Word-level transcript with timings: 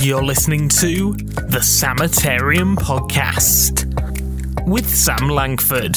You're 0.00 0.24
listening 0.24 0.68
to 0.70 1.12
the 1.12 1.60
Samitarium 1.62 2.76
Podcast 2.76 3.86
with 4.66 4.84
Sam 4.94 5.28
Langford. 5.28 5.96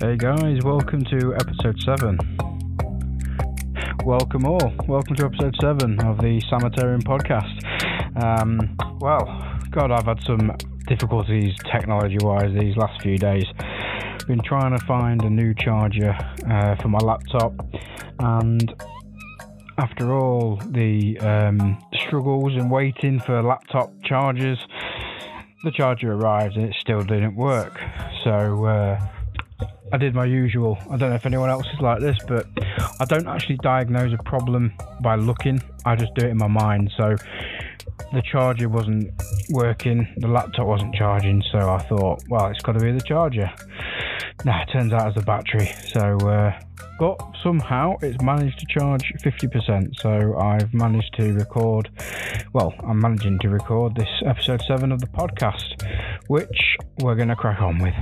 Hey 0.00 0.16
guys, 0.16 0.62
welcome 0.64 1.04
to 1.04 1.34
episode 1.34 1.78
7. 1.84 2.18
Welcome 4.04 4.46
all. 4.46 4.72
Welcome 4.88 5.14
to 5.16 5.26
episode 5.26 5.54
7 5.60 6.00
of 6.00 6.18
the 6.18 6.42
Samitarium 6.48 7.02
Podcast. 7.02 8.22
Um, 8.22 8.76
well, 8.98 9.24
God, 9.70 9.92
I've 9.92 10.06
had 10.06 10.20
some 10.24 10.56
difficulties 10.88 11.54
technology 11.70 12.18
wise 12.20 12.52
these 12.58 12.76
last 12.76 13.00
few 13.02 13.18
days. 13.18 13.44
Been 14.26 14.42
trying 14.42 14.76
to 14.76 14.84
find 14.86 15.22
a 15.22 15.30
new 15.30 15.54
charger 15.54 16.16
uh, 16.50 16.74
for 16.76 16.88
my 16.88 16.98
laptop, 16.98 17.52
and 18.18 18.74
after 19.78 20.14
all 20.14 20.56
the 20.70 21.18
um, 21.20 21.82
struggles 22.06 22.54
and 22.54 22.70
waiting 22.70 23.20
for 23.20 23.42
laptop 23.42 23.92
chargers, 24.04 24.58
the 25.64 25.70
charger 25.70 26.12
arrived 26.12 26.56
and 26.56 26.66
it 26.66 26.76
still 26.80 27.02
didn't 27.02 27.36
work. 27.36 27.80
So 28.24 28.64
uh, 28.64 29.00
I 29.92 29.98
did 29.98 30.14
my 30.14 30.24
usual. 30.24 30.78
I 30.90 30.96
don't 30.96 31.10
know 31.10 31.16
if 31.16 31.26
anyone 31.26 31.50
else 31.50 31.66
is 31.72 31.80
like 31.80 32.00
this, 32.00 32.18
but 32.26 32.46
I 33.00 33.04
don't 33.04 33.28
actually 33.28 33.58
diagnose 33.58 34.12
a 34.12 34.22
problem 34.22 34.72
by 35.00 35.16
looking. 35.16 35.62
I 35.84 35.96
just 35.96 36.14
do 36.14 36.26
it 36.26 36.30
in 36.30 36.38
my 36.38 36.48
mind. 36.48 36.92
So 36.96 37.16
the 38.12 38.22
charger 38.22 38.68
wasn't 38.68 39.10
working, 39.50 40.06
the 40.16 40.28
laptop 40.28 40.66
wasn't 40.66 40.94
charging, 40.94 41.42
so 41.52 41.58
I 41.58 41.78
thought, 41.78 42.22
well, 42.28 42.46
it's 42.46 42.62
got 42.62 42.72
to 42.72 42.80
be 42.80 42.92
the 42.92 43.00
charger. 43.00 43.50
Nah, 44.44 44.62
it 44.62 44.66
turns 44.72 44.92
out 44.92 45.08
it's 45.08 45.16
the 45.16 45.22
battery. 45.22 45.72
So, 45.88 46.16
uh, 46.28 46.58
but 46.98 47.20
somehow 47.42 47.96
it's 48.00 48.22
managed 48.22 48.58
to 48.60 48.66
charge 48.66 49.12
50%. 49.22 49.96
So 50.00 50.36
I've 50.38 50.72
managed 50.72 51.14
to 51.18 51.32
record, 51.32 51.90
well, 52.52 52.74
I'm 52.86 53.00
managing 53.00 53.38
to 53.40 53.48
record 53.48 53.94
this 53.94 54.08
episode 54.24 54.62
7 54.66 54.92
of 54.92 55.00
the 55.00 55.06
podcast, 55.08 55.82
which 56.28 56.76
we're 57.00 57.16
going 57.16 57.28
to 57.28 57.36
crack 57.36 57.60
on 57.60 57.78
with. 57.78 57.94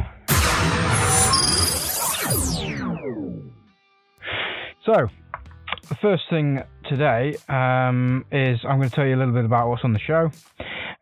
So, 4.85 5.09
the 5.89 5.95
first 5.97 6.25
thing 6.31 6.63
today 6.89 7.37
um, 7.49 8.25
is 8.33 8.61
I'm 8.65 8.79
going 8.79 8.89
to 8.89 8.95
tell 8.95 9.07
you 9.07 9.17
a 9.17 9.19
little 9.19 9.35
bit 9.35 9.45
about 9.45 9.69
what's 9.69 9.85
on 9.85 9.93
the 9.93 9.99
show. 9.99 10.31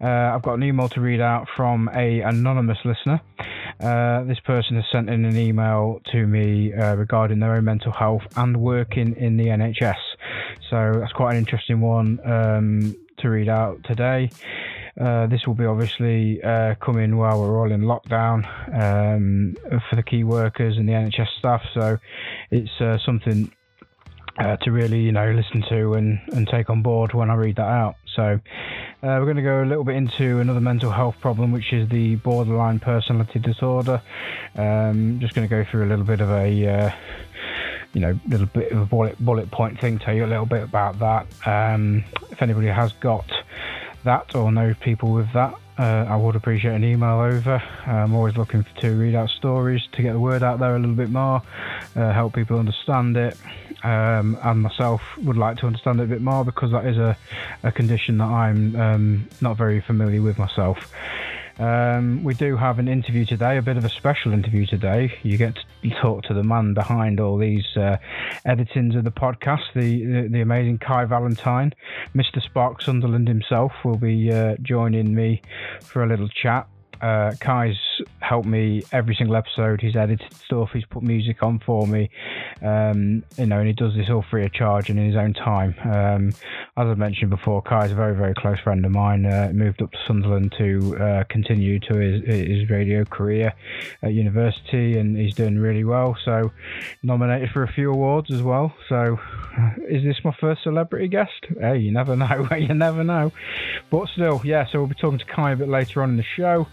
Uh, 0.00 0.34
I've 0.34 0.42
got 0.42 0.54
an 0.54 0.62
email 0.62 0.88
to 0.90 1.00
read 1.00 1.20
out 1.20 1.46
from 1.56 1.88
a 1.94 2.20
anonymous 2.20 2.78
listener. 2.84 3.20
Uh, 3.80 4.24
this 4.24 4.40
person 4.40 4.76
has 4.76 4.84
sent 4.90 5.08
in 5.08 5.24
an 5.24 5.36
email 5.36 6.00
to 6.12 6.26
me 6.26 6.72
uh, 6.72 6.94
regarding 6.96 7.40
their 7.40 7.54
own 7.54 7.64
mental 7.64 7.92
health 7.92 8.22
and 8.36 8.56
working 8.56 9.14
in 9.16 9.36
the 9.36 9.46
NHS. 9.46 9.94
So 10.70 10.98
that's 10.98 11.12
quite 11.12 11.32
an 11.32 11.38
interesting 11.38 11.80
one 11.80 12.18
um, 12.24 12.96
to 13.18 13.28
read 13.28 13.48
out 13.48 13.82
today. 13.84 14.30
Uh, 15.00 15.26
this 15.26 15.46
will 15.46 15.54
be 15.54 15.64
obviously 15.64 16.42
uh, 16.42 16.74
coming 16.84 17.16
while 17.16 17.40
we're 17.40 17.58
all 17.58 17.72
in 17.72 17.82
lockdown 17.82 18.44
um, 18.74 19.56
for 19.88 19.96
the 19.96 20.02
key 20.02 20.22
workers 20.22 20.76
and 20.76 20.88
the 20.88 20.92
NHS 20.92 21.28
staff. 21.38 21.62
So 21.72 21.98
it's 22.50 22.80
uh, 22.80 22.98
something 23.04 23.50
uh, 24.38 24.56
to 24.58 24.70
really, 24.70 25.00
you 25.00 25.12
know, 25.12 25.30
listen 25.32 25.62
to 25.68 25.94
and, 25.94 26.20
and 26.32 26.48
take 26.48 26.70
on 26.70 26.82
board 26.82 27.12
when 27.14 27.30
I 27.30 27.34
read 27.34 27.56
that 27.56 27.68
out. 27.68 27.96
So 28.14 28.22
uh, 28.22 28.40
we're 29.00 29.24
going 29.24 29.36
to 29.36 29.42
go 29.42 29.62
a 29.62 29.66
little 29.66 29.84
bit 29.84 29.96
into 29.96 30.38
another 30.40 30.60
mental 30.60 30.90
health 30.90 31.16
problem, 31.20 31.52
which 31.52 31.72
is 31.72 31.88
the 31.88 32.16
borderline 32.16 32.78
personality 32.78 33.38
disorder. 33.38 34.02
Um, 34.54 35.18
just 35.20 35.34
going 35.34 35.48
to 35.48 35.54
go 35.54 35.68
through 35.70 35.86
a 35.86 35.88
little 35.88 36.04
bit 36.04 36.20
of 36.20 36.30
a, 36.30 36.68
uh, 36.68 36.90
you 37.92 38.00
know, 38.00 38.18
little 38.28 38.46
bit 38.46 38.72
of 38.72 38.78
a 38.78 38.86
bullet 38.86 39.18
bullet 39.18 39.50
point 39.50 39.80
thing, 39.80 39.98
tell 39.98 40.14
you 40.14 40.24
a 40.24 40.26
little 40.26 40.46
bit 40.46 40.62
about 40.62 40.98
that. 41.00 41.26
Um, 41.46 42.04
if 42.30 42.40
anybody 42.42 42.68
has 42.68 42.92
got 42.94 43.30
that 44.04 44.34
or 44.34 44.50
know 44.52 44.74
people 44.80 45.12
with 45.12 45.32
that, 45.32 45.54
uh, 45.78 46.06
I 46.08 46.16
would 46.16 46.36
appreciate 46.36 46.74
an 46.74 46.84
email 46.84 47.20
over. 47.20 47.62
I'm 47.86 48.14
always 48.14 48.36
looking 48.36 48.64
to 48.80 48.90
read 48.90 49.14
out 49.14 49.30
stories 49.30 49.82
to 49.92 50.02
get 50.02 50.12
the 50.12 50.20
word 50.20 50.42
out 50.42 50.58
there 50.58 50.76
a 50.76 50.78
little 50.78 50.94
bit 50.94 51.10
more, 51.10 51.42
uh, 51.96 52.12
help 52.12 52.34
people 52.34 52.58
understand 52.58 53.16
it, 53.16 53.36
um, 53.82 54.38
and 54.42 54.62
myself 54.62 55.00
would 55.18 55.36
like 55.36 55.56
to 55.58 55.66
understand 55.66 56.00
it 56.00 56.04
a 56.04 56.06
bit 56.06 56.20
more 56.22 56.44
because 56.44 56.70
that 56.72 56.86
is 56.86 56.98
a, 56.98 57.16
a 57.62 57.72
condition 57.72 58.18
that 58.18 58.28
I'm 58.28 58.76
um, 58.76 59.28
not 59.40 59.56
very 59.56 59.80
familiar 59.80 60.22
with 60.22 60.38
myself. 60.38 60.92
Um, 61.58 62.24
we 62.24 62.34
do 62.34 62.56
have 62.56 62.78
an 62.78 62.88
interview 62.88 63.24
today, 63.24 63.56
a 63.56 63.62
bit 63.62 63.76
of 63.76 63.84
a 63.84 63.88
special 63.88 64.32
interview 64.32 64.66
today. 64.66 65.12
You 65.22 65.36
get 65.36 65.56
to 65.82 65.90
talk 66.00 66.24
to 66.24 66.34
the 66.34 66.42
man 66.42 66.74
behind 66.74 67.20
all 67.20 67.36
these 67.36 67.66
uh, 67.76 67.98
editings 68.46 68.96
of 68.96 69.04
the 69.04 69.10
podcast, 69.10 69.72
the, 69.74 70.04
the, 70.04 70.28
the 70.28 70.40
amazing 70.40 70.78
Kai 70.78 71.04
Valentine. 71.04 71.72
Mr. 72.14 72.42
Spark 72.42 72.82
Sunderland 72.82 73.28
himself 73.28 73.72
will 73.84 73.98
be 73.98 74.32
uh, 74.32 74.56
joining 74.62 75.14
me 75.14 75.42
for 75.82 76.02
a 76.02 76.06
little 76.06 76.28
chat. 76.28 76.66
Uh, 77.00 77.32
Kai's 77.40 77.76
helped 78.20 78.46
me 78.46 78.82
every 78.92 79.14
single 79.14 79.36
episode. 79.36 79.80
He's 79.80 79.96
edited 79.96 80.32
stuff. 80.32 80.70
He's 80.72 80.84
put 80.84 81.02
music 81.02 81.42
on 81.42 81.60
for 81.64 81.86
me. 81.86 82.10
Um, 82.62 83.24
you 83.36 83.46
know, 83.46 83.58
and 83.58 83.66
he 83.66 83.72
does 83.72 83.94
this 83.94 84.08
all 84.10 84.24
free 84.30 84.44
of 84.44 84.52
charge 84.52 84.90
and 84.90 84.98
in 84.98 85.06
his 85.06 85.16
own 85.16 85.34
time. 85.34 85.74
Um, 85.84 86.28
as 86.76 86.88
I 86.88 86.94
mentioned 86.94 87.30
before, 87.30 87.62
Kai's 87.62 87.92
a 87.92 87.94
very, 87.94 88.14
very 88.14 88.34
close 88.34 88.58
friend 88.60 88.84
of 88.84 88.92
mine. 88.92 89.26
Uh, 89.26 89.50
moved 89.52 89.82
up 89.82 89.92
to 89.92 89.98
Sunderland 90.06 90.54
to 90.58 90.96
uh, 90.98 91.24
continue 91.28 91.78
to 91.80 91.94
his, 91.94 92.24
his 92.24 92.70
radio 92.70 93.04
career 93.04 93.52
at 94.02 94.12
university, 94.12 94.98
and 94.98 95.16
he's 95.16 95.34
doing 95.34 95.58
really 95.58 95.84
well. 95.84 96.16
So, 96.24 96.50
nominated 97.02 97.50
for 97.50 97.62
a 97.62 97.72
few 97.72 97.90
awards 97.90 98.30
as 98.30 98.42
well. 98.42 98.74
So, 98.88 99.18
is 99.88 100.02
this 100.02 100.16
my 100.24 100.34
first 100.40 100.62
celebrity 100.62 101.08
guest? 101.08 101.32
Hey, 101.60 101.78
you 101.78 101.92
never 101.92 102.16
know. 102.16 102.48
you 102.56 102.74
never 102.74 103.04
know. 103.04 103.32
But 103.90 104.08
still, 104.08 104.40
yeah. 104.44 104.66
So 104.70 104.78
we'll 104.78 104.88
be 104.88 104.94
talking 104.94 105.18
to 105.18 105.24
Kai 105.24 105.52
a 105.52 105.56
bit 105.56 105.68
later 105.68 106.02
on 106.02 106.10
in 106.10 106.16
the 106.16 106.22
show. 106.22 106.66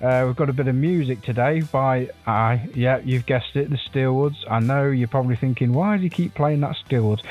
Uh, 0.00 0.24
we've 0.26 0.36
got 0.36 0.48
a 0.48 0.52
bit 0.52 0.68
of 0.68 0.71
music 0.72 1.22
today 1.22 1.60
by 1.60 2.08
I. 2.26 2.68
Yeah, 2.74 3.00
you've 3.04 3.26
guessed 3.26 3.56
it, 3.56 3.70
the 3.70 3.76
Steelwoods. 3.76 4.36
I 4.50 4.60
know 4.60 4.90
you're 4.90 5.08
probably 5.08 5.36
thinking, 5.36 5.72
why 5.72 5.96
does 5.96 6.02
he 6.02 6.10
keep 6.10 6.34
playing 6.34 6.60
that 6.60 6.76
Steelwoods? 6.86 7.22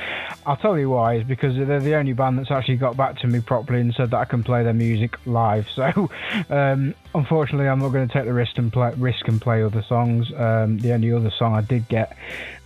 I'll 0.45 0.57
tell 0.57 0.77
you 0.77 0.89
why. 0.89 1.15
Is 1.15 1.23
because 1.23 1.55
they're 1.55 1.79
the 1.79 1.95
only 1.95 2.13
band 2.13 2.39
that's 2.39 2.51
actually 2.51 2.77
got 2.77 2.97
back 2.97 3.19
to 3.19 3.27
me 3.27 3.41
properly 3.41 3.81
and 3.81 3.93
said 3.93 4.11
that 4.11 4.17
I 4.17 4.25
can 4.25 4.43
play 4.43 4.63
their 4.63 4.73
music 4.73 5.15
live. 5.25 5.67
So, 5.81 6.11
um, 6.51 6.93
unfortunately, 7.15 7.67
I'm 7.67 7.79
not 7.79 7.89
going 7.89 8.07
to 8.07 8.13
take 8.13 8.25
the 8.25 8.33
risk 8.33 8.57
and 8.57 8.71
play 8.71 8.93
risk 8.97 9.27
and 9.27 9.41
play 9.41 9.63
other 9.63 9.83
songs. 9.87 10.31
Um, 10.35 10.77
the 10.77 10.93
only 10.93 11.11
other 11.11 11.31
song 11.31 11.55
I 11.55 11.61
did 11.61 11.87
get 11.87 12.15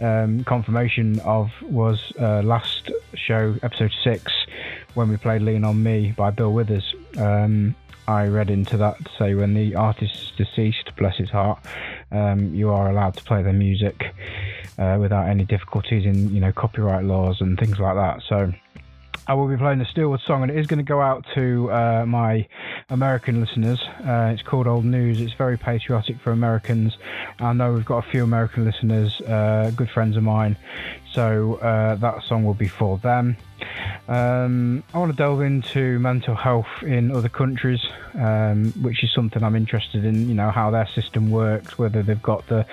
um, 0.02 0.44
confirmation 0.44 1.19
of 1.22 1.50
was 1.62 2.12
uh, 2.19 2.42
last 2.42 2.92
show, 3.13 3.56
episode 3.63 3.94
six, 4.03 4.34
when 4.96 5.07
we 5.09 5.16
played 5.16 5.44
"Lean 5.44 5.63
on 5.63 5.81
Me" 5.81 6.13
by 6.18 6.31
Bill 6.31 6.52
Withers. 6.52 6.94
Um, 7.18 7.75
I 8.07 8.27
read 8.27 8.49
into 8.49 8.77
that 8.77 9.03
to 9.03 9.11
say 9.17 9.33
when 9.33 9.53
the 9.53 9.75
artist 9.75 10.16
is 10.16 10.31
deceased, 10.38 10.95
bless 10.97 11.17
his 11.17 11.29
heart, 11.29 11.59
um, 12.11 12.53
you 12.53 12.69
are 12.69 12.89
allowed 12.89 13.16
to 13.16 13.23
play 13.23 13.41
their 13.41 13.53
music 13.53 14.13
uh, 14.77 14.97
without 14.99 15.27
any 15.27 15.45
difficulties 15.45 16.05
in 16.05 16.33
you 16.33 16.39
know 16.39 16.51
copyright 16.51 17.03
laws 17.03 17.41
and 17.41 17.57
things 17.59 17.79
like 17.79 17.95
that. 17.95 18.21
So 18.27 18.51
I 19.27 19.33
will 19.33 19.47
be 19.47 19.57
playing 19.57 19.79
the 19.79 19.85
Steelwood 19.85 20.21
song, 20.21 20.44
and 20.44 20.51
it 20.51 20.57
is 20.57 20.67
going 20.67 20.77
to 20.77 20.83
go 20.83 21.01
out 21.01 21.25
to 21.33 21.71
uh, 21.71 22.05
my 22.05 22.47
American 22.89 23.41
listeners. 23.41 23.81
Uh, 24.05 24.31
it's 24.31 24.44
called 24.44 24.67
Old 24.67 24.85
News. 24.85 25.19
It's 25.19 25.33
very 25.33 25.57
patriotic 25.57 26.19
for 26.19 26.31
Americans. 26.31 26.95
I 27.39 27.53
know 27.53 27.73
we've 27.73 27.85
got 27.85 28.05
a 28.07 28.11
few 28.11 28.23
American 28.23 28.65
listeners, 28.65 29.19
uh, 29.21 29.71
good 29.75 29.89
friends 29.89 30.15
of 30.15 30.21
mine, 30.21 30.57
so 31.15 31.55
uh, 31.55 31.95
that 31.95 32.23
song 32.23 32.43
will 32.43 32.53
be 32.53 32.67
for 32.67 32.97
them. 32.97 33.37
Um, 34.09 34.83
I 34.93 34.99
want 34.99 35.11
to 35.11 35.17
delve 35.17 35.41
into 35.41 35.97
mental 35.97 36.35
health 36.35 36.67
in 36.83 37.09
other 37.11 37.29
countries, 37.29 37.79
um, 38.15 38.73
which 38.81 39.01
is 39.01 39.11
something 39.13 39.41
I'm 39.41 39.55
interested 39.55 40.03
in. 40.03 40.27
You 40.27 40.35
know 40.35 40.51
how 40.51 40.69
their 40.71 40.87
system 40.87 41.31
works, 41.31 41.79
whether 41.79 42.03
they've 42.03 42.21
got 42.21 42.45
the 42.47 42.65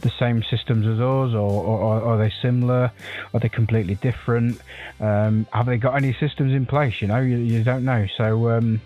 the 0.00 0.10
same 0.18 0.42
systems 0.42 0.86
as 0.86 0.98
us, 0.98 1.34
or, 1.34 1.36
or, 1.36 1.78
or 1.78 2.02
are 2.02 2.18
they 2.18 2.32
similar? 2.40 2.90
Are 3.34 3.40
they 3.40 3.50
completely 3.50 3.96
different? 3.96 4.60
Um, 4.98 5.46
have 5.52 5.66
they 5.66 5.76
got 5.76 5.94
any 5.94 6.14
systems 6.14 6.54
in 6.54 6.64
place? 6.64 7.02
You 7.02 7.08
know, 7.08 7.20
you, 7.20 7.36
you 7.36 7.62
don't 7.62 7.84
know. 7.84 8.06
So 8.16 8.50
um, 8.50 8.80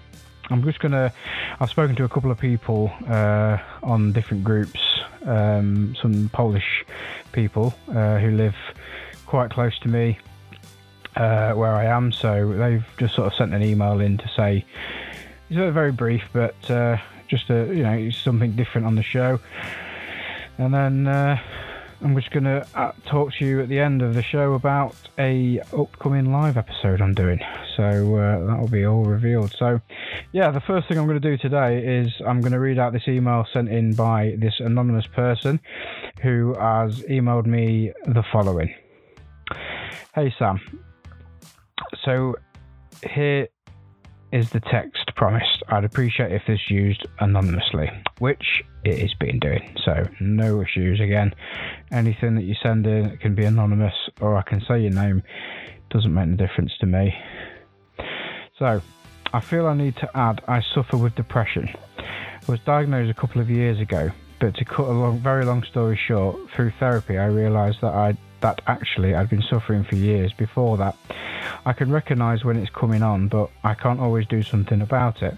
I'm 0.50 0.62
just 0.64 0.81
gonna. 0.81 1.12
I've 1.60 1.70
spoken 1.70 1.94
to 1.96 2.05
a 2.05 2.08
couple 2.08 2.32
of 2.32 2.38
people 2.38 2.93
uh, 3.08 3.58
on 3.82 4.12
different 4.12 4.43
groups, 4.43 4.81
um, 5.25 5.94
some 6.02 6.28
Polish 6.32 6.84
people 7.32 7.75
uh, 7.88 8.19
who 8.19 8.32
live 8.32 8.56
quite 9.34 9.50
close 9.50 9.76
to 9.81 9.88
me 9.88 10.16
uh, 11.16 11.52
where 11.54 11.72
I 11.75 11.86
am. 11.86 12.12
So 12.12 12.52
they've 12.52 12.86
just 12.98 13.16
sort 13.16 13.26
of 13.26 13.34
sent 13.34 13.52
an 13.52 13.64
email 13.64 13.98
in 13.98 14.16
to 14.19 14.28
say 14.28 14.64
it's 15.50 15.75
very, 15.75 15.90
brief, 15.90 16.22
but 16.32 16.70
uh, 16.70 16.98
just 17.26 17.50
a, 17.50 17.66
you 17.75 17.82
know 17.82 18.10
something 18.10 18.52
different 18.52 18.86
on 18.86 18.94
the 18.94 19.02
show. 19.02 19.40
And 20.58 20.72
then 20.72 21.08
uh, 21.08 21.36
I'm 22.00 22.14
just 22.14 22.31
going 22.31 22.44
to 22.44 22.64
uh, 22.76 22.92
talk 23.08 23.32
to 23.40 23.44
you 23.44 23.60
at 23.60 23.69
the 23.69 23.81
end 23.81 24.02
of 24.02 24.14
the 24.14 24.22
show 24.22 24.52
about 24.52 24.94
a 25.19 25.58
upcoming 25.76 26.31
live 26.31 26.56
episode 26.56 27.00
I'm 27.00 27.14
doing. 27.14 27.40
So 27.76 27.82
uh, 27.82 28.46
that 28.46 28.60
will 28.60 28.69
be 28.69 28.86
all 28.86 29.02
revealed. 29.02 29.52
So 29.58 29.81
yeah, 30.31 30.52
the 30.52 30.60
first 30.60 30.86
thing 30.86 30.96
I'm 30.96 31.08
going 31.08 31.20
to 31.20 31.28
do 31.28 31.36
today 31.36 31.84
is 31.84 32.12
I'm 32.25 32.40
going 32.40 32.52
to 32.52 32.60
read 32.60 32.78
out 32.78 32.92
this 32.92 33.08
email 33.08 33.44
sent 33.52 33.69
in 33.69 33.94
by 33.94 34.36
this 34.38 34.60
anonymous 34.60 35.08
person 35.08 35.58
who 36.22 36.54
has 36.54 37.00
emailed 37.10 37.46
me 37.46 37.92
the 38.06 38.22
following. 38.31 38.72
Hey 40.14 40.35
Sam, 40.38 40.61
so 42.05 42.37
here 43.02 43.49
is 44.32 44.50
the 44.50 44.61
text 44.61 45.14
promised. 45.14 45.62
I'd 45.69 45.85
appreciate 45.85 46.32
if 46.32 46.43
this 46.46 46.69
used 46.69 47.06
anonymously, 47.20 47.91
which 48.19 48.64
it 48.85 48.99
is 48.99 49.14
being 49.14 49.38
doing. 49.38 49.76
So 49.85 50.08
no 50.20 50.61
issues 50.61 51.00
again. 51.00 51.35
Anything 51.93 52.35
that 52.35 52.43
you 52.43 52.55
send 52.62 52.87
in 52.87 53.17
can 53.19 53.35
be 53.35 53.44
anonymous, 53.44 53.94
or 54.20 54.37
I 54.37 54.43
can 54.43 54.61
say 54.67 54.81
your 54.81 54.93
name. 54.93 55.23
Doesn't 55.91 56.12
make 56.12 56.23
any 56.23 56.37
difference 56.37 56.73
to 56.81 56.87
me. 56.87 57.14
So 58.58 58.81
I 59.32 59.41
feel 59.41 59.67
I 59.67 59.75
need 59.75 59.96
to 59.96 60.17
add 60.17 60.43
I 60.49 60.62
suffer 60.75 60.96
with 60.96 61.14
depression. 61.14 61.69
I 61.99 62.50
was 62.50 62.61
diagnosed 62.61 63.11
a 63.11 63.14
couple 63.14 63.41
of 63.41 63.49
years 63.49 63.79
ago, 63.81 64.11
but 64.41 64.55
to 64.56 64.64
cut 64.64 64.87
a 64.87 64.93
long, 64.93 65.20
very 65.20 65.44
long 65.44 65.62
story 65.64 65.99
short, 66.08 66.50
through 66.55 66.73
therapy 66.79 67.19
I 67.19 67.26
realised 67.26 67.79
that 67.82 67.94
I 67.94 68.17
that 68.44 68.61
actually 68.67 69.14
I'd 69.14 69.31
been 69.31 69.43
suffering 69.49 69.85
for 69.85 69.96
years 69.96 70.31
before 70.35 70.76
that. 70.76 70.94
I 71.64 71.73
can 71.73 71.91
recognise 71.91 72.44
when 72.44 72.58
it's 72.58 72.70
coming 72.70 73.02
on, 73.02 73.29
but 73.29 73.50
I 73.64 73.73
can't 73.73 73.99
always 73.99 74.26
do 74.26 74.43
something 74.43 74.82
about 74.82 75.23
it. 75.23 75.35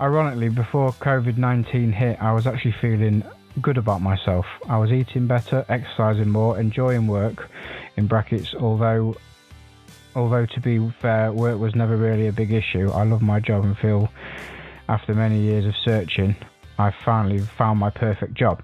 Ironically, 0.00 0.50
before 0.50 0.92
COVID 0.92 1.36
19 1.36 1.90
hit, 1.90 2.22
I 2.22 2.32
was 2.32 2.46
actually 2.46 2.76
feeling 2.80 3.24
good 3.60 3.76
about 3.76 4.02
myself. 4.02 4.46
I 4.68 4.78
was 4.78 4.92
eating 4.92 5.26
better, 5.26 5.66
exercising 5.68 6.28
more, 6.28 6.60
enjoying 6.60 7.08
work, 7.08 7.50
in 7.96 8.06
brackets, 8.06 8.54
although 8.54 9.16
although 10.14 10.46
to 10.46 10.60
be 10.60 10.78
fair, 11.02 11.32
work 11.32 11.58
was 11.58 11.74
never 11.74 11.96
really 11.96 12.28
a 12.28 12.32
big 12.32 12.52
issue. 12.52 12.88
I 12.92 13.02
love 13.02 13.20
my 13.20 13.40
job 13.40 13.64
and 13.64 13.76
feel 13.76 14.08
after 14.88 15.12
many 15.12 15.40
years 15.40 15.66
of 15.66 15.74
searching, 15.84 16.36
I 16.78 16.92
finally 17.04 17.40
found 17.40 17.80
my 17.80 17.90
perfect 17.90 18.34
job 18.34 18.62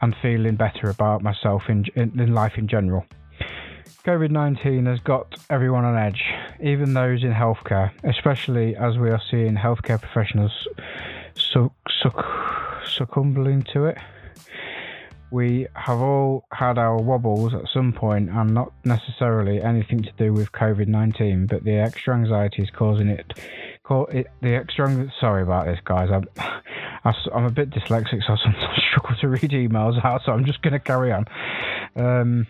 and 0.00 0.14
feeling 0.22 0.56
better 0.56 0.90
about 0.90 1.22
myself 1.22 1.62
in, 1.68 1.84
in, 1.94 2.18
in 2.18 2.34
life 2.34 2.56
in 2.56 2.68
general. 2.68 3.04
COVID 4.04 4.30
19 4.30 4.86
has 4.86 5.00
got 5.00 5.34
everyone 5.50 5.84
on 5.84 5.98
edge, 5.98 6.22
even 6.62 6.94
those 6.94 7.22
in 7.22 7.32
healthcare, 7.32 7.90
especially 8.04 8.74
as 8.76 8.96
we 8.96 9.10
are 9.10 9.20
seeing 9.30 9.54
healthcare 9.54 10.00
professionals 10.00 10.66
suc- 11.34 11.72
suc- 12.02 12.86
succumbing 12.86 13.64
to 13.72 13.86
it. 13.86 13.98
We 15.30 15.66
have 15.74 16.00
all 16.00 16.46
had 16.52 16.78
our 16.78 16.96
wobbles 16.96 17.52
at 17.52 17.68
some 17.74 17.92
point, 17.92 18.30
and 18.30 18.54
not 18.54 18.72
necessarily 18.84 19.60
anything 19.60 20.02
to 20.02 20.12
do 20.16 20.32
with 20.32 20.52
COVID 20.52 20.88
19, 20.88 21.46
but 21.46 21.64
the 21.64 21.74
extra 21.74 22.14
anxiety 22.14 22.62
is 22.62 22.70
causing 22.70 23.08
it. 23.08 23.38
It 23.90 24.28
the 24.40 24.54
extra. 24.54 25.10
Sorry 25.20 25.42
about 25.42 25.66
this, 25.66 25.78
guys. 25.84 26.10
I'm, 26.10 26.28
I'm 27.34 27.44
a 27.44 27.50
bit 27.50 27.70
dyslexic, 27.70 28.24
so 28.26 28.34
I 28.34 28.36
sometimes 28.42 28.82
struggle 28.90 29.16
to 29.20 29.28
read 29.28 29.50
emails 29.50 30.04
out, 30.04 30.22
so 30.24 30.32
I'm 30.32 30.44
just 30.44 30.62
going 30.62 30.72
to 30.72 30.78
carry 30.78 31.12
on. 31.12 31.24
Um, 31.96 32.46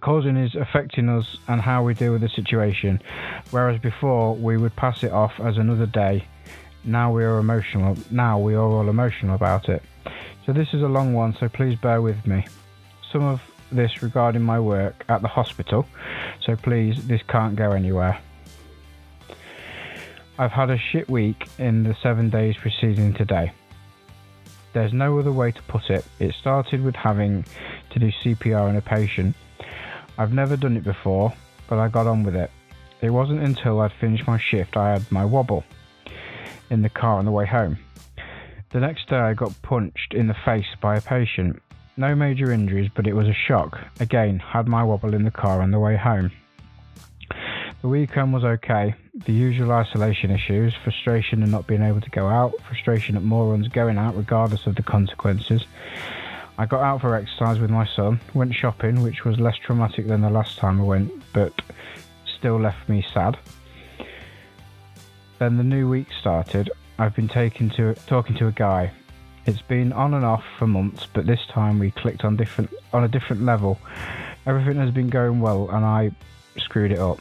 causing 0.00 0.36
is 0.36 0.54
affecting 0.54 1.08
us 1.08 1.38
and 1.48 1.60
how 1.60 1.82
we 1.82 1.94
deal 1.94 2.12
with 2.12 2.22
the 2.22 2.28
situation. 2.28 3.00
Whereas 3.50 3.80
before 3.80 4.34
we 4.34 4.56
would 4.56 4.74
pass 4.76 5.02
it 5.02 5.12
off 5.12 5.32
as 5.40 5.56
another 5.56 5.86
day, 5.86 6.24
now 6.84 7.12
we 7.12 7.24
are 7.24 7.38
emotional. 7.38 7.96
Now 8.10 8.38
we 8.38 8.54
are 8.54 8.62
all 8.62 8.88
emotional 8.88 9.34
about 9.34 9.68
it. 9.68 9.82
So 10.46 10.52
this 10.52 10.68
is 10.72 10.82
a 10.82 10.88
long 10.88 11.12
one, 11.12 11.36
so 11.38 11.48
please 11.48 11.78
bear 11.78 12.00
with 12.00 12.26
me. 12.26 12.46
Some 13.12 13.22
of 13.22 13.42
this 13.70 14.02
regarding 14.02 14.42
my 14.42 14.58
work 14.58 15.04
at 15.08 15.20
the 15.20 15.28
hospital, 15.28 15.86
so 16.40 16.56
please, 16.56 17.06
this 17.06 17.20
can't 17.28 17.54
go 17.54 17.72
anywhere. 17.72 18.18
I've 20.40 20.52
had 20.52 20.70
a 20.70 20.78
shit 20.78 21.10
week 21.10 21.48
in 21.58 21.82
the 21.82 21.96
seven 22.00 22.30
days 22.30 22.56
preceding 22.56 23.12
today. 23.12 23.50
There's 24.72 24.92
no 24.92 25.18
other 25.18 25.32
way 25.32 25.50
to 25.50 25.62
put 25.64 25.90
it. 25.90 26.04
It 26.20 26.32
started 26.34 26.80
with 26.80 26.94
having 26.94 27.44
to 27.90 27.98
do 27.98 28.12
CPR 28.22 28.68
on 28.68 28.76
a 28.76 28.80
patient. 28.80 29.34
I've 30.16 30.32
never 30.32 30.56
done 30.56 30.76
it 30.76 30.84
before, 30.84 31.32
but 31.68 31.80
I 31.80 31.88
got 31.88 32.06
on 32.06 32.22
with 32.22 32.36
it. 32.36 32.52
It 33.00 33.10
wasn't 33.10 33.42
until 33.42 33.80
I'd 33.80 33.92
finished 34.00 34.28
my 34.28 34.38
shift 34.38 34.76
I 34.76 34.92
had 34.92 35.10
my 35.10 35.24
wobble 35.24 35.64
in 36.70 36.82
the 36.82 36.88
car 36.88 37.18
on 37.18 37.24
the 37.24 37.32
way 37.32 37.46
home. 37.46 37.76
The 38.70 38.78
next 38.78 39.08
day 39.08 39.16
I 39.16 39.34
got 39.34 39.60
punched 39.62 40.14
in 40.14 40.28
the 40.28 40.36
face 40.44 40.66
by 40.80 40.98
a 40.98 41.00
patient. 41.00 41.60
No 41.96 42.14
major 42.14 42.52
injuries, 42.52 42.90
but 42.94 43.08
it 43.08 43.12
was 43.14 43.26
a 43.26 43.34
shock. 43.34 43.76
Again, 43.98 44.38
had 44.38 44.68
my 44.68 44.84
wobble 44.84 45.14
in 45.14 45.24
the 45.24 45.32
car 45.32 45.62
on 45.62 45.72
the 45.72 45.80
way 45.80 45.96
home. 45.96 46.30
The 47.80 47.88
weekend 47.88 48.32
was 48.32 48.42
okay. 48.42 48.96
The 49.14 49.32
usual 49.32 49.70
isolation 49.70 50.32
issues, 50.32 50.74
frustration 50.82 51.44
at 51.44 51.48
not 51.48 51.68
being 51.68 51.82
able 51.82 52.00
to 52.00 52.10
go 52.10 52.26
out, 52.26 52.52
frustration 52.66 53.16
at 53.16 53.22
morons 53.22 53.68
going 53.68 53.98
out 53.98 54.16
regardless 54.16 54.66
of 54.66 54.74
the 54.74 54.82
consequences. 54.82 55.64
I 56.58 56.66
got 56.66 56.82
out 56.82 57.02
for 57.02 57.14
exercise 57.14 57.60
with 57.60 57.70
my 57.70 57.86
son, 57.86 58.18
went 58.34 58.52
shopping, 58.52 59.00
which 59.00 59.24
was 59.24 59.38
less 59.38 59.56
traumatic 59.56 60.08
than 60.08 60.22
the 60.22 60.30
last 60.30 60.58
time 60.58 60.80
I 60.80 60.84
went, 60.84 61.12
but 61.32 61.52
still 62.36 62.58
left 62.58 62.88
me 62.88 63.06
sad. 63.14 63.38
Then 65.38 65.56
the 65.56 65.62
new 65.62 65.88
week 65.88 66.08
started. 66.18 66.70
I've 66.98 67.14
been 67.14 67.28
to 67.28 67.94
talking 68.08 68.34
to 68.38 68.48
a 68.48 68.52
guy. 68.52 68.90
It's 69.46 69.62
been 69.62 69.92
on 69.92 70.14
and 70.14 70.24
off 70.24 70.42
for 70.58 70.66
months, 70.66 71.06
but 71.12 71.26
this 71.26 71.46
time 71.46 71.78
we 71.78 71.92
clicked 71.92 72.24
on 72.24 72.36
different 72.36 72.74
on 72.92 73.04
a 73.04 73.08
different 73.08 73.42
level. 73.42 73.78
Everything 74.46 74.76
has 74.78 74.90
been 74.90 75.08
going 75.08 75.38
well, 75.38 75.70
and 75.70 75.84
I 75.84 76.10
screwed 76.56 76.90
it 76.90 76.98
up. 76.98 77.20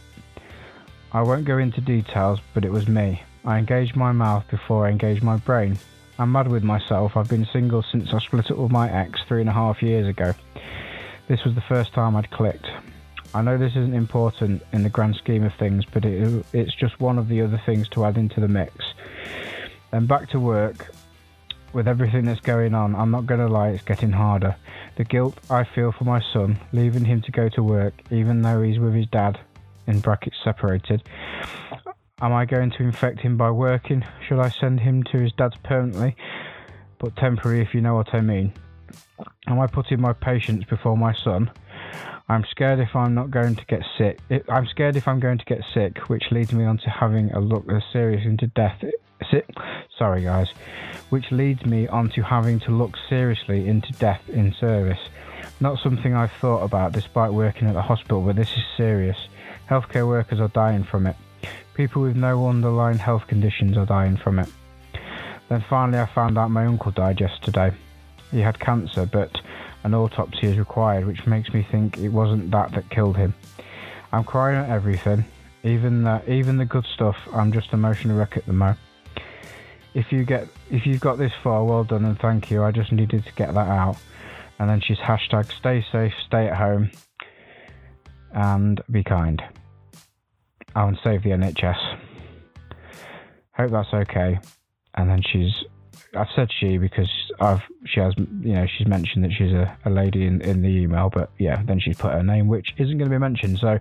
I 1.13 1.21
won't 1.21 1.45
go 1.45 1.57
into 1.57 1.79
details, 1.79 2.39
but 2.53 2.65
it 2.65 2.71
was 2.71 2.87
me. 2.87 3.23
I 3.45 3.57
engaged 3.57 3.95
my 3.95 4.11
mouth 4.11 4.45
before 4.49 4.85
I 4.85 4.89
engaged 4.89 5.23
my 5.23 5.37
brain. 5.37 5.77
I'm 6.19 6.31
mad 6.31 6.49
with 6.49 6.63
myself. 6.63 7.15
I've 7.15 7.29
been 7.29 7.47
single 7.53 7.81
since 7.81 8.13
I 8.13 8.19
split 8.19 8.51
up 8.51 8.57
with 8.57 8.71
my 8.71 8.91
ex 8.91 9.21
three 9.27 9.39
and 9.39 9.49
a 9.49 9.53
half 9.53 9.81
years 9.81 10.07
ago. 10.07 10.33
This 11.27 11.43
was 11.45 11.55
the 11.55 11.61
first 11.61 11.93
time 11.93 12.15
I'd 12.15 12.29
clicked. 12.31 12.67
I 13.33 13.41
know 13.41 13.57
this 13.57 13.71
isn't 13.71 13.93
important 13.93 14.63
in 14.73 14.83
the 14.83 14.89
grand 14.89 15.15
scheme 15.15 15.43
of 15.43 15.53
things, 15.55 15.85
but 15.85 16.03
it, 16.03 16.45
it's 16.53 16.75
just 16.75 16.99
one 16.99 17.17
of 17.17 17.29
the 17.29 17.41
other 17.41 17.61
things 17.65 17.87
to 17.89 18.03
add 18.03 18.17
into 18.17 18.41
the 18.41 18.47
mix. 18.47 18.73
Then 19.91 20.07
back 20.07 20.29
to 20.31 20.39
work. 20.39 20.93
With 21.73 21.87
everything 21.87 22.25
that's 22.25 22.39
going 22.39 22.73
on, 22.73 22.95
I'm 22.95 23.11
not 23.11 23.25
going 23.25 23.41
to 23.41 23.47
lie, 23.47 23.69
it's 23.69 23.83
getting 23.83 24.11
harder. 24.11 24.55
The 24.95 25.03
guilt 25.03 25.37
I 25.49 25.63
feel 25.63 25.91
for 25.91 26.05
my 26.05 26.21
son, 26.33 26.57
leaving 26.71 27.05
him 27.05 27.21
to 27.21 27.31
go 27.31 27.49
to 27.49 27.61
work, 27.61 27.93
even 28.09 28.41
though 28.41 28.61
he's 28.61 28.79
with 28.79 28.93
his 28.93 29.07
dad, 29.07 29.39
in 29.87 29.99
brackets 29.99 30.37
separated. 30.43 31.03
Am 32.19 32.33
I 32.33 32.45
going 32.45 32.71
to 32.71 32.83
infect 32.83 33.19
him 33.19 33.37
by 33.37 33.51
working? 33.51 34.03
Should 34.27 34.39
I 34.39 34.49
send 34.49 34.79
him 34.79 35.03
to 35.11 35.19
his 35.19 35.31
dad's 35.33 35.57
permanently, 35.63 36.15
but 36.99 37.15
temporary 37.15 37.61
if 37.61 37.73
you 37.73 37.81
know 37.81 37.95
what 37.95 38.13
I 38.13 38.21
mean? 38.21 38.53
Am 39.47 39.59
I 39.59 39.67
putting 39.67 40.01
my 40.01 40.13
patients 40.13 40.65
before 40.65 40.97
my 40.97 41.13
son? 41.23 41.51
I'm 42.29 42.43
scared 42.49 42.79
if 42.79 42.95
I'm 42.95 43.13
not 43.13 43.31
going 43.31 43.55
to 43.55 43.65
get 43.65 43.83
sick. 43.97 44.19
I'm 44.49 44.67
scared 44.67 44.97
if 44.97 45.07
I'm 45.07 45.19
going 45.19 45.37
to 45.37 45.45
get 45.45 45.61
sick, 45.73 46.09
which 46.09 46.23
leads 46.31 46.51
me 46.51 46.65
on 46.65 46.77
to 46.79 46.89
having 46.89 47.31
a 47.31 47.39
look 47.39 47.71
as 47.71 47.83
serious 47.93 48.25
into 48.25 48.47
death. 48.47 48.83
Sorry, 49.97 50.23
guys. 50.23 50.49
Which 51.09 51.31
leads 51.31 51.65
me 51.65 51.87
on 51.87 52.09
to 52.11 52.21
having 52.21 52.59
to 52.61 52.71
look 52.71 52.95
seriously 53.07 53.67
into 53.67 53.91
death 53.93 54.21
in 54.27 54.53
service. 54.59 54.99
Not 55.59 55.79
something 55.81 56.13
I've 56.13 56.33
thought 56.33 56.63
about 56.63 56.91
despite 56.91 57.31
working 57.31 57.67
at 57.67 57.73
the 57.73 57.81
hospital, 57.81 58.21
but 58.21 58.35
this 58.35 58.51
is 58.51 58.63
serious. 58.75 59.17
Healthcare 59.69 60.07
workers 60.07 60.39
are 60.39 60.47
dying 60.49 60.83
from 60.83 61.07
it. 61.07 61.15
People 61.73 62.01
with 62.01 62.15
no 62.15 62.47
underlying 62.47 62.97
health 62.97 63.27
conditions 63.27 63.77
are 63.77 63.85
dying 63.85 64.17
from 64.17 64.39
it. 64.39 64.49
Then 65.49 65.63
finally, 65.69 65.99
I 65.99 66.05
found 66.05 66.37
out 66.37 66.51
my 66.51 66.65
uncle 66.65 66.91
died 66.91 67.19
yesterday. 67.19 67.71
He 68.31 68.39
had 68.39 68.59
cancer, 68.59 69.05
but 69.05 69.31
an 69.83 69.93
autopsy 69.93 70.47
is 70.47 70.57
required, 70.57 71.05
which 71.05 71.25
makes 71.25 71.53
me 71.53 71.65
think 71.69 71.97
it 71.97 72.09
wasn't 72.09 72.51
that 72.51 72.71
that 72.71 72.89
killed 72.89 73.17
him. 73.17 73.33
I'm 74.11 74.23
crying 74.23 74.57
at 74.57 74.69
everything, 74.69 75.25
even 75.63 76.03
the 76.03 76.21
even 76.31 76.57
the 76.57 76.65
good 76.65 76.85
stuff. 76.93 77.17
I'm 77.33 77.51
just 77.51 77.73
emotional 77.73 78.17
wreck 78.17 78.37
at 78.37 78.45
the 78.45 78.53
moment. 78.53 78.79
If 79.93 80.11
you 80.11 80.23
get 80.23 80.47
if 80.69 80.85
you've 80.85 80.99
got 80.99 81.17
this 81.17 81.31
far, 81.43 81.63
well 81.63 81.83
done 81.83 82.05
and 82.05 82.19
thank 82.19 82.51
you. 82.51 82.63
I 82.63 82.71
just 82.71 82.91
needed 82.91 83.25
to 83.25 83.33
get 83.33 83.53
that 83.53 83.67
out. 83.67 83.97
And 84.59 84.69
then 84.69 84.81
she's 84.81 84.97
hashtag 84.97 85.51
stay 85.51 85.85
safe, 85.91 86.13
stay 86.25 86.47
at 86.47 86.57
home, 86.57 86.89
and 88.33 88.81
be 88.91 89.03
kind. 89.03 89.41
Oh, 90.75 90.87
and 90.87 90.97
save 91.03 91.23
the 91.23 91.29
NHS. 91.29 91.97
Hope 93.53 93.71
that's 93.71 93.93
okay. 93.93 94.39
And 94.95 95.09
then 95.09 95.21
she's, 95.31 95.51
I've 96.15 96.27
said 96.35 96.49
she 96.59 96.77
because 96.77 97.09
I've 97.39 97.61
she 97.85 97.99
has 97.99 98.13
you 98.17 98.53
know 98.53 98.67
she's 98.77 98.87
mentioned 98.87 99.23
that 99.25 99.31
she's 99.31 99.51
a, 99.51 99.77
a 99.85 99.89
lady 99.89 100.25
in, 100.25 100.41
in 100.41 100.61
the 100.61 100.69
email, 100.69 101.09
but 101.11 101.31
yeah, 101.39 101.61
then 101.65 101.79
she's 101.79 101.97
put 101.97 102.11
her 102.11 102.23
name 102.23 102.47
which 102.47 102.73
isn't 102.77 102.97
going 102.97 103.09
to 103.09 103.15
be 103.15 103.19
mentioned. 103.19 103.59
So, 103.59 103.79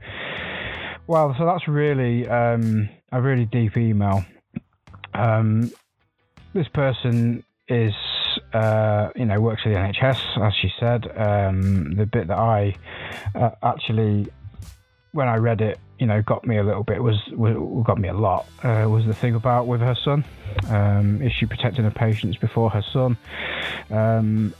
well, 1.06 1.34
so 1.38 1.44
that's 1.44 1.68
really 1.68 2.28
um, 2.28 2.88
a 3.12 3.20
really 3.20 3.44
deep 3.44 3.76
email. 3.76 4.24
Um, 5.14 5.70
this 6.54 6.68
person 6.68 7.44
is 7.68 7.94
uh, 8.52 9.10
you 9.16 9.24
know 9.24 9.40
works 9.40 9.62
for 9.62 9.68
the 9.68 9.76
NHS, 9.76 10.46
as 10.46 10.54
she 10.54 10.72
said. 10.78 11.06
Um, 11.16 11.94
the 11.94 12.06
bit 12.06 12.28
that 12.28 12.38
I 12.38 12.74
uh, 13.34 13.50
actually 13.62 14.28
when 15.16 15.28
I 15.28 15.36
read 15.36 15.62
it, 15.62 15.78
you 15.98 16.06
know, 16.06 16.20
got 16.20 16.46
me 16.46 16.58
a 16.58 16.62
little 16.62 16.84
bit 16.84 17.02
was, 17.02 17.18
was 17.32 17.84
got 17.86 17.98
me 17.98 18.08
a 18.08 18.14
lot. 18.14 18.46
Uh, 18.62 18.86
was 18.88 19.06
the 19.06 19.14
thing 19.14 19.34
about 19.34 19.66
with 19.66 19.80
her 19.80 19.94
son? 20.04 20.24
Um, 20.68 21.22
is 21.22 21.32
she 21.32 21.46
protecting 21.46 21.84
her 21.84 21.90
patients 21.90 22.36
before 22.36 22.68
her 22.68 22.84
son? 22.92 23.16
Um, 23.90 24.54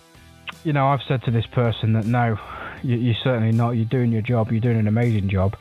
you 0.65 0.73
know, 0.73 0.89
I've 0.89 1.03
said 1.07 1.23
to 1.25 1.31
this 1.31 1.47
person 1.47 1.93
that 1.93 2.07
no, 2.07 2.39
You, 2.87 3.13
are 3.13 3.17
certainly 3.23 3.53
not. 3.53 3.71
You're 3.73 3.85
doing 3.85 4.13
your 4.13 4.23
job. 4.23 4.51
You're 4.51 4.61
doing 4.61 4.79
an 4.79 4.87
amazing 4.87 5.29
job. 5.29 5.57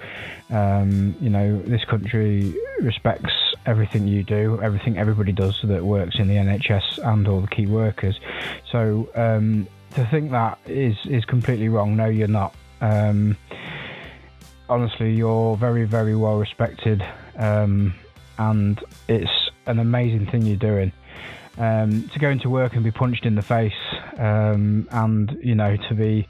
Um, 0.49 1.15
you 1.19 1.29
know, 1.29 1.61
this 1.61 1.83
country 1.85 2.53
respects 2.81 3.33
everything 3.65 4.07
you 4.07 4.23
do, 4.23 4.59
everything 4.61 4.97
everybody 4.97 5.31
does 5.31 5.59
that 5.63 5.83
works 5.83 6.17
in 6.19 6.27
the 6.27 6.35
NHS 6.35 6.99
and 7.03 7.27
all 7.27 7.41
the 7.41 7.47
key 7.47 7.65
workers. 7.65 8.19
So 8.71 9.09
um, 9.15 9.67
to 9.95 10.05
think 10.07 10.31
that 10.31 10.59
is 10.65 10.95
is 11.05 11.25
completely 11.25 11.69
wrong. 11.69 11.95
No, 11.95 12.05
you're 12.05 12.27
not. 12.27 12.53
Um, 12.81 13.37
honestly, 14.69 15.13
you're 15.13 15.57
very, 15.57 15.85
very 15.85 16.15
well 16.15 16.37
respected, 16.37 17.05
um, 17.37 17.93
and 18.37 18.79
it's 19.07 19.49
an 19.65 19.79
amazing 19.79 20.27
thing 20.27 20.43
you're 20.43 20.57
doing. 20.57 20.91
Um, 21.57 22.09
to 22.09 22.19
go 22.19 22.29
into 22.29 22.49
work 22.49 22.73
and 22.73 22.83
be 22.83 22.91
punched 22.91 23.25
in 23.25 23.35
the 23.35 23.41
face, 23.41 23.73
um, 24.17 24.87
and 24.91 25.37
you 25.41 25.55
know 25.55 25.77
to 25.77 25.93
be 25.95 26.27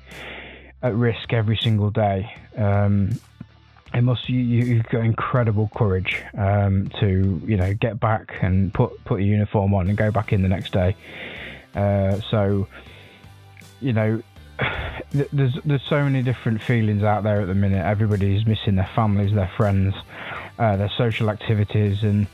at 0.82 0.94
risk 0.96 1.34
every 1.34 1.58
single 1.58 1.90
day. 1.90 2.34
Um, 2.58 3.20
it 3.94 4.02
must 4.02 4.28
you, 4.28 4.40
you've 4.40 4.86
got 4.86 5.06
incredible 5.06 5.70
courage 5.76 6.22
um, 6.38 6.90
to 7.00 7.42
you 7.46 7.56
know 7.56 7.74
get 7.74 8.00
back 8.00 8.38
and 8.42 8.74
put 8.74 9.04
put 9.06 9.22
a 9.22 9.24
uniform 9.24 9.74
on 9.74 9.88
and 9.88 9.98
go 9.98 10.12
back 10.12 10.34
in 10.34 10.42
the 10.42 10.50
next 10.50 10.74
day. 10.74 10.96
Uh, 11.76 12.20
so 12.30 12.68
you 13.80 13.94
know 13.94 14.22
there's 15.12 15.58
there's 15.64 15.84
so 15.84 16.04
many 16.04 16.22
different 16.22 16.62
feelings 16.62 17.04
out 17.04 17.24
there 17.24 17.42
at 17.42 17.48
the 17.48 17.56
minute. 17.56 17.86
Everybody's 17.86 18.46
missing 18.46 18.76
their 18.76 18.90
families, 18.96 19.34
their 19.34 19.52
friends, 19.56 19.96
uh, 20.60 20.76
their 20.76 20.92
social 20.98 21.30
activities, 21.30 22.04
and 22.04 22.28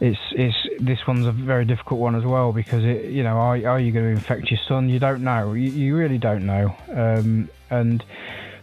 it's 0.00 0.18
it's 0.32 0.56
this 0.80 1.06
one's 1.06 1.26
a 1.26 1.32
very 1.32 1.66
difficult 1.66 2.00
one 2.00 2.14
as 2.14 2.24
well 2.24 2.52
because 2.52 2.84
it 2.84 3.06
you 3.06 3.22
know 3.22 3.36
are, 3.36 3.56
are 3.66 3.78
you 3.78 3.92
going 3.92 4.06
to 4.06 4.10
infect 4.10 4.50
your 4.50 4.60
son? 4.66 4.88
You 4.88 4.98
don't 4.98 5.22
know. 5.22 5.52
You, 5.52 5.70
you 5.70 5.96
really 5.96 6.18
don't 6.18 6.46
know. 6.46 6.74
Um, 6.92 7.50
and 7.68 8.02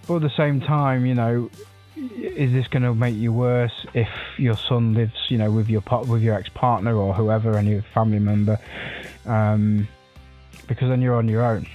but 0.08 0.17
at 0.17 0.22
the 0.24 0.32
same 0.36 0.60
time, 0.60 1.06
you 1.06 1.13
know, 1.13 1.50
is 1.96 2.51
this 2.53 2.67
going 2.67 2.84
to 2.84 2.96
make 2.96 3.15
you 3.15 3.32
worse 3.32 3.86
if 3.94 4.10
your 4.38 4.56
son 4.56 4.94
lives, 4.94 5.29
you 5.29 5.38
know, 5.38 5.51
with 5.51 5.70
your 5.70 5.84
with 6.08 6.24
your 6.24 6.36
ex 6.36 6.50
partner 6.50 6.96
or 6.96 7.13
whoever, 7.13 7.56
any 7.56 7.82
family 7.94 8.20
member? 8.20 8.58
Um, 9.25 9.88
because 10.67 10.89
then 10.89 11.01
you're 11.01 11.15
on 11.15 11.27
your 11.27 11.46
own. 11.46 11.67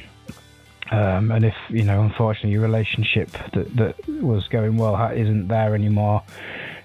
Um, 0.90 1.30
and 1.30 1.44
if 1.44 1.54
you 1.68 1.84
know, 1.84 2.02
unfortunately, 2.02 2.50
your 2.50 2.62
relationship 2.62 3.30
that 3.54 3.74
that 3.76 4.08
was 4.08 4.48
going 4.48 4.76
well 4.76 4.96
isn't 5.10 5.48
there 5.48 5.74
anymore, 5.74 6.22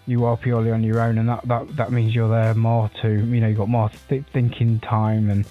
you 0.07 0.23
are 0.23 0.37
purely 0.37 0.71
on 0.71 0.83
your 0.83 1.01
own, 1.01 1.17
and 1.17 1.29
that 1.29 1.47
that, 1.47 1.75
that 1.75 1.91
means 1.91 2.15
you're 2.15 2.29
there 2.29 2.55
more 2.55 2.89
to 3.01 3.09
you 3.09 3.41
know 3.41 3.47
you've 3.47 3.57
got 3.57 3.69
more 3.69 3.91
th- 4.07 4.23
thinking 4.33 4.79
time, 4.79 5.29
and 5.29 5.45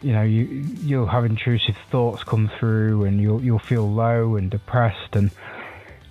you 0.00 0.12
know 0.12 0.22
you 0.22 0.44
you'll 0.80 1.08
have 1.08 1.24
intrusive 1.24 1.76
thoughts 1.90 2.22
come 2.22 2.50
through, 2.58 3.04
and 3.04 3.20
you'll 3.20 3.42
you'll 3.42 3.58
feel 3.58 3.90
low 3.90 4.36
and 4.36 4.50
depressed, 4.50 5.14
and 5.14 5.30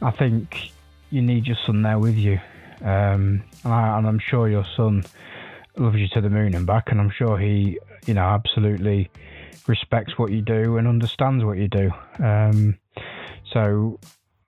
I 0.01 0.11
think 0.11 0.71
you 1.09 1.21
need 1.21 1.47
your 1.47 1.57
son 1.65 1.81
there 1.81 1.97
with 1.97 2.15
you, 2.15 2.39
um, 2.81 3.43
and, 3.63 3.73
I, 3.73 3.97
and 3.97 4.05
I'm 4.05 4.19
sure 4.19 4.47
your 4.47 4.65
son 4.75 5.05
loves 5.77 5.97
you 5.97 6.09
to 6.09 6.21
the 6.21 6.29
moon 6.29 6.53
and 6.53 6.67
back, 6.67 6.91
and 6.91 6.99
I'm 6.99 7.09
sure 7.09 7.37
he 7.37 7.79
you 8.05 8.13
know 8.13 8.25
absolutely 8.25 9.09
respects 9.67 10.17
what 10.17 10.31
you 10.31 10.41
do 10.41 10.77
and 10.77 10.87
understands 10.87 11.45
what 11.45 11.57
you 11.57 11.69
do. 11.69 11.91
Um, 12.19 12.77
so 13.53 13.99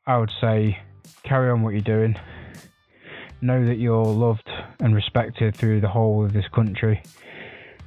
I 0.06 0.18
would 0.18 0.32
say 0.42 0.80
carry 1.24 1.50
on 1.50 1.62
what 1.62 1.74
you're 1.74 1.82
doing. 1.82 2.18
Know 3.42 3.66
that 3.66 3.78
you're 3.78 4.06
loved 4.06 4.50
and 4.80 4.94
respected 4.94 5.56
through 5.56 5.82
the 5.82 5.88
whole 5.88 6.24
of 6.24 6.34
this 6.34 6.48
country. 6.54 7.02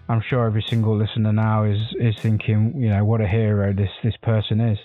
I'm 0.09 0.21
sure 0.21 0.47
every 0.47 0.65
single 0.69 0.97
listener 0.97 1.33
now 1.33 1.65
is 1.65 1.81
is 1.99 2.17
thinking, 2.21 2.75
you 2.77 2.89
know, 2.89 3.05
what 3.05 3.21
a 3.21 3.27
hero 3.27 3.73
this 3.73 3.91
this 4.03 4.17
person 4.17 4.61
is. 4.61 4.79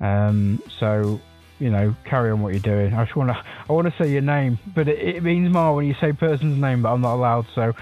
Um, 0.00 0.62
so 0.78 1.20
you 1.60 1.70
know, 1.70 1.94
carry 2.04 2.30
on 2.30 2.40
what 2.40 2.54
you're 2.54 2.60
doing. 2.60 2.94
I 2.94 3.04
just 3.04 3.14
want 3.14 3.30
to, 3.30 3.44
I 3.68 3.72
want 3.72 3.86
to 3.86 4.02
say 4.02 4.10
your 4.10 4.22
name, 4.22 4.58
but 4.74 4.88
it, 4.88 5.16
it, 5.16 5.22
means 5.22 5.52
more 5.52 5.76
when 5.76 5.86
you 5.86 5.94
say 6.00 6.12
person's 6.12 6.58
name, 6.58 6.82
but 6.82 6.92
I'm 6.92 7.02
not 7.02 7.14
allowed. 7.14 7.46
So, 7.54 7.74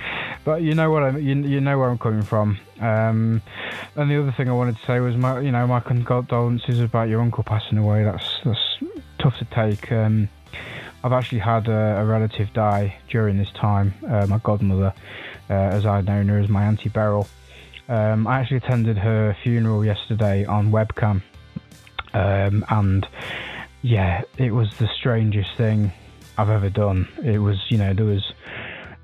but 0.44 0.62
you 0.62 0.74
know 0.74 0.90
what 0.90 1.04
I, 1.04 1.16
you, 1.16 1.36
you 1.36 1.60
know 1.60 1.78
where 1.78 1.88
I'm 1.88 1.98
coming 1.98 2.22
from. 2.22 2.58
Um, 2.80 3.40
and 3.94 4.10
the 4.10 4.20
other 4.20 4.34
thing 4.36 4.48
I 4.48 4.52
wanted 4.52 4.76
to 4.78 4.86
say 4.86 4.98
was 4.98 5.16
my, 5.16 5.40
you 5.40 5.52
know, 5.52 5.66
my 5.66 5.78
condolences 5.80 6.80
about 6.80 7.08
your 7.08 7.20
uncle 7.20 7.44
passing 7.44 7.78
away. 7.78 8.02
That's 8.02 8.40
that's 8.44 8.78
tough 9.20 9.38
to 9.38 9.44
take. 9.44 9.90
Um, 9.92 10.28
I've 11.04 11.12
actually 11.12 11.38
had 11.38 11.68
a, 11.68 12.00
a, 12.00 12.04
relative 12.04 12.52
die 12.52 12.96
during 13.08 13.38
this 13.38 13.50
time. 13.52 13.94
Uh, 14.08 14.26
my 14.26 14.38
godmother, 14.38 14.92
uh, 15.48 15.52
as 15.52 15.86
I'd 15.86 16.06
known 16.06 16.28
her 16.28 16.38
as 16.38 16.48
my 16.48 16.64
auntie 16.64 16.88
Beryl. 16.88 17.28
Um, 17.88 18.26
I 18.26 18.40
actually 18.40 18.58
attended 18.58 18.98
her 18.98 19.36
funeral 19.42 19.84
yesterday 19.84 20.44
on 20.44 20.70
webcam, 20.70 21.22
um, 22.12 22.64
and 22.68 23.06
yeah, 23.82 24.22
it 24.36 24.50
was 24.50 24.76
the 24.78 24.88
strangest 24.88 25.54
thing 25.56 25.92
I've 26.36 26.50
ever 26.50 26.68
done. 26.68 27.08
It 27.24 27.38
was, 27.38 27.58
you 27.70 27.78
know, 27.78 27.94
there 27.94 28.04
was 28.04 28.32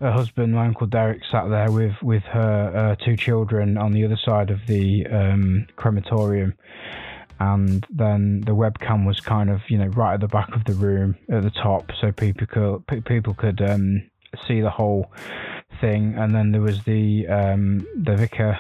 her 0.01 0.13
husband, 0.13 0.55
my 0.55 0.67
uncle 0.67 0.87
Derek, 0.87 1.23
sat 1.31 1.49
there 1.49 1.71
with 1.71 1.95
with 2.03 2.25
her 2.25 2.97
uh, 2.99 3.05
two 3.05 3.17
children 3.17 3.79
on 3.79 3.93
the 3.93 4.05
other 4.05 4.19
side 4.19 4.51
of 4.51 4.67
the 4.67 5.07
um, 5.07 5.67
crematorium, 5.77 6.55
and 7.41 7.87
then 7.91 8.43
the 8.43 8.53
webcam 8.53 9.07
was 9.07 9.21
kind 9.21 9.51
of, 9.51 9.61
you 9.69 9.79
know, 9.79 9.87
right 9.89 10.15
at 10.15 10.21
the 10.21 10.29
back 10.29 10.55
of 10.55 10.65
the 10.65 10.75
room 10.75 11.17
at 11.31 11.43
the 11.43 11.51
top, 11.51 11.91
so 12.01 12.13
people 12.13 12.47
could 12.47 13.05
people 13.05 13.35
could 13.35 13.61
um, 13.61 14.03
see 14.47 14.61
the 14.61 14.71
whole 14.71 15.13
thing, 15.81 16.15
and 16.17 16.35
then 16.35 16.53
there 16.53 16.61
was 16.61 16.83
the 16.85 17.27
um, 17.29 17.87
the 17.97 18.17
vicar 18.17 18.59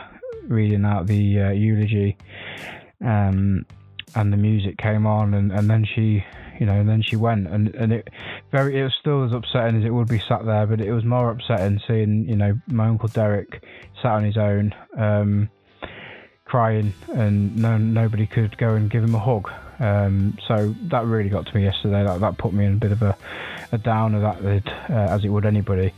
reading 0.49 0.85
out 0.85 1.07
the 1.07 1.41
uh, 1.41 1.51
eulogy. 1.51 2.17
Um, 3.05 3.67
and 4.15 4.33
the 4.33 4.37
music 4.37 4.79
came 4.79 5.07
on, 5.07 5.35
and, 5.35 5.51
and 5.53 5.69
then 5.69 5.85
she, 5.85 6.25
you 6.61 6.67
know, 6.67 6.75
and 6.75 6.89
then 6.89 7.03
she 7.03 7.17
went, 7.17 7.49
and, 7.49 7.75
and 7.75 7.93
it 7.93 8.09
very 8.53 8.79
it 8.79 8.85
was 8.85 8.95
still 9.01 9.25
as 9.25 9.33
upsetting 9.33 9.81
as 9.81 9.85
it 9.85 9.91
would 9.91 10.09
be 10.09 10.21
sat 10.21 10.45
there, 10.45 10.67
but 10.67 10.81
it 10.81 10.93
was 10.93 11.05
more 11.05 11.31
upsetting 11.31 11.81
seeing, 11.87 12.25
you 12.29 12.37
know, 12.37 12.59
my 12.69 12.87
uncle 12.87 13.09
Derek 13.09 13.65
sat 14.01 14.13
on 14.13 14.25
his 14.25 14.37
own, 14.37 14.73
um, 14.97 15.51
crying, 16.45 16.95
and 17.13 17.57
no 17.57 17.77
nobody 17.79 18.27
could 18.27 18.57
go 18.59 18.75
and 18.75 18.91
give 18.91 19.03
him 19.03 19.15
a 19.15 19.19
hug. 19.19 19.51
Um, 19.79 20.39
so 20.47 20.75
that 20.91 21.05
really 21.05 21.29
got 21.29 21.47
to 21.47 21.57
me 21.57 21.65
yesterday. 21.65 22.05
That 22.05 22.21
that 22.21 22.39
put 22.39 22.53
me 22.53 22.65
in 22.65 22.75
a 22.75 22.77
bit 22.77 22.93
of 22.93 23.03
a, 23.03 23.17
a 23.73 23.79
downer 23.79 24.21
that 24.21 24.43
did, 24.43 24.69
uh, 24.69 24.93
as 24.93 25.25
it 25.25 25.29
would 25.29 25.47
anybody. 25.47 25.93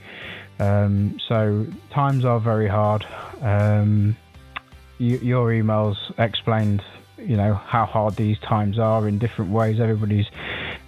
Um, 0.59 1.19
so 1.29 1.67
times 1.91 2.25
are 2.25 2.41
very 2.41 2.69
hard. 2.69 3.07
Um, 3.43 4.17
you, 4.99 5.19
your 5.19 5.51
emails 5.51 5.97
explained 6.19 6.83
you 7.19 7.37
know 7.37 7.55
how 7.55 7.87
hard 7.87 8.17
these 8.17 8.39
times 8.41 8.79
are 8.79 9.09
in 9.09 9.19
different 9.19 9.51
ways. 9.51 9.81
Everybody's 9.81 10.27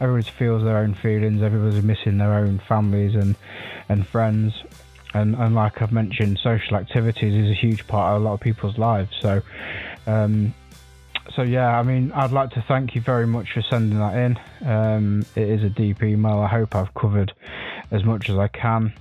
everybody 0.01 0.31
feels 0.31 0.63
their 0.63 0.79
own 0.79 0.95
feelings. 0.95 1.43
Everybody's 1.43 1.83
missing 1.83 2.19
their 2.19 2.35
own 2.35 2.61
families 2.69 3.15
and 3.15 3.37
and 3.89 4.07
friends. 4.07 4.53
And, 5.21 5.35
and 5.35 5.55
like 5.55 5.83
I've 5.83 5.93
mentioned, 5.93 6.39
social 6.43 6.77
activities 6.77 7.35
is 7.35 7.51
a 7.51 7.55
huge 7.55 7.87
part 7.87 8.15
of 8.15 8.23
a 8.23 8.25
lot 8.25 8.35
of 8.35 8.41
people's 8.41 8.79
lives. 8.79 9.11
So, 9.21 9.43
um, 10.07 10.55
so 11.35 11.43
yeah, 11.43 11.79
I 11.79 11.83
mean, 11.83 12.13
I'd 12.13 12.33
like 12.33 12.51
to 12.51 12.65
thank 12.67 12.95
you 12.95 13.01
very 13.01 13.27
much 13.27 13.53
for 13.53 13.63
sending 13.63 13.99
that 13.99 14.17
in. 14.17 14.39
Um, 14.67 15.27
it 15.35 15.49
is 15.49 15.63
a 15.63 15.69
deep 15.69 16.03
email. 16.03 16.39
I 16.39 16.49
hope 16.49 16.75
I've 16.75 16.95
covered 16.95 17.33
as 17.91 18.05
much 18.05 18.31
as 18.31 18.37
I 18.37 18.49
can. 18.49 18.93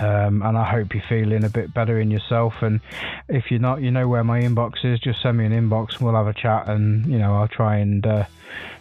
Um, 0.00 0.42
and 0.42 0.56
I 0.56 0.64
hope 0.64 0.94
you're 0.94 1.02
feeling 1.08 1.44
a 1.44 1.48
bit 1.48 1.74
better 1.74 1.98
in 2.00 2.10
yourself. 2.10 2.54
And 2.60 2.80
if 3.28 3.50
you're 3.50 3.60
not, 3.60 3.80
you 3.80 3.90
know 3.90 4.06
where 4.06 4.22
my 4.22 4.40
inbox 4.40 4.84
is. 4.84 5.00
Just 5.00 5.22
send 5.22 5.38
me 5.38 5.44
an 5.44 5.52
inbox, 5.52 5.96
and 5.96 6.02
we'll 6.02 6.14
have 6.14 6.28
a 6.28 6.34
chat. 6.34 6.68
And 6.68 7.06
you 7.06 7.18
know, 7.18 7.34
I'll 7.34 7.48
try 7.48 7.78
and 7.78 8.06
uh, 8.06 8.24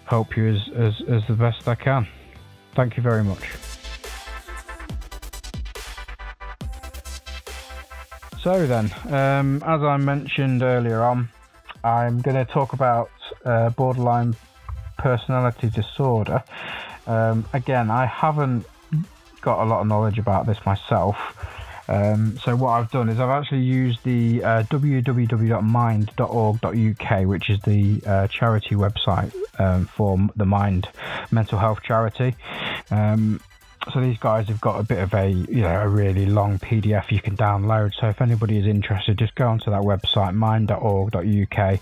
help 0.06 0.38
you 0.38 0.50
as, 0.50 0.70
as 0.76 0.94
as 1.10 1.28
the 1.28 1.34
best 1.34 1.68
I 1.68 1.76
can. 1.76 2.08
Thank 2.76 2.98
you 2.98 3.04
very 3.04 3.24
much. 3.24 3.44
So 8.48 8.66
then, 8.66 8.90
um, 9.14 9.62
as 9.66 9.84
I 9.84 9.98
mentioned 9.98 10.64
earlier 10.64 11.04
on, 11.04 11.28
I'm 11.84 12.22
going 12.22 12.38
to 12.38 12.46
talk 12.50 12.72
about 12.72 13.10
uh, 13.44 13.72
borderline 13.72 14.38
personality 14.98 15.70
disorder. 15.70 16.42
Um, 17.08 17.44
again, 17.52 17.92
I 17.92 18.06
haven't 18.06 18.66
got 19.42 19.62
a 19.62 19.66
lot 19.66 19.82
of 19.82 19.88
knowledge 19.88 20.18
about 20.18 20.46
this 20.46 20.66
myself. 20.66 21.18
Um, 21.90 22.38
so 22.38 22.56
what 22.56 22.70
I've 22.70 22.90
done 22.90 23.10
is 23.10 23.20
I've 23.20 23.30
actually 23.30 23.64
used 23.64 24.06
the 24.06 24.42
uh, 24.42 24.64
www.mind.org.uk, 24.64 27.28
which 27.28 27.50
is 27.50 27.60
the 27.64 28.02
uh, 28.06 28.28
charity 28.28 28.76
website 28.76 29.36
um, 29.60 29.88
for 29.88 30.18
the 30.38 30.46
Mind 30.46 30.88
mental 31.32 31.60
health 31.60 31.84
charity. 31.84 32.38
Um, 32.92 33.42
so 33.94 34.02
these 34.02 34.18
guys 34.18 34.48
have 34.48 34.62
got 34.62 34.80
a 34.80 34.84
bit 34.84 35.00
of 35.00 35.14
a 35.14 35.30
you 35.30 35.62
know 35.62 35.82
a 35.82 35.88
really 35.88 36.26
long 36.26 36.60
PDF 36.60 37.12
you 37.12 37.22
can 37.22 37.36
download. 37.38 37.94
So 38.00 38.08
if 38.08 38.22
anybody 38.22 38.58
is 38.58 38.66
interested, 38.66 39.18
just 39.18 39.36
go 39.36 39.48
onto 39.48 39.72
that 39.72 39.82
website 39.82 40.34
mind.org.uk, 40.36 41.80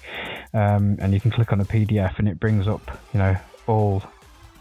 um, 0.54 0.98
and 1.00 1.14
you 1.14 1.20
can 1.20 1.32
click 1.32 1.52
on 1.52 1.60
the 1.60 1.66
PDF, 1.66 2.20
and 2.20 2.28
it 2.28 2.40
brings 2.40 2.68
up 2.68 3.00
you 3.14 3.20
know 3.20 3.36
all 3.68 4.04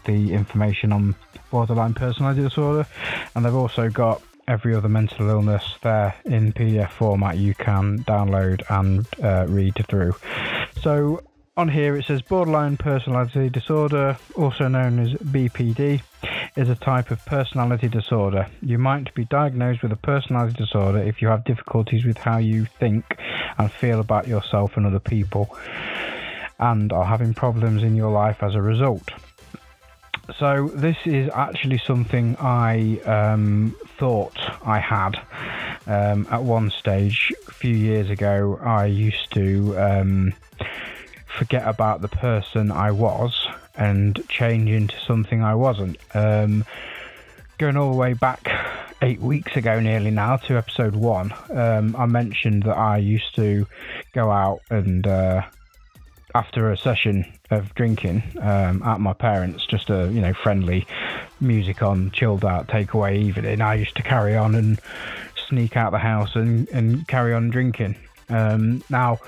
the 0.05 0.33
information 0.33 0.91
on 0.91 1.15
borderline 1.51 1.93
personality 1.93 2.41
disorder, 2.41 2.87
and 3.35 3.45
they've 3.45 3.55
also 3.55 3.89
got 3.89 4.21
every 4.47 4.75
other 4.75 4.89
mental 4.89 5.29
illness 5.29 5.63
there 5.81 6.13
in 6.25 6.53
PDF 6.53 6.91
format 6.91 7.37
you 7.37 7.55
can 7.55 7.99
download 8.03 8.61
and 8.69 9.07
uh, 9.23 9.45
read 9.47 9.73
through. 9.87 10.13
So 10.81 11.23
on 11.57 11.69
here 11.69 11.95
it 11.95 12.05
says 12.05 12.21
borderline 12.21 12.75
personality 12.75 13.49
disorder, 13.49 14.17
also 14.35 14.67
known 14.67 14.99
as 14.99 15.13
BPD, 15.13 16.01
is 16.57 16.69
a 16.69 16.75
type 16.75 17.11
of 17.11 17.25
personality 17.25 17.87
disorder. 17.87 18.47
You 18.61 18.77
might 18.77 19.13
be 19.13 19.23
diagnosed 19.25 19.81
with 19.81 19.93
a 19.93 19.97
personality 19.97 20.55
disorder 20.57 20.99
if 20.99 21.21
you 21.21 21.29
have 21.29 21.45
difficulties 21.45 22.03
with 22.03 22.17
how 22.17 22.39
you 22.39 22.65
think 22.79 23.05
and 23.57 23.71
feel 23.71 24.01
about 24.01 24.27
yourself 24.27 24.75
and 24.75 24.85
other 24.85 24.99
people, 24.99 25.57
and 26.59 26.91
are 26.91 27.05
having 27.05 27.33
problems 27.33 27.83
in 27.83 27.95
your 27.95 28.11
life 28.11 28.43
as 28.43 28.53
a 28.53 28.61
result. 28.61 29.09
So, 30.37 30.69
this 30.73 30.97
is 31.05 31.29
actually 31.33 31.77
something 31.77 32.35
I 32.37 32.99
um, 33.05 33.75
thought 33.97 34.37
I 34.65 34.79
had 34.79 35.21
um, 35.87 36.27
at 36.31 36.41
one 36.41 36.71
stage 36.71 37.31
a 37.47 37.51
few 37.51 37.75
years 37.75 38.09
ago. 38.09 38.59
I 38.61 38.87
used 38.87 39.31
to 39.33 39.77
um, 39.77 40.33
forget 41.37 41.67
about 41.67 42.01
the 42.01 42.07
person 42.07 42.71
I 42.71 42.91
was 42.91 43.47
and 43.75 44.21
change 44.29 44.69
into 44.69 44.95
something 45.05 45.43
I 45.43 45.55
wasn't. 45.55 45.97
Um, 46.13 46.65
going 47.57 47.77
all 47.77 47.91
the 47.91 47.97
way 47.97 48.13
back 48.13 48.49
eight 49.01 49.19
weeks 49.19 49.55
ago, 49.55 49.79
nearly 49.79 50.11
now, 50.11 50.37
to 50.37 50.57
episode 50.57 50.95
one, 50.95 51.33
um, 51.49 51.95
I 51.97 52.05
mentioned 52.05 52.63
that 52.63 52.77
I 52.77 52.97
used 52.97 53.35
to 53.35 53.67
go 54.13 54.31
out 54.31 54.61
and 54.69 55.05
uh, 55.05 55.43
after 56.33 56.71
a 56.71 56.77
session 56.77 57.25
of 57.49 57.73
drinking 57.75 58.23
um, 58.41 58.83
at 58.83 58.99
my 58.99 59.13
parents, 59.13 59.65
just 59.65 59.89
a 59.89 60.09
you 60.11 60.21
know 60.21 60.33
friendly 60.33 60.85
music 61.39 61.81
on, 61.81 62.11
chilled 62.11 62.43
out 62.43 62.67
takeaway 62.67 63.17
evening, 63.17 63.61
I 63.61 63.75
used 63.75 63.95
to 63.95 64.03
carry 64.03 64.35
on 64.35 64.55
and 64.55 64.79
sneak 65.47 65.77
out 65.77 65.91
the 65.91 65.99
house 65.99 66.35
and, 66.35 66.67
and 66.69 67.07
carry 67.07 67.33
on 67.33 67.49
drinking. 67.49 67.95
Um, 68.29 68.83
now, 68.89 69.19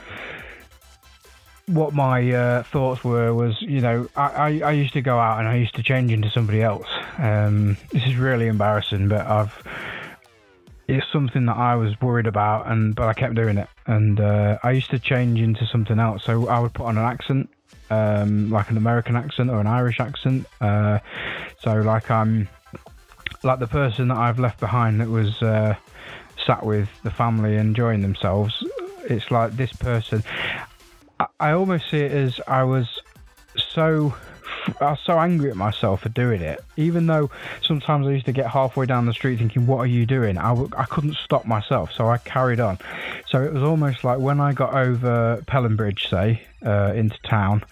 what 1.68 1.94
my 1.94 2.32
uh, 2.32 2.64
thoughts 2.64 3.04
were 3.04 3.34
was, 3.34 3.62
you 3.62 3.82
know, 3.82 4.08
I, 4.16 4.28
I, 4.28 4.48
I, 4.70 4.72
used 4.72 4.94
to 4.94 5.02
go 5.02 5.20
out 5.20 5.40
and 5.40 5.48
I 5.50 5.56
used 5.56 5.76
to 5.76 5.84
change 5.84 6.12
into 6.14 6.30
somebody 6.30 6.62
else. 6.62 6.88
Um, 7.18 7.76
this 7.92 8.06
is 8.06 8.16
really 8.16 8.48
embarrassing, 8.48 9.10
but 9.10 9.26
I've 9.28 9.62
it's 10.88 11.06
something 11.12 11.46
that 11.48 11.58
I 11.58 11.76
was 11.76 12.00
worried 12.02 12.28
about, 12.28 12.68
and 12.68 12.96
but 12.96 13.10
I 13.10 13.14
kept 13.14 13.36
doing 13.36 13.58
it. 13.58 13.68
And 13.86 14.20
uh, 14.20 14.58
I 14.64 14.72
used 14.72 14.90
to 14.92 15.00
change 15.00 15.40
into 15.40 15.66
something 15.68 16.00
else. 16.00 16.24
So 16.24 16.48
I 16.48 16.60
would 16.60 16.74
put 16.74 16.86
on 16.86 16.98
an 16.98 17.04
accent, 17.04 17.50
um, 17.90 18.50
like 18.50 18.70
an 18.70 18.78
American 18.78 19.16
accent 19.16 19.50
or 19.50 19.60
an 19.60 19.68
Irish 19.68 20.00
accent. 20.00 20.46
Uh, 20.62 21.00
so 21.60 21.82
like 21.82 22.10
I'm 22.10 22.48
like 23.44 23.60
the 23.60 23.68
person 23.68 24.08
that 24.08 24.18
I've 24.18 24.40
left 24.40 24.60
behind 24.60 25.02
that 25.02 25.10
was 25.10 25.42
uh, 25.42 25.76
sat 26.46 26.66
with 26.66 26.90
the 27.04 27.12
family 27.12 27.58
enjoying 27.58 28.02
themselves. 28.02 28.64
It's 29.10 29.30
like 29.30 29.58
this 29.58 29.74
person. 29.74 30.24
I, 31.20 31.52
almost 31.52 31.90
see 31.90 32.00
it 32.00 32.12
as 32.12 32.40
I 32.48 32.64
was 32.64 32.88
so 33.74 34.16
I 34.82 34.92
was 34.92 35.00
so 35.06 35.18
angry 35.18 35.50
at 35.50 35.56
myself 35.56 36.02
for 36.02 36.10
doing 36.10 36.42
it. 36.42 36.64
Even 36.76 37.08
though 37.08 37.32
sometimes 37.62 38.06
I 38.08 38.12
used 38.12 38.26
to 38.26 38.32
get 38.32 38.48
halfway 38.48 38.86
down 38.86 39.06
the 39.06 39.14
street 39.14 39.40
thinking, 39.40 39.66
"What 39.66 39.78
are 39.78 39.88
you 39.88 40.06
doing?" 40.06 40.38
I 40.38 40.50
w- 40.50 40.70
I 40.78 40.86
couldn't 40.86 41.16
stop 41.16 41.46
myself, 41.46 41.92
so 41.92 42.10
I 42.10 42.18
carried 42.18 42.60
on. 42.60 42.78
So 43.28 43.42
it 43.42 43.54
was 43.54 43.64
almost 43.64 44.04
like 44.04 44.20
when 44.20 44.40
I 44.40 44.54
got 44.54 44.74
over 44.74 45.42
Pelham 45.48 45.76
Bridge, 45.76 46.10
say, 46.10 46.42
uh, 46.66 46.94
into 46.96 47.18
town, 47.24 47.64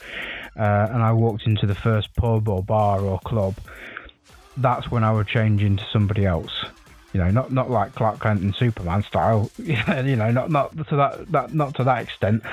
uh, 0.57 0.87
and 0.91 1.03
I 1.03 1.11
walked 1.11 1.45
into 1.45 1.65
the 1.65 1.75
first 1.75 2.15
pub 2.15 2.47
or 2.47 2.63
bar 2.63 3.01
or 3.01 3.19
club. 3.19 3.55
That's 4.57 4.89
when 4.89 5.03
I 5.03 5.11
would 5.11 5.27
change 5.27 5.63
into 5.63 5.85
somebody 5.91 6.25
else. 6.25 6.65
You 7.13 7.21
know, 7.21 7.29
not 7.29 7.51
not 7.51 7.69
like 7.69 7.95
Clark 7.95 8.21
Kent 8.21 8.41
and 8.41 8.55
Superman 8.55 9.03
style. 9.03 9.51
you 9.57 10.15
know, 10.15 10.31
not 10.31 10.49
not 10.49 10.75
to 10.87 10.95
that 10.95 11.31
that 11.31 11.53
not 11.53 11.75
to 11.75 11.83
that 11.83 12.03
extent, 12.03 12.43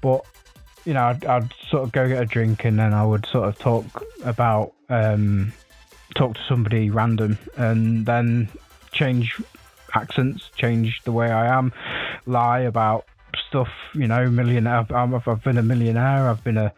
but 0.00 0.24
you 0.84 0.94
know, 0.94 1.04
I'd, 1.04 1.24
I'd, 1.24 1.52
sort 1.68 1.84
of 1.84 1.92
go 1.92 2.08
get 2.08 2.22
a 2.22 2.26
drink 2.26 2.64
and 2.64 2.78
then 2.78 2.92
I 2.92 3.04
would 3.04 3.26
sort 3.26 3.48
of 3.48 3.58
talk 3.58 4.04
about, 4.24 4.72
um, 4.88 5.52
talk 6.14 6.34
to 6.34 6.40
somebody 6.48 6.90
random 6.90 7.38
and 7.56 8.04
then 8.06 8.48
change 8.92 9.40
accents, 9.94 10.50
change 10.56 11.00
the 11.04 11.12
way 11.12 11.30
I 11.30 11.56
am, 11.56 11.72
lie 12.26 12.60
about 12.60 13.06
stuff, 13.48 13.68
you 13.94 14.06
know, 14.06 14.28
millionaire. 14.28 14.86
I've, 14.90 15.28
I've 15.28 15.44
been 15.44 15.58
a 15.58 15.62
millionaire. 15.62 16.28
I've 16.28 16.42
been 16.42 16.56
a, 16.56 16.72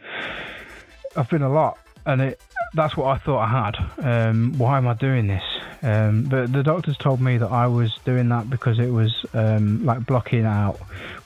I've 1.17 1.29
been 1.29 1.43
a 1.43 1.51
lot, 1.51 1.79
and 2.07 2.21
it. 2.21 2.41
That's 2.75 2.97
what 2.97 3.09
I 3.09 3.19
thought 3.19 3.41
I 3.41 3.49
had. 3.49 4.31
Um, 4.31 4.55
why 4.57 4.79
am 4.79 4.89
I 4.89 4.95
doing 4.95 5.27
this? 5.27 5.43
Um, 5.83 6.23
but 6.23 6.51
the 6.51 6.63
doctors 6.63 6.97
told 6.97 7.21
me 7.21 7.37
that 7.37 7.51
I 7.51 7.67
was 7.67 7.99
doing 8.07 8.31
that 8.31 8.49
because 8.49 8.79
it 8.79 8.89
was 8.89 9.27
um, 9.35 9.85
like 9.85 10.07
blocking 10.07 10.47
out 10.47 10.79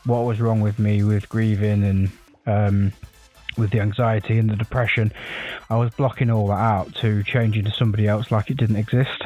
what 0.07 0.25
was 0.25 0.41
wrong 0.41 0.61
with 0.61 0.81
me 0.81 1.05
with 1.05 1.29
grieving 1.29 1.85
and 1.85 2.11
um, 2.47 2.93
with 3.57 3.71
the 3.71 3.81
anxiety 3.81 4.39
and 4.39 4.51
the 4.51 4.57
depression, 4.57 5.13
I 5.71 5.77
was 5.77 5.91
blocking 5.91 6.31
all 6.31 6.49
that 6.49 6.55
out 6.59 6.95
to 6.97 7.23
change 7.23 7.57
into 7.57 7.71
somebody 7.71 8.07
else 8.07 8.31
like 8.31 8.51
it 8.51 8.57
didn't 8.57 8.77
exist. 8.77 9.25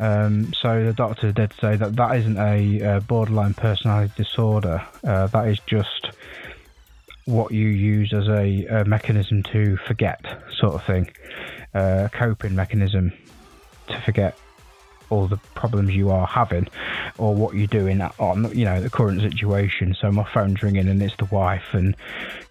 Um, 0.00 0.52
so 0.54 0.84
the 0.84 0.92
doctor 0.92 1.32
did 1.32 1.52
say 1.60 1.76
that 1.76 1.96
that 1.96 2.16
isn't 2.16 2.38
a, 2.38 3.00
borderline 3.00 3.54
personality 3.54 4.12
disorder. 4.16 4.86
Uh, 5.02 5.26
that 5.28 5.48
is 5.48 5.58
just 5.66 6.10
what 7.24 7.52
you 7.52 7.68
use 7.68 8.12
as 8.12 8.28
a, 8.28 8.64
a, 8.66 8.84
mechanism 8.84 9.42
to 9.42 9.76
forget, 9.76 10.24
sort 10.56 10.74
of 10.74 10.84
thing, 10.84 11.10
uh, 11.74 12.04
a 12.06 12.10
coping 12.10 12.54
mechanism 12.54 13.12
to 13.88 14.00
forget 14.00 14.38
all 15.10 15.26
the 15.26 15.36
problems 15.54 15.94
you 15.94 16.10
are 16.10 16.26
having 16.26 16.68
or 17.18 17.34
what 17.34 17.54
you're 17.54 17.66
doing 17.66 18.00
on 18.00 18.50
you 18.56 18.64
know 18.64 18.80
the 18.80 18.90
current 18.90 19.20
situation. 19.20 19.94
So 19.94 20.10
my 20.10 20.24
phone's 20.24 20.62
ringing 20.62 20.88
and 20.88 21.02
it's 21.02 21.16
the 21.16 21.26
wife 21.26 21.72
and 21.72 21.96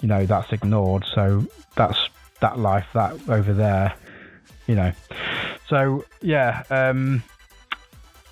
you 0.01 0.07
know 0.07 0.25
that's 0.25 0.51
ignored. 0.51 1.05
So 1.13 1.45
that's 1.75 2.09
that 2.41 2.59
life 2.59 2.87
that 2.93 3.17
over 3.29 3.53
there 3.53 3.93
you 4.67 4.75
know. 4.75 4.91
So 5.67 6.05
yeah 6.21 6.63
um 6.69 7.23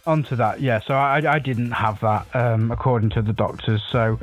onto 0.05 0.35
that. 0.35 0.61
Yeah 0.61 0.79
so 0.81 0.93
i 0.93 1.17
i 1.27 1.39
didn't 1.39 1.71
have 1.71 1.99
that 2.01 2.27
um 2.35 2.71
according 2.71 3.09
to 3.11 3.21
the 3.21 3.33
doctors. 3.33 3.83
So 3.91 4.19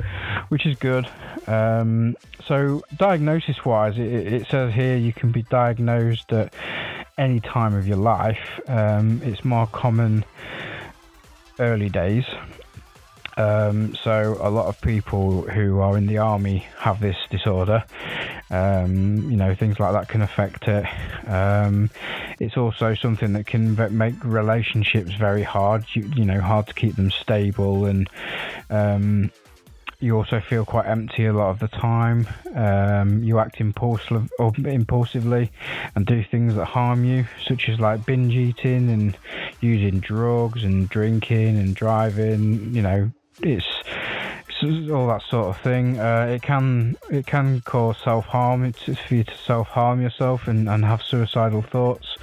which 0.49 0.65
is 0.65 0.77
good. 0.77 1.07
Um 1.47 2.15
so 2.45 2.83
diagnosis 2.97 3.63
wise 3.65 3.97
it, 3.97 4.33
it 4.33 4.47
says 4.47 4.73
here 4.73 4.97
you 4.97 5.13
can 5.13 5.31
be 5.31 5.43
diagnosed 5.43 6.31
at 6.31 6.53
any 7.17 7.39
time 7.39 7.75
of 7.75 7.87
your 7.87 7.97
life. 7.97 8.61
Um, 8.67 9.21
it's 9.23 9.43
more 9.43 9.67
common 9.67 10.25
early 11.59 11.89
days. 11.89 12.25
Um, 13.35 13.95
so 13.95 14.37
a 14.39 14.49
lot 14.49 14.67
of 14.67 14.79
people 14.81 15.41
who 15.41 15.79
are 15.79 15.97
in 15.97 16.05
the 16.05 16.19
army 16.19 16.67
have 16.77 16.99
this 16.99 17.17
disorder. 17.31 17.83
Um, 18.51 19.29
you 19.29 19.37
know, 19.37 19.55
things 19.55 19.79
like 19.79 19.93
that 19.93 20.07
can 20.07 20.21
affect 20.21 20.67
it. 20.67 20.85
Um, 21.27 21.89
it's 22.39 22.57
also 22.57 22.93
something 22.93 23.33
that 23.33 23.47
can 23.47 23.75
make 23.97 24.15
relationships 24.23 25.13
very 25.15 25.43
hard. 25.43 25.85
You, 25.93 26.03
you 26.15 26.25
know, 26.25 26.39
hard 26.39 26.67
to 26.67 26.73
keep 26.73 26.95
them 26.95 27.09
stable 27.09 27.85
and 27.85 28.07
um, 28.69 29.31
you 30.03 30.17
also 30.17 30.41
feel 30.41 30.65
quite 30.65 30.85
empty 30.85 31.25
a 31.25 31.31
lot 31.33 31.49
of 31.49 31.59
the 31.59 31.69
time. 31.69 32.27
Um, 32.53 33.23
you 33.23 33.39
act 33.39 33.61
impulsive 33.61 34.29
impulsively 34.37 35.49
and 35.95 36.05
do 36.05 36.21
things 36.25 36.55
that 36.55 36.65
harm 36.65 37.05
you, 37.05 37.25
such 37.47 37.69
as 37.69 37.79
like 37.79 38.05
binge 38.05 38.33
eating 38.33 38.89
and 38.89 39.17
using 39.61 40.01
drugs 40.01 40.65
and 40.65 40.89
drinking 40.89 41.57
and 41.57 41.73
driving. 41.73 42.75
You 42.75 42.81
know, 42.81 43.11
it's, 43.41 43.65
it's 44.61 44.91
all 44.91 45.07
that 45.07 45.21
sort 45.29 45.55
of 45.55 45.61
thing. 45.61 45.97
Uh, 45.99 46.25
it 46.35 46.41
can 46.41 46.97
it 47.09 47.25
can 47.25 47.61
cause 47.61 47.95
self 48.03 48.25
harm. 48.25 48.65
It's, 48.65 48.85
it's 48.89 48.99
for 48.99 49.15
you 49.15 49.23
to 49.23 49.37
self 49.37 49.69
harm 49.69 50.01
yourself 50.01 50.49
and, 50.49 50.67
and 50.67 50.83
have 50.83 51.01
suicidal 51.01 51.61
thoughts. 51.61 52.17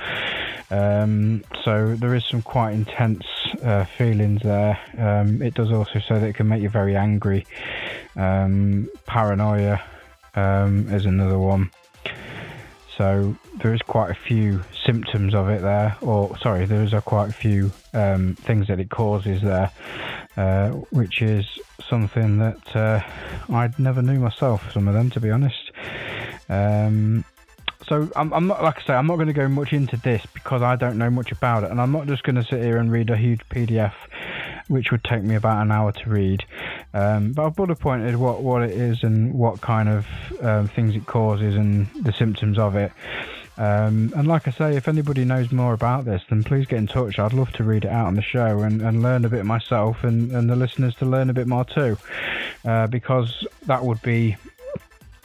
Um, 0.71 1.43
so 1.65 1.97
there 1.97 2.15
is 2.15 2.25
some 2.25 2.43
quite 2.43 2.73
intense 2.73 3.25
uh, 3.63 3.85
feelings 3.85 4.43
there. 4.43 4.79
Um, 4.97 5.43
it 5.43 5.55
does 5.55 5.73
also 5.73 5.99
say 5.99 6.19
that 6.19 6.23
it 6.23 6.35
can 6.35 6.49
make 6.49 6.63
you 6.63 6.69
very 6.69 6.97
angry. 6.97 7.47
Um, 8.17 8.89
paranoia 9.07 9.81
um, 10.35 10.89
is 10.95 11.07
another 11.07 11.39
one. 11.39 11.71
So 12.97 13.35
there 13.63 13.73
is 13.73 13.81
quite 13.81 14.11
a 14.11 14.15
few 14.15 14.63
symptoms 14.85 15.35
of 15.35 15.49
it 15.49 15.63
there, 15.63 15.97
or 16.03 16.37
sorry, 16.39 16.67
there 16.67 16.83
is 16.83 16.93
a 16.93 17.01
quite 17.01 17.31
a 17.31 17.33
few 17.33 17.73
um, 17.95 18.35
things 18.35 18.69
that 18.69 18.79
it 18.79 18.91
causes 18.91 19.41
there, 19.41 19.71
uh, 20.37 20.69
which 20.91 21.23
is 21.23 21.47
something 21.89 22.39
that 22.39 22.77
uh, 22.77 23.01
I 23.49 23.71
never 23.79 24.03
knew 24.03 24.21
myself. 24.21 24.71
Some 24.73 24.87
of 24.87 24.93
them, 24.93 25.09
to 25.11 25.21
be 25.21 25.31
honest. 25.31 25.71
Um, 26.51 27.25
so 27.91 28.09
I'm, 28.15 28.33
I'm, 28.33 28.47
not 28.47 28.63
like 28.63 28.79
I 28.79 28.83
say 28.87 28.93
I'm 28.95 29.09
not 29.09 29.17
going 29.17 29.27
to 29.27 29.33
go 29.33 29.49
much 29.49 29.73
into 29.73 29.97
this 29.97 30.25
because 30.33 30.63
I 30.63 30.77
don't 30.77 30.97
know 30.97 31.11
much 31.11 31.33
about 31.33 31.65
it, 31.65 31.73
and 31.73 31.81
I'm 31.81 31.91
not 31.91 32.07
just 32.07 32.23
going 32.23 32.37
to 32.37 32.45
sit 32.45 32.63
here 32.63 32.77
and 32.77 32.91
read 32.91 33.11
a 33.11 33.17
huge 33.17 33.41
PDF, 33.51 33.95
which 34.69 34.93
would 34.93 35.03
take 35.03 35.25
me 35.25 35.35
about 35.35 35.61
an 35.61 35.73
hour 35.73 35.91
to 35.91 36.09
read. 36.09 36.45
Um, 36.95 37.33
but 37.33 37.47
I've 37.47 37.57
bullet 37.57 37.81
pointed 37.81 38.15
what 38.15 38.43
what 38.43 38.63
it 38.63 38.71
is 38.71 39.03
and 39.03 39.35
what 39.35 39.61
kind 39.61 39.89
of 39.89 40.07
um, 40.41 40.69
things 40.69 40.95
it 40.95 41.07
causes 41.07 41.57
and 41.57 41.89
the 42.01 42.13
symptoms 42.13 42.61
of 42.61 42.77
it. 42.77 42.93
Um, 43.59 44.13
and 44.17 44.29
like 44.29 44.47
I 44.47 44.53
say, 44.53 44.77
if 44.77 44.87
anybody 44.87 45.25
knows 45.25 45.51
more 45.51 45.73
about 45.75 46.05
this, 46.05 46.23
then 46.31 46.45
please 46.45 46.67
get 46.67 46.79
in 46.79 46.87
touch. 46.87 47.19
I'd 47.19 47.33
love 47.33 47.51
to 47.55 47.65
read 47.65 47.85
it 47.85 47.91
out 47.91 48.07
on 48.07 48.15
the 48.15 48.23
show 48.23 48.61
and, 48.61 48.81
and 48.81 49.03
learn 49.03 49.25
a 49.25 49.29
bit 49.29 49.45
myself 49.45 50.05
and, 50.05 50.31
and 50.31 50.49
the 50.49 50.55
listeners 50.57 50.95
to 50.97 51.07
learn 51.07 51.29
a 51.29 51.35
bit 51.35 51.49
more 51.49 51.65
too. 51.65 51.99
Uh, 52.65 52.87
because 52.87 53.47
that 53.67 53.85
would 53.85 54.01
be 54.01 54.37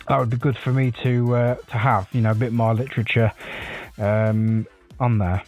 that 0.07 0.19
would 0.19 0.29
be 0.29 0.37
good 0.37 0.57
for 0.57 0.71
me 0.71 0.91
to 1.03 1.35
uh, 1.35 1.55
to 1.55 1.77
have. 1.77 2.07
You 2.13 2.21
know, 2.21 2.31
a 2.31 2.35
bit 2.35 2.53
more 2.53 2.73
literature 2.73 3.31
um, 3.97 4.67
on 4.99 5.17
there. 5.17 5.43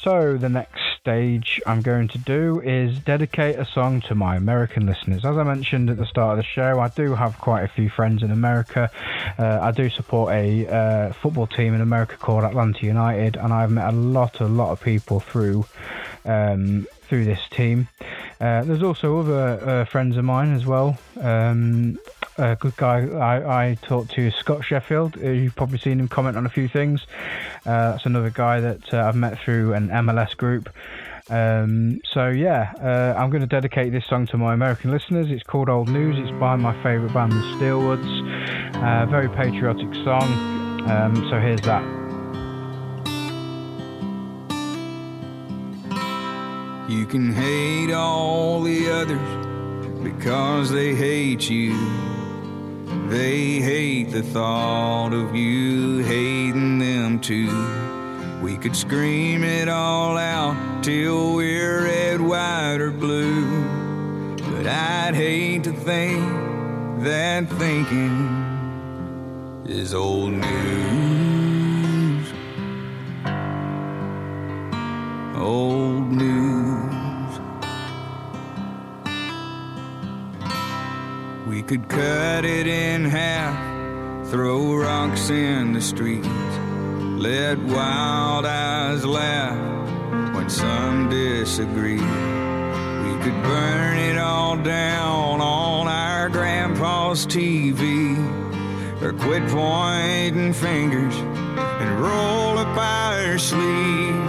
So 0.00 0.36
the 0.36 0.48
next 0.48 0.80
stage 1.00 1.60
I'm 1.66 1.82
going 1.82 2.08
to 2.08 2.18
do 2.18 2.60
is 2.60 2.98
dedicate 3.00 3.58
a 3.58 3.64
song 3.64 4.00
to 4.02 4.14
my 4.14 4.36
American 4.36 4.86
listeners. 4.86 5.24
As 5.24 5.36
I 5.36 5.42
mentioned 5.42 5.90
at 5.90 5.96
the 5.96 6.06
start 6.06 6.38
of 6.38 6.44
the 6.44 6.48
show, 6.48 6.78
I 6.78 6.88
do 6.88 7.14
have 7.14 7.36
quite 7.38 7.64
a 7.64 7.68
few 7.68 7.90
friends 7.90 8.22
in 8.22 8.30
America. 8.30 8.90
Uh, 9.38 9.58
I 9.60 9.72
do 9.72 9.90
support 9.90 10.32
a 10.32 10.66
uh, 10.68 11.12
football 11.14 11.48
team 11.48 11.74
in 11.74 11.80
America 11.80 12.16
called 12.16 12.44
Atlanta 12.44 12.86
United, 12.86 13.36
and 13.36 13.52
I've 13.52 13.72
met 13.72 13.92
a 13.92 13.96
lot, 13.96 14.40
a 14.40 14.46
lot 14.46 14.70
of 14.70 14.80
people 14.80 15.18
through 15.18 15.66
um, 16.24 16.86
through 17.08 17.24
this 17.24 17.40
team. 17.50 17.88
Uh, 18.40 18.62
there's 18.62 18.82
also 18.82 19.18
other 19.18 19.60
uh, 19.62 19.84
friends 19.86 20.16
of 20.16 20.24
mine 20.24 20.54
as 20.54 20.64
well. 20.64 20.96
Um, 21.20 21.98
a 22.38 22.56
good 22.56 22.76
guy 22.76 23.06
I, 23.06 23.70
I 23.70 23.74
talked 23.74 24.12
to 24.12 24.30
Scott 24.30 24.64
Sheffield. 24.64 25.16
Uh, 25.16 25.30
you've 25.30 25.56
probably 25.56 25.78
seen 25.78 25.98
him 25.98 26.08
comment 26.08 26.36
on 26.36 26.46
a 26.46 26.48
few 26.48 26.68
things. 26.68 27.06
Uh, 27.66 27.92
that's 27.92 28.06
another 28.06 28.30
guy 28.30 28.60
that 28.60 28.94
uh, 28.94 29.04
I've 29.04 29.16
met 29.16 29.38
through 29.40 29.74
an 29.74 29.88
MLS 29.88 30.36
group. 30.36 30.70
Um, 31.30 32.00
so 32.10 32.28
yeah, 32.28 32.72
uh, 32.80 33.18
I'm 33.18 33.30
going 33.30 33.42
to 33.42 33.46
dedicate 33.46 33.92
this 33.92 34.06
song 34.06 34.26
to 34.28 34.38
my 34.38 34.54
American 34.54 34.90
listeners. 34.90 35.30
It's 35.30 35.42
called 35.42 35.68
Old 35.68 35.88
News. 35.88 36.16
It's 36.18 36.38
by 36.38 36.56
my 36.56 36.72
favourite 36.82 37.12
band, 37.12 37.32
the 37.32 37.42
Steelwoods. 37.56 38.76
Uh, 38.76 39.06
very 39.06 39.28
patriotic 39.28 39.92
song. 40.04 40.88
Um, 40.88 41.16
so 41.28 41.38
here's 41.38 41.60
that. 41.62 41.82
You 46.88 47.04
can 47.04 47.34
hate 47.34 47.92
all 47.92 48.62
the 48.62 48.90
others 48.90 50.02
because 50.02 50.70
they 50.70 50.94
hate 50.94 51.50
you. 51.50 52.17
They 53.08 53.60
hate 53.60 54.10
the 54.10 54.22
thought 54.22 55.14
of 55.14 55.34
you 55.34 56.04
hating 56.04 56.78
them 56.78 57.20
too. 57.20 57.48
We 58.42 58.58
could 58.58 58.76
scream 58.76 59.44
it 59.44 59.66
all 59.66 60.18
out 60.18 60.84
till 60.84 61.34
we're 61.34 61.84
red, 61.84 62.20
white, 62.20 62.80
or 62.80 62.90
blue. 62.90 63.64
But 64.36 64.66
I'd 64.66 65.14
hate 65.14 65.64
to 65.64 65.72
think 65.72 66.22
that 67.02 67.48
thinking 67.48 68.28
is 69.66 69.94
old 69.94 70.32
news. 70.32 72.32
Old 75.34 76.12
news. 76.12 76.57
Could 81.68 81.86
cut 81.86 82.46
it 82.46 82.66
in 82.66 83.04
half, 83.04 84.26
throw 84.30 84.74
rocks 84.74 85.28
in 85.28 85.74
the 85.74 85.82
streets, 85.82 86.26
let 87.22 87.58
wild 87.58 88.46
eyes 88.46 89.04
laugh 89.04 90.34
when 90.34 90.48
some 90.48 91.10
disagree. 91.10 92.00
We 92.00 93.22
could 93.22 93.42
burn 93.42 93.98
it 93.98 94.16
all 94.16 94.56
down 94.56 95.42
on 95.42 95.88
our 95.88 96.30
grandpa's 96.30 97.26
TV, 97.26 98.16
or 99.02 99.12
quit 99.12 99.46
pointing 99.48 100.54
fingers 100.54 101.16
and 101.16 102.00
roll 102.00 102.56
up 102.56 102.78
our 102.78 103.36
sleeves 103.36 104.27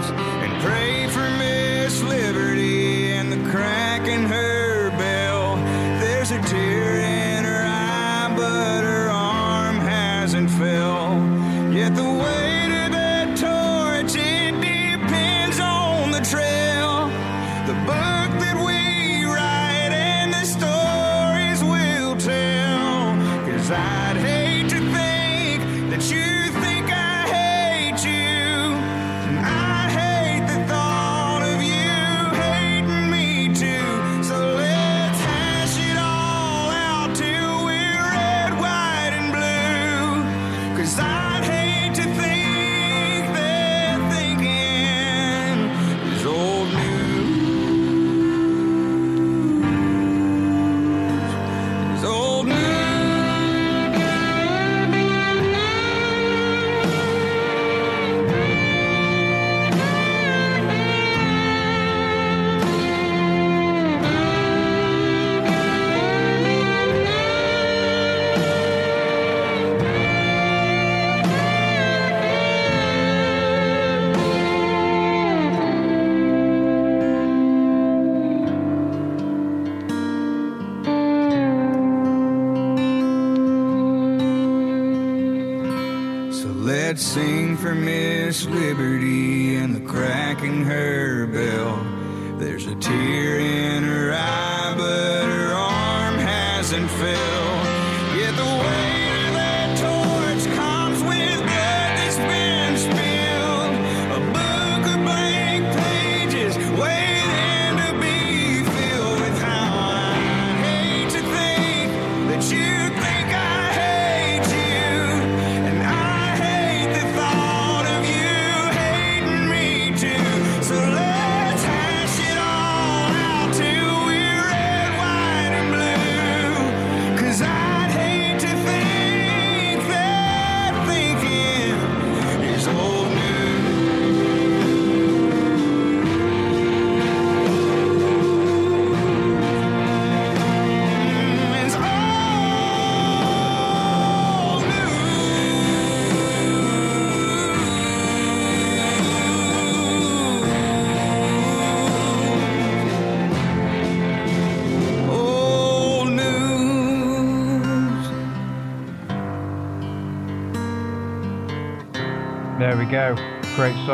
Liberty 88.48 89.09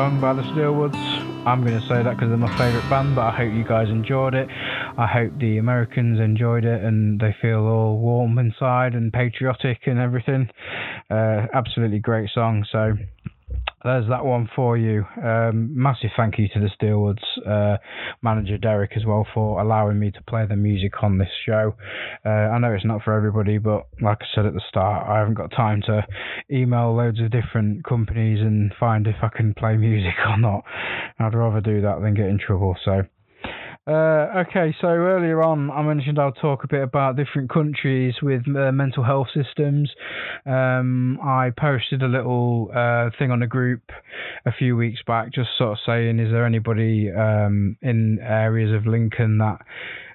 song 0.05 0.21
by 0.21 0.33
the 0.33 0.43
Steelwoods. 0.53 0.95
I'm 1.47 1.65
going 1.65 1.81
to 1.81 1.87
say 1.87 2.03
that 2.03 2.11
because 2.15 2.29
they're 2.29 2.37
my 2.37 2.55
favourite 2.59 2.87
band, 2.91 3.15
but 3.15 3.23
I 3.23 3.31
hope 3.31 3.51
you 3.51 3.63
guys 3.63 3.89
enjoyed 3.89 4.35
it. 4.35 4.47
I 4.99 5.07
hope 5.07 5.31
the 5.39 5.57
Americans 5.57 6.19
enjoyed 6.19 6.63
it 6.63 6.83
and 6.83 7.19
they 7.19 7.35
feel 7.41 7.65
all 7.65 7.97
warm 7.97 8.37
inside 8.37 8.93
and 8.93 9.11
patriotic 9.11 9.79
and 9.87 9.97
everything. 9.97 10.47
Uh, 11.09 11.47
absolutely 11.55 11.97
great 11.97 12.29
song. 12.35 12.67
So 12.71 12.93
there's 13.83 14.07
that 14.09 14.23
one 14.23 14.47
for 14.55 14.77
you. 14.77 15.05
Um, 15.23 15.71
massive 15.73 16.11
thank 16.15 16.37
you 16.37 16.49
to 16.53 16.59
the 16.59 16.69
Steelwoods. 16.79 17.24
Uh, 17.45 17.77
manager 18.21 18.57
Derek 18.57 18.91
as 18.95 19.05
well 19.05 19.25
for 19.33 19.61
allowing 19.61 19.99
me 19.99 20.11
to 20.11 20.21
play 20.23 20.45
the 20.47 20.55
music 20.55 21.03
on 21.03 21.17
this 21.17 21.29
show. 21.45 21.75
Uh, 22.25 22.29
I 22.29 22.59
know 22.59 22.73
it's 22.73 22.85
not 22.85 23.03
for 23.03 23.13
everybody, 23.13 23.57
but 23.57 23.87
like 24.01 24.19
I 24.21 24.25
said 24.33 24.45
at 24.45 24.53
the 24.53 24.61
start, 24.67 25.07
I 25.07 25.19
haven't 25.19 25.35
got 25.35 25.51
time 25.51 25.81
to 25.87 26.05
email 26.51 26.95
loads 26.95 27.19
of 27.19 27.31
different 27.31 27.83
companies 27.83 28.39
and 28.41 28.73
find 28.79 29.07
if 29.07 29.15
I 29.21 29.29
can 29.35 29.53
play 29.53 29.77
music 29.77 30.15
or 30.27 30.37
not. 30.37 30.63
I'd 31.19 31.33
rather 31.33 31.61
do 31.61 31.81
that 31.81 32.01
than 32.01 32.13
get 32.13 32.27
in 32.27 32.39
trouble. 32.39 32.75
So. 32.83 33.03
Uh, 33.87 34.43
okay, 34.47 34.75
so 34.81 34.87
earlier 34.87 35.43
on 35.43 35.69
I 35.69 35.83
mentioned 35.83 36.17
I'll 36.17 36.31
talk 36.31 36.63
a 36.63 36.67
bit 36.67 36.81
about 36.81 37.17
different 37.17 37.51
countries 37.51 38.15
with 38.19 38.41
uh, 38.47 38.71
mental 38.71 39.03
health 39.03 39.27
systems. 39.31 39.91
Um, 40.43 41.19
I 41.21 41.51
posted 41.55 42.01
a 42.01 42.07
little 42.07 42.71
uh, 42.75 43.11
thing 43.19 43.29
on 43.29 43.43
a 43.43 43.47
group 43.47 43.83
a 44.47 44.51
few 44.51 44.75
weeks 44.75 45.01
back, 45.05 45.31
just 45.31 45.49
sort 45.59 45.73
of 45.73 45.77
saying, 45.85 46.17
is 46.17 46.31
there 46.31 46.47
anybody 46.47 47.11
um, 47.11 47.77
in 47.83 48.17
areas 48.23 48.73
of 48.73 48.87
Lincoln 48.87 49.37
that 49.37 49.59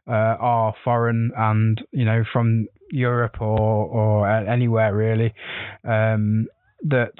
uh, 0.08 0.36
are 0.40 0.74
foreign 0.82 1.30
and 1.36 1.80
you 1.92 2.04
know 2.04 2.24
from 2.32 2.66
Europe 2.90 3.40
or 3.40 3.86
or 3.86 4.28
anywhere 4.28 4.96
really 4.96 5.32
um, 5.84 6.48
that 6.82 7.12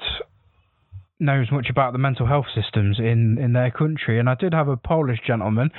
knows 1.21 1.51
much 1.51 1.67
about 1.69 1.93
the 1.93 1.99
mental 1.99 2.25
health 2.25 2.47
systems 2.53 2.99
in, 2.99 3.37
in 3.37 3.53
their 3.53 3.71
country. 3.71 4.19
And 4.19 4.29
I 4.29 4.35
did 4.35 4.53
have 4.53 4.67
a 4.67 4.77
Polish 4.77 5.19
gentleman 5.25 5.69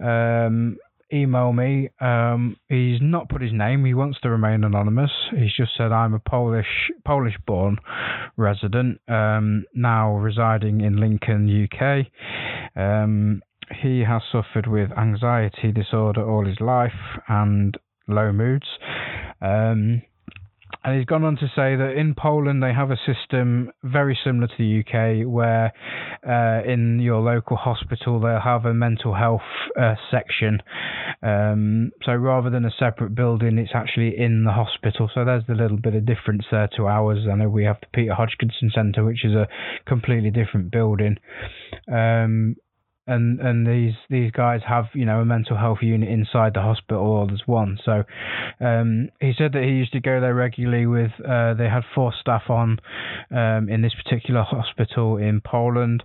um, 0.00 0.76
email 1.12 1.52
me. 1.52 1.90
Um, 2.00 2.56
he's 2.68 2.98
not 3.00 3.28
put 3.28 3.42
his 3.42 3.52
name. 3.52 3.84
He 3.84 3.94
wants 3.94 4.20
to 4.22 4.30
remain 4.30 4.64
anonymous. 4.64 5.10
He's 5.30 5.54
just 5.56 5.72
said 5.76 5.92
I'm 5.92 6.14
a 6.14 6.18
Polish 6.18 6.90
Polish 7.04 7.36
born 7.46 7.78
resident 8.36 9.00
um, 9.08 9.64
now 9.74 10.16
residing 10.16 10.80
in 10.80 10.98
Lincoln, 10.98 11.68
UK. 11.68 12.06
Um, 12.76 13.42
he 13.82 14.00
has 14.00 14.22
suffered 14.32 14.66
with 14.66 14.90
anxiety 14.98 15.72
disorder 15.72 16.28
all 16.28 16.44
his 16.44 16.60
life 16.60 16.90
and 17.28 17.76
low 18.08 18.32
moods. 18.32 18.66
Um, 19.40 20.02
and 20.82 20.96
he's 20.96 21.04
gone 21.04 21.24
on 21.24 21.36
to 21.36 21.46
say 21.48 21.76
that 21.76 21.94
in 21.96 22.14
Poland 22.14 22.62
they 22.62 22.72
have 22.72 22.90
a 22.90 22.96
system 22.96 23.70
very 23.82 24.18
similar 24.24 24.46
to 24.46 24.54
the 24.58 24.80
UK 24.80 25.28
where 25.28 25.72
uh, 26.26 26.62
in 26.66 27.00
your 27.00 27.20
local 27.20 27.56
hospital 27.56 28.18
they'll 28.20 28.40
have 28.40 28.64
a 28.64 28.72
mental 28.72 29.14
health 29.14 29.40
uh, 29.78 29.94
section. 30.10 30.60
Um, 31.22 31.92
so 32.04 32.12
rather 32.12 32.48
than 32.48 32.64
a 32.64 32.70
separate 32.78 33.14
building, 33.14 33.58
it's 33.58 33.72
actually 33.74 34.18
in 34.18 34.44
the 34.44 34.52
hospital. 34.52 35.10
So 35.14 35.24
there's 35.24 35.44
a 35.48 35.54
little 35.54 35.76
bit 35.76 35.94
of 35.94 36.06
difference 36.06 36.44
there 36.50 36.68
to 36.76 36.86
ours. 36.86 37.26
I 37.30 37.34
know 37.34 37.48
we 37.48 37.64
have 37.64 37.80
the 37.80 37.88
Peter 37.92 38.14
Hodgkinson 38.14 38.70
Centre, 38.74 39.04
which 39.04 39.24
is 39.24 39.34
a 39.34 39.48
completely 39.86 40.30
different 40.30 40.70
building. 40.70 41.16
Um, 41.92 42.56
and 43.06 43.40
and 43.40 43.66
these 43.66 43.94
these 44.08 44.30
guys 44.30 44.60
have 44.66 44.86
you 44.94 45.04
know 45.04 45.20
a 45.20 45.24
mental 45.24 45.56
health 45.56 45.78
unit 45.82 46.08
inside 46.08 46.54
the 46.54 46.60
hospital 46.60 47.26
there's 47.26 47.42
one. 47.46 47.78
So 47.84 48.04
um, 48.60 49.08
he 49.20 49.32
said 49.36 49.52
that 49.52 49.62
he 49.62 49.70
used 49.70 49.92
to 49.92 50.00
go 50.00 50.20
there 50.20 50.34
regularly 50.34 50.86
with 50.86 51.12
uh, 51.20 51.54
they 51.54 51.68
had 51.68 51.82
four 51.94 52.12
staff 52.20 52.42
on 52.48 52.78
um, 53.30 53.68
in 53.68 53.82
this 53.82 53.94
particular 53.94 54.42
hospital 54.42 55.16
in 55.16 55.40
Poland. 55.40 56.02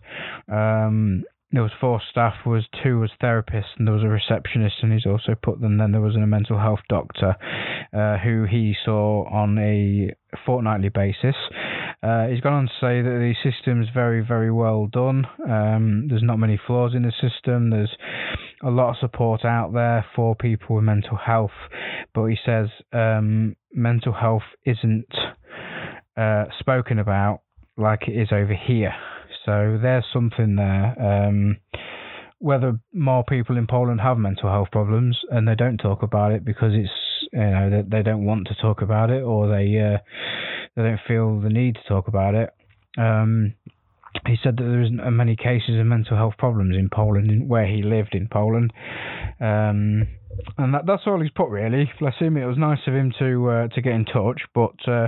Um, 0.52 1.24
there 1.52 1.64
was 1.64 1.72
four 1.80 2.02
staff 2.12 2.34
was 2.46 2.66
two 2.84 3.00
was 3.00 3.12
therapists 3.24 3.78
and 3.78 3.88
there 3.88 3.94
was 3.94 4.04
a 4.04 4.08
receptionist 4.10 4.76
and 4.82 4.92
he's 4.92 5.06
also 5.06 5.36
put 5.42 5.62
them 5.62 5.78
then 5.78 5.94
there 5.94 6.02
was 6.02 6.16
a 6.16 6.20
mental 6.20 6.60
health 6.60 6.82
doctor 6.90 7.36
uh, 7.94 8.18
who 8.18 8.44
he 8.44 8.76
saw 8.84 9.24
on 9.30 9.58
a 9.58 10.14
fortnightly 10.46 10.90
basis 10.90 11.36
uh, 12.04 12.28
he's 12.28 12.42
gone 12.42 12.54
on 12.54 12.66
to 12.66 12.74
say 12.82 13.02
that 13.02 13.10
the 13.10 13.34
system 13.44 13.82
is 13.82 13.88
very, 13.94 14.22
very 14.26 14.52
well 14.52 14.88
done. 14.88 15.26
Um, 15.48 16.08
there's 16.08 16.24
not 16.24 16.38
many 16.38 16.60
flaws 16.68 16.94
in 16.96 17.04
the 17.04 17.14
system. 17.22 17.70
There's 17.70 17.96
a 18.64 18.70
lot 18.70 18.90
of 18.92 18.96
support 19.00 19.46
out 19.46 19.74
there 19.74 20.06
for 20.16 20.36
people 20.36 20.76
with 20.76 20.86
mental 20.86 21.18
health, 21.18 21.52
but 22.14 22.26
he 22.26 22.38
says 22.46 22.68
um, 22.94 23.56
mental 23.74 24.14
health 24.14 24.44
isn't 24.66 25.08
uh, 26.18 26.46
spoken 26.60 27.00
about 27.00 27.42
like 27.78 28.08
it 28.08 28.14
is 28.14 28.30
over 28.32 28.56
here. 28.56 28.94
So 29.46 29.78
there's 29.82 30.06
something 30.12 30.56
there. 30.56 30.96
Um, 31.00 31.58
whether 32.40 32.80
more 32.94 33.24
people 33.24 33.58
in 33.58 33.68
Poland 33.68 34.02
have 34.02 34.18
mental 34.18 34.50
health 34.50 34.70
problems 34.72 35.18
and 35.32 35.48
they 35.48 35.56
don't 35.56 35.78
talk 35.78 36.04
about 36.04 36.32
it 36.32 36.44
because 36.44 36.74
it's 36.74 36.90
you 37.32 37.40
know 37.40 37.70
they, 37.70 37.98
they 37.98 38.04
don't 38.04 38.26
want 38.26 38.48
to 38.48 38.56
talk 38.62 38.82
about 38.82 39.10
it 39.10 39.24
or 39.24 39.48
they 39.48 39.78
uh, 39.80 39.98
they 40.76 40.84
don't 40.84 41.00
feel 41.08 41.40
the 41.40 41.50
need 41.50 41.76
to 41.76 41.82
talk 41.88 42.08
about 42.08 42.36
it. 42.36 42.50
Um, 42.98 43.54
he 44.26 44.38
said 44.42 44.58
that 44.58 44.64
there 44.64 44.82
isn't 44.82 45.02
many 45.16 45.36
cases 45.36 45.80
of 45.80 45.86
mental 45.86 46.18
health 46.18 46.36
problems 46.38 46.76
in 46.76 46.90
Poland, 46.90 47.50
where 47.50 47.68
he 47.68 47.84
lived 47.84 48.16
in 48.16 48.28
Poland. 48.28 48.72
Um, 49.40 50.08
and 50.58 50.74
that, 50.74 50.86
that's 50.86 51.04
all 51.06 51.22
he's 51.22 51.32
put 51.32 51.50
really. 51.50 51.90
Bless 52.00 52.16
him. 52.20 52.38
It 52.38 52.46
was 52.46 52.58
nice 52.58 52.80
of 52.88 52.94
him 52.94 53.14
to 53.20 53.50
uh, 53.50 53.68
to 53.70 53.82
get 53.82 53.94
in 53.94 54.06
touch, 54.06 54.42
but 54.54 54.76
uh, 54.88 55.08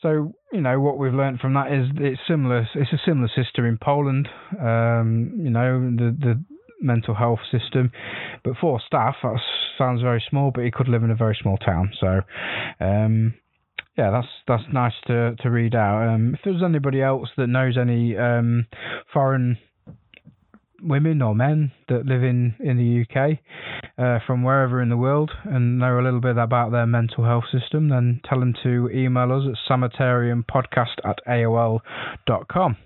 so 0.00 0.32
you 0.52 0.60
know 0.60 0.80
what 0.80 0.98
we've 0.98 1.14
learned 1.14 1.40
from 1.40 1.54
that 1.54 1.72
is 1.72 1.88
it's 1.96 2.20
similar. 2.28 2.68
It's 2.74 2.92
a 2.92 3.00
similar 3.04 3.28
system 3.34 3.64
in 3.64 3.78
Poland. 3.78 4.28
Um, 4.60 5.32
you 5.38 5.50
know 5.50 5.80
the 5.80 6.16
the 6.18 6.44
mental 6.80 7.14
health 7.14 7.40
system, 7.50 7.90
but 8.44 8.54
for 8.60 8.80
staff 8.86 9.16
that 9.22 9.40
sounds 9.78 10.02
very 10.02 10.22
small, 10.28 10.50
but 10.54 10.64
he 10.64 10.70
could 10.70 10.88
live 10.88 11.02
in 11.02 11.10
a 11.10 11.16
very 11.16 11.36
small 11.40 11.56
town. 11.56 11.90
So 11.98 12.20
um, 12.80 13.34
yeah, 13.96 14.10
that's 14.10 14.28
that's 14.46 14.72
nice 14.72 14.94
to 15.06 15.36
to 15.36 15.50
read 15.50 15.74
out. 15.74 16.08
Um, 16.08 16.34
if 16.34 16.40
there's 16.44 16.62
anybody 16.62 17.00
else 17.02 17.28
that 17.36 17.46
knows 17.46 17.76
any 17.78 18.16
um, 18.16 18.66
foreign 19.12 19.58
women 20.82 21.22
or 21.22 21.34
men 21.34 21.72
that 21.88 22.04
live 22.04 22.22
in 22.22 22.54
in 22.60 22.76
the 22.76 23.02
UK 23.02 23.38
uh, 23.98 24.18
from 24.26 24.42
wherever 24.42 24.82
in 24.82 24.88
the 24.88 24.96
world 24.96 25.30
and 25.44 25.78
know 25.78 25.98
a 25.98 26.02
little 26.02 26.20
bit 26.20 26.36
about 26.36 26.72
their 26.72 26.86
mental 26.86 27.24
health 27.24 27.44
system, 27.52 27.88
then 27.88 28.20
tell 28.28 28.40
them 28.40 28.54
to 28.62 28.90
email 28.92 29.32
us 29.32 29.44
at 29.48 29.54
samitariumpodcast 29.70 30.98
at 31.04 31.18
aol.com. 31.28 32.76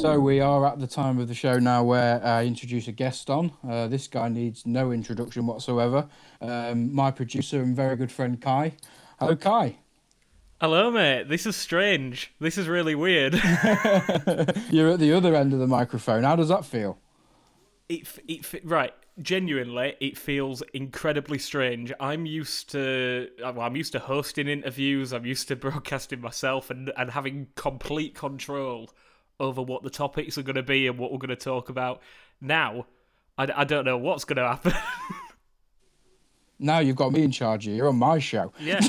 So 0.00 0.18
we 0.18 0.40
are 0.40 0.66
at 0.66 0.80
the 0.80 0.88
time 0.88 1.20
of 1.20 1.28
the 1.28 1.34
show 1.34 1.58
now 1.58 1.84
where 1.84 2.24
I 2.24 2.44
introduce 2.44 2.88
a 2.88 2.92
guest 2.92 3.30
on. 3.30 3.52
Uh, 3.66 3.86
this 3.86 4.08
guy 4.08 4.28
needs 4.28 4.66
no 4.66 4.90
introduction 4.90 5.46
whatsoever. 5.46 6.08
Um, 6.40 6.92
my 6.92 7.12
producer 7.12 7.62
and 7.62 7.76
very 7.76 7.94
good 7.96 8.10
friend 8.10 8.40
Kai. 8.40 8.72
Hello, 9.20 9.36
Kai. 9.36 9.76
Hello, 10.60 10.90
mate. 10.90 11.28
This 11.28 11.46
is 11.46 11.54
strange. 11.54 12.32
This 12.40 12.58
is 12.58 12.66
really 12.66 12.96
weird. 12.96 13.34
You're 14.70 14.90
at 14.90 14.98
the 14.98 15.12
other 15.12 15.36
end 15.36 15.52
of 15.52 15.60
the 15.60 15.66
microphone. 15.68 16.24
How 16.24 16.34
does 16.34 16.48
that 16.48 16.64
feel? 16.64 16.98
It, 17.88 18.08
it, 18.26 18.64
right. 18.64 18.92
Genuinely, 19.22 19.94
it 20.00 20.18
feels 20.18 20.60
incredibly 20.72 21.38
strange. 21.38 21.92
I'm 22.00 22.26
used 22.26 22.70
to, 22.72 23.28
well, 23.40 23.60
I'm 23.60 23.76
used 23.76 23.92
to 23.92 24.00
hosting 24.00 24.48
interviews. 24.48 25.12
I'm 25.12 25.24
used 25.24 25.46
to 25.48 25.56
broadcasting 25.56 26.20
myself 26.20 26.70
and, 26.70 26.92
and 26.96 27.12
having 27.12 27.46
complete 27.54 28.16
control 28.16 28.90
over 29.40 29.62
what 29.62 29.82
the 29.82 29.90
topics 29.90 30.38
are 30.38 30.42
going 30.42 30.56
to 30.56 30.62
be 30.62 30.86
and 30.86 30.98
what 30.98 31.12
we're 31.12 31.18
going 31.18 31.28
to 31.30 31.36
talk 31.36 31.68
about. 31.68 32.00
Now, 32.40 32.86
I, 33.36 33.48
I 33.54 33.64
don't 33.64 33.84
know 33.84 33.98
what's 33.98 34.24
going 34.24 34.36
to 34.36 34.46
happen. 34.46 34.72
now 36.58 36.78
you've 36.78 36.96
got 36.96 37.12
me 37.12 37.22
in 37.22 37.30
charge 37.30 37.64
here. 37.64 37.74
You're 37.74 37.88
on 37.88 37.96
my 37.96 38.18
show. 38.18 38.52
Yeah. 38.60 38.80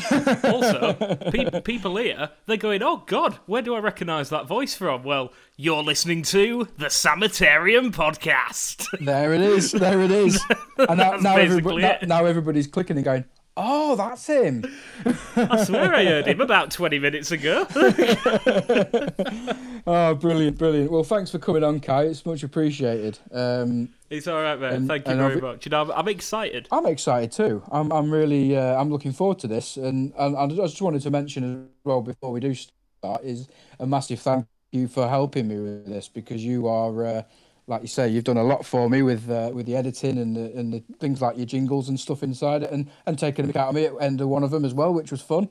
Also, 0.43 0.93
pe- 1.31 1.62
people 1.62 1.97
here, 1.97 2.29
they're 2.45 2.58
going, 2.58 2.84
oh, 2.84 3.03
God, 3.08 3.39
where 3.47 3.62
do 3.62 3.73
I 3.75 3.79
recognise 3.79 4.29
that 4.29 4.47
voice 4.47 4.75
from? 4.75 5.03
Well, 5.03 5.34
you're 5.58 5.84
listening 5.84 6.21
to 6.23 6.67
the 6.77 6.89
Samitarium 6.89 7.91
podcast. 7.91 8.86
There 9.03 9.34
it 9.34 9.41
is. 9.41 9.71
There 9.71 10.01
it 10.01 10.12
is. 10.12 10.41
And 10.77 10.97
now, 10.97 11.15
now, 11.15 11.38
everybody, 11.38 11.84
now, 11.84 11.97
now 12.05 12.25
everybody's 12.25 12.67
clicking 12.67 12.97
and 12.97 13.05
going, 13.05 13.23
Oh, 13.58 13.96
that's 13.96 14.28
him. 14.28 14.65
I 15.38 15.63
swear 15.63 15.94
I 15.94 16.04
heard 16.04 16.28
him 16.28 16.41
about 16.41 16.72
20 16.72 17.00
minutes 17.00 17.32
ago. 17.32 17.65
oh, 19.88 20.13
brilliant, 20.15 20.58
brilliant. 20.58 20.91
Well, 20.91 21.06
thanks 21.06 21.32
for 21.32 21.39
coming 21.39 21.63
on, 21.63 21.80
Kai. 21.80 22.04
It's 22.04 22.26
much 22.26 22.44
appreciated. 22.44 23.18
Um, 23.32 23.89
it's 24.10 24.28
all 24.28 24.41
right, 24.41 24.60
man. 24.60 24.74
And, 24.74 24.88
Thank 24.89 25.08
you 25.08 25.15
very 25.15 25.39
much. 25.39 25.65
You 25.65 25.70
know, 25.70 25.84
I'm, 25.84 25.91
I'm, 25.91 26.08
excited. 26.10 26.68
I'm 26.70 26.86
excited 26.86 27.32
too. 27.32 27.63
I'm, 27.72 27.94
I'm 27.94 28.12
really, 28.12 28.58
uh, 28.58 28.80
I'm 28.80 28.89
looking 28.89 29.13
forward 29.13 29.39
to 29.39 29.48
this. 29.48 29.78
And, 29.78 30.12
and 30.18 30.36
I 30.36 30.48
just 30.48 30.82
wanted 30.82 31.02
to 31.04 31.12
mention 31.12 31.63
as 31.63 31.70
well 31.86 32.02
before 32.02 32.32
we 32.32 32.41
do 32.41 32.54
start 32.54 33.24
is 33.24 33.48
a 33.80 33.88
massive 33.88 34.20
thank 34.20 34.48
you 34.72 34.89
for 34.89 35.08
helping 35.08 35.48
me 35.48 35.60
with 35.60 35.86
this 35.86 36.10
because 36.10 36.44
you 36.44 36.68
are. 36.68 37.06
Uh, 37.06 37.22
like 37.67 37.82
you 37.82 37.88
say, 37.88 38.08
you've 38.08 38.23
done 38.23 38.38
a 38.38 38.43
lot 38.43 38.63
for 38.63 38.89
me 38.89 39.01
with 39.01 39.30
uh, 39.30 39.49
with 39.54 39.65
the 39.65 39.75
editing 39.75 40.19
and 40.19 40.36
the, 40.36 40.54
and 40.58 40.71
the 40.71 40.84
things 40.99 41.19
like 41.21 41.36
your 41.36 41.47
jingles 41.47 41.89
and 41.89 41.99
stuff 41.99 42.21
inside 42.21 42.62
it, 42.62 42.71
and 42.71 42.91
and 43.08 43.17
taking 43.17 43.45
a 43.45 43.47
mick 43.47 43.56
out 43.56 43.69
of 43.69 43.75
me 43.75 43.86
at 43.86 43.93
the 43.93 44.04
end 44.04 44.21
of 44.21 44.28
one 44.28 44.43
of 44.43 44.51
them 44.51 44.63
as 44.63 44.73
well, 44.73 44.93
which 44.93 45.10
was 45.10 45.21
fun. 45.21 45.49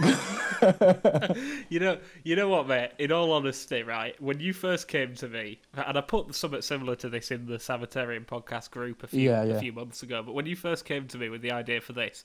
you 1.68 1.80
know, 1.80 1.98
you 2.22 2.36
know 2.36 2.48
what, 2.48 2.68
mate. 2.68 2.92
In 2.98 3.10
all 3.10 3.32
honesty, 3.32 3.82
right, 3.82 4.20
when 4.22 4.38
you 4.38 4.52
first 4.52 4.86
came 4.86 5.14
to 5.16 5.28
me, 5.28 5.60
and 5.74 5.98
I 5.98 6.00
put 6.00 6.32
something 6.34 6.62
similar 6.62 6.94
to 6.96 7.08
this 7.08 7.32
in 7.32 7.46
the 7.46 7.58
Samitarium 7.58 8.24
podcast 8.24 8.70
group 8.70 9.02
a 9.02 9.08
few 9.08 9.28
yeah, 9.28 9.42
yeah. 9.42 9.54
a 9.54 9.60
few 9.60 9.72
months 9.72 10.04
ago, 10.04 10.22
but 10.22 10.34
when 10.34 10.46
you 10.46 10.54
first 10.54 10.84
came 10.84 11.08
to 11.08 11.18
me 11.18 11.28
with 11.28 11.42
the 11.42 11.50
idea 11.50 11.80
for 11.80 11.92
this, 11.92 12.24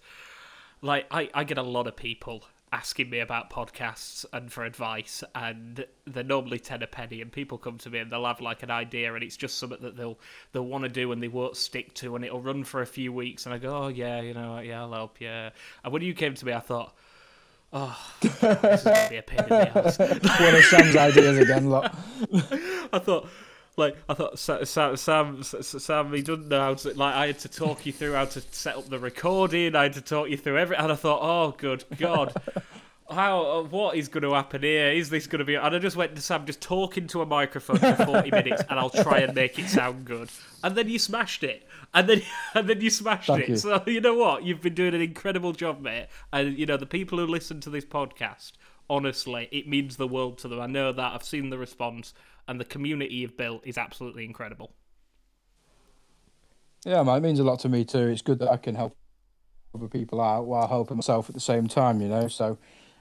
like 0.83 1.07
I, 1.09 1.29
I 1.33 1.43
get 1.43 1.57
a 1.57 1.63
lot 1.63 1.87
of 1.87 1.95
people 1.95 2.43
asking 2.71 3.09
me 3.09 3.19
about 3.19 3.49
podcasts 3.49 4.25
and 4.33 4.51
for 4.51 4.65
advice, 4.65 5.23
and 5.33 5.85
they're 6.05 6.23
normally 6.23 6.59
ten 6.59 6.83
a 6.83 6.87
penny. 6.87 7.21
And 7.21 7.31
people 7.31 7.57
come 7.57 7.77
to 7.79 7.89
me 7.89 7.99
and 7.99 8.11
they'll 8.11 8.25
have 8.25 8.41
like 8.41 8.63
an 8.63 8.71
idea, 8.71 9.13
and 9.13 9.23
it's 9.23 9.37
just 9.37 9.57
something 9.57 9.81
that 9.81 9.95
they'll 9.95 10.19
they'll 10.51 10.65
want 10.65 10.83
to 10.83 10.89
do 10.89 11.11
and 11.11 11.21
they 11.21 11.27
won't 11.27 11.55
stick 11.55 11.93
to, 11.95 12.15
and 12.15 12.25
it'll 12.25 12.41
run 12.41 12.63
for 12.63 12.81
a 12.81 12.87
few 12.87 13.13
weeks. 13.13 13.45
And 13.45 13.53
I 13.55 13.57
go, 13.57 13.83
oh 13.83 13.87
yeah, 13.87 14.21
you 14.21 14.33
know, 14.33 14.59
yeah, 14.59 14.81
I'll 14.81 14.93
help 14.93 15.21
you. 15.21 15.27
And 15.29 15.93
when 15.93 16.01
you 16.01 16.13
came 16.13 16.33
to 16.33 16.45
me, 16.45 16.53
I 16.53 16.59
thought. 16.59 16.95
Oh, 17.73 17.99
this 18.21 18.33
is 18.41 18.83
gonna 18.83 19.07
be 19.09 19.17
a 19.17 19.21
pain 19.21 19.39
in 19.39 19.49
the 19.49 19.77
ass. 19.77 19.99
One 20.39 20.55
of 20.55 20.63
Sam's 20.63 20.95
ideas 20.95 21.37
again, 21.37 21.69
look. 21.69 21.83
I 22.93 22.99
thought, 22.99 23.27
like, 23.77 23.95
I 24.09 24.13
thought 24.15 24.39
Sam, 24.39 24.65
Sam, 24.97 25.43
Sam, 25.43 26.13
he 26.13 26.21
doesn't 26.21 26.47
know 26.47 26.59
how 26.59 26.73
to. 26.73 26.93
Like, 26.93 27.15
I 27.15 27.27
had 27.27 27.39
to 27.39 27.49
talk 27.49 27.85
you 27.85 27.93
through 27.93 28.13
how 28.13 28.25
to 28.25 28.41
set 28.51 28.75
up 28.75 28.89
the 28.89 28.99
recording. 28.99 29.75
I 29.75 29.83
had 29.83 29.93
to 29.93 30.01
talk 30.01 30.29
you 30.29 30.37
through 30.37 30.57
everything, 30.57 30.83
and 30.83 30.91
I 30.91 30.95
thought, 30.95 31.19
oh, 31.21 31.55
good 31.57 31.85
God. 31.97 32.33
How? 33.09 33.45
uh, 33.45 33.63
What 33.63 33.95
is 33.95 34.09
going 34.09 34.23
to 34.23 34.33
happen 34.33 34.63
here? 34.63 34.91
Is 34.91 35.09
this 35.09 35.27
going 35.27 35.39
to 35.39 35.45
be? 35.45 35.55
And 35.55 35.73
I 35.73 35.79
just 35.79 35.95
went 35.95 36.13
to 36.17 36.21
Sam, 36.21 36.45
just 36.45 36.59
talking 36.59 37.07
to 37.07 37.21
a 37.21 37.25
microphone 37.25 37.77
for 37.77 37.95
forty 38.05 38.29
minutes, 38.31 38.63
and 38.69 38.77
I'll 38.77 38.89
try 38.89 39.19
and 39.19 39.33
make 39.33 39.57
it 39.57 39.69
sound 39.69 40.03
good. 40.03 40.29
And 40.61 40.75
then 40.75 40.89
you 40.89 40.99
smashed 40.99 41.41
it, 41.43 41.65
and 41.93 42.09
then 42.09 42.21
and 42.53 42.67
then 42.67 42.81
you 42.81 42.89
smashed 42.89 43.27
Thank 43.27 43.43
it. 43.43 43.49
you. 43.49 43.55
So 43.57 43.81
you 43.87 44.01
know 44.01 44.15
what? 44.15 44.43
You've 44.43 44.59
been 44.61 44.73
doing 44.73 44.93
an 44.93 44.99
incredible 44.99 45.53
job, 45.53 45.79
mate. 45.79 46.07
And 46.33 46.57
you 46.57 46.65
know 46.65 46.75
the 46.75 46.85
people 46.85 47.17
who 47.17 47.27
listen 47.27 47.61
to 47.61 47.69
this 47.69 47.85
podcast, 47.85 48.51
honestly, 48.89 49.47
it 49.51 49.67
means 49.67 49.97
the 49.97 50.07
world 50.07 50.37
to 50.39 50.47
them. 50.47 50.59
I 50.61 50.67
know 50.67 50.91
that. 50.91 51.13
I've 51.13 51.23
seen 51.23 51.49
the 51.49 51.57
response, 51.57 52.13
and 52.47 52.59
the 52.59 52.65
community 52.65 53.15
you've 53.15 53.37
built 53.37 53.65
is 53.65 53.77
absolutely 53.77 54.25
incredible. 54.25 54.73
Yeah, 56.85 57.03
man, 57.03 57.17
it 57.17 57.21
means 57.21 57.39
a 57.39 57.43
lot 57.43 57.59
to 57.59 57.69
me 57.69 57.83
too. 57.83 58.07
It's 58.07 58.21
good 58.21 58.39
that 58.39 58.49
I 58.49 58.57
can 58.57 58.75
help 58.75 58.95
other 59.75 59.87
people 59.87 60.21
out 60.21 60.45
while 60.45 60.67
helping 60.67 60.97
myself 60.97 61.29
at 61.29 61.35
the 61.35 61.41
same 61.41 61.67
time, 61.67 62.01
you 62.01 62.07
know. 62.07 62.27
So, 62.27 62.57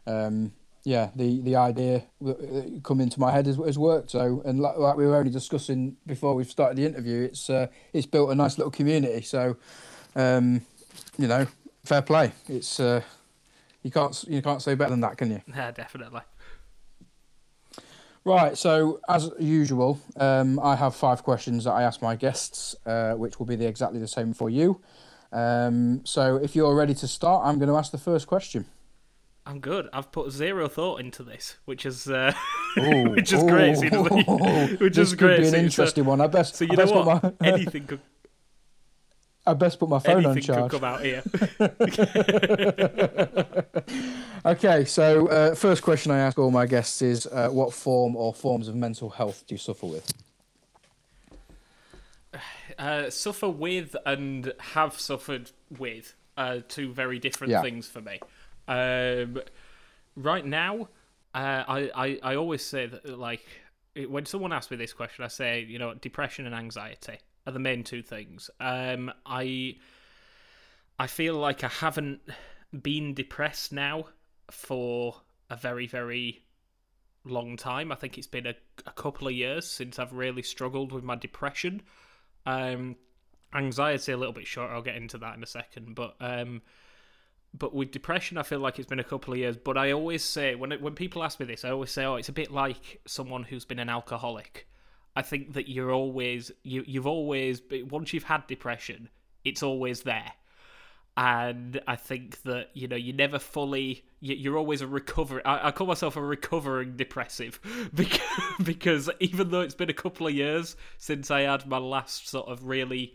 um, 0.07 0.53
yeah, 0.85 1.11
the 1.15 1.41
the 1.41 1.57
idea 1.57 2.05
that 2.21 2.81
come 2.83 3.01
into 3.01 3.21
my 3.21 3.31
head 3.31 3.47
has, 3.47 3.57
has 3.57 3.79
worked. 3.79 4.11
So, 4.11 4.43
and 4.45 4.61
like, 4.61 4.77
like 4.77 4.97
we 4.97 5.07
were 5.07 5.17
only 5.17 5.31
discussing 5.31 5.97
before 6.07 6.35
we 6.35 6.45
started 6.45 6.79
the 6.79 6.87
interview, 6.87 7.23
it's 7.23 7.49
uh, 7.51 7.69
it's 7.93 8.07
built 8.07 8.31
a 8.31 8.35
nice 8.35 8.59
little 8.59 8.71
community. 8.71 9.23
So, 9.23 9.57
um, 10.15 10.63
you 11.19 11.29
know, 11.29 11.47
fair 11.85 12.03
play. 12.03 12.33
It's 12.49 12.81
uh, 12.81 13.03
you 13.87 13.93
can't 13.93 14.25
you 14.29 14.43
can't 14.43 14.61
say 14.61 14.75
better 14.75 14.91
than 14.91 15.01
that, 15.01 15.17
can 15.17 15.31
you? 15.31 15.41
Yeah, 15.55 15.71
definitely. 15.71 16.21
Right, 18.25 18.59
so 18.59 18.99
as 19.09 19.31
usual, 19.39 20.01
um, 20.17 20.59
I 20.59 20.75
have 20.75 20.97
five 20.97 21.23
questions 21.23 21.63
that 21.65 21.71
I 21.71 21.85
ask 21.85 22.03
my 22.03 22.17
guests, 22.17 22.75
uh, 22.85 23.13
which 23.13 23.39
will 23.39 23.47
be 23.47 23.55
the, 23.55 23.67
exactly 23.69 24.01
the 24.01 24.09
same 24.09 24.35
for 24.35 24.51
you. 24.51 24.81
Um, 25.31 26.05
so 26.05 26.35
if 26.35 26.57
you're 26.57 26.75
ready 26.75 26.95
to 26.95 27.07
start, 27.07 27.47
I'm 27.47 27.61
going 27.61 27.69
to 27.69 27.77
ask 27.77 27.93
the 27.93 27.99
first 27.99 28.27
question. 28.27 28.65
I'm 29.49 29.61
good. 29.61 29.89
I've 29.93 30.11
put 30.11 30.33
zero 30.33 30.67
thought 30.67 30.99
into 30.99 31.23
this, 31.23 31.57
which 31.67 31.87
is 31.87 32.09
uh, 32.09 32.33
Ooh, 32.79 33.11
which 33.11 33.33
is 33.33 33.45
great. 33.45 33.77
ooh, 33.95 34.77
Which 34.81 34.97
this 34.97 35.11
is 35.11 35.15
could 35.15 35.37
be 35.39 35.45
an 35.47 35.51
So- 35.53 35.57
interesting 35.59 36.05
one. 36.05 36.21
I 36.21 36.27
best, 36.27 36.57
So 36.57 36.65
I 36.65 36.69
you 36.69 36.77
know 36.77 36.83
best 36.83 36.93
put 36.95 37.07
what? 37.07 37.23
my, 37.23 37.33
anything 37.47 37.87
could 37.87 38.01
I 39.47 39.55
best 39.55 39.79
put 39.79 39.89
my 39.89 39.99
phone 40.01 40.27
on 40.27 40.33
anything 40.37 40.55
could 40.55 40.71
charge. 40.71 40.73
come 40.73 40.85
out 40.85 41.03
here. 41.03 41.23
Okay, 44.45 44.85
so 44.85 45.27
uh, 45.27 45.55
first 45.57 45.83
question 45.83 46.13
I 46.13 46.19
ask 46.21 46.39
all 46.39 46.53
my 46.53 46.67
guests 46.67 47.03
is, 47.03 47.27
uh, 47.27 47.49
what 47.49 47.73
form 47.73 48.15
or 48.15 48.33
forms 48.33 48.69
of 48.69 48.77
mental 48.77 49.11
health 49.11 49.43
do 49.49 49.57
you 49.57 49.59
suffer 49.59 49.87
with? 49.87 50.13
Uh, 52.79 53.09
suffer 53.09 53.49
with 53.49 53.97
and 54.05 54.53
have 54.59 55.01
suffered 55.01 55.51
with 55.79 56.15
uh, 56.37 56.59
two 56.69 56.93
very 56.93 57.19
different 57.19 57.51
Yeah. 57.51 57.63
things 57.63 57.89
for 57.89 58.03
me. 58.03 58.21
Um, 58.69 59.41
right 60.15 60.45
now, 60.45 60.89
uh, 61.35 61.65
I, 61.67 61.91
I 61.95 62.19
I 62.23 62.37
always 62.37 62.63
say 62.63 62.85
that 62.87 63.19
like 63.19 63.47
when 64.09 64.27
someone 64.27 64.53
asks 64.53 64.71
me 64.71 64.77
this 64.77 64.93
question, 64.93 65.25
I 65.25 65.29
say 65.29 65.61
you 65.61 65.79
know 65.79 65.95
depression 65.95 66.45
and 66.45 66.55
anxiety 66.55 67.17
are 67.47 67.53
the 67.53 67.59
main 67.59 67.85
two 67.85 68.03
things. 68.03 68.51
Um, 68.61 69.13
I 69.25 69.77
I 70.99 71.07
feel 71.07 71.35
like 71.35 71.65
I 71.65 71.69
haven't 71.69 72.21
been 72.83 73.15
depressed 73.15 73.73
now 73.73 74.07
for 74.51 75.23
a 75.51 75.57
very 75.57 75.87
very 75.87 76.43
long 77.25 77.57
time. 77.57 77.93
I 77.93 77.97
think 77.97 78.19
it's 78.19 78.27
been 78.27 78.47
a, 78.47 78.55
a 78.87 78.93
couple 78.93 79.27
of 79.29 79.35
years 79.35 79.69
since 79.69 79.99
I've 79.99 80.13
really 80.13 80.43
struggled 80.43 80.93
with 80.93 81.05
my 81.05 81.17
depression. 81.17 81.83
Um, 82.47 82.97
anxiety 83.55 84.13
a 84.13 84.17
little 84.17 84.33
bit 84.33 84.47
short. 84.47 84.71
I'll 84.71 84.83
get 84.83 84.97
into 84.97 85.19
that 85.19 85.37
in 85.37 85.43
a 85.43 85.47
second, 85.47 85.95
but 85.95 86.17
um, 86.21 86.63
but 87.59 87.75
with 87.75 87.91
depression, 87.91 88.39
I 88.39 88.43
feel 88.43 88.61
like 88.61 88.79
it's 88.79 88.89
been 88.89 89.01
a 89.01 89.05
couple 89.05 89.33
of 89.33 89.39
years. 89.39 89.57
But 89.57 89.79
I 89.79 89.93
always 89.93 90.23
say 90.23 90.55
when 90.55 90.73
it, 90.73 90.83
when 90.83 90.95
people 90.95 91.23
ask 91.23 91.41
me 91.41 91.47
this, 91.47 91.65
I 91.65 91.71
always 91.71 91.91
say, 91.91 92.05
"Oh, 92.05 92.17
it's 92.17 92.29
a 92.29 92.33
bit 92.33 92.51
like 92.51 93.01
someone 93.07 93.45
who's 93.45 93.65
been 93.65 93.79
an 93.79 93.89
alcoholic." 93.89 94.69
I 95.17 95.23
think 95.23 95.55
that 95.55 95.69
you're 95.69 95.91
always 95.91 96.53
you 96.63 96.85
you've 96.87 97.07
always 97.07 97.61
once 97.91 98.13
you've 98.13 98.25
had 98.25 98.47
depression, 98.47 99.09
it's 99.45 99.63
always 99.63 100.03
there 100.03 100.33
and 101.17 101.81
I 101.89 101.97
think 101.97 102.43
that 102.43 102.69
you 102.75 102.89
know 102.89 102.97
you 102.97 103.13
never 103.15 103.39
fully 103.39 104.05
you- 104.21 104.35
you're 104.35 104.59
always 104.59 104.83
a 104.83 104.87
recover. 104.87 105.41
I, 105.47 105.69
I 105.69 105.71
call 105.71 105.87
myself 105.87 106.17
a 106.17 106.21
recovering 106.21 106.97
depressive 106.97 107.59
because 107.95 108.21
because 108.63 109.11
even 109.21 109.51
though 109.51 109.63
it's 109.63 109.75
been 109.75 109.89
a 109.91 109.95
couple 109.95 110.27
of 110.27 110.35
years 110.35 110.77
since 110.99 111.31
I 111.31 111.43
had 111.43 111.67
my 111.67 111.79
last 111.79 112.29
sort 112.29 112.49
of 112.49 112.65
really 112.65 113.15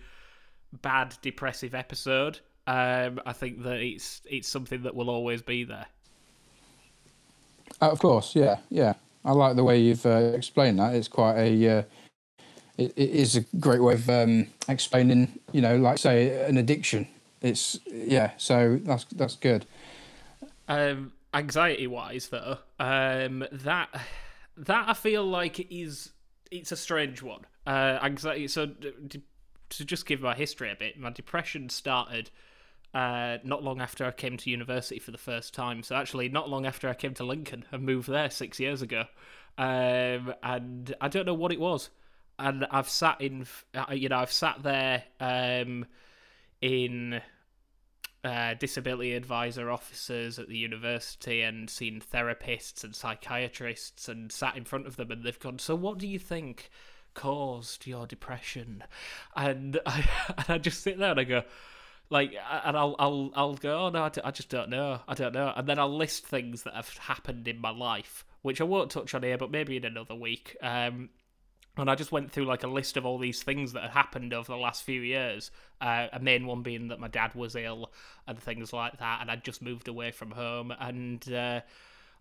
bad 0.81 1.15
depressive 1.21 1.75
episode, 1.75 2.39
um, 2.65 3.19
I 3.25 3.33
think 3.33 3.61
that 3.63 3.79
it's 3.79 4.21
it's 4.29 4.47
something 4.47 4.81
that 4.83 4.95
will 4.95 5.09
always 5.09 5.43
be 5.43 5.63
there. 5.63 5.85
Uh, 7.81 7.89
of 7.91 7.99
course, 7.99 8.35
yeah, 8.35 8.57
yeah. 8.69 8.93
I 9.23 9.31
like 9.33 9.55
the 9.55 9.63
way 9.63 9.79
you've 9.79 10.05
uh, 10.05 10.33
explained 10.35 10.79
that. 10.79 10.95
It's 10.95 11.07
quite 11.07 11.37
a, 11.37 11.69
uh, 11.69 11.83
it, 12.77 12.93
it 12.95 13.09
is 13.09 13.35
a 13.35 13.41
great 13.59 13.81
way 13.81 13.93
of 13.93 14.09
um, 14.09 14.47
explaining, 14.67 15.39
you 15.51 15.61
know, 15.61 15.77
like 15.77 15.97
say 15.97 16.45
an 16.45 16.57
addiction. 16.57 17.07
It's 17.41 17.79
yeah, 17.85 18.31
so 18.37 18.79
that's 18.83 19.05
that's 19.05 19.35
good. 19.35 19.65
Um, 20.67 21.13
anxiety 21.33 21.87
wise, 21.87 22.29
though, 22.29 22.57
um, 22.79 23.45
that 23.51 23.89
that 24.57 24.89
I 24.89 24.93
feel 24.93 25.25
like 25.25 25.71
is 25.71 26.11
it's 26.51 26.71
a 26.71 26.77
strange 26.77 27.21
one. 27.21 27.45
Uh, 27.65 27.99
anxiety. 28.01 28.47
So 28.47 28.67
to 29.69 29.85
just 29.85 30.05
give 30.05 30.21
my 30.21 30.35
history 30.35 30.71
a 30.71 30.75
bit, 30.75 30.99
my 30.99 31.09
depression 31.09 31.69
started 31.69 32.29
uh, 32.93 33.37
not 33.43 33.63
long 33.63 33.79
after 33.81 34.05
I 34.05 34.11
came 34.11 34.37
to 34.37 34.49
university 34.49 34.99
for 34.99 35.11
the 35.11 35.17
first 35.17 35.53
time. 35.53 35.83
So 35.83 35.95
actually, 35.95 36.29
not 36.29 36.49
long 36.49 36.65
after 36.65 36.89
I 36.89 36.93
came 36.93 37.13
to 37.15 37.23
Lincoln 37.23 37.65
and 37.71 37.83
moved 37.83 38.09
there 38.09 38.29
six 38.29 38.59
years 38.59 38.81
ago. 38.81 39.05
Um, 39.57 40.33
and 40.43 40.93
I 40.99 41.07
don't 41.07 41.25
know 41.25 41.33
what 41.33 41.51
it 41.51 41.59
was. 41.59 41.89
And 42.37 42.65
I've 42.71 42.89
sat 42.89 43.21
in, 43.21 43.45
uh, 43.75 43.85
you 43.93 44.09
know, 44.09 44.17
I've 44.17 44.31
sat 44.31 44.63
there 44.63 45.03
um, 45.19 45.85
in 46.61 47.21
uh, 48.23 48.55
disability 48.55 49.13
advisor 49.13 49.69
officers 49.69 50.37
at 50.37 50.47
the 50.47 50.57
university 50.57 51.41
and 51.41 51.69
seen 51.69 52.01
therapists 52.01 52.83
and 52.83 52.95
psychiatrists 52.95 54.09
and 54.09 54.31
sat 54.31 54.57
in 54.57 54.65
front 54.65 54.87
of 54.87 54.95
them 54.95 55.11
and 55.11 55.23
they've 55.23 55.39
gone, 55.39 55.59
So, 55.59 55.75
what 55.75 55.97
do 55.97 56.07
you 56.07 56.19
think 56.19 56.69
caused 57.13 57.87
your 57.87 58.05
depression? 58.05 58.83
And 59.35 59.79
I, 59.85 60.07
and 60.37 60.45
I 60.49 60.57
just 60.57 60.81
sit 60.81 60.97
there 60.97 61.11
and 61.11 61.19
I 61.19 61.23
go, 61.23 61.43
like, 62.11 62.33
and 62.63 62.77
I'll, 62.77 62.95
I'll, 62.99 63.31
I'll 63.33 63.55
go, 63.55 63.85
oh 63.85 63.89
no, 63.89 64.03
I, 64.03 64.09
d- 64.09 64.21
I 64.23 64.31
just 64.31 64.49
don't 64.49 64.69
know, 64.69 64.99
I 65.07 65.15
don't 65.15 65.33
know, 65.33 65.51
and 65.55 65.67
then 65.67 65.79
I'll 65.79 65.95
list 65.95 66.27
things 66.27 66.63
that 66.63 66.75
have 66.75 66.89
happened 66.97 67.47
in 67.47 67.59
my 67.59 67.71
life, 67.71 68.25
which 68.41 68.61
I 68.61 68.65
won't 68.65 68.91
touch 68.91 69.15
on 69.15 69.23
here, 69.23 69.37
but 69.37 69.49
maybe 69.49 69.77
in 69.77 69.85
another 69.85 70.13
week. 70.13 70.57
Um, 70.61 71.09
and 71.77 71.89
I 71.89 71.95
just 71.95 72.11
went 72.11 72.31
through 72.31 72.45
like 72.45 72.63
a 72.63 72.67
list 72.67 72.97
of 72.97 73.05
all 73.05 73.17
these 73.17 73.41
things 73.41 73.73
that 73.73 73.83
had 73.83 73.91
happened 73.91 74.33
over 74.33 74.51
the 74.51 74.57
last 74.57 74.83
few 74.83 75.01
years. 75.01 75.51
Uh, 75.79 76.07
a 76.11 76.19
main 76.19 76.45
one 76.45 76.63
being 76.63 76.89
that 76.89 76.99
my 76.99 77.07
dad 77.07 77.33
was 77.33 77.55
ill 77.55 77.91
and 78.27 78.37
things 78.37 78.73
like 78.73 78.97
that, 78.99 79.19
and 79.21 79.31
I'd 79.31 79.45
just 79.45 79.61
moved 79.61 79.87
away 79.87 80.11
from 80.11 80.31
home. 80.31 80.73
And 80.77 81.25
uh, 81.31 81.61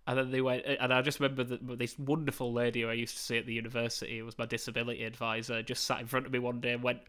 and 0.07 0.19
then 0.19 0.31
they 0.31 0.41
went, 0.41 0.65
and 0.67 0.95
I 0.95 1.03
just 1.03 1.19
remember 1.19 1.43
that 1.45 1.79
this 1.79 1.99
wonderful 1.99 2.53
lady 2.53 2.83
who 2.83 2.89
I 2.89 2.95
used 2.95 3.17
to 3.17 3.23
see 3.23 3.39
at 3.39 3.47
the 3.47 3.53
university, 3.53 4.23
was 4.23 4.39
my 4.39 4.47
disability 4.47 5.05
advisor, 5.05 5.63
just 5.63 5.85
sat 5.85 6.01
in 6.01 6.07
front 6.07 6.27
of 6.27 6.33
me 6.33 6.39
one 6.39 6.61
day 6.61 6.73
and 6.73 6.83
went. 6.83 7.01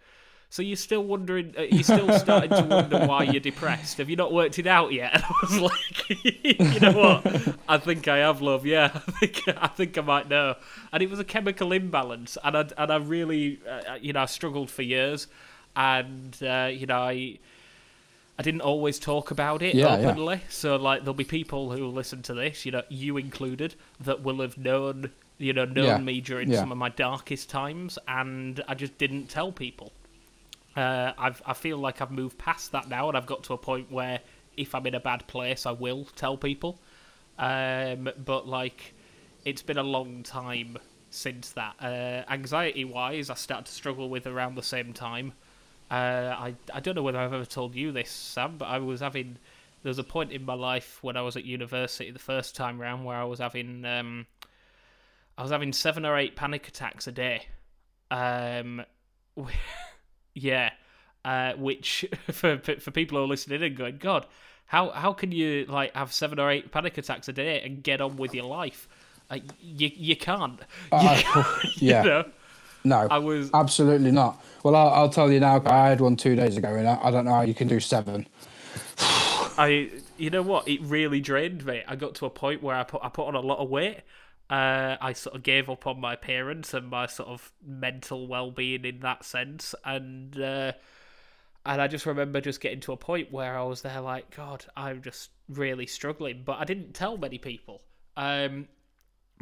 So 0.51 0.61
you're 0.61 0.75
still 0.75 1.03
wondering? 1.05 1.55
uh, 1.57 1.61
You're 1.61 1.81
still 1.83 2.11
starting 2.19 2.49
to 2.49 2.63
wonder 2.63 3.07
why 3.07 3.23
you're 3.23 3.39
depressed? 3.51 3.99
Have 3.99 4.09
you 4.09 4.17
not 4.17 4.33
worked 4.33 4.59
it 4.59 4.67
out 4.67 4.91
yet? 4.91 5.13
And 5.23 5.23
I 5.23 5.33
was 5.41 5.59
like, 5.61 6.23
you 6.73 6.79
know 6.81 6.91
what? 6.91 7.55
I 7.69 7.77
think 7.77 8.07
I 8.09 8.17
have, 8.17 8.41
love. 8.41 8.65
Yeah, 8.65 8.91
I 8.93 8.99
think 9.25 9.43
I 9.47 9.67
think 9.67 9.97
I 9.97 10.01
might 10.01 10.27
know. 10.29 10.55
And 10.91 11.01
it 11.01 11.09
was 11.09 11.19
a 11.19 11.23
chemical 11.23 11.71
imbalance, 11.71 12.37
and 12.43 12.57
I 12.57 12.65
and 12.77 12.91
I 12.91 12.97
really, 12.97 13.59
uh, 13.65 13.95
you 13.95 14.11
know, 14.11 14.23
I 14.23 14.25
struggled 14.25 14.69
for 14.69 14.81
years, 14.81 15.27
and 15.77 16.37
uh, 16.43 16.69
you 16.71 16.85
know, 16.85 16.97
I 16.99 17.39
I 18.37 18.43
didn't 18.43 18.61
always 18.61 18.99
talk 18.99 19.31
about 19.31 19.61
it 19.61 19.75
Yeah, 19.75 19.97
yeah. 19.99 20.09
openly. 20.09 20.41
So 20.49 20.75
like, 20.75 21.01
there'll 21.01 21.13
be 21.13 21.23
people 21.23 21.71
who 21.71 21.83
will 21.83 21.93
listen 21.93 22.21
to 22.23 22.33
this, 22.33 22.65
you 22.65 22.73
know, 22.73 22.83
you 22.89 23.15
included, 23.17 23.75
that 24.01 24.21
will 24.23 24.41
have 24.41 24.57
known, 24.57 25.11
you 25.37 25.53
know, 25.53 25.63
known 25.65 25.85
Yeah, 25.85 25.97
me 25.99 26.19
during 26.21 26.51
yeah. 26.51 26.59
some 26.59 26.71
of 26.73 26.77
my 26.77 26.89
darkest 26.89 27.49
times, 27.49 27.97
and 28.07 28.61
I 28.67 28.73
just 28.75 28.97
didn't 28.97 29.27
tell 29.29 29.51
people. 29.53 29.93
Uh, 30.75 31.11
I've 31.17 31.41
I 31.45 31.53
feel 31.53 31.77
like 31.77 32.01
I've 32.01 32.11
moved 32.11 32.37
past 32.37 32.71
that 32.71 32.87
now, 32.87 33.07
and 33.07 33.17
I've 33.17 33.25
got 33.25 33.43
to 33.45 33.53
a 33.53 33.57
point 33.57 33.91
where 33.91 34.19
if 34.57 34.75
I'm 34.75 34.85
in 34.87 34.95
a 34.95 34.99
bad 34.99 35.27
place, 35.27 35.65
I 35.65 35.71
will 35.71 36.05
tell 36.15 36.37
people. 36.37 36.79
Um, 37.37 38.09
but 38.23 38.47
like, 38.47 38.93
it's 39.45 39.61
been 39.61 39.77
a 39.77 39.83
long 39.83 40.23
time 40.23 40.77
since 41.09 41.51
that. 41.51 41.75
Uh, 41.81 42.31
anxiety 42.31 42.85
wise, 42.85 43.29
I 43.29 43.35
started 43.35 43.65
to 43.65 43.71
struggle 43.71 44.09
with 44.09 44.27
around 44.27 44.55
the 44.55 44.63
same 44.63 44.93
time. 44.93 45.33
Uh, 45.89 46.35
I 46.37 46.55
I 46.73 46.79
don't 46.79 46.95
know 46.95 47.03
whether 47.03 47.19
I've 47.19 47.33
ever 47.33 47.45
told 47.45 47.75
you 47.75 47.91
this, 47.91 48.09
Sam, 48.09 48.57
but 48.57 48.65
I 48.65 48.79
was 48.79 49.01
having 49.01 49.37
there 49.83 49.89
was 49.89 49.99
a 49.99 50.03
point 50.03 50.31
in 50.31 50.45
my 50.45 50.53
life 50.53 50.99
when 51.01 51.17
I 51.17 51.21
was 51.21 51.35
at 51.35 51.43
university 51.43 52.11
the 52.11 52.19
first 52.19 52.55
time 52.55 52.79
round 52.79 53.03
where 53.03 53.17
I 53.17 53.23
was 53.23 53.39
having 53.39 53.83
um, 53.83 54.27
I 55.37 55.41
was 55.41 55.51
having 55.51 55.73
seven 55.73 56.05
or 56.05 56.17
eight 56.17 56.35
panic 56.35 56.67
attacks 56.67 57.07
a 57.07 57.11
day. 57.11 57.47
Um, 58.09 58.83
yeah, 60.33 60.71
uh, 61.25 61.53
which 61.53 62.05
for 62.31 62.57
for 62.57 62.91
people 62.91 63.17
who 63.17 63.23
are 63.23 63.27
listening 63.27 63.63
and 63.63 63.75
going, 63.75 63.97
God, 63.97 64.25
how 64.65 64.89
how 64.91 65.13
can 65.13 65.31
you 65.31 65.65
like 65.67 65.95
have 65.95 66.13
seven 66.13 66.39
or 66.39 66.49
eight 66.49 66.71
panic 66.71 66.97
attacks 66.97 67.27
a 67.27 67.33
day 67.33 67.61
and 67.61 67.83
get 67.83 68.01
on 68.01 68.17
with 68.17 68.33
your 68.33 68.45
life? 68.45 68.87
Uh, 69.29 69.39
you 69.61 69.91
you 69.93 70.15
can't. 70.15 70.59
Uh, 70.91 71.43
yeah. 71.75 72.03
You 72.03 72.09
know? 72.09 72.25
No, 72.83 73.07
I 73.11 73.19
was 73.19 73.51
absolutely 73.53 74.11
not. 74.11 74.43
Well, 74.63 74.75
I'll, 74.75 74.89
I'll 74.89 75.09
tell 75.09 75.31
you 75.31 75.39
now. 75.39 75.61
I 75.65 75.89
had 75.89 76.01
one 76.01 76.15
two 76.15 76.35
days 76.35 76.57
ago, 76.57 76.73
and 76.73 76.87
I, 76.87 76.99
I 77.03 77.11
don't 77.11 77.25
know 77.25 77.33
how 77.33 77.41
you 77.41 77.53
can 77.53 77.67
do 77.67 77.79
seven. 77.79 78.27
I, 78.97 79.91
you 80.17 80.29
know 80.31 80.41
what? 80.41 80.67
It 80.67 80.81
really 80.81 81.19
drained 81.19 81.63
me. 81.65 81.83
I 81.87 81.95
got 81.95 82.15
to 82.15 82.25
a 82.25 82.29
point 82.29 82.63
where 82.63 82.75
I 82.75 82.83
put 82.83 83.01
I 83.03 83.09
put 83.09 83.27
on 83.27 83.35
a 83.35 83.39
lot 83.39 83.59
of 83.59 83.69
weight. 83.69 83.99
Uh, 84.51 84.97
I 84.99 85.13
sort 85.13 85.37
of 85.37 85.43
gave 85.43 85.69
up 85.69 85.87
on 85.87 86.01
my 86.01 86.17
parents 86.17 86.73
and 86.73 86.89
my 86.89 87.05
sort 87.05 87.29
of 87.29 87.53
mental 87.65 88.27
well 88.27 88.51
being 88.51 88.83
in 88.83 88.99
that 88.99 89.23
sense, 89.23 89.73
and 89.85 90.37
uh, 90.37 90.73
and 91.65 91.81
I 91.81 91.87
just 91.87 92.05
remember 92.05 92.41
just 92.41 92.59
getting 92.59 92.81
to 92.81 92.91
a 92.91 92.97
point 92.97 93.31
where 93.31 93.57
I 93.57 93.63
was 93.63 93.81
there 93.81 94.01
like, 94.01 94.35
God, 94.35 94.65
I'm 94.75 95.01
just 95.01 95.29
really 95.47 95.87
struggling. 95.87 96.41
But 96.43 96.57
I 96.59 96.65
didn't 96.65 96.93
tell 96.93 97.17
many 97.17 97.37
people. 97.37 97.81
Um, 98.17 98.67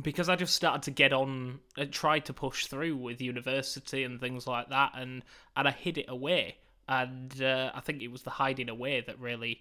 because 0.02 0.30
I 0.30 0.36
just 0.36 0.56
started 0.56 0.84
to 0.84 0.92
get 0.92 1.12
on 1.12 1.60
and 1.76 1.92
tried 1.92 2.26
to 2.26 2.34
push 2.34 2.68
through 2.68 2.96
with 2.96 3.20
university 3.20 4.04
and 4.04 4.20
things 4.20 4.46
like 4.46 4.70
that, 4.70 4.92
and 4.96 5.24
and 5.58 5.68
I 5.68 5.72
hid 5.72 5.98
it 5.98 6.06
away, 6.08 6.58
and 6.88 7.42
uh, 7.42 7.72
I 7.74 7.80
think 7.82 8.04
it 8.04 8.10
was 8.10 8.22
the 8.22 8.30
hiding 8.30 8.70
away 8.70 9.02
that 9.02 9.20
really 9.20 9.60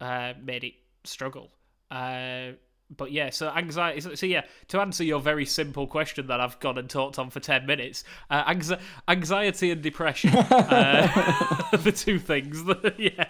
uh, 0.00 0.34
made 0.40 0.62
it 0.62 0.74
struggle. 1.04 1.50
Uh, 1.90 2.52
but 2.96 3.12
yeah, 3.12 3.30
so 3.30 3.48
anxiety. 3.48 4.00
So 4.16 4.26
yeah, 4.26 4.42
to 4.68 4.80
answer 4.80 5.04
your 5.04 5.20
very 5.20 5.46
simple 5.46 5.86
question 5.86 6.26
that 6.26 6.40
I've 6.40 6.58
gone 6.60 6.78
and 6.78 6.88
talked 6.88 7.18
on 7.18 7.30
for 7.30 7.40
ten 7.40 7.66
minutes, 7.66 8.04
uh, 8.30 8.44
anxi- 8.44 8.80
anxiety 9.08 9.70
and 9.70 9.82
depression, 9.82 10.36
uh, 10.36 11.70
the 11.76 11.92
two 11.92 12.18
things. 12.18 12.64
That, 12.64 12.94
yeah. 12.98 13.26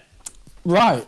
Right. 0.65 1.07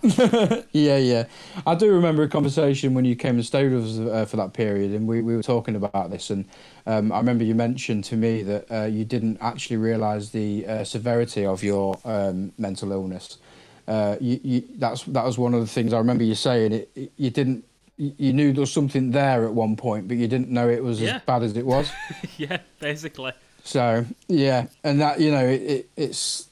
yeah, 0.73 0.97
yeah. 0.97 1.25
I 1.67 1.75
do 1.75 1.93
remember 1.93 2.23
a 2.23 2.29
conversation 2.29 2.95
when 2.95 3.05
you 3.05 3.15
came 3.15 3.35
and 3.35 3.45
stayed 3.45 3.71
with 3.71 3.85
us 3.85 3.99
uh, 3.99 4.25
for 4.25 4.39
that 4.39 4.55
period, 4.55 4.93
and 4.93 5.07
we, 5.07 5.21
we 5.21 5.37
were 5.37 5.43
talking 5.43 5.77
about 5.77 6.11
this. 6.11 6.31
And 6.31 6.47
um, 6.87 7.13
I 7.13 7.19
remember 7.19 7.45
you 7.45 7.55
mentioned 7.55 8.05
to 8.05 8.17
me 8.17 8.43
that 8.45 8.67
uh, 8.71 8.85
you 8.87 9.05
didn't 9.05 9.39
actually 9.43 9.77
realise 9.77 10.31
the 10.31 10.67
uh, 10.67 10.85
severity 10.85 11.45
of 11.45 11.63
your 11.63 11.99
um, 12.05 12.53
mental 12.57 12.93
illness. 12.93 13.39
Uh, 13.87 14.17
you, 14.21 14.41
you, 14.43 14.65
that's 14.77 15.03
that 15.05 15.25
was 15.25 15.39
one 15.39 15.55
of 15.55 15.61
the 15.61 15.67
things 15.67 15.93
I 15.93 15.99
remember 15.99 16.25
you 16.25 16.35
saying. 16.35 16.73
It, 16.73 17.13
you 17.17 17.31
didn't. 17.31 17.65
You 17.97 18.33
knew 18.33 18.53
there 18.53 18.61
was 18.63 18.73
something 18.73 19.11
there 19.11 19.45
at 19.45 19.53
one 19.55 19.77
point, 19.77 20.09
but 20.09 20.17
you 20.17 20.27
didn't 20.27 20.49
know 20.49 20.69
it 20.69 20.83
was 20.83 21.01
Yeah. 21.01 21.17
as 21.17 21.23
bad 21.23 21.43
as 21.43 21.57
it 21.57 21.67
was. 21.67 21.91
yeah, 22.39 22.59
basically. 22.81 23.33
So 23.65 24.05
yeah, 24.29 24.67
and 24.83 25.01
that 25.01 25.21
you 25.21 25.31
know 25.31 25.47
it, 25.47 25.63
it, 25.63 25.91
it's 25.97 26.49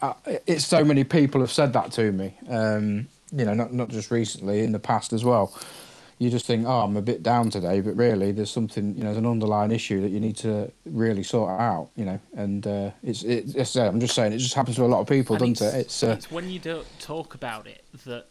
uh, 0.00 0.14
it's 0.46 0.64
so 0.64 0.82
many 0.84 1.04
people 1.04 1.40
have 1.42 1.52
said 1.52 1.72
that 1.74 1.92
to 1.92 2.10
me. 2.12 2.36
Um, 2.48 3.08
you 3.32 3.44
know, 3.44 3.52
not 3.54 3.72
not 3.74 3.88
just 3.88 4.10
recently, 4.10 4.60
in 4.60 4.72
the 4.72 4.78
past 4.78 5.12
as 5.12 5.24
well. 5.24 5.52
You 6.18 6.30
just 6.30 6.46
think, 6.46 6.64
oh, 6.64 6.80
I'm 6.82 6.96
a 6.96 7.02
bit 7.02 7.24
down 7.24 7.50
today, 7.50 7.80
but 7.80 7.96
really, 7.96 8.30
there's 8.30 8.48
something, 8.50 8.94
you 8.94 9.00
know, 9.00 9.06
there's 9.06 9.16
an 9.18 9.26
underlying 9.26 9.72
issue 9.72 10.00
that 10.00 10.10
you 10.10 10.20
need 10.20 10.36
to 10.38 10.70
really 10.86 11.24
sort 11.24 11.50
out, 11.60 11.90
you 11.96 12.04
know. 12.04 12.20
And 12.36 12.64
uh, 12.64 12.90
it's, 13.02 13.24
it, 13.24 13.56
it's, 13.56 13.74
I'm 13.74 13.98
just 13.98 14.14
saying, 14.14 14.32
it 14.32 14.38
just 14.38 14.54
happens 14.54 14.76
to 14.76 14.84
a 14.84 14.86
lot 14.86 15.00
of 15.00 15.08
people, 15.08 15.34
And 15.34 15.56
doesn't 15.56 15.74
it? 15.76 15.80
It's, 15.80 16.04
uh, 16.04 16.10
it's 16.16 16.30
when 16.30 16.48
you 16.48 16.60
don't 16.60 16.86
talk 17.00 17.34
about 17.34 17.66
it 17.66 17.84
that 18.04 18.26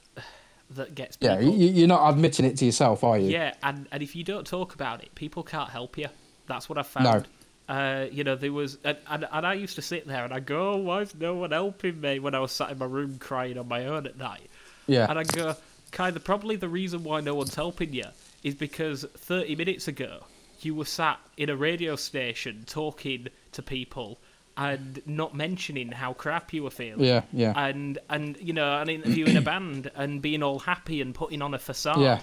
that 0.75 0.95
gets 0.95 1.17
yeah, 1.19 1.37
people. 1.37 1.55
you, 1.55 1.69
you're 1.69 1.87
not 1.87 2.09
admitting 2.09 2.45
it 2.45 2.57
to 2.57 2.65
yourself, 2.65 3.03
are 3.03 3.17
you? 3.17 3.29
Yeah, 3.29 3.53
and, 3.63 3.87
and 3.91 4.03
if 4.03 4.15
you 4.15 4.23
don't 4.23 4.45
talk 4.45 4.73
about 4.73 5.03
it, 5.03 5.13
people 5.15 5.43
can't 5.43 5.69
help 5.69 5.97
you. 5.97 6.07
That's 6.47 6.69
what 6.69 6.77
I 6.77 6.83
found. 6.83 7.27
Uh, 7.69 8.07
you 8.11 8.25
know, 8.25 8.35
there 8.35 8.51
was, 8.51 8.77
and, 8.83 8.97
and, 9.07 9.25
and 9.31 9.47
I 9.47 9.53
used 9.53 9.75
to 9.75 9.81
sit 9.81 10.05
there 10.05 10.25
and 10.25 10.33
I 10.33 10.41
go, 10.41 10.73
oh, 10.73 10.77
why 10.77 11.01
is 11.01 11.15
no 11.15 11.35
one 11.35 11.51
helping 11.51 12.01
me 12.01 12.19
when 12.19 12.35
I 12.35 12.39
was 12.39 12.51
sat 12.51 12.71
in 12.71 12.77
my 12.77 12.85
room 12.85 13.17
crying 13.19 13.57
on 13.57 13.67
my 13.69 13.85
own 13.85 14.05
at 14.05 14.17
night? 14.17 14.49
Yeah. 14.85 15.09
And 15.09 15.17
I 15.17 15.23
go, 15.23 15.55
kind 15.91 16.15
of, 16.15 16.23
probably 16.25 16.57
the 16.57 16.67
reason 16.67 17.03
why 17.03 17.21
no 17.21 17.35
one's 17.35 17.55
helping 17.55 17.93
you 17.93 18.05
is 18.43 18.55
because 18.55 19.05
30 19.15 19.55
minutes 19.55 19.87
ago 19.87 20.25
you 20.59 20.75
were 20.75 20.85
sat 20.85 21.19
in 21.37 21.49
a 21.49 21.55
radio 21.55 21.95
station 21.95 22.63
talking 22.65 23.27
to 23.53 23.61
people 23.61 24.19
and 24.55 25.01
not 25.05 25.35
mentioning 25.35 25.91
how 25.91 26.13
crap 26.13 26.53
you 26.53 26.63
were 26.63 26.69
feeling 26.69 27.03
Yeah, 27.03 27.21
yeah. 27.31 27.53
and 27.55 27.97
and 28.09 28.37
you 28.39 28.53
know 28.53 28.79
and 28.79 28.89
interviewing 28.89 29.35
a 29.37 29.41
band 29.53 29.89
and 29.95 30.21
being 30.21 30.43
all 30.43 30.59
happy 30.59 31.01
and 31.01 31.13
putting 31.15 31.41
on 31.41 31.53
a 31.53 31.59
facade 31.59 31.99
Yeah. 32.01 32.21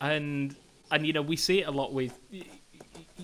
and 0.00 0.54
and 0.90 1.06
you 1.06 1.12
know 1.12 1.22
we 1.22 1.36
see 1.36 1.60
it 1.60 1.68
a 1.68 1.70
lot 1.70 1.92
with 1.92 2.18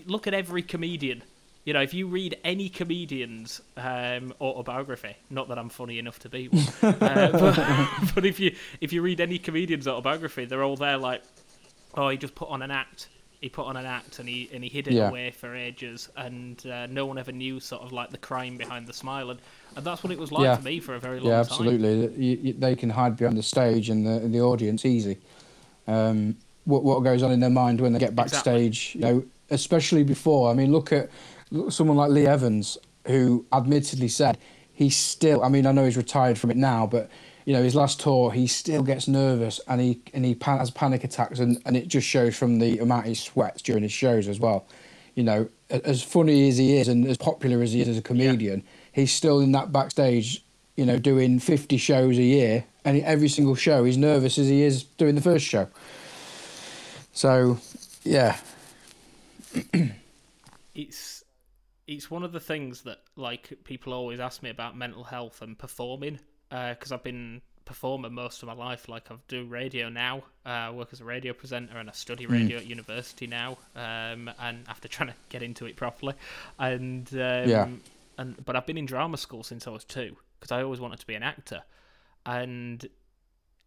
look 0.04 0.26
at 0.26 0.34
every 0.34 0.62
comedian 0.62 1.22
you 1.64 1.72
know 1.72 1.80
if 1.80 1.94
you 1.94 2.06
read 2.06 2.36
any 2.44 2.68
comedian's 2.68 3.60
um, 3.76 4.34
autobiography 4.40 5.16
not 5.30 5.48
that 5.48 5.58
i'm 5.58 5.68
funny 5.70 5.98
enough 5.98 6.18
to 6.20 6.28
be 6.28 6.48
one 6.48 6.64
uh, 7.02 7.30
but, 7.32 8.10
but 8.14 8.26
if 8.26 8.38
you 8.38 8.54
if 8.80 8.92
you 8.92 9.00
read 9.02 9.20
any 9.20 9.38
comedian's 9.38 9.88
autobiography 9.88 10.44
they're 10.44 10.62
all 10.62 10.76
there 10.76 10.98
like 10.98 11.22
oh 11.94 12.08
he 12.10 12.16
just 12.18 12.34
put 12.34 12.48
on 12.50 12.60
an 12.62 12.70
act 12.70 13.08
he 13.40 13.48
put 13.48 13.66
on 13.66 13.76
an 13.76 13.86
act 13.86 14.18
and 14.18 14.28
he 14.28 14.48
and 14.52 14.62
he 14.64 14.70
hid 14.70 14.88
it 14.88 14.94
Yeah. 14.94 15.08
away 15.08 15.30
for 15.30 15.54
ages 15.54 16.08
and 16.16 16.64
uh, 16.66 16.86
no 16.86 17.06
one 17.06 17.18
ever 17.18 17.32
knew 17.32 17.60
sort 17.60 17.82
of 17.82 17.92
like 17.92 18.10
the 18.10 18.18
crime 18.18 18.56
behind 18.56 18.86
the 18.86 18.92
smile 18.92 19.30
and, 19.30 19.40
and 19.76 19.84
that's 19.84 20.02
what 20.02 20.12
it 20.12 20.18
was 20.18 20.32
like 20.32 20.44
Yeah. 20.44 20.56
for 20.56 20.62
me 20.62 20.80
for 20.80 20.94
a 20.94 21.00
very 21.00 21.20
long 21.20 21.28
Yeah, 21.30 21.40
time 21.40 21.40
absolutely. 21.40 22.24
You, 22.24 22.38
you, 22.42 22.52
they 22.54 22.74
can 22.74 22.90
hide 22.90 23.16
behind 23.16 23.36
the 23.36 23.42
stage 23.42 23.90
and 23.90 24.06
the 24.06 24.12
and 24.16 24.34
the 24.34 24.40
audience 24.40 24.84
easy. 24.84 25.18
Um, 25.86 26.36
what 26.64 26.82
what 26.82 27.00
goes 27.00 27.22
on 27.22 27.30
in 27.30 27.40
their 27.40 27.50
mind 27.50 27.80
when 27.80 27.92
they 27.92 27.98
get 27.98 28.16
Exactly. 28.18 28.52
backstage, 28.52 28.94
you 28.94 29.00
know, 29.02 29.24
especially 29.50 30.02
before. 30.02 30.50
I 30.50 30.54
mean, 30.54 30.72
look 30.72 30.92
at 30.92 31.08
look, 31.50 31.72
someone 31.72 31.96
like 31.96 32.10
Lee 32.10 32.26
Evans, 32.26 32.78
who 33.06 33.44
admittedly 33.52 34.08
said 34.08 34.38
he's 34.72 34.96
still. 34.96 35.42
I 35.44 35.48
mean, 35.48 35.66
I 35.66 35.72
know 35.72 35.84
he's 35.84 35.96
retired 35.96 36.38
from 36.38 36.50
it 36.50 36.56
now, 36.56 36.86
but 36.86 37.08
you 37.46 37.52
know, 37.52 37.62
his 37.62 37.76
last 37.76 38.00
tour, 38.00 38.32
he 38.32 38.48
still 38.48 38.82
gets 38.82 39.06
nervous 39.06 39.60
and 39.68 39.80
he 39.80 40.00
and 40.12 40.24
he 40.24 40.34
pan, 40.34 40.58
has 40.58 40.70
panic 40.70 41.04
attacks, 41.04 41.38
and, 41.38 41.62
and 41.64 41.76
it 41.76 41.86
just 41.86 42.06
shows 42.06 42.36
from 42.36 42.58
the 42.58 42.80
amount 42.80 43.06
he 43.06 43.14
sweats 43.14 43.62
during 43.62 43.84
his 43.84 43.92
shows 43.92 44.26
as 44.26 44.40
well. 44.40 44.66
You 45.14 45.22
know, 45.22 45.48
as 45.70 46.02
funny 46.02 46.48
as 46.48 46.58
he 46.58 46.76
is 46.76 46.88
and 46.88 47.06
as 47.06 47.16
popular 47.16 47.62
as 47.62 47.72
he 47.72 47.80
is 47.80 47.88
as 47.88 47.96
a 47.96 48.02
comedian, 48.02 48.64
he's 48.92 49.12
still 49.12 49.38
in 49.38 49.52
that 49.52 49.70
backstage, 49.72 50.44
you 50.76 50.84
know, 50.84 50.98
doing 50.98 51.38
50 51.38 51.76
shows 51.76 52.18
a 52.18 52.22
year. 52.22 52.64
And 52.84 53.00
every 53.02 53.28
single 53.28 53.54
show, 53.54 53.84
he's 53.84 53.96
nervous 53.96 54.38
as 54.38 54.48
he 54.48 54.62
is 54.62 54.82
doing 54.82 55.14
the 55.14 55.20
first 55.20 55.44
show. 55.44 55.68
So, 57.12 57.58
yeah. 58.02 58.36
it's 60.74 61.24
it's 61.86 62.10
one 62.10 62.24
of 62.24 62.32
the 62.32 62.40
things 62.40 62.82
that 62.82 62.98
like 63.14 63.52
people 63.62 63.92
always 63.92 64.18
ask 64.18 64.42
me 64.42 64.50
about 64.50 64.76
mental 64.76 65.04
health 65.04 65.42
and 65.42 65.56
performing 65.56 66.18
because 66.50 66.92
I've 66.92 67.02
been 67.02 67.40
performer 67.64 68.08
most 68.08 68.42
of 68.42 68.46
my 68.46 68.54
life. 68.54 68.88
Like 68.88 69.10
I 69.10 69.16
do 69.28 69.44
radio 69.44 69.88
now, 69.88 70.18
uh, 70.44 70.48
I 70.48 70.70
work 70.70 70.88
as 70.92 71.00
a 71.00 71.04
radio 71.04 71.32
presenter 71.32 71.78
and 71.78 71.88
I 71.88 71.92
study 71.92 72.26
radio 72.26 72.58
at 72.58 72.66
university 72.66 73.26
now. 73.26 73.58
Um, 73.74 74.30
and 74.38 74.64
after 74.68 74.86
trying 74.96 75.08
to 75.08 75.14
get 75.28 75.42
into 75.42 75.66
it 75.66 75.76
properly, 75.76 76.14
and 76.58 77.08
um, 77.12 77.48
Yeah. 77.48 77.68
and 78.18 78.44
but 78.44 78.56
I've 78.56 78.66
been 78.66 78.78
in 78.78 78.86
drama 78.86 79.16
school 79.16 79.42
since 79.42 79.66
I 79.66 79.70
was 79.70 79.84
two 79.84 80.16
because 80.38 80.52
I 80.52 80.62
always 80.62 80.80
wanted 80.80 81.00
to 81.00 81.06
be 81.06 81.14
an 81.14 81.22
actor, 81.22 81.62
and 82.24 82.86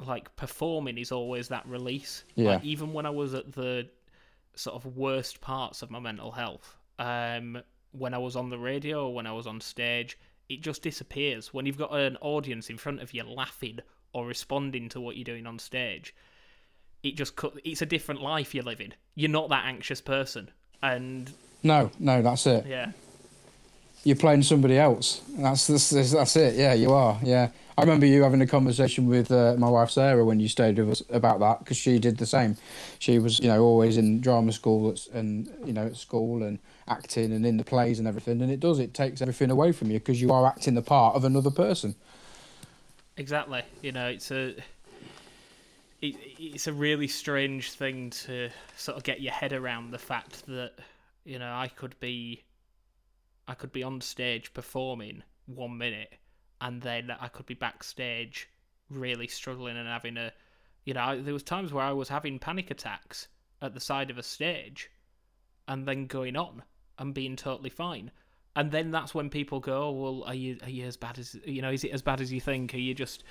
like 0.05 0.33
performing 0.37 0.97
is 0.97 1.11
always 1.11 1.49
that 1.49 1.65
release. 1.67 2.23
Yeah. 2.35 2.51
Like, 2.55 2.63
even 2.63 2.93
when 2.93 3.05
I 3.05 3.09
was 3.09 3.33
at 3.33 3.51
the 3.51 3.87
sort 4.55 4.75
of 4.75 4.95
worst 4.97 5.41
parts 5.41 5.81
of 5.81 5.91
my 5.91 5.99
mental 5.99 6.31
health, 6.31 6.77
um, 6.97 7.61
when 7.91 8.13
I 8.13 8.17
was 8.17 8.35
on 8.37 8.49
the 8.49 8.57
radio 8.57 9.07
or 9.07 9.13
when 9.13 9.27
I 9.27 9.33
was 9.33 9.45
on 9.47 9.59
stage, 9.59 10.17
it 10.49 10.61
just 10.61 10.81
disappears. 10.81 11.53
When 11.53 11.65
you've 11.65 11.77
got 11.77 11.93
an 11.93 12.17
audience 12.21 12.69
in 12.69 12.77
front 12.77 13.01
of 13.01 13.13
you 13.13 13.23
laughing 13.23 13.79
or 14.13 14.25
responding 14.25 14.89
to 14.89 14.99
what 14.99 15.15
you're 15.15 15.23
doing 15.23 15.45
on 15.45 15.59
stage, 15.59 16.13
it 17.03 17.15
just 17.15 17.35
cut. 17.35 17.53
It's 17.63 17.81
a 17.81 17.85
different 17.85 18.21
life 18.21 18.53
you're 18.55 18.63
living. 18.63 18.93
You're 19.15 19.29
not 19.29 19.49
that 19.49 19.65
anxious 19.65 20.01
person, 20.01 20.49
and 20.81 21.31
No, 21.63 21.91
no, 21.99 22.21
that's 22.21 22.45
it. 22.47 22.65
yeah, 22.65 22.91
You're 24.03 24.15
playing 24.15 24.43
somebody 24.43 24.77
else. 24.77 25.21
That's, 25.37 25.67
that's, 25.67 25.89
that's 26.11 26.35
it. 26.35 26.55
Yeah, 26.55 26.73
you 26.73 26.91
are. 26.91 27.17
Yeah. 27.23 27.49
I 27.77 27.81
remember 27.83 28.05
you 28.05 28.23
having 28.23 28.41
a 28.41 28.47
conversation 28.47 29.07
with 29.07 29.31
uh, 29.31 29.55
my 29.57 29.69
wife 29.69 29.91
Sarah 29.91 30.25
when 30.25 30.41
you 30.41 30.49
stayed 30.49 30.77
with 30.77 30.89
us 30.89 31.03
about 31.11 31.39
that 31.39 31.59
because 31.59 31.77
she 31.77 31.97
did 31.97 32.17
the 32.17 32.25
same. 32.25 32.57
She 32.99 33.19
was, 33.19 33.39
you 33.39 33.47
know, 33.47 33.63
always 33.63 33.95
in 33.95 34.19
drama 34.19 34.51
school 34.51 34.93
and 35.13 35.49
you 35.65 35.71
know 35.71 35.85
at 35.85 35.95
school 35.95 36.43
and 36.43 36.59
acting 36.89 37.31
and 37.31 37.45
in 37.45 37.57
the 37.57 37.63
plays 37.63 37.99
and 37.99 38.07
everything. 38.07 38.41
And 38.41 38.51
it 38.51 38.59
does. 38.59 38.79
It 38.79 38.93
takes 38.93 39.21
everything 39.21 39.51
away 39.51 39.71
from 39.71 39.91
you 39.91 39.99
because 39.99 40.21
you 40.21 40.31
are 40.31 40.45
acting 40.45 40.75
the 40.75 40.81
part 40.81 41.15
of 41.15 41.23
another 41.23 41.51
person. 41.51 41.95
exactly. 43.17 43.63
You 43.81 43.91
know, 43.91 44.07
it's 44.07 44.31
a 44.31 44.55
it, 46.01 46.15
it's 46.39 46.67
a 46.67 46.73
really 46.73 47.07
strange 47.07 47.71
thing 47.71 48.09
to 48.11 48.49
sort 48.77 48.97
of 48.97 49.03
get 49.03 49.21
your 49.21 49.33
head 49.33 49.53
around 49.53 49.91
the 49.91 49.97
fact 49.97 50.45
that 50.47 50.73
you 51.25 51.39
know 51.39 51.51
I 51.51 51.67
could 51.67 51.99
be 51.99 52.43
I 53.47 53.53
could 53.53 53.71
be 53.71 53.83
on 53.83 54.01
stage 54.01 54.53
performing 54.53 55.23
one 55.45 55.77
minute 55.77 56.13
and 56.61 56.81
then 56.81 57.11
I 57.19 57.27
could 57.27 57.45
be 57.45 57.53
backstage 57.53 58.49
really 58.89 59.27
struggling 59.27 59.77
and 59.77 59.87
having 59.87 60.17
a 60.17 60.31
you 60.85 60.93
know 60.93 61.21
there 61.21 61.33
was 61.33 61.43
times 61.43 61.73
where 61.73 61.83
I 61.83 61.91
was 61.91 62.09
having 62.09 62.39
panic 62.39 62.71
attacks 62.71 63.27
at 63.61 63.73
the 63.73 63.79
side 63.79 64.09
of 64.09 64.17
a 64.17 64.23
stage 64.23 64.89
and 65.67 65.85
then 65.85 66.07
going 66.07 66.35
on 66.35 66.63
and 66.99 67.13
being 67.13 67.35
totally 67.35 67.69
fine 67.69 68.11
and 68.55 68.71
then 68.71 68.91
that's 68.91 69.13
when 69.13 69.29
people 69.29 69.59
go, 69.59 69.83
oh, 69.83 69.91
"Well, 69.91 70.23
are 70.25 70.33
you 70.33 70.57
are 70.63 70.69
you 70.69 70.85
as 70.85 70.97
bad 70.97 71.17
as 71.19 71.35
you 71.45 71.61
know? 71.61 71.71
Is 71.71 71.83
it 71.83 71.91
as 71.91 72.01
bad 72.01 72.19
as 72.19 72.33
you 72.33 72.41
think? 72.41 72.73
Are 72.73 72.77
you 72.77 72.93
just 72.93 73.23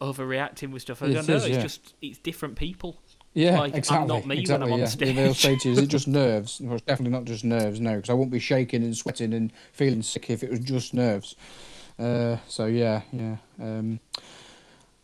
overreacting 0.00 0.70
with 0.70 0.82
stuff?" 0.82 1.02
I 1.02 1.12
go, 1.12 1.22
"No, 1.22 1.34
is, 1.34 1.44
it's 1.44 1.48
yeah. 1.48 1.62
just 1.62 1.94
it's 2.02 2.18
different 2.18 2.56
people." 2.56 3.00
Yeah, 3.34 3.58
Like, 3.58 3.72
I'm 3.72 3.78
exactly. 3.78 4.06
not 4.06 4.22
me 4.22 4.28
when 4.28 4.38
exactly, 4.38 4.66
I'm 4.66 4.72
on 4.72 4.78
yeah. 4.78 4.86
stage. 4.86 5.16
They'll 5.16 5.34
say 5.34 5.56
to 5.56 5.68
you, 5.68 5.72
"Is 5.72 5.78
it 5.80 5.88
just 5.88 6.06
nerves?" 6.06 6.60
Well, 6.64 6.74
it's 6.74 6.84
definitely 6.84 7.12
not 7.12 7.24
just 7.24 7.44
nerves, 7.44 7.80
no, 7.80 7.96
because 7.96 8.10
I 8.10 8.12
wouldn't 8.12 8.30
be 8.30 8.38
shaking 8.38 8.82
and 8.82 8.96
sweating 8.96 9.34
and 9.34 9.52
feeling 9.72 10.02
sick 10.02 10.30
if 10.30 10.44
it 10.44 10.50
was 10.50 10.60
just 10.60 10.94
nerves. 10.94 11.34
Uh, 11.98 12.36
so 12.46 12.66
yeah, 12.66 13.02
yeah. 13.12 13.38
Um, 13.60 13.98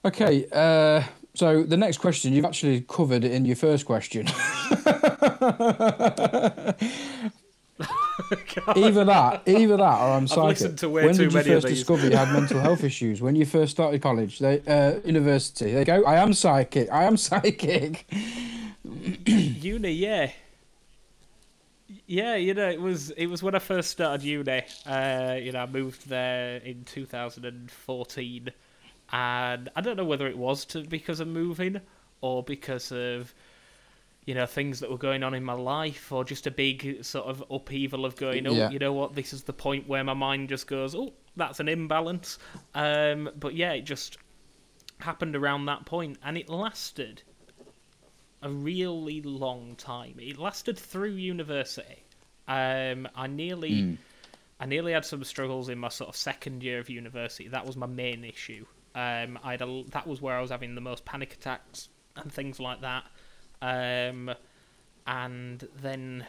okay, 0.04 0.46
uh, 0.52 1.02
so 1.34 1.64
the 1.64 1.76
next 1.76 1.98
question 1.98 2.32
you've 2.32 2.44
actually 2.44 2.82
covered 2.82 3.24
in 3.24 3.46
your 3.46 3.56
first 3.56 3.84
question. 3.84 4.28
either 8.76 9.04
that, 9.04 9.42
either 9.46 9.76
that, 9.76 10.00
or 10.00 10.12
I'm 10.16 10.26
psychic. 10.26 10.48
listened 10.48 10.78
to 10.78 10.88
way 10.88 11.04
when 11.06 11.14
too 11.14 11.24
did 11.24 11.32
you 11.32 11.38
many 11.38 11.48
first 11.50 11.66
discover 11.66 12.08
you 12.08 12.16
had 12.16 12.32
mental 12.38 12.60
health 12.60 12.84
issues? 12.84 13.20
When 13.22 13.36
you 13.36 13.44
first 13.44 13.72
started 13.72 14.02
college, 14.02 14.38
they, 14.38 14.60
uh, 14.66 15.00
university. 15.04 15.72
they 15.72 15.84
go. 15.84 16.04
I 16.04 16.16
am 16.16 16.32
psychic. 16.32 16.90
I 16.90 17.04
am 17.04 17.16
psychic. 17.28 18.06
uni, 18.84 19.92
yeah. 19.92 20.30
Yeah, 22.06 22.36
you 22.36 22.54
know, 22.54 22.68
it 22.68 22.80
was 22.80 23.10
it 23.10 23.26
was 23.26 23.42
when 23.42 23.54
I 23.54 23.58
first 23.58 23.90
started 23.90 24.22
uni. 24.24 24.62
Uh, 24.84 25.38
you 25.40 25.52
know, 25.52 25.60
I 25.60 25.66
moved 25.66 26.08
there 26.08 26.56
in 26.56 26.84
2014, 26.84 28.50
and 29.12 29.70
I 29.74 29.80
don't 29.80 29.96
know 29.96 30.04
whether 30.04 30.26
it 30.26 30.36
was 30.36 30.64
to 30.66 30.82
because 30.82 31.20
of 31.20 31.28
moving 31.28 31.80
or 32.20 32.42
because 32.42 32.92
of 32.92 33.34
you 34.24 34.34
know 34.34 34.46
things 34.46 34.80
that 34.80 34.90
were 34.90 34.98
going 34.98 35.22
on 35.22 35.34
in 35.34 35.42
my 35.44 35.52
life 35.52 36.12
or 36.12 36.24
just 36.24 36.46
a 36.46 36.50
big 36.50 37.04
sort 37.04 37.26
of 37.26 37.42
upheaval 37.50 38.04
of 38.04 38.14
going 38.16 38.46
oh 38.46 38.52
Yeah. 38.52 38.70
you 38.70 38.78
know 38.78 38.92
what 38.92 39.14
this 39.14 39.32
is 39.32 39.42
the 39.44 39.52
point 39.52 39.88
where 39.88 40.04
my 40.04 40.14
mind 40.14 40.48
just 40.48 40.66
goes 40.66 40.94
oh 40.94 41.12
that's 41.36 41.58
an 41.60 41.68
imbalance 41.68 42.38
um 42.74 43.30
but 43.36 43.54
yeah 43.54 43.72
it 43.72 43.82
just 43.82 44.18
happened 45.00 45.34
around 45.34 45.66
that 45.66 45.84
point 45.86 46.18
and 46.24 46.36
it 46.38 46.48
lasted 46.48 47.22
a 48.44 48.50
really 48.50 49.20
long 49.22 49.76
time. 49.76 50.16
It 50.18 50.36
lasted 50.38 50.76
through 50.78 51.12
university. 51.12 52.04
Um, 52.48 53.06
I 53.14 53.28
nearly, 53.28 53.98
I 54.58 54.66
nearly 54.66 54.92
had 54.92 55.04
some 55.04 55.22
struggles 55.22 55.68
in 55.68 55.78
my 55.78 55.88
sort 55.88 56.08
of 56.08 56.16
second 56.16 56.62
year 56.64 56.80
of 56.80 56.90
university. 56.90 57.46
That 57.48 57.64
was 57.64 57.76
my 57.76 57.86
main 57.86 58.24
issue. 58.24 58.66
Um, 58.96 59.38
I 59.44 59.52
had 59.52 59.62
a, 59.62 59.84
that 59.90 60.08
was 60.08 60.20
where 60.20 60.36
I 60.36 60.40
was 60.40 60.50
having 60.50 60.74
the 60.74 60.80
most 60.80 61.04
panic 61.04 61.34
attacks 61.34 61.88
and 62.16 62.32
things 62.32 62.58
like 62.58 62.80
that. 62.80 63.04
Um, 63.62 64.34
and 65.06 65.66
then, 65.80 66.26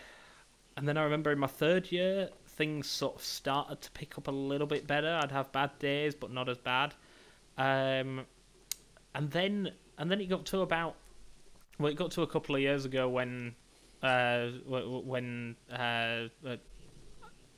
and 0.77 0.87
then 0.87 0.97
I 0.97 1.03
remember 1.03 1.31
in 1.31 1.39
my 1.39 1.47
third 1.47 1.91
year, 1.91 2.29
things 2.47 2.87
sort 2.87 3.15
of 3.15 3.23
started 3.23 3.81
to 3.81 3.91
pick 3.91 4.17
up 4.17 4.27
a 4.27 4.31
little 4.31 4.67
bit 4.67 4.87
better. 4.87 5.19
I'd 5.21 5.31
have 5.31 5.51
bad 5.51 5.77
days, 5.79 6.15
but 6.15 6.31
not 6.31 6.47
as 6.47 6.57
bad. 6.59 6.93
Um, 7.57 8.25
and 9.15 9.29
then, 9.31 9.71
and 9.97 10.09
then 10.09 10.21
it 10.21 10.29
got 10.29 10.45
to 10.45 10.61
about 10.61 10.95
well, 11.79 11.91
it 11.91 11.95
got 11.95 12.11
to 12.11 12.21
a 12.21 12.27
couple 12.27 12.55
of 12.55 12.61
years 12.61 12.85
ago 12.85 13.09
when, 13.09 13.55
uh, 14.03 14.47
when 14.67 15.55
uh, 15.71 16.27
uh, 16.45 16.57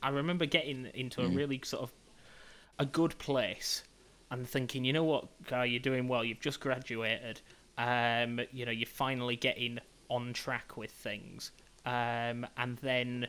I 0.01 0.09
remember 0.09 0.45
getting 0.45 0.87
into 0.93 1.21
a 1.21 1.27
really 1.27 1.59
sort 1.63 1.83
of 1.83 1.91
a 2.79 2.85
good 2.85 3.17
place 3.17 3.83
and 4.31 4.47
thinking, 4.47 4.85
you 4.85 4.93
know 4.93 5.03
what, 5.03 5.27
guy, 5.47 5.65
you're 5.65 5.79
doing 5.79 6.07
well. 6.07 6.23
You've 6.23 6.39
just 6.39 6.59
graduated. 6.59 7.41
Um, 7.77 8.39
you 8.51 8.65
know, 8.65 8.71
you're 8.71 8.85
finally 8.85 9.35
getting 9.35 9.79
on 10.09 10.33
track 10.33 10.77
with 10.77 10.91
things. 10.91 11.51
Um, 11.85 12.47
and 12.57 12.77
then, 12.81 13.27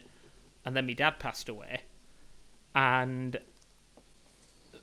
and 0.65 0.77
then 0.77 0.87
my 0.87 0.95
dad 0.95 1.19
passed 1.19 1.49
away, 1.49 1.83
and 2.75 3.39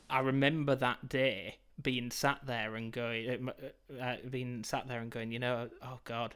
I 0.10 0.20
remember 0.20 0.76
that 0.76 1.10
day 1.10 1.58
being 1.82 2.12
sat 2.12 2.40
there 2.46 2.76
and 2.76 2.92
going, 2.92 3.50
uh, 3.50 4.02
uh, 4.02 4.16
being 4.30 4.64
sat 4.64 4.88
there 4.88 5.00
and 5.00 5.10
going, 5.10 5.32
you 5.32 5.40
know, 5.40 5.70
oh 5.82 6.00
God, 6.04 6.36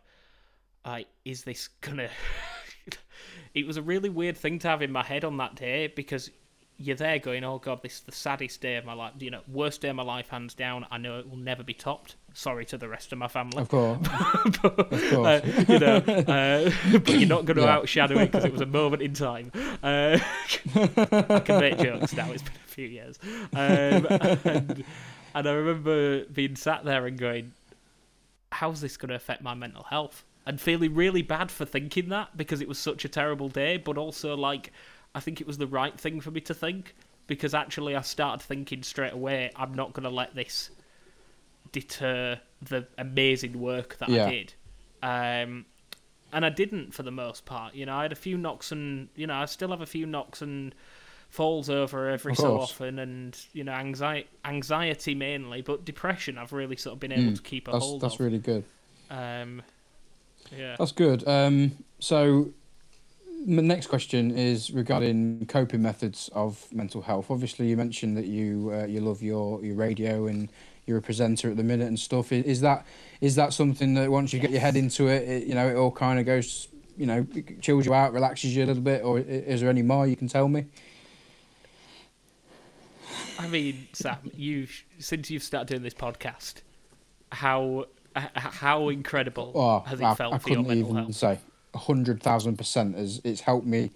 I 0.84 1.06
is 1.26 1.44
this 1.44 1.68
gonna? 1.82 2.10
it 3.54 3.68
was 3.68 3.78
a 3.78 3.82
really 3.82 4.10
weird 4.10 4.38
thing 4.38 4.58
to 4.60 4.68
have 4.68 4.82
in 4.82 4.92
my 4.92 5.04
head 5.04 5.24
on 5.24 5.38
that 5.38 5.56
day 5.56 5.88
because 5.88 6.32
you're 6.80 6.96
there 6.96 7.18
going, 7.18 7.44
oh 7.44 7.58
God, 7.58 7.82
this 7.82 7.94
is 7.96 8.00
the 8.02 8.12
saddest 8.12 8.62
day 8.62 8.76
of 8.76 8.86
my 8.86 8.94
life. 8.94 9.14
You 9.20 9.32
know, 9.32 9.42
worst 9.52 9.82
day 9.82 9.90
of 9.90 9.96
my 9.96 10.04
life, 10.04 10.30
hands 10.30 10.54
down. 10.54 10.86
I 10.92 10.98
know 10.98 11.18
it 11.20 11.30
will 11.30 11.38
never 11.38 11.64
be 11.64 11.74
topped. 11.74 12.16
Sorry 12.34 12.66
to 12.66 12.78
the 12.78 12.88
rest 12.88 13.12
of 13.12 13.18
my 13.18 13.28
family. 13.28 13.58
Of 13.64 13.70
course. 13.70 13.98
but, 14.62 14.80
Of 14.80 15.10
course. 15.10 15.28
uh, 15.28 15.64
you 15.68 15.80
know, 15.80 15.96
uh, 15.98 16.72
but 17.00 17.10
you're 17.10 17.28
not 17.28 17.46
going 17.46 17.58
to 17.58 17.64
Yeah. 17.64 17.78
outshadow 17.80 18.18
it 18.22 18.32
because 18.32 18.46
it 18.46 18.52
was 18.52 18.62
a 18.62 18.68
moment 18.68 19.02
in 19.02 19.14
time. 19.14 19.52
Uh, 19.82 20.20
I 20.76 21.42
can 21.44 21.60
make 21.60 21.80
jokes 21.80 22.14
now. 22.14 22.32
It's 22.32 22.44
been 22.44 22.54
a 22.54 22.70
few 22.70 22.88
years, 22.88 23.18
um, 23.54 24.06
and, 24.46 24.84
and 25.34 25.48
I 25.48 25.52
remember 25.52 26.26
being 26.26 26.56
sat 26.56 26.86
there 26.86 27.08
and 27.08 27.18
going, 27.18 27.54
"How's 28.52 28.82
this 28.82 28.98
going 28.98 29.10
to 29.10 29.16
affect 29.16 29.42
my 29.42 29.54
mental 29.56 29.84
health?" 29.84 30.24
And 30.46 30.62
feeling 30.62 30.94
really 30.96 31.22
bad 31.24 31.52
for 31.52 31.66
thinking 31.66 32.10
that 32.10 32.38
because 32.38 32.62
it 32.62 32.68
was 32.70 32.78
such 32.80 33.04
a 33.04 33.10
terrible 33.10 33.50
day, 33.50 33.78
but 33.78 33.98
also 33.98 34.38
like 34.38 34.72
I 35.18 35.20
think 35.20 35.42
it 35.42 35.48
was 35.48 35.58
the 35.58 35.68
right 35.68 36.00
thing 36.00 36.22
for 36.22 36.32
me 36.32 36.42
to 36.42 36.54
think 36.54 36.96
because 37.26 37.54
actually 37.54 37.96
I 37.96 38.02
started 38.02 38.44
thinking 38.46 38.84
straight 38.84 39.14
away, 39.14 39.52
I'm 39.56 39.74
not 39.74 39.94
going 39.94 40.04
to 40.04 40.10
let 40.10 40.36
this 40.36 40.70
deter 41.72 42.40
the 42.62 42.88
amazing 42.98 43.60
work 43.60 43.98
that 43.98 44.10
Yeah. 44.10 44.26
I 44.26 44.30
did. 44.30 44.54
Um, 45.04 45.66
and 46.34 46.46
I 46.46 46.50
didn't 46.50 46.94
for 46.94 47.04
the 47.04 47.12
most 47.12 47.46
part. 47.46 47.74
You 47.76 47.86
know, 47.86 47.96
I 47.96 48.04
had 48.04 48.12
a 48.12 48.16
few 48.16 48.38
knocks 48.38 48.72
and 48.72 49.10
you 49.16 49.28
know, 49.28 49.36
I 49.36 49.46
still 49.46 49.70
have 49.70 49.82
a 49.82 49.86
few 49.86 50.06
knocks 50.06 50.42
and 50.42 50.74
falls 51.30 51.70
over 51.70 52.10
every 52.10 52.32
Of 52.34 52.38
so 52.38 52.56
course. 52.58 52.72
often, 52.72 53.00
and 53.00 53.38
you 53.54 53.64
know, 53.64 53.74
anxiety, 53.74 54.28
anxiety 54.46 55.14
mainly, 55.16 55.62
but 55.62 55.84
depression 55.86 56.38
I've 56.38 56.54
really 56.54 56.78
sort 56.78 56.94
of 56.94 57.00
been 57.00 57.12
able 57.12 57.36
to 57.36 57.42
keep 57.42 57.68
a 57.68 57.72
Mm. 57.72 57.74
That's 57.74 57.86
hold 57.86 58.02
that's 58.02 58.14
of. 58.16 58.20
really 58.22 58.40
good. 58.40 58.64
Um, 59.10 59.62
yeah. 60.56 60.76
That's 60.80 60.94
good. 60.94 61.28
Um, 61.28 61.84
so, 62.00 62.52
my 63.46 63.62
next 63.62 63.88
question 63.88 64.32
is 64.38 64.72
regarding 64.72 65.46
coping 65.48 65.82
methods 65.82 66.30
of 66.34 66.66
mental 66.74 67.02
health. 67.02 67.30
Obviously, 67.32 67.68
you 67.68 67.78
mentioned 67.78 68.18
that 68.18 68.26
you 68.26 68.72
uh, 68.74 68.86
you 68.86 69.00
love 69.02 69.22
your, 69.22 69.64
your 69.64 69.76
radio 69.76 70.28
and 70.28 70.50
you're 70.86 70.98
a 70.98 71.02
presenter 71.02 71.52
at 71.52 71.58
the 71.58 71.64
minute 71.64 71.88
and 71.88 72.00
stuff. 72.00 72.32
I- 72.32 72.36
Is 72.38 72.62
that 72.62 72.86
is 73.22 73.36
that 73.36 73.54
something 73.54 73.94
that 73.96 74.10
once 74.12 74.34
you 74.34 74.40
get 74.40 74.52
your 74.52 74.62
head 74.62 74.76
into 74.76 75.08
it, 75.08 75.28
it 75.28 75.48
you 75.48 75.56
know, 75.56 75.68
it 75.68 75.76
all 75.76 75.92
kind 75.92 76.20
of 76.20 76.26
goes, 76.26 76.68
you 76.98 77.06
know, 77.06 77.26
it 77.36 77.62
chills 77.62 77.86
you 77.86 77.94
out, 77.94 78.14
relaxes 78.14 78.56
you 78.56 78.64
a 78.64 78.68
little 78.68 78.84
bit, 78.84 79.04
or 79.04 79.20
is 79.20 79.62
there 79.62 79.70
any 79.70 79.82
more 79.82 80.08
you 80.08 80.16
can 80.16 80.28
tell 80.28 80.48
me? 80.48 80.66
I 83.40 83.48
mean, 83.48 83.88
Sam, 83.94 84.18
you 84.36 84.68
since 85.00 85.30
you've 85.30 85.44
started 85.44 85.68
doing 85.70 85.84
this 85.84 85.94
podcast, 85.94 86.56
how 87.32 87.86
how 88.16 88.90
incredible 88.90 89.52
Oh, 89.56 89.80
has 89.88 90.02
I, 90.02 90.12
it 90.12 90.16
felt 90.16 90.34
I 90.34 90.38
for 90.40 90.50
your 90.50 90.64
mental 90.64 90.94
health? 90.94 91.16
say 91.16 91.40
hundred 91.78 92.22
thousand 92.22 92.58
percent. 92.58 92.96
As 92.96 93.22
it's 93.24 93.42
helped 93.42 93.66
me 93.68 93.92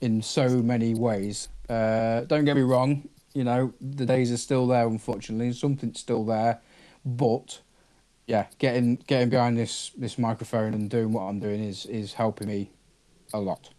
in 0.00 0.22
so 0.22 0.48
many 0.48 0.94
ways. 0.94 1.48
Uh, 1.68 2.20
don't 2.22 2.44
get 2.44 2.56
me 2.56 2.62
wrong. 2.62 3.08
You 3.32 3.44
know 3.44 3.74
the 3.80 4.06
days 4.06 4.30
are 4.32 4.36
still 4.36 4.66
there, 4.66 4.86
unfortunately. 4.86 5.46
and 5.46 5.56
Something's 5.56 6.00
still 6.00 6.24
there, 6.24 6.60
but 7.04 7.60
yeah, 8.26 8.46
getting 8.58 8.96
getting 9.06 9.28
behind 9.28 9.58
this 9.58 9.90
this 9.96 10.18
microphone 10.18 10.74
and 10.74 10.88
doing 10.88 11.12
what 11.12 11.22
I'm 11.22 11.40
doing 11.40 11.62
is 11.62 11.86
is 11.86 12.14
helping 12.14 12.48
me 12.48 12.70
a 13.32 13.40
lot. 13.40 13.70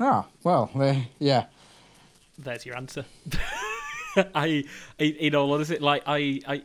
Ah, 0.00 0.26
well, 0.42 0.70
uh, 0.74 0.96
yeah. 1.18 1.46
There's 2.38 2.66
your 2.66 2.76
answer. 2.76 3.04
I, 4.34 4.64
in 4.98 5.34
all 5.34 5.52
honesty, 5.52 5.78
like 5.78 6.02
I, 6.06 6.40
I, 6.46 6.62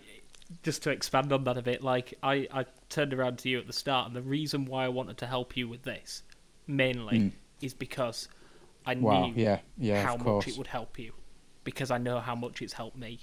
just 0.64 0.84
to 0.84 0.90
expand 0.90 1.32
on 1.32 1.44
that 1.44 1.58
a 1.58 1.62
bit, 1.62 1.84
like 1.84 2.16
I, 2.24 2.48
I 2.52 2.66
turned 2.90 3.14
around 3.14 3.40
to 3.40 3.50
you 3.50 3.60
at 3.60 3.68
the 3.68 3.74
start, 3.74 4.08
and 4.08 4.16
the 4.16 4.22
reason 4.22 4.66
why 4.66 4.86
I 4.86 4.90
wanted 4.90 5.18
to 5.18 5.28
help 5.28 5.58
you 5.58 5.68
with 5.68 5.84
this, 5.84 6.24
mainly, 6.66 7.32
is 7.62 7.74
because 7.74 8.28
I. 8.86 8.96
Wow, 8.96 9.28
knew 9.28 9.34
yeah, 9.36 9.60
yeah, 9.78 10.04
how 10.04 10.16
much 10.16 10.24
course. 10.24 10.48
it 10.48 10.58
would 10.58 10.68
help 10.68 10.98
you, 11.00 11.14
because 11.64 11.92
I 11.92 11.98
know 11.98 12.20
how 12.20 12.36
much 12.36 12.62
it's 12.62 12.74
helped 12.74 12.98
me. 12.98 13.20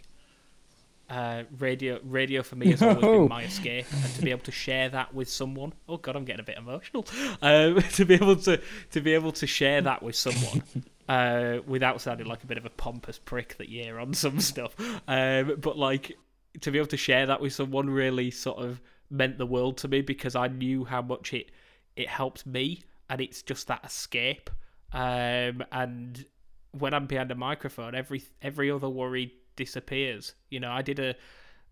Uh, 1.10 1.42
radio, 1.58 2.00
radio 2.02 2.42
for 2.42 2.56
me 2.56 2.70
has 2.70 2.80
always 2.80 3.00
been 3.00 3.28
my 3.28 3.44
escape, 3.44 3.86
and 3.92 4.14
to 4.14 4.22
be 4.22 4.30
able 4.30 4.44
to 4.44 4.52
share 4.52 4.88
that 4.88 5.14
with 5.14 5.28
someone. 5.28 5.72
Oh 5.88 5.98
God, 5.98 6.16
I'm 6.16 6.24
getting 6.24 6.40
a 6.40 6.44
bit 6.44 6.56
emotional. 6.56 7.06
Um, 7.42 7.82
to 7.92 8.04
be 8.04 8.14
able 8.14 8.36
to 8.36 8.60
to 8.92 9.00
be 9.00 9.12
able 9.12 9.32
to 9.32 9.46
share 9.46 9.82
that 9.82 10.02
with 10.02 10.16
someone, 10.16 10.62
uh, 11.08 11.58
without 11.66 12.00
sounding 12.00 12.26
like 12.26 12.42
a 12.42 12.46
bit 12.46 12.56
of 12.56 12.64
a 12.64 12.70
pompous 12.70 13.18
prick 13.18 13.56
that 13.58 13.68
year 13.68 13.98
on 13.98 14.14
some 14.14 14.40
stuff. 14.40 14.74
Um, 15.06 15.56
but 15.60 15.76
like, 15.76 16.16
to 16.62 16.70
be 16.70 16.78
able 16.78 16.88
to 16.88 16.96
share 16.96 17.26
that 17.26 17.40
with 17.40 17.52
someone 17.52 17.90
really 17.90 18.30
sort 18.30 18.58
of 18.58 18.80
meant 19.10 19.38
the 19.38 19.46
world 19.46 19.78
to 19.78 19.88
me 19.88 20.00
because 20.00 20.34
I 20.36 20.48
knew 20.48 20.84
how 20.84 21.02
much 21.02 21.32
it 21.32 21.50
it 21.96 22.08
helped 22.08 22.46
me, 22.46 22.82
and 23.08 23.20
it's 23.20 23.42
just 23.42 23.68
that 23.68 23.84
escape. 23.84 24.50
Um, 24.92 25.62
and 25.72 26.24
when 26.72 26.94
I'm 26.94 27.06
behind 27.06 27.30
a 27.30 27.34
microphone, 27.34 27.94
every 27.94 28.22
every 28.42 28.70
other 28.70 28.88
worry 28.88 29.34
disappears. 29.56 30.34
You 30.50 30.60
know, 30.60 30.72
I 30.72 30.82
did 30.82 30.98
a 30.98 31.14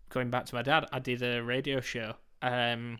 going 0.09 0.29
back 0.29 0.45
to 0.45 0.55
my 0.55 0.61
dad. 0.61 0.85
I 0.91 0.99
did 0.99 1.21
a 1.21 1.41
radio 1.43 1.81
show. 1.81 2.13
Um, 2.41 2.97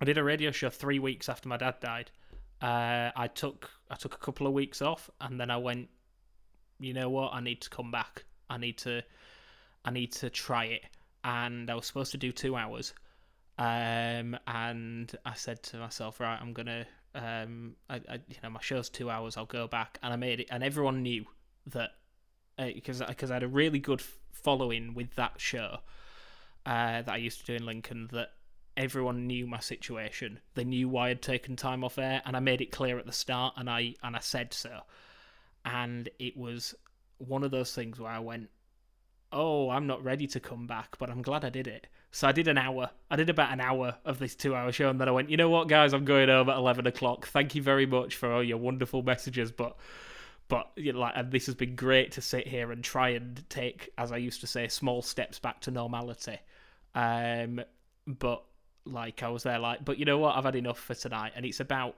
I 0.00 0.04
did 0.04 0.18
a 0.18 0.24
radio 0.24 0.50
show 0.50 0.70
three 0.70 0.98
weeks 0.98 1.28
after 1.28 1.48
my 1.48 1.56
dad 1.56 1.76
died. 1.80 2.10
Uh, 2.60 3.10
I 3.14 3.28
took 3.28 3.70
I 3.90 3.96
took 3.96 4.14
a 4.14 4.18
couple 4.18 4.46
of 4.46 4.52
weeks 4.52 4.82
off, 4.82 5.10
and 5.20 5.40
then 5.40 5.50
I 5.50 5.56
went. 5.56 5.88
You 6.80 6.94
know 6.94 7.10
what? 7.10 7.34
I 7.34 7.40
need 7.40 7.60
to 7.62 7.70
come 7.70 7.90
back. 7.90 8.24
I 8.50 8.58
need 8.58 8.78
to. 8.78 9.02
I 9.84 9.90
need 9.90 10.12
to 10.12 10.30
try 10.30 10.64
it. 10.66 10.82
And 11.24 11.70
I 11.70 11.74
was 11.74 11.86
supposed 11.86 12.12
to 12.12 12.18
do 12.18 12.32
two 12.32 12.56
hours. 12.56 12.92
Um, 13.58 14.38
and 14.46 15.12
I 15.26 15.34
said 15.34 15.62
to 15.64 15.78
myself, 15.78 16.20
right, 16.20 16.38
I'm 16.40 16.52
gonna. 16.52 16.86
Um, 17.14 17.74
I, 17.90 17.96
I, 18.08 18.14
you 18.28 18.36
know, 18.42 18.50
my 18.50 18.60
show's 18.60 18.88
two 18.88 19.10
hours. 19.10 19.36
I'll 19.36 19.46
go 19.46 19.66
back, 19.66 19.98
and 20.02 20.12
I 20.12 20.16
made 20.16 20.40
it. 20.40 20.48
And 20.50 20.62
everyone 20.62 21.02
knew 21.02 21.24
that 21.66 21.90
because 22.56 23.02
uh, 23.02 23.06
because 23.08 23.30
I 23.30 23.34
had 23.34 23.42
a 23.42 23.48
really 23.48 23.80
good 23.80 24.00
following 24.30 24.94
with 24.94 25.14
that 25.16 25.40
show 25.40 25.78
uh, 26.66 27.02
that 27.02 27.08
I 27.08 27.16
used 27.16 27.40
to 27.40 27.46
do 27.46 27.54
in 27.54 27.66
Lincoln. 27.66 28.08
That 28.12 28.30
everyone 28.76 29.26
knew 29.26 29.48
my 29.48 29.58
situation. 29.58 30.38
They 30.54 30.64
knew 30.64 30.88
why 30.88 31.08
I'd 31.08 31.20
taken 31.20 31.56
time 31.56 31.82
off 31.82 31.98
air, 31.98 32.22
and 32.24 32.36
I 32.36 32.40
made 32.40 32.60
it 32.60 32.70
clear 32.70 32.96
at 32.98 33.06
the 33.06 33.12
start, 33.12 33.54
and 33.56 33.68
I 33.68 33.96
and 34.04 34.14
I 34.14 34.20
said 34.20 34.54
so. 34.54 34.82
And 35.64 36.08
it 36.20 36.36
was 36.36 36.76
one 37.18 37.42
of 37.42 37.50
those 37.50 37.74
things 37.74 37.98
where 37.98 38.12
I 38.12 38.20
went, 38.20 38.50
"Oh, 39.32 39.70
I'm 39.70 39.88
not 39.88 40.04
ready 40.04 40.28
to 40.28 40.38
come 40.38 40.68
back, 40.68 40.96
but 40.98 41.10
I'm 41.10 41.22
glad 41.22 41.44
I 41.44 41.50
did 41.50 41.66
it." 41.66 41.88
So 42.10 42.26
I 42.26 42.32
did 42.32 42.48
an 42.48 42.58
hour. 42.58 42.90
I 43.10 43.16
did 43.16 43.30
about 43.30 43.52
an 43.52 43.60
hour 43.60 43.96
of 44.04 44.18
this 44.18 44.34
two-hour 44.34 44.72
show, 44.72 44.88
and 44.88 45.00
then 45.00 45.08
I 45.08 45.12
went, 45.12 45.30
"You 45.30 45.36
know 45.36 45.50
what, 45.50 45.68
guys? 45.68 45.92
I'm 45.92 46.04
going 46.04 46.28
home 46.28 46.48
at 46.48 46.56
eleven 46.56 46.86
o'clock. 46.86 47.26
Thank 47.28 47.54
you 47.54 47.62
very 47.62 47.86
much 47.86 48.16
for 48.16 48.32
all 48.32 48.42
your 48.42 48.58
wonderful 48.58 49.02
messages, 49.02 49.52
but." 49.52 49.76
But 50.48 50.70
you 50.76 50.94
know, 50.94 51.00
like, 51.00 51.12
and 51.14 51.30
this 51.30 51.44
has 51.44 51.54
been 51.54 51.76
great 51.76 52.12
to 52.12 52.22
sit 52.22 52.48
here 52.48 52.72
and 52.72 52.82
try 52.82 53.10
and 53.10 53.44
take, 53.50 53.90
as 53.98 54.12
I 54.12 54.16
used 54.16 54.40
to 54.40 54.46
say, 54.46 54.66
small 54.66 55.02
steps 55.02 55.38
back 55.38 55.60
to 55.60 55.70
normality. 55.70 56.38
Um, 56.94 57.60
but 58.06 58.42
like 58.86 59.22
I 59.22 59.28
was 59.28 59.42
there 59.42 59.58
like, 59.58 59.84
but 59.84 59.98
you 59.98 60.06
know 60.06 60.16
what? 60.16 60.36
I've 60.36 60.44
had 60.44 60.56
enough 60.56 60.78
for 60.78 60.94
tonight, 60.94 61.32
and 61.36 61.44
it's 61.44 61.60
about. 61.60 61.96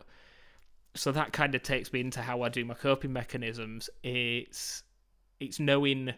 So 0.96 1.12
that 1.12 1.32
kind 1.32 1.54
of 1.54 1.62
takes 1.62 1.92
me 1.92 2.00
into 2.00 2.20
how 2.20 2.42
I 2.42 2.48
do 2.48 2.64
my 2.64 2.74
coping 2.74 3.12
mechanisms. 3.12 3.88
It's 4.02 4.82
it's 5.38 5.60
knowing 5.60 6.12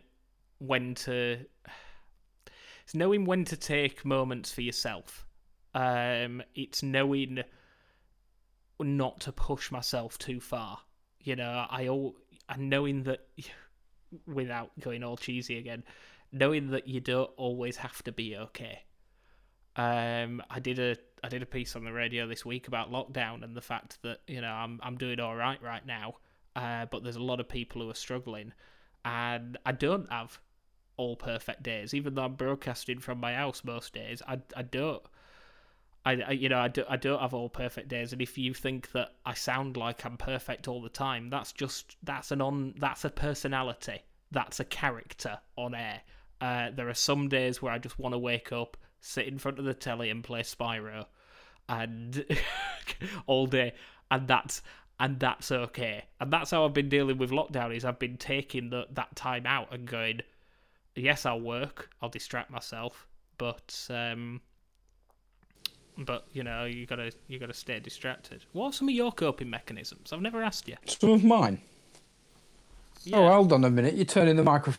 when 0.59 0.95
to 0.95 1.39
it's 2.93 2.99
knowing 2.99 3.25
when 3.25 3.47
to 3.47 3.57
take 3.57 4.05
moments 4.05 4.53
for 4.53 4.61
yourself. 4.61 5.25
Um, 5.75 6.43
it's 6.55 6.83
knowing 6.83 7.43
not 8.79 9.21
to 9.21 9.33
push 9.33 9.71
myself 9.71 10.19
too 10.19 10.41
far. 10.41 10.79
You 11.19 11.37
know, 11.37 11.65
I 11.71 11.89
all 11.89 12.17
and 12.51 12.69
knowing 12.69 13.05
that 13.05 13.21
without 14.27 14.79
going 14.79 15.03
all 15.03 15.17
cheesy 15.17 15.57
again, 15.57 15.85
knowing 16.33 16.69
that 16.73 16.87
you 16.87 17.01
don't 17.01 17.31
always 17.39 17.79
have 17.79 18.03
to 18.03 18.13
be 18.13 18.37
okay. 18.37 18.81
Um, 19.75 20.43
I 20.51 20.61
did 20.61 20.79
a 20.79 20.97
I 21.25 21.31
did 21.31 21.43
a 21.43 21.47
piece 21.47 21.75
on 21.77 21.85
the 21.85 21.93
radio 21.95 22.27
this 22.27 22.45
week 22.45 22.69
about 22.69 22.93
lockdown 22.93 23.43
and 23.43 23.57
the 23.57 23.63
fact 23.63 24.03
that 24.03 24.19
you 24.27 24.43
know 24.43 24.53
I'm 24.53 24.79
I'm 24.83 24.99
doing 24.99 25.19
all 25.19 25.35
right 25.35 25.63
right 25.63 25.87
now, 25.87 26.17
uh, 26.57 26.85
but 26.91 27.03
there's 27.03 27.17
a 27.17 27.23
lot 27.23 27.41
of 27.41 27.49
people 27.49 27.81
who 27.81 27.89
are 27.89 27.95
struggling, 27.95 28.53
and 29.03 29.57
I 29.65 29.73
don't 29.73 30.13
have 30.13 30.39
all 30.97 31.17
perfect 31.17 31.63
days. 31.63 31.95
Even 31.95 32.15
though 32.15 32.25
I'm 32.25 32.35
broadcasting 32.35 32.99
from 32.99 33.19
my 33.19 33.35
house 33.35 33.63
most 33.65 33.95
days, 33.95 34.23
I 34.27 34.41
I 34.57 34.63
don't. 34.63 35.03
I, 36.05 36.21
I, 36.21 36.31
you 36.33 36.49
know 36.49 36.59
I, 36.59 36.67
do, 36.67 36.85
I 36.89 36.97
don't 36.97 37.21
have 37.21 37.35
all 37.35 37.49
perfect 37.49 37.89
days. 37.89 38.13
And 38.13 38.21
if 38.21 38.37
you 38.37 38.55
think 38.55 38.91
that 38.93 39.15
I 39.25 39.35
sound 39.35 39.77
like 39.77 40.05
I'm 40.05 40.17
perfect 40.17 40.67
all 40.67 40.83
the 40.83 40.89
time 40.89 41.31
that's 41.31 41.53
just 41.53 41.97
that's 42.03 42.33
an 42.33 42.41
on 42.41 42.75
that's 42.79 43.05
a 43.05 43.11
personality. 43.11 44.03
That's 44.31 44.61
a 44.61 44.65
character 44.65 45.39
on 45.57 45.75
air. 45.75 46.01
Uh, 46.41 46.71
there 46.75 46.89
are 46.89 46.95
some 46.95 47.29
days 47.29 47.63
where 47.63 47.73
I 47.73 47.79
just 47.79 47.99
want 47.99 48.15
to 48.15 48.19
wake 48.19 48.51
up 48.51 48.77
sit 49.01 49.27
in 49.27 49.39
front 49.39 49.59
of 49.59 49.65
the 49.65 49.75
telly 49.75 50.09
and 50.11 50.25
play 50.25 50.41
Spyro 50.41 51.07
and 51.69 52.25
all 53.27 53.47
day. 53.47 53.75
And 54.11 54.27
that's 54.27 54.63
and 54.99 55.19
that's 55.19 55.51
okay. 55.51 56.05
And 56.21 56.33
that's 56.33 56.53
how 56.53 56.65
I've 56.65 56.73
been 56.73 56.89
dealing 56.89 57.19
with 57.19 57.31
lockdown 57.31 57.75
is 57.75 57.85
I've 57.85 57.99
been 57.99 58.17
taking 58.17 58.71
the, 58.71 58.87
that 58.93 59.17
time 59.17 59.47
out 59.47 59.73
and 59.73 59.87
going 59.87 60.21
yes 60.95 61.27
I'll 61.27 61.41
work 61.41 61.91
I'll 62.01 62.09
distract 62.09 62.51
myself 62.51 63.07
but 63.39 63.87
um 63.91 64.41
but 65.99 66.27
you 66.33 66.43
know 66.43 66.65
you 66.65 66.87
gotta 66.87 67.13
you 67.29 67.39
gotta 67.39 67.55
stay 67.55 67.81
distracted. 67.81 68.45
What 68.53 68.67
are 68.67 68.73
some 68.73 68.89
of 68.89 68.95
your 68.95 69.13
coping 69.13 69.51
mechanisms? 69.51 70.13
I've 70.13 70.23
never 70.23 70.43
asked 70.43 70.69
you. 70.69 70.77
Some 70.87 71.11
of 71.11 71.25
mine. 71.25 71.61
Yeah. 73.05 73.19
Oh, 73.19 73.29
hold 73.29 73.53
on 73.53 73.65
a 73.65 73.71
minute. 73.71 73.95
You're 73.95 74.05
turning 74.05 74.37
the 74.37 74.45
microphone 74.45 74.79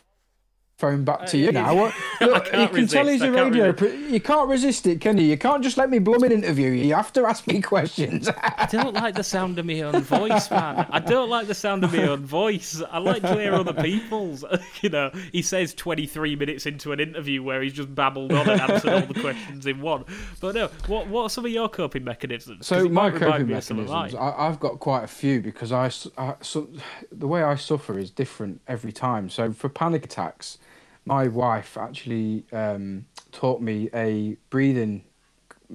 back 0.80 1.24
to 1.26 1.36
Uh, 1.38 1.40
you 1.40 1.48
it- 1.48 1.54
now. 1.54 1.74
What- 1.74 1.94
Look, 2.20 2.46
you 2.46 2.68
can 2.68 2.86
tell 2.86 3.04
resist, 3.04 3.10
he's 3.10 3.22
I 3.22 3.26
a 3.28 3.32
can't 3.32 3.54
radio. 3.54 3.70
resist. 3.72 4.10
You 4.12 4.20
can't 4.20 4.48
resist 4.48 4.86
it, 4.86 5.00
can 5.00 5.16
you? 5.18 5.24
You 5.24 5.38
can't 5.38 5.62
just 5.62 5.76
let 5.78 5.88
me 5.90 5.98
blooming 5.98 6.32
interview 6.32 6.70
you. 6.70 6.84
You 6.84 6.94
have 6.94 7.12
to 7.14 7.24
ask 7.26 7.46
me 7.46 7.60
questions. 7.74 8.28
I 8.28 8.68
don't 8.70 8.94
like 8.94 9.14
the 9.14 9.22
sound 9.24 9.58
of 9.58 9.66
my 9.66 9.80
own 9.82 10.00
voice, 10.02 10.50
man. 10.50 10.86
I 10.90 10.98
don't 11.00 11.30
like 11.30 11.46
the 11.46 11.54
sound 11.54 11.84
of 11.84 11.92
my 11.92 12.02
own 12.08 12.24
voice. 12.26 12.82
I 12.90 12.98
like 12.98 13.22
to 13.22 13.34
hear 13.34 13.54
other 13.54 13.72
people's. 13.74 14.44
You 14.82 14.90
know, 14.90 15.10
he 15.32 15.40
says 15.40 15.72
23 15.74 16.36
minutes 16.36 16.66
into 16.66 16.92
an 16.92 17.00
interview 17.00 17.42
where 17.42 17.62
he's 17.62 17.72
just 17.72 17.94
babbled 17.94 18.32
on 18.32 18.48
and 18.50 18.60
answered 18.60 18.92
all 18.92 19.00
the 19.06 19.18
questions 19.18 19.64
in 19.66 19.80
one. 19.80 20.04
But 20.40 20.54
no, 20.54 20.68
what 20.88 21.06
what 21.08 21.22
are 21.22 21.30
some 21.30 21.46
of 21.46 21.50
your 21.52 21.68
coping 21.70 22.04
mechanisms? 22.04 22.66
So 22.66 22.86
my 22.88 23.10
coping 23.10 23.46
me 23.46 23.54
of 23.54 23.64
some 23.64 23.78
of 23.78 23.88
mechanisms. 23.88 24.20
I, 24.20 24.46
I've 24.46 24.60
got 24.60 24.80
quite 24.80 25.04
a 25.04 25.06
few 25.06 25.40
because 25.40 25.72
I, 25.72 25.90
I- 26.18 26.34
so, 26.42 26.68
the 27.10 27.26
way 27.28 27.42
I 27.42 27.54
suffer 27.54 27.98
is 27.98 28.10
different 28.10 28.60
every 28.68 28.92
time. 28.92 29.30
So 29.30 29.52
for 29.52 29.68
panic 29.70 30.04
attacks, 30.04 30.58
my 31.06 31.28
wife 31.28 31.76
actually 31.76 32.44
um, 32.52 33.06
taught 33.32 33.60
me 33.60 33.90
a 33.94 34.36
breathing, 34.50 35.04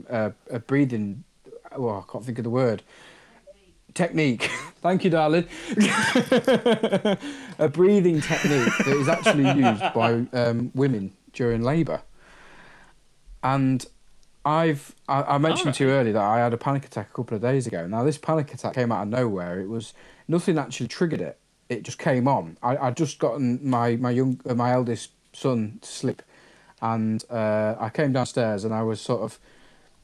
uh, 0.09 0.32
a 0.49 0.59
breathing. 0.59 1.23
Well, 1.77 2.05
I 2.07 2.11
can't 2.11 2.25
think 2.25 2.39
of 2.39 2.43
the 2.43 2.49
word. 2.49 2.84
Technique. 3.93 4.43
Thank 4.82 5.03
you, 5.03 5.09
darling. 5.09 5.45
a 7.59 7.69
breathing 7.71 8.21
technique 8.21 8.73
that 8.77 8.88
is 8.88 9.09
actually 9.09 9.45
used 9.59 9.93
by 9.93 10.25
um, 10.34 10.71
women 10.73 11.13
during 11.34 11.61
labour. 11.63 12.01
And 13.43 13.86
I've 14.45 14.95
I, 15.07 15.23
I 15.23 15.38
mentioned 15.38 15.75
to 15.75 15.84
you 15.86 15.89
earlier 15.91 16.13
that 16.13 16.23
I 16.23 16.39
had 16.39 16.53
a 16.53 16.57
panic 16.57 16.86
attack 16.86 17.09
a 17.11 17.13
couple 17.13 17.36
of 17.36 17.41
days 17.41 17.67
ago. 17.67 17.86
Now 17.88 18.03
this 18.03 18.17
panic 18.17 18.53
attack 18.53 18.73
came 18.73 18.91
out 18.91 19.03
of 19.03 19.09
nowhere. 19.09 19.59
It 19.59 19.67
was 19.67 19.93
nothing 20.27 20.57
actually 20.57 20.88
triggered 20.88 21.21
it. 21.21 21.38
It 21.67 21.84
just 21.84 21.99
came 21.99 22.27
on. 22.27 22.57
I 22.63 22.77
I 22.77 22.91
just 22.91 23.19
gotten 23.19 23.59
my 23.61 23.97
my 23.97 24.11
young 24.11 24.39
uh, 24.49 24.55
my 24.55 24.71
eldest 24.71 25.11
son 25.34 25.80
to 25.82 25.88
sleep, 25.88 26.21
and 26.82 27.23
uh, 27.30 27.75
I 27.80 27.89
came 27.89 28.13
downstairs 28.13 28.63
and 28.63 28.73
I 28.73 28.84
was 28.84 29.01
sort 29.01 29.21
of 29.21 29.39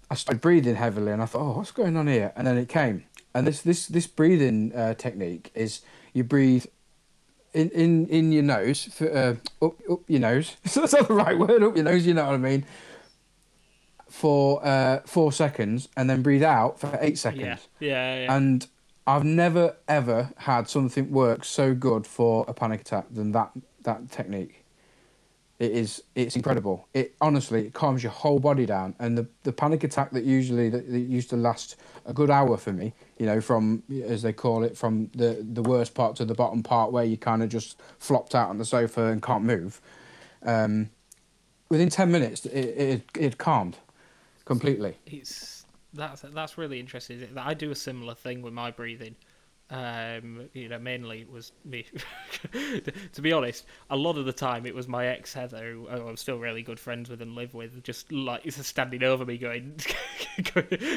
I 0.10 0.16
started 0.16 0.42
breathing 0.42 0.76
heavily 0.76 1.12
and 1.12 1.22
I 1.22 1.26
thought, 1.26 1.42
oh, 1.42 1.58
what's 1.58 1.72
going 1.72 1.98
on 1.98 2.08
here? 2.08 2.32
And 2.36 2.46
then 2.46 2.58
it 2.58 2.70
came. 2.70 3.06
And 3.34 3.46
this 3.48 3.62
this 3.62 3.88
this 3.88 4.08
breathing 4.08 4.74
uh, 4.74 4.94
technique 4.94 5.52
is 5.56 5.82
you 6.14 6.24
breathe 6.24 6.66
in 7.54 7.70
in 7.72 8.08
in 8.08 8.32
your 8.32 8.44
nose 8.44 8.86
for, 8.86 9.12
uh, 9.12 9.66
up 9.66 9.76
up 9.90 10.00
your 10.08 10.22
nose. 10.22 10.56
So 10.66 10.80
that's 10.82 10.94
not 10.94 11.08
the 11.08 11.14
right 11.14 11.38
word. 11.38 11.64
Up 11.64 11.76
your 11.76 11.86
nose. 11.86 12.06
You 12.06 12.14
know 12.14 12.26
what 12.26 12.36
I 12.36 12.38
mean. 12.38 12.66
For 14.10 14.66
uh, 14.66 15.00
four 15.06 15.34
seconds 15.34 15.90
and 15.98 16.10
then 16.10 16.22
breathe 16.22 16.44
out 16.44 16.80
for 16.80 16.98
eight 17.02 17.18
seconds. 17.18 17.68
yeah, 17.80 17.90
yeah, 17.90 18.24
yeah. 18.24 18.36
And 18.36 18.66
I've 19.06 19.26
never 19.26 19.76
ever 19.88 20.32
had 20.38 20.70
something 20.70 21.12
work 21.12 21.44
so 21.44 21.74
good 21.74 22.08
for 22.08 22.46
a 22.48 22.54
panic 22.54 22.82
attack 22.82 23.08
than 23.12 23.32
that 23.34 23.52
that 23.84 24.12
technique. 24.12 24.65
It 25.66 25.72
is 25.72 26.04
it's 26.14 26.36
incredible. 26.36 26.88
It 26.94 27.16
honestly 27.22 27.66
it 27.68 27.74
calms 27.74 28.04
your 28.04 28.12
whole 28.12 28.38
body 28.40 28.68
down. 28.68 28.94
And 29.00 29.18
the, 29.18 29.28
the 29.44 29.52
panic 29.52 29.84
attack 29.84 30.12
that 30.12 30.24
usually 30.24 30.70
that, 30.70 30.92
that 30.92 31.00
used 31.00 31.32
to 31.32 31.38
last 31.38 31.78
a 32.06 32.14
good 32.14 32.30
hour 32.30 32.56
for 32.58 32.72
me, 32.72 32.94
you 33.18 33.26
know, 33.26 33.42
from 33.42 33.82
as 34.04 34.22
they 34.22 34.32
call 34.34 34.64
it, 34.64 34.78
from 34.78 35.10
the 35.16 35.44
the 35.54 35.64
worst 35.64 35.96
part 35.96 36.16
to 36.18 36.26
the 36.26 36.36
bottom 36.36 36.62
part 36.62 36.92
where 36.92 37.04
you 37.04 37.18
kind 37.18 37.42
of 37.42 37.50
just 37.50 37.82
flopped 37.98 38.36
out 38.36 38.50
on 38.50 38.60
the 38.60 38.66
sofa 38.66 39.06
and 39.06 39.24
can't 39.24 39.44
move. 39.44 39.82
Um, 40.44 40.92
within 41.70 41.90
ten 41.90 42.12
minutes, 42.12 42.46
it 42.46 42.52
it 42.52 43.02
it 43.18 43.38
calmed 43.40 43.78
completely. 44.46 44.98
it's 45.08 45.66
that's 45.96 46.22
that's 46.22 46.58
really 46.58 46.80
interesting. 46.80 47.28
I 47.38 47.56
do 47.56 47.72
a 47.72 47.76
similar 47.76 48.14
thing 48.14 48.44
with 48.44 48.54
my 48.54 48.70
breathing. 48.70 49.16
Um, 49.72 50.48
you 50.54 50.70
know, 50.70 50.78
mainly 50.78 51.22
it 51.22 51.32
was 51.32 51.52
me. 51.64 51.86
to 53.14 53.22
be 53.22 53.34
honest, 53.34 53.66
a 53.90 53.96
lot 53.96 54.18
of 54.18 54.26
the 54.26 54.34
time 54.34 54.66
it 54.68 54.76
was 54.76 54.88
my 54.88 55.08
ex 55.08 55.34
Heather, 55.34 55.72
who 55.72 55.88
I'm 55.90 56.18
still 56.18 56.38
really 56.38 56.62
good 56.62 56.80
friends 56.80 57.10
with 57.10 57.22
and 57.22 57.34
live 57.34 57.54
with, 57.56 57.84
just 57.84 58.12
like 58.12 58.44
just 58.44 58.62
standing 58.64 59.02
over 59.02 59.26
me, 59.26 59.38
going, 59.40 59.76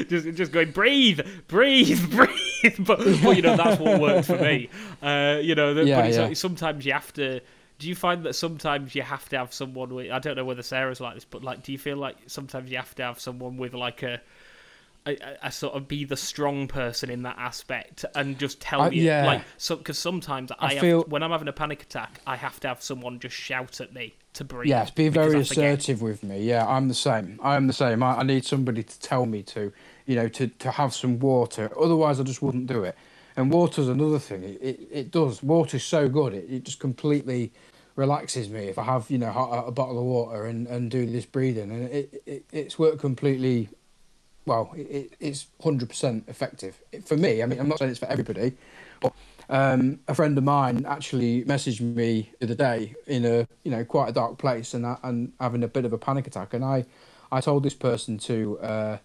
just 0.08 0.34
just 0.34 0.52
going, 0.52 0.70
breathe, 0.72 1.20
breathe, 1.48 2.10
breathe. 2.10 2.74
But, 2.80 2.98
but 3.22 3.36
you 3.36 3.42
know 3.42 3.56
that's 3.56 3.80
what 3.80 4.00
worked 4.00 4.26
for 4.26 4.36
me. 4.36 4.68
Uh, 5.00 5.38
you 5.40 5.54
know, 5.54 5.72
that- 5.74 5.86
Yeah, 5.86 6.00
but 6.00 6.06
it's 6.08 6.16
yeah. 6.18 6.24
like 6.26 6.36
sometimes 6.36 6.84
you 6.84 6.92
have 6.92 7.12
to 7.14 7.40
do 7.78 7.88
you 7.88 7.94
find 7.94 8.24
that 8.24 8.34
sometimes 8.34 8.94
you 8.94 9.02
have 9.02 9.28
to 9.28 9.38
have 9.38 9.54
someone 9.54 9.94
with? 9.94 10.10
I 10.10 10.18
don't 10.18 10.34
know 10.36 10.44
whether 10.44 10.62
Sarah's 10.62 11.00
like 11.00 11.14
this, 11.14 11.24
but 11.24 11.44
like, 11.44 11.62
do 11.62 11.70
you 11.70 11.78
feel 11.78 11.96
like 11.96 12.16
sometimes 12.26 12.70
you 12.70 12.76
have 12.76 12.92
to 12.96 13.04
have 13.04 13.20
someone 13.20 13.56
with 13.56 13.72
like 13.72 14.02
a 14.02 14.20
a, 15.06 15.16
a 15.42 15.52
sort 15.52 15.74
of 15.74 15.88
be 15.88 16.04
the 16.04 16.16
strong 16.16 16.68
person 16.68 17.10
in 17.10 17.22
that 17.22 17.36
aspect 17.38 18.04
and 18.14 18.38
just 18.38 18.60
tell 18.60 18.82
Uh, 18.82 18.90
you 18.90 19.02
yeah. 19.04 19.26
like 19.26 19.42
so 19.56 19.76
because 19.76 19.98
sometimes 19.98 20.50
I, 20.58 20.74
have, 20.74 20.80
feel- 20.80 21.02
when 21.04 21.22
I'm 21.22 21.30
having 21.30 21.48
a 21.48 21.52
panic 21.52 21.82
attack 21.82 22.20
I 22.26 22.36
have 22.36 22.60
to 22.60 22.68
have 22.68 22.82
someone 22.82 23.18
just 23.18 23.36
shout 23.36 23.80
at 23.80 23.92
me 23.94 24.14
to 24.34 24.44
breathe. 24.44 24.68
Yes, 24.68 24.90
be 24.90 25.08
very 25.08 25.40
assertive 25.40 26.02
with 26.02 26.22
me. 26.22 26.42
Yeah, 26.42 26.66
I'm 26.66 26.88
the 26.88 26.94
same. 26.94 27.40
I'm 27.42 27.66
the 27.66 27.72
same. 27.72 28.02
I, 28.02 28.18
I 28.18 28.22
need 28.22 28.44
somebody 28.44 28.82
to 28.82 29.00
tell 29.00 29.26
me 29.26 29.42
to, 29.44 29.72
you 30.06 30.14
know, 30.16 30.28
to, 30.28 30.46
to 30.46 30.70
have 30.70 30.94
some 30.94 31.18
water. 31.18 31.70
Otherwise, 31.80 32.20
I 32.20 32.22
just 32.22 32.40
wouldn't 32.42 32.66
do 32.66 32.84
it. 32.84 32.94
And 33.36 33.50
water's 33.50 33.88
another 33.88 34.18
thing. 34.18 34.42
It, 34.44 34.58
it, 34.62 34.88
it 34.92 35.10
does. 35.10 35.42
Water's 35.42 35.82
so 35.84 36.08
good. 36.08 36.34
It, 36.34 36.46
it 36.48 36.64
just 36.64 36.78
completely 36.78 37.52
relaxes 37.96 38.48
me 38.48 38.66
if 38.68 38.78
I 38.78 38.84
have, 38.84 39.10
you 39.10 39.18
know, 39.18 39.30
a, 39.30 39.66
a 39.66 39.72
bottle 39.72 39.98
of 39.98 40.04
water 40.04 40.44
and, 40.46 40.66
and 40.68 40.90
do 40.90 41.04
this 41.06 41.26
breathing. 41.26 41.70
And 41.72 41.88
it, 41.88 42.22
it 42.26 42.44
it's 42.52 42.78
worked 42.78 43.00
completely. 43.00 43.70
Well, 44.48 44.72
it, 44.74 44.80
it, 44.80 45.12
it's 45.20 45.46
hundred 45.62 45.90
percent 45.90 46.24
effective 46.26 46.80
for 47.04 47.18
me. 47.18 47.42
I 47.42 47.46
mean, 47.46 47.60
I'm 47.60 47.68
not 47.68 47.78
saying 47.78 47.90
it's 47.90 48.00
for 48.00 48.06
everybody, 48.06 48.54
but 49.00 49.12
um, 49.50 50.00
a 50.08 50.14
friend 50.14 50.38
of 50.38 50.44
mine 50.44 50.86
actually 50.86 51.44
messaged 51.44 51.82
me 51.82 52.32
the 52.40 52.46
other 52.46 52.54
day 52.54 52.94
in 53.06 53.26
a 53.26 53.46
you 53.62 53.70
know 53.70 53.84
quite 53.84 54.08
a 54.08 54.12
dark 54.12 54.38
place 54.38 54.72
and 54.72 54.86
and 55.02 55.32
having 55.38 55.62
a 55.62 55.68
bit 55.68 55.84
of 55.84 55.92
a 55.92 55.98
panic 55.98 56.26
attack, 56.26 56.54
and 56.54 56.64
I 56.64 56.86
I 57.30 57.42
told 57.42 57.62
this 57.62 57.74
person 57.74 58.16
to 58.20 58.58
uh, 58.60 58.98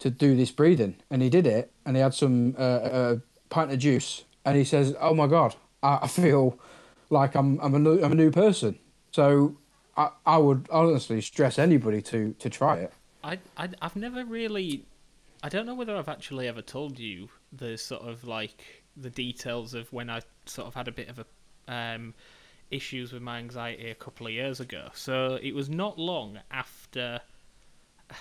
to 0.00 0.10
do 0.10 0.34
this 0.36 0.50
breathing, 0.50 0.96
and 1.10 1.22
he 1.22 1.30
did 1.30 1.46
it, 1.46 1.70
and 1.86 1.96
he 1.96 2.02
had 2.02 2.12
some 2.12 2.56
uh, 2.58 2.80
a 2.82 3.20
pint 3.50 3.70
of 3.70 3.78
juice, 3.78 4.24
and 4.44 4.56
he 4.56 4.64
says, 4.64 4.96
"Oh 5.00 5.14
my 5.14 5.28
god, 5.28 5.54
I, 5.80 6.00
I 6.02 6.08
feel 6.08 6.58
like 7.08 7.36
I'm 7.36 7.60
I'm 7.60 7.76
a 7.76 7.78
new, 7.78 8.02
I'm 8.02 8.12
a 8.12 8.16
new 8.16 8.32
person." 8.32 8.80
So 9.12 9.56
I 9.96 10.10
I 10.26 10.38
would 10.38 10.66
honestly 10.72 11.20
stress 11.20 11.56
anybody 11.56 12.02
to 12.02 12.34
to 12.40 12.50
try 12.50 12.78
it. 12.78 12.92
I, 13.24 13.38
I 13.56 13.68
I've 13.80 13.96
never 13.96 14.24
really 14.24 14.84
I 15.42 15.48
don't 15.48 15.66
know 15.66 15.74
whether 15.74 15.96
I've 15.96 16.08
actually 16.08 16.48
ever 16.48 16.62
told 16.62 16.98
you 16.98 17.28
the 17.52 17.76
sort 17.76 18.02
of 18.02 18.24
like 18.24 18.84
the 18.96 19.10
details 19.10 19.74
of 19.74 19.92
when 19.92 20.10
I 20.10 20.20
sort 20.46 20.68
of 20.68 20.74
had 20.74 20.88
a 20.88 20.92
bit 20.92 21.08
of 21.08 21.18
a 21.18 21.26
um 21.72 22.14
issues 22.70 23.12
with 23.12 23.22
my 23.22 23.38
anxiety 23.38 23.90
a 23.90 23.94
couple 23.94 24.26
of 24.26 24.32
years 24.32 24.60
ago. 24.60 24.88
So 24.94 25.38
it 25.42 25.54
was 25.54 25.68
not 25.68 25.98
long 25.98 26.38
after 26.50 27.20
it 28.10 28.16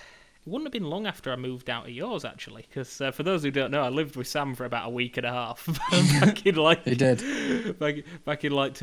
wouldn't 0.46 0.66
have 0.68 0.74
been 0.74 0.90
long 0.90 1.08
after 1.08 1.32
I 1.32 1.36
moved 1.36 1.70
out 1.70 1.86
of 1.86 1.92
yours 1.92 2.26
actually, 2.26 2.66
because 2.68 3.00
uh, 3.00 3.12
for 3.12 3.24
those 3.24 3.44
who 3.44 3.52
don't 3.52 3.72
know, 3.72 3.82
I 3.84 3.90
lived 3.90 4.16
with 4.16 4.28
Sam 4.28 4.56
for 4.56 4.66
about 4.66 4.88
a 4.88 4.90
week 4.90 5.18
and 5.18 5.26
a 5.26 5.32
half 5.32 5.68
back 6.20 6.46
in 6.46 6.56
like 6.56 6.84
He 6.84 6.96
did. 6.96 7.80
back 7.80 7.96
back 8.26 8.44
in 8.44 8.52
like 8.52 8.74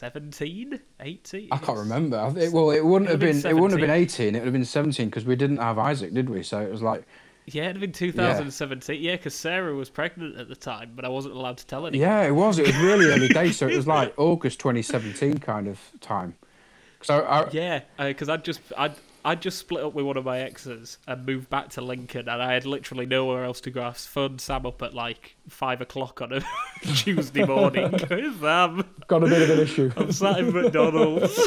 2017, 0.00 0.80
18. 1.00 1.48
I 1.50 1.58
can't 1.58 1.78
remember. 1.78 2.16
I 2.18 2.48
well, 2.48 2.70
it 2.70 2.84
wouldn't 2.84 3.10
have 3.10 3.22
It'd 3.22 3.34
been. 3.34 3.36
have 3.36 3.44
It 3.44 3.48
been 3.54 3.62
wouldn't 3.62 3.80
have 3.80 3.86
been 3.88 3.96
eighteen. 3.96 4.34
It 4.34 4.38
would 4.40 4.46
have 4.46 4.52
been 4.52 4.64
seventeen 4.64 5.08
because 5.08 5.24
we 5.24 5.36
didn't 5.36 5.58
have 5.58 5.78
Isaac, 5.78 6.12
did 6.14 6.28
we? 6.30 6.42
So 6.42 6.60
it 6.60 6.70
was 6.70 6.82
like, 6.82 7.04
Yeah, 7.46 7.64
it'd 7.64 7.76
have 7.76 7.80
been 7.80 7.92
2017. 7.92 9.02
Yeah, 9.02 9.16
because 9.16 9.34
Sarah 9.34 9.74
was 9.74 9.90
pregnant 9.90 10.36
at 10.36 10.48
the 10.48 10.56
time, 10.56 10.92
but 10.94 11.04
I 11.04 11.08
wasn't 11.08 11.34
allowed 11.34 11.58
to 11.58 11.66
tell 11.66 11.86
anyone. 11.86 12.06
yeah, 12.08 12.22
it 12.26 12.32
was. 12.32 12.58
It 12.58 12.66
was 12.66 12.76
really 12.76 13.06
early 13.06 13.28
days. 13.28 13.56
So 13.58 13.66
it 13.68 13.76
was 13.76 13.86
like 13.86 14.14
August 14.18 14.60
twenty 14.60 14.82
seventeen 14.82 15.38
kind 15.38 15.66
of 15.68 15.80
time. 16.00 16.34
So 17.02 17.20
I, 17.20 17.48
Yeah, 17.50 17.80
uh, 17.98 18.08
because 18.08 18.28
I'd 18.28 18.44
just 18.44 18.60
I'd 18.76 18.94
I'd 19.24 19.42
just 19.42 19.58
split 19.58 19.84
up 19.84 19.94
with 19.94 20.04
one 20.04 20.16
of 20.16 20.24
my 20.24 20.40
exes 20.40 20.98
and 21.06 21.26
moved 21.26 21.50
back 21.50 21.70
to 21.70 21.80
Lincoln, 21.80 22.28
and 22.28 22.42
I 22.42 22.54
had 22.54 22.64
literally 22.64 23.06
nowhere 23.06 23.44
else 23.44 23.60
to 23.62 23.70
go. 23.70 23.82
I 23.82 23.92
phoned 23.92 24.40
Sam 24.40 24.64
up 24.64 24.82
at 24.82 24.94
like 24.94 25.36
five 25.48 25.80
o'clock 25.80 26.22
on 26.22 26.32
a 26.32 26.42
Tuesday 26.94 27.44
morning. 27.44 27.98
Sam, 28.40 28.84
got 29.06 29.24
a 29.24 29.26
bit 29.26 29.42
of 29.42 29.50
an 29.50 29.60
issue. 29.60 29.90
I'm 29.96 30.12
sat 30.12 30.38
in 30.38 30.52
McDonald's. 30.52 31.38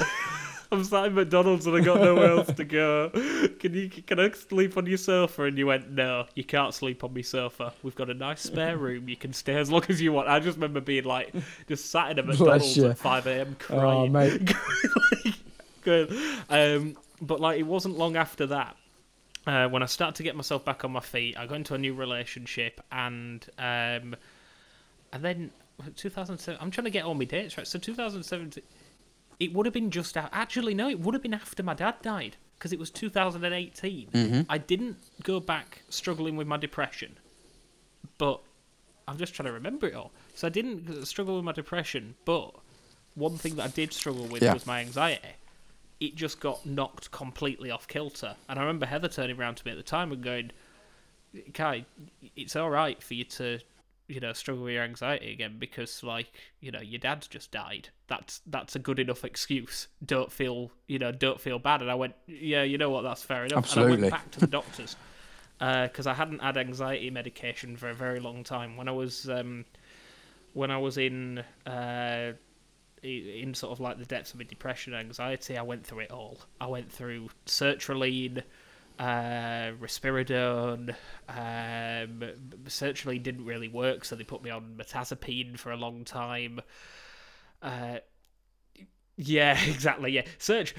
I'm 0.74 0.84
sat 0.84 1.08
in 1.08 1.16
McDonald's 1.16 1.68
and 1.68 1.76
I 1.76 1.82
got 1.82 2.00
nowhere 2.00 2.32
else 2.32 2.54
to 2.54 2.64
go. 2.64 3.10
Can 3.60 3.74
you 3.74 3.90
can 3.90 4.20
I 4.20 4.32
sleep 4.32 4.78
on 4.78 4.86
your 4.86 4.98
sofa? 4.98 5.44
And 5.44 5.58
you 5.58 5.68
went, 5.68 5.92
no, 5.92 6.28
you 6.36 6.46
can't 6.46 6.74
sleep 6.74 7.04
on 7.04 7.14
my 7.14 7.22
sofa. 7.22 7.74
We've 7.84 7.96
got 7.96 8.10
a 8.10 8.14
nice 8.14 8.42
spare 8.42 8.78
room. 8.78 9.10
You 9.10 9.18
can 9.18 9.34
stay 9.34 9.56
as 9.56 9.70
long 9.70 9.84
as 9.90 10.02
you 10.02 10.14
want. 10.14 10.30
I 10.30 10.40
just 10.40 10.58
remember 10.58 10.80
being 10.80 11.04
like, 11.04 11.34
just 11.68 11.90
sat 11.92 12.12
in 12.12 12.20
a 12.20 12.24
McDonald's 12.24 12.78
at 12.78 12.98
5 12.98 13.28
a.m. 13.28 13.56
crying. 13.60 13.82
Oh, 13.84 14.08
mate. 14.08 14.54
like, 15.26 15.36
good. 15.82 16.18
Um, 16.50 16.96
but 17.22 17.40
like, 17.40 17.60
it 17.60 17.64
wasn't 17.64 17.98
long 17.98 18.16
after 18.18 18.46
that. 18.48 18.76
Uh, 19.48 19.68
when 19.68 19.82
I 19.82 19.88
started 19.88 20.16
to 20.16 20.24
get 20.24 20.36
myself 20.36 20.64
back 20.66 20.84
on 20.86 20.92
my 20.92 21.00
feet, 21.00 21.38
I 21.38 21.48
got 21.48 21.56
into 21.56 21.74
a 21.74 21.78
new 21.78 21.94
relationship, 21.96 22.80
and 22.92 23.44
um, 23.58 24.16
and 25.14 25.22
then 25.24 25.52
2007. 25.96 26.60
I'm 26.62 26.70
trying 26.72 26.86
to 26.86 26.92
get 26.92 27.06
all 27.06 27.16
my 27.16 27.26
dates 27.26 27.58
right. 27.58 27.66
So 27.66 27.80
2017. 27.80 28.64
It 29.40 29.54
would 29.54 29.66
have 29.66 29.74
been 29.74 29.90
just 29.90 30.16
out. 30.18 30.30
Actually, 30.32 30.76
no, 30.76 30.88
it 30.88 31.00
would 31.00 31.16
have 31.16 31.24
been 31.24 31.34
after 31.34 31.64
my 31.64 31.74
dad 31.74 31.96
died 32.04 32.38
because 32.60 32.72
it 32.72 32.78
was 32.78 32.92
2018. 32.92 34.46
I 34.48 34.58
didn't 34.60 34.98
go 35.24 35.40
back 35.40 35.82
struggling 35.90 36.36
with 36.36 36.46
my 36.46 36.58
depression, 36.58 37.18
but 38.20 38.40
I'm 39.08 39.18
just 39.18 39.34
trying 39.34 39.48
to 39.48 39.54
remember 39.54 39.88
it 39.88 39.96
all. 39.96 40.12
So 40.36 40.46
I 40.46 40.52
didn't 40.52 41.06
struggle 41.08 41.36
with 41.38 41.44
my 41.44 41.54
depression, 41.54 42.14
but 42.26 42.54
one 43.16 43.36
thing 43.38 43.56
that 43.56 43.64
I 43.64 43.68
did 43.70 43.92
struggle 43.94 44.28
with 44.28 44.44
Yeah. 44.44 44.54
was 44.54 44.68
my 44.68 44.80
anxiety. 44.82 45.30
It 46.02 46.16
just 46.16 46.40
got 46.40 46.66
knocked 46.66 47.12
completely 47.12 47.72
off 47.72 47.88
kilter. 47.88 48.36
And 48.50 48.60
I 48.60 48.64
remember 48.64 48.86
Heather 48.86 49.08
turning 49.08 49.40
around 49.40 49.56
to 49.56 49.66
me 49.66 49.72
at 49.72 49.78
the 49.78 49.84
time 49.84 50.12
and 50.12 50.22
going, 50.22 50.52
Kai, 51.54 51.86
it's 52.36 52.56
all 52.56 52.70
right 52.70 53.02
for 53.02 53.14
you 53.14 53.24
to, 53.24 53.60
you 54.08 54.20
know, 54.20 54.34
struggle 54.34 54.64
with 54.64 54.74
your 54.74 54.84
anxiety 54.84 55.32
again 55.32 55.58
because, 55.60 56.04
like, 56.04 56.34
you 56.60 56.72
know, 56.72 56.82
your 56.82 57.00
dad's 57.00 57.28
just 57.28 57.52
died. 57.52 57.90
That's 58.08 58.42
that's 58.48 58.76
a 58.76 58.80
good 58.80 59.00
enough 59.00 59.24
excuse. 59.24 59.88
Don't 60.04 60.32
feel, 60.32 60.72
you 60.88 61.00
know, 61.00 61.12
don't 61.12 61.40
feel 61.40 61.60
bad. 61.60 61.82
And 61.82 61.90
I 61.90 61.96
went, 61.96 62.16
yeah, 62.28 62.64
you 62.64 62.78
know 62.78 62.90
what, 62.90 63.04
that's 63.04 63.24
fair 63.24 63.46
enough. 63.46 63.52
And 63.52 63.80
I 63.80 63.84
Absolutely. 63.84 64.02
went 64.02 64.12
back 64.12 64.32
to 64.32 64.40
the 64.42 64.48
doctors 64.48 64.96
because 65.60 66.08
I 66.08 66.16
hadn't 66.16 66.40
had 66.40 66.58
anxiety 66.58 67.12
medication 67.12 67.78
for 67.78 67.90
a 67.90 67.94
very 67.94 68.20
long 68.20 68.44
time. 68.44 68.76
When 68.76 68.90
I 68.90 68.92
was 68.92 69.30
um, 69.30 69.66
when 70.54 70.72
I 70.72 70.78
was 70.80 70.98
in 70.98 71.44
uh, 71.66 72.34
in 73.04 73.54
sort 73.54 73.72
of 73.72 73.80
like 73.80 73.98
the 73.98 74.06
depths 74.06 74.32
of 74.32 74.40
my 74.40 74.46
depression 74.46 74.94
and 74.94 75.08
anxiety, 75.08 75.58
I 75.58 75.64
went 75.64 75.86
through 75.86 76.00
it 76.02 76.12
all. 76.12 76.40
I 76.60 76.68
went 76.68 76.92
through 76.92 77.30
sertraline, 77.46 78.44
uh, 79.00 79.72
risperidone. 79.82 80.92
Um, 81.30 82.24
sertraline 82.66 83.24
didn't 83.24 83.46
really 83.46 83.68
work, 83.68 84.06
so 84.06 84.16
they 84.16 84.24
put 84.24 84.44
me 84.44 84.50
on 84.50 84.76
mirtazapine 84.78 85.58
for 85.58 85.72
a 85.72 85.78
long 85.78 86.06
time. 86.06 86.62
Uh, 87.62 87.98
yeah, 89.18 89.60
exactly. 89.68 90.12
Yeah, 90.12 90.24
search. 90.38 90.76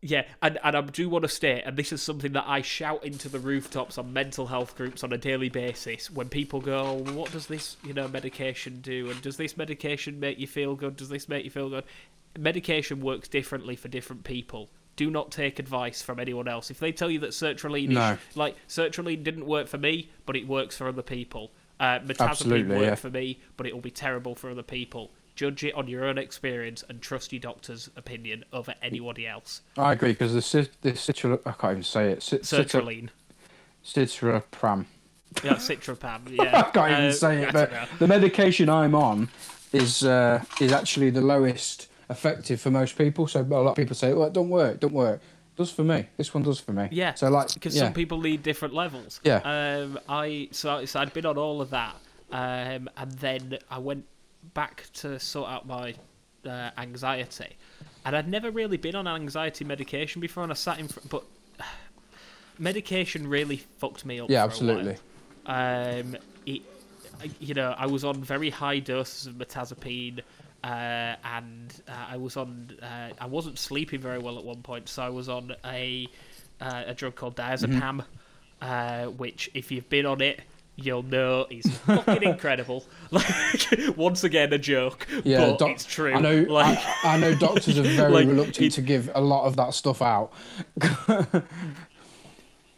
Yeah, 0.00 0.24
and, 0.42 0.58
and 0.62 0.76
I 0.76 0.80
do 0.82 1.08
want 1.08 1.22
to 1.22 1.28
state, 1.28 1.62
and 1.66 1.76
this 1.76 1.92
is 1.92 2.00
something 2.00 2.32
that 2.32 2.44
I 2.46 2.62
shout 2.62 3.04
into 3.04 3.28
the 3.28 3.40
rooftops 3.40 3.98
on 3.98 4.12
mental 4.12 4.46
health 4.46 4.76
groups 4.76 5.02
on 5.02 5.12
a 5.12 5.18
daily 5.18 5.48
basis. 5.48 6.08
When 6.08 6.28
people 6.28 6.60
go, 6.60 7.02
oh, 7.06 7.12
"What 7.12 7.32
does 7.32 7.46
this, 7.48 7.76
you 7.82 7.94
know, 7.94 8.06
medication 8.06 8.80
do?" 8.80 9.10
and 9.10 9.20
"Does 9.20 9.36
this 9.36 9.56
medication 9.56 10.20
make 10.20 10.38
you 10.38 10.46
feel 10.46 10.76
good?" 10.76 10.96
"Does 10.96 11.08
this 11.08 11.28
make 11.28 11.44
you 11.44 11.50
feel 11.50 11.68
good?" 11.68 11.84
Medication 12.38 13.00
works 13.00 13.26
differently 13.26 13.74
for 13.74 13.88
different 13.88 14.22
people. 14.22 14.70
Do 14.94 15.10
not 15.10 15.32
take 15.32 15.58
advice 15.58 16.00
from 16.00 16.20
anyone 16.20 16.46
else. 16.46 16.70
If 16.70 16.78
they 16.78 16.92
tell 16.92 17.10
you 17.10 17.18
that 17.20 17.30
sertraline, 17.30 17.88
No. 17.88 18.12
is, 18.12 18.36
like 18.36 18.54
sertraline 18.68 19.24
didn't 19.24 19.46
work 19.46 19.66
for 19.66 19.78
me, 19.78 20.10
but 20.26 20.36
it 20.36 20.46
works 20.46 20.76
for 20.76 20.86
other 20.86 21.02
people. 21.02 21.50
Uh, 21.80 22.00
mirtazapine 22.00 22.68
worked 22.68 22.82
yeah. 22.82 22.94
for 22.94 23.10
me, 23.10 23.40
but 23.56 23.66
it 23.66 23.72
will 23.72 23.80
be 23.80 23.90
terrible 23.90 24.34
for 24.36 24.50
other 24.50 24.62
people. 24.62 25.12
Judge 25.38 25.62
it 25.62 25.72
on 25.76 25.86
your 25.86 26.04
own 26.04 26.18
experience 26.18 26.82
and 26.88 27.00
trust 27.00 27.32
your 27.32 27.38
doctor's 27.38 27.88
opinion 27.94 28.44
over 28.52 28.74
anybody 28.82 29.24
else. 29.24 29.62
I 29.76 29.92
agree 29.92 30.10
because 30.10 30.34
the 30.34 30.42
cit- 30.42 30.72
the 30.82 30.90
citra, 30.94 31.38
I 31.46 31.52
can't 31.52 31.70
even 31.74 31.82
say 31.84 32.10
it. 32.10 32.24
Cit- 32.24 32.42
Sertraline. 32.42 33.10
citrapram. 33.84 34.86
Yeah, 35.44 35.54
Citrapam. 35.68 36.22
Yeah. 36.30 36.58
I 36.66 36.70
can't 36.72 36.90
even 36.92 37.04
Uh, 37.04 37.12
say 37.12 37.42
it. 37.44 37.52
But 37.52 37.70
the 38.00 38.08
medication 38.08 38.68
I'm 38.68 38.96
on 38.96 39.28
is 39.72 40.02
uh, 40.02 40.42
is 40.60 40.72
actually 40.72 41.10
the 41.10 41.20
lowest 41.20 41.88
effective 42.10 42.60
for 42.60 42.72
most 42.72 42.98
people. 42.98 43.28
So 43.28 43.40
a 43.40 43.44
lot 43.44 43.66
of 43.70 43.76
people 43.76 43.94
say, 43.94 44.12
"Well, 44.12 44.26
it 44.26 44.32
don't 44.32 44.48
work, 44.50 44.80
don't 44.80 44.92
work." 44.92 45.20
It 45.20 45.56
does 45.56 45.70
for 45.70 45.84
me. 45.84 46.08
This 46.16 46.34
one 46.34 46.42
does 46.42 46.58
for 46.58 46.72
me. 46.72 46.88
Yeah, 46.90 47.14
So 47.14 47.28
like, 47.30 47.54
because 47.54 47.76
yeah. 47.76 47.82
some 47.84 47.92
people 47.92 48.20
need 48.20 48.42
different 48.42 48.74
levels. 48.74 49.20
Yeah. 49.22 49.36
Um, 49.44 50.00
I 50.08 50.48
so, 50.50 50.84
so 50.84 50.98
I'd 50.98 51.12
been 51.12 51.26
on 51.26 51.38
all 51.38 51.60
of 51.60 51.70
that, 51.70 51.94
um, 52.32 52.90
and 52.96 53.12
then 53.20 53.58
I 53.70 53.78
went 53.78 54.04
back 54.54 54.86
to 54.94 55.18
sort 55.18 55.50
out 55.50 55.66
my 55.66 55.94
uh, 56.46 56.70
anxiety, 56.78 57.56
and 58.04 58.16
I'd 58.16 58.28
never 58.28 58.50
really 58.50 58.76
been 58.76 58.94
on 58.94 59.06
anxiety 59.06 59.64
medication 59.64 60.20
before, 60.20 60.42
and 60.42 60.52
I 60.52 60.54
sat 60.54 60.78
in, 60.78 60.88
fr- 60.88 61.00
but 61.08 61.24
medication 62.58 63.26
really 63.26 63.58
fucked 63.78 64.04
me 64.04 64.20
up. 64.20 64.30
Yeah, 64.30 64.46
for 64.48 64.64
a 64.64 64.66
while. 64.66 64.78
absolutely. 64.78 64.96
Um, 65.46 66.16
it, 66.46 66.62
you 67.40 67.54
know, 67.54 67.74
I 67.76 67.86
was 67.86 68.04
on 68.04 68.22
very 68.22 68.50
high 68.50 68.78
doses 68.78 69.26
of 69.26 69.34
mirtazapine, 69.34 70.20
uh, 70.62 70.66
and 71.24 71.74
uh, 71.88 72.06
I 72.10 72.16
was 72.16 72.36
on. 72.36 72.76
Uh, 72.82 73.10
I 73.20 73.26
wasn't 73.26 73.58
sleeping 73.58 74.00
very 74.00 74.18
well 74.18 74.38
at 74.38 74.44
one 74.44 74.62
point, 74.62 74.88
so 74.88 75.02
I 75.02 75.08
was 75.08 75.28
on 75.28 75.54
a 75.64 76.08
uh, 76.60 76.84
a 76.86 76.94
drug 76.94 77.14
called 77.14 77.36
diazepam, 77.36 78.04
uh, 78.62 79.06
which, 79.06 79.50
if 79.54 79.70
you've 79.70 79.88
been 79.88 80.06
on 80.06 80.20
it, 80.20 80.40
you'll 80.80 81.02
know 81.02 81.44
he's 81.50 81.68
fucking 81.80 82.22
incredible. 82.34 82.84
Like 83.10 83.26
once 83.96 84.22
again, 84.24 84.52
a 84.52 84.58
joke, 84.58 85.06
Yeah, 85.24 85.40
but 85.50 85.58
doc- 85.58 85.70
it's 85.70 85.84
true. 85.84 86.14
I 86.14 86.20
know. 86.20 86.42
like, 86.48 86.78
I, 87.04 87.14
I 87.14 87.18
know 87.18 87.34
doctors 87.34 87.78
are 87.78 87.82
very 88.00 88.12
Like, 88.12 88.28
reluctant 88.28 88.66
it- 88.66 88.72
to 88.72 88.82
give 88.82 89.10
a 89.14 89.20
lot 89.20 89.44
of 89.46 89.56
that 89.56 89.74
stuff 89.74 90.00
out. 90.00 90.32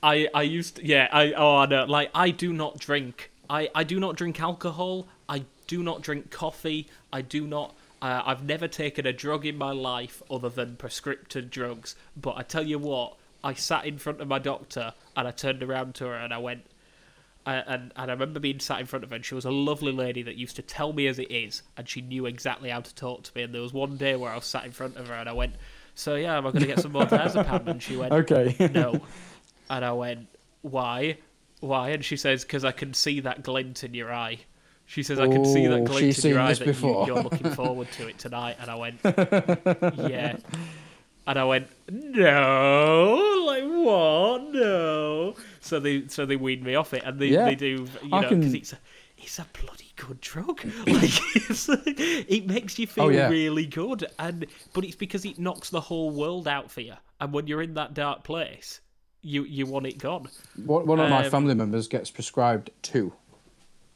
I 0.03 0.28
I 0.34 0.42
used 0.42 0.76
to, 0.76 0.86
yeah 0.86 1.09
I 1.12 1.32
oh 1.32 1.57
I 1.59 1.66
know 1.66 1.84
like 1.84 2.11
I 2.14 2.30
do 2.30 2.53
not 2.53 2.78
drink 2.78 3.30
I 3.51 3.68
I 3.74 3.84
do 3.84 4.01
not 4.01 4.16
drink 4.16 4.40
alcohol 4.40 5.07
I 5.28 5.44
do 5.66 5.82
not 5.82 6.01
drink 6.01 6.30
coffee 6.30 6.88
I 7.12 7.20
do 7.22 7.46
not 7.46 7.74
uh, 8.03 8.22
I've 8.24 8.42
never 8.42 8.66
taken 8.66 9.07
a 9.07 9.12
drug 9.12 9.44
in 9.44 9.59
my 9.59 9.72
life 9.72 10.22
other 10.30 10.48
than 10.48 10.76
prescriptive 10.76 11.51
drugs 11.51 11.96
but 12.16 12.34
I 12.38 12.42
tell 12.42 12.66
you 12.66 12.78
what 12.78 13.16
I 13.44 13.53
sat 13.53 13.84
in 13.84 13.98
front 13.98 14.22
of 14.22 14.28
my 14.28 14.38
doctor 14.38 14.94
and 15.14 15.28
I 15.28 15.32
turned 15.32 15.62
around 15.62 15.94
to 15.96 16.07
her 16.07 16.14
and 16.14 16.32
I 16.32 16.38
went 16.38 16.62
and 17.57 17.92
and 17.96 18.11
I 18.11 18.12
remember 18.14 18.40
being 18.40 18.61
sat 18.61 18.80
in 18.80 18.86
front 18.86 19.05
of 19.05 19.11
her 19.11 19.16
and 19.16 19.24
she 19.24 19.34
was 19.34 19.44
a 19.44 19.51
lovely 19.51 19.92
lady 19.92 20.22
that 20.22 20.36
used 20.36 20.57
to 20.57 20.62
tell 20.62 20.92
me 20.92 21.07
as 21.07 21.18
it 21.18 21.30
is 21.30 21.62
and 21.76 21.88
she 21.88 22.01
knew 22.01 22.26
exactly 22.26 22.70
how 22.70 22.80
to 22.80 22.94
talk 22.94 23.22
to 23.24 23.32
me 23.34 23.42
and 23.42 23.55
there 23.55 23.62
was 23.62 23.72
one 23.72 23.96
day 23.96 24.16
where 24.16 24.30
I 24.30 24.34
was 24.36 24.44
sat 24.44 24.64
in 24.64 24.72
front 24.72 24.96
of 24.96 25.09
her 25.09 25.14
and 25.14 25.28
I 25.28 25.32
went 25.32 25.55
so 25.94 26.14
yeah 26.16 26.36
am 26.36 26.46
I 26.46 26.51
going 26.51 26.62
to 26.62 26.66
get 26.66 26.80
some 26.80 26.92
more 26.92 27.05
diazepam 27.05 27.66
and 27.66 27.82
she 27.82 27.96
went 27.96 28.12
Okay. 28.12 28.57
no. 28.74 29.01
And 29.68 29.84
I 29.84 29.92
went, 29.92 30.26
why? 30.62 31.18
Why? 31.61 31.90
And 31.90 32.05
she 32.05 32.16
says, 32.16 32.42
because 32.42 32.64
I 32.64 32.72
can 32.72 32.92
see 32.92 33.20
that 33.20 33.42
glint 33.44 33.84
in 33.84 33.94
your 33.94 34.12
eye. 34.12 34.38
She 34.86 35.05
says, 35.05 35.20
I 35.20 35.28
can 35.28 35.44
see 35.44 35.66
that 35.68 35.82
Oh, 35.82 35.84
glint 35.84 36.24
in 36.24 36.30
your 36.30 36.40
eye 36.40 36.55
that. 36.55 36.66
You, 36.82 37.05
you're 37.07 37.22
looking 37.22 37.51
forward 37.55 37.90
to 37.92 38.09
it 38.09 38.18
tonight. 38.18 38.57
And 38.61 38.68
I 38.68 38.74
went, 38.74 38.98
yeah. 39.05 40.36
And 41.26 41.38
I 41.38 41.44
went, 41.44 41.68
no, 41.88 43.44
like 43.46 43.62
what? 43.62 44.53
No. 44.53 45.34
So 45.61 45.79
they 45.81 46.07
so 46.09 46.25
they 46.27 46.37
weaned 46.37 46.63
me 46.63 46.75
off 46.75 46.95
it, 46.95 47.03
and 47.05 47.19
they, 47.19 47.27
Yeah. 47.29 47.45
they 47.45 47.55
do, 47.55 47.67
you 48.03 48.09
I 48.13 48.23
know, 48.23 48.29
because 48.31 48.45
can- 48.53 48.57
it's 48.57 48.73
a, 48.73 48.79
it's 49.19 49.39
a 49.39 49.47
bloody 49.63 49.93
good 49.97 50.21
drug. 50.21 50.61
Like 50.87 51.21
it's, 51.37 51.69
it 51.69 52.47
makes 52.47 52.79
you 52.79 52.87
feel 52.87 53.05
Oh, 53.05 53.09
yeah. 53.11 53.29
really 53.29 53.67
good, 53.67 54.07
and 54.19 54.47
but 54.73 54.85
it's 54.85 54.97
because 54.97 55.25
it 55.25 55.39
knocks 55.39 55.71
the 55.71 55.81
whole 55.83 56.11
world 56.11 56.49
out 56.49 56.71
for 56.71 56.81
you. 56.81 56.95
And 57.21 57.33
when 57.33 57.47
you're 57.47 57.61
in 57.63 57.75
that 57.75 57.93
dark 57.95 58.25
place, 58.25 58.81
you 59.23 59.45
you 59.45 59.67
want 59.67 59.87
it 59.87 59.99
gone. 59.99 60.29
One 60.65 60.87
one 60.87 60.99
of 61.01 61.11
my 61.11 61.25
Um, 61.27 61.31
family 61.31 61.55
members 61.55 61.89
gets 61.89 62.11
prescribed 62.11 62.71
two. 62.83 63.13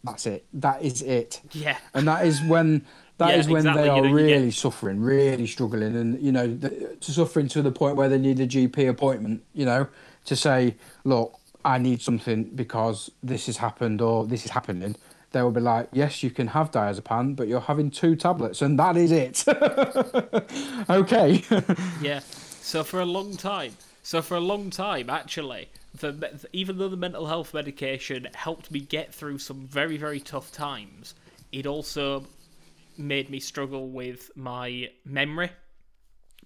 That's 0.02 0.26
it. 0.26 0.44
That 0.52 0.82
is 0.82 1.00
it. 1.00 1.40
Yeah. 1.52 1.78
And 1.94 2.06
that 2.08 2.26
is 2.26 2.42
when 2.42 2.84
that 3.16 3.30
Yeah, 3.30 3.36
is 3.40 3.48
when 3.48 3.58
exactly, 3.60 3.82
they 3.84 3.88
you 3.88 3.92
are 4.04 4.06
know, 4.08 4.12
really 4.12 4.44
get- 4.46 4.54
suffering, 4.54 5.00
really 5.00 5.46
struggling, 5.46 5.96
and 5.96 6.20
you 6.20 6.30
know, 6.30 6.46
the, 6.46 6.96
to 7.00 7.10
suffering 7.10 7.48
to 7.48 7.62
the 7.62 7.72
point 7.72 7.96
where 7.96 8.10
they 8.10 8.18
need 8.18 8.38
a 8.40 8.46
GP 8.46 8.86
appointment. 8.90 9.42
You 9.54 9.64
know, 9.64 9.86
to 10.26 10.36
say, 10.36 10.76
look, 11.04 11.38
I 11.64 11.78
need 11.78 12.02
something 12.02 12.44
because 12.44 13.10
this 13.22 13.46
has 13.46 13.56
happened 13.56 14.02
or 14.02 14.26
this 14.26 14.44
is 14.44 14.50
happening. 14.50 14.96
They 15.32 15.42
will 15.42 15.50
be 15.50 15.60
like, 15.60 15.88
yes, 15.92 16.22
you 16.22 16.30
can 16.30 16.48
have 16.48 16.70
diazepam, 16.70 17.34
but 17.34 17.48
you're 17.48 17.60
having 17.60 17.90
two 17.90 18.14
tablets, 18.14 18.62
and 18.62 18.78
that 18.78 18.96
is 18.96 19.10
it. 19.10 19.44
okay. 20.90 21.42
Yeah. 22.00 22.20
So 22.60 22.82
for 22.84 23.00
a 23.00 23.04
long 23.04 23.36
time, 23.36 23.76
so 24.02 24.22
for 24.22 24.36
a 24.36 24.40
long 24.40 24.70
time, 24.70 25.10
actually, 25.10 25.68
the, 25.98 26.46
even 26.52 26.78
though 26.78 26.88
the 26.88 26.96
mental 26.96 27.26
health 27.26 27.52
medication 27.52 28.28
helped 28.34 28.70
me 28.70 28.80
get 28.80 29.12
through 29.12 29.38
some 29.38 29.66
very 29.66 29.96
very 29.96 30.20
tough 30.20 30.50
times, 30.52 31.14
it 31.52 31.66
also 31.66 32.24
made 32.96 33.28
me 33.28 33.40
struggle 33.40 33.88
with 33.88 34.30
my 34.36 34.90
memory. 35.04 35.50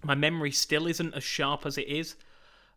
My 0.03 0.15
memory 0.15 0.51
still 0.51 0.87
isn't 0.87 1.13
as 1.13 1.23
sharp 1.23 1.65
as 1.65 1.77
it 1.77 1.87
is, 1.87 2.15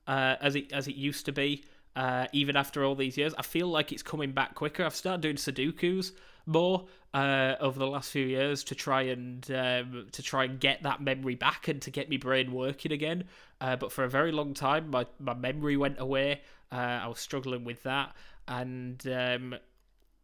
uh, 0.06 0.36
as 0.40 0.56
it 0.56 0.72
as 0.72 0.88
it 0.88 0.94
used 0.94 1.24
to 1.26 1.32
be. 1.32 1.64
Uh, 1.94 2.26
even 2.32 2.56
after 2.56 2.84
all 2.84 2.94
these 2.94 3.16
years, 3.16 3.34
I 3.38 3.42
feel 3.42 3.68
like 3.68 3.92
it's 3.92 4.02
coming 4.02 4.32
back 4.32 4.54
quicker. 4.54 4.84
I've 4.84 4.94
started 4.94 5.20
doing 5.20 5.36
Sudokus 5.36 6.12
more 6.46 6.86
uh, 7.14 7.54
over 7.60 7.78
the 7.78 7.86
last 7.86 8.10
few 8.10 8.26
years 8.26 8.64
to 8.64 8.74
try 8.74 9.02
and 9.02 9.48
um, 9.50 10.06
to 10.12 10.22
try 10.22 10.44
and 10.44 10.58
get 10.58 10.82
that 10.82 11.00
memory 11.00 11.34
back 11.34 11.68
and 11.68 11.80
to 11.82 11.90
get 11.90 12.10
my 12.10 12.16
brain 12.16 12.52
working 12.52 12.92
again. 12.92 13.24
Uh, 13.60 13.76
but 13.76 13.92
for 13.92 14.04
a 14.04 14.08
very 14.08 14.32
long 14.32 14.54
time, 14.54 14.90
my 14.90 15.06
my 15.20 15.34
memory 15.34 15.76
went 15.76 16.00
away. 16.00 16.40
Uh, 16.70 17.00
I 17.02 17.06
was 17.08 17.20
struggling 17.20 17.64
with 17.64 17.82
that, 17.82 18.14
and 18.48 19.06
um, 19.06 19.54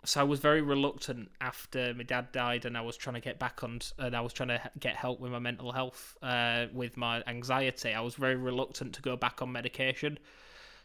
so 0.05 0.21
I 0.21 0.25
was 0.25 0.41
very 0.41 0.63
reluctant 0.63 1.31
after 1.41 1.93
my 1.93 2.05
dad 2.05 2.33
died, 2.33 2.65
and 2.65 2.77
I 2.77 2.81
was 2.81 2.97
trying 2.97 3.15
to 3.15 3.21
get 3.21 3.39
back 3.39 3.63
on, 3.63 3.81
and 3.99 4.17
I 4.17 4.23
was 4.23 4.33
trying 4.33 4.49
to 4.49 4.71
get 4.81 4.97
help 4.97 5.21
with 5.21 5.33
my 5.33 5.39
mental 5.39 5.73
health, 5.73 6.17
uh, 6.23 6.67
with 6.73 6.97
my 6.97 7.23
anxiety. 7.27 7.93
I 7.93 8.01
was 8.01 8.15
very 8.15 8.37
reluctant 8.37 8.95
to 8.95 9.03
go 9.03 9.17
back 9.17 9.43
on 9.43 9.53
medication. 9.53 10.19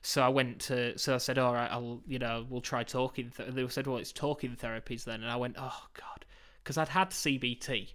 So 0.05 0.21
I 0.21 0.27
went 0.27 0.59
to, 0.63 0.97
so 0.99 1.15
I 1.15 1.17
said, 1.17 1.37
all 1.37 1.53
right, 1.53 1.71
I'll, 1.71 2.01
you 2.05 2.19
know, 2.19 2.45
we'll 2.49 2.59
try 2.59 2.83
talking. 2.83 3.31
Th-. 3.35 3.49
They 3.49 3.65
said, 3.69 3.87
well, 3.87 3.97
it's 3.97 4.11
talking 4.11 4.55
therapies 4.61 5.05
then, 5.05 5.21
and 5.23 5.31
I 5.31 5.37
went, 5.37 5.55
oh 5.57 5.81
god, 5.93 6.25
because 6.61 6.77
I'd 6.77 6.89
had 6.89 7.11
CBT, 7.11 7.87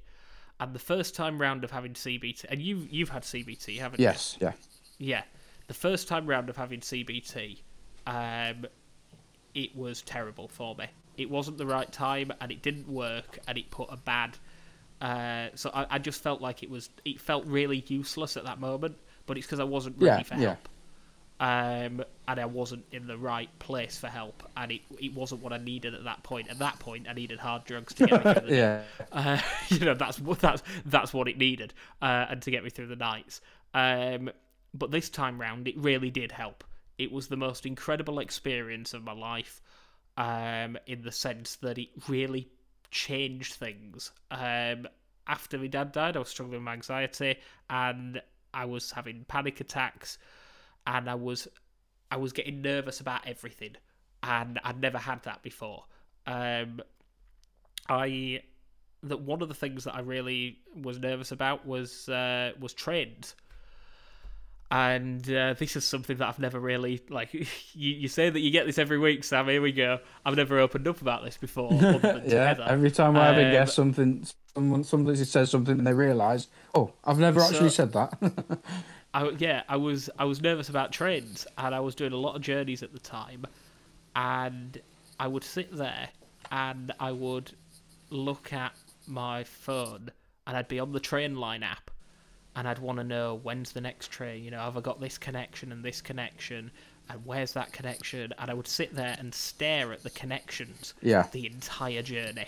and 0.59 0.74
the 0.74 0.78
first 0.78 1.14
time 1.14 1.38
round 1.38 1.64
of 1.64 1.70
having 1.70 1.92
CBT, 1.92 2.46
and 2.48 2.62
you 2.62 2.86
you've 2.90 3.11
had 3.11 3.24
CBT, 3.24 3.78
haven't 3.78 4.00
you? 4.00 4.04
yes. 4.04 4.38
Yeah. 4.40 4.52
yeah, 4.98 5.22
the 5.66 5.74
first 5.74 6.09
time 6.09 6.26
round 6.26 6.48
of 6.48 6.56
having 6.56 6.80
CBT, 6.80 7.59
um, 8.06 8.64
it 9.54 9.76
was 9.76 10.00
terrible 10.00 10.48
for 10.48 10.74
me. 10.76 10.86
It 11.18 11.28
wasn't 11.28 11.59
the 11.59 11.66
right 11.66 11.92
time, 11.92 12.32
and 12.40 12.50
it 12.50 12.62
didn't 12.62 12.88
work, 12.88 13.38
and 13.46 13.59
it 13.59 13.70
put 13.70 13.88
a 13.92 13.98
bad. 13.98 14.38
Uh, 15.02 15.48
so 15.54 15.70
I, 15.74 15.86
I 15.90 15.98
just 15.98 16.22
felt 16.22 16.40
like 16.40 16.62
it 16.62 16.70
was. 16.70 16.88
It 17.04 17.20
felt 17.20 17.44
really 17.44 17.84
useless 17.86 18.38
at 18.38 18.44
that 18.44 18.61
moment, 18.61 18.96
but 19.26 19.36
it's 19.36 19.46
because 19.46 19.61
I 19.61 19.64
wasn't 19.64 19.96
ready 19.98 20.06
Yeah, 20.06 20.22
for 20.22 20.34
yeah. 20.36 20.40
help. 20.46 20.68
Um, 21.41 22.03
and 22.26 22.41
I 22.41 22.47
wasn't 22.47 22.84
in 22.91 23.07
the 23.07 23.16
right 23.16 23.49
place 23.61 23.97
for 23.97 24.09
help, 24.09 24.43
and 24.57 24.72
it 24.72 24.80
it 24.99 25.14
wasn't 25.14 25.43
what 25.43 25.53
I 25.53 25.59
needed 25.59 25.95
at 25.95 26.05
that 26.05 26.22
point. 26.24 26.49
At 26.49 26.59
that 26.59 26.78
point, 26.80 27.07
I 27.09 27.12
needed 27.12 27.39
hard 27.39 27.64
drugs 27.64 27.95
to 27.95 28.07
get 28.07 28.24
me 28.24 28.32
through 28.32 28.49
the 28.49 28.57
Yeah. 28.57 28.82
uh, 29.12 29.41
you 29.68 29.78
know 29.80 29.95
that's 29.95 30.18
what 30.18 30.41
that's 30.41 30.62
that's 30.86 31.14
what 31.14 31.28
it 31.28 31.39
needed, 31.39 31.74
uh, 32.03 32.26
and 32.28 32.43
to 32.43 32.51
get 32.51 32.64
me 32.64 32.70
through 32.70 32.89
the 32.89 32.97
nights. 32.97 33.41
Um, 33.72 34.30
but 34.74 34.91
this 34.91 35.09
time 35.09 35.41
round, 35.41 35.68
it 35.68 35.76
really 35.78 36.11
did 36.11 36.32
help. 36.32 36.64
It 36.99 37.12
was 37.12 37.28
the 37.28 37.36
most 37.36 37.64
incredible 37.66 38.18
experience 38.18 38.93
of 38.93 39.05
my 39.05 39.12
life, 39.12 39.62
um, 40.16 40.76
in 40.86 41.03
the 41.03 41.12
sense 41.12 41.57
that 41.57 41.78
it 41.78 41.89
really 42.09 42.49
changed 42.91 43.55
things. 43.55 44.11
Um, 44.30 44.89
after 45.26 45.59
my 45.59 45.68
dad 45.68 45.93
died, 45.93 46.16
I 46.16 46.20
was 46.20 46.28
struggling 46.28 46.64
with 46.64 46.72
anxiety, 46.72 47.36
and 47.70 48.20
I 48.53 48.64
was 48.64 48.91
having 48.91 49.24
panic 49.28 49.61
attacks, 49.61 50.18
and 50.89 51.09
I 51.09 51.14
was 51.14 51.47
I 52.11 52.16
was 52.16 52.32
getting 52.32 52.62
nervous 52.62 52.99
about 53.01 53.26
everything, 53.26 53.76
and 54.24 54.59
I'd 54.64 54.80
never 54.80 54.99
had 54.99 55.22
that 55.24 55.43
before. 55.43 55.84
Um, 56.26 56.80
I 57.89 58.43
that 59.05 59.20
one 59.20 59.43
of 59.43 59.49
the 59.49 59.55
things 59.55 59.84
that 59.84 59.95
I 59.95 60.01
really 60.01 60.59
was 60.74 60.99
nervous 60.99 61.30
about 61.30 61.64
was 61.66 62.09
uh, 62.09 62.53
was 62.59 62.72
trains. 62.74 63.36
And 64.70 65.26
uh, 65.32 65.55
this 65.55 65.76
is 65.76 65.84
something 65.86 66.18
that 66.18 66.28
I've 66.28 66.39
never 66.39 66.61
really 66.61 67.01
like. 67.09 67.32
You, 67.72 67.95
you 67.95 68.09
say 68.09 68.28
that 68.28 68.41
you 68.41 68.51
get 68.51 68.66
this 68.66 68.76
every 68.78 68.99
week, 68.99 69.24
Sam. 69.24 69.49
Here 69.49 69.62
we 69.62 69.72
go. 69.72 69.99
I've 70.26 70.36
never 70.36 70.59
opened 70.59 70.86
up 70.89 71.01
about 71.01 71.24
this 71.24 71.36
before. 71.39 71.72
Yeah. 71.72 71.93
together. 71.99 72.66
Every 72.68 72.91
time 72.91 73.16
I 73.16 73.26
have 73.28 73.39
a 73.39 73.47
Um, 73.47 73.53
guess 73.53 73.72
something, 73.72 74.26
someone 74.55 74.84
somebody 74.84 75.24
says 75.24 75.51
something 75.51 75.78
and 75.78 75.86
they 75.86 75.95
realise, 75.95 76.49
oh, 76.74 76.93
I've 77.05 77.18
never 77.18 77.41
actually 77.41 77.70
So- 77.70 77.86
said 77.86 77.93
that. 77.95 78.59
I, 79.18 79.30
yeah, 79.30 79.62
I 79.68 79.76
was 79.76 80.08
I 80.16 80.24
was 80.26 80.40
nervous 80.40 80.68
about 80.68 80.92
trains, 80.92 81.44
and 81.56 81.74
I 81.74 81.80
was 81.80 81.96
doing 81.96 82.12
a 82.12 82.16
lot 82.16 82.36
of 82.36 82.42
journeys 82.42 82.84
at 82.84 82.92
the 82.92 83.00
time, 83.00 83.44
and 84.14 84.80
I 85.18 85.26
would 85.26 85.42
sit 85.42 85.74
there 85.76 86.08
and 86.52 86.92
I 87.00 87.10
would 87.10 87.50
look 88.10 88.52
at 88.52 88.72
my 89.08 89.42
phone, 89.42 90.10
and 90.46 90.56
I'd 90.56 90.68
be 90.68 90.78
on 90.78 90.92
the 90.92 91.00
train 91.00 91.34
line 91.34 91.64
app, 91.64 91.90
and 92.54 92.68
I'd 92.68 92.78
want 92.78 92.98
to 92.98 93.04
know 93.04 93.40
when's 93.42 93.72
the 93.72 93.80
next 93.80 94.12
train. 94.12 94.44
You 94.44 94.52
know, 94.52 94.60
have 94.60 94.76
I 94.76 94.80
got 94.80 95.00
this 95.00 95.18
connection 95.18 95.72
and 95.72 95.84
this 95.84 96.00
connection, 96.00 96.70
and 97.10 97.26
where's 97.26 97.52
that 97.54 97.72
connection? 97.72 98.32
And 98.38 98.50
I 98.52 98.54
would 98.54 98.68
sit 98.68 98.94
there 98.94 99.16
and 99.18 99.34
stare 99.34 99.92
at 99.92 100.04
the 100.04 100.10
connections 100.10 100.94
Yeah. 101.02 101.26
the 101.32 101.46
entire 101.46 102.02
journey 102.02 102.46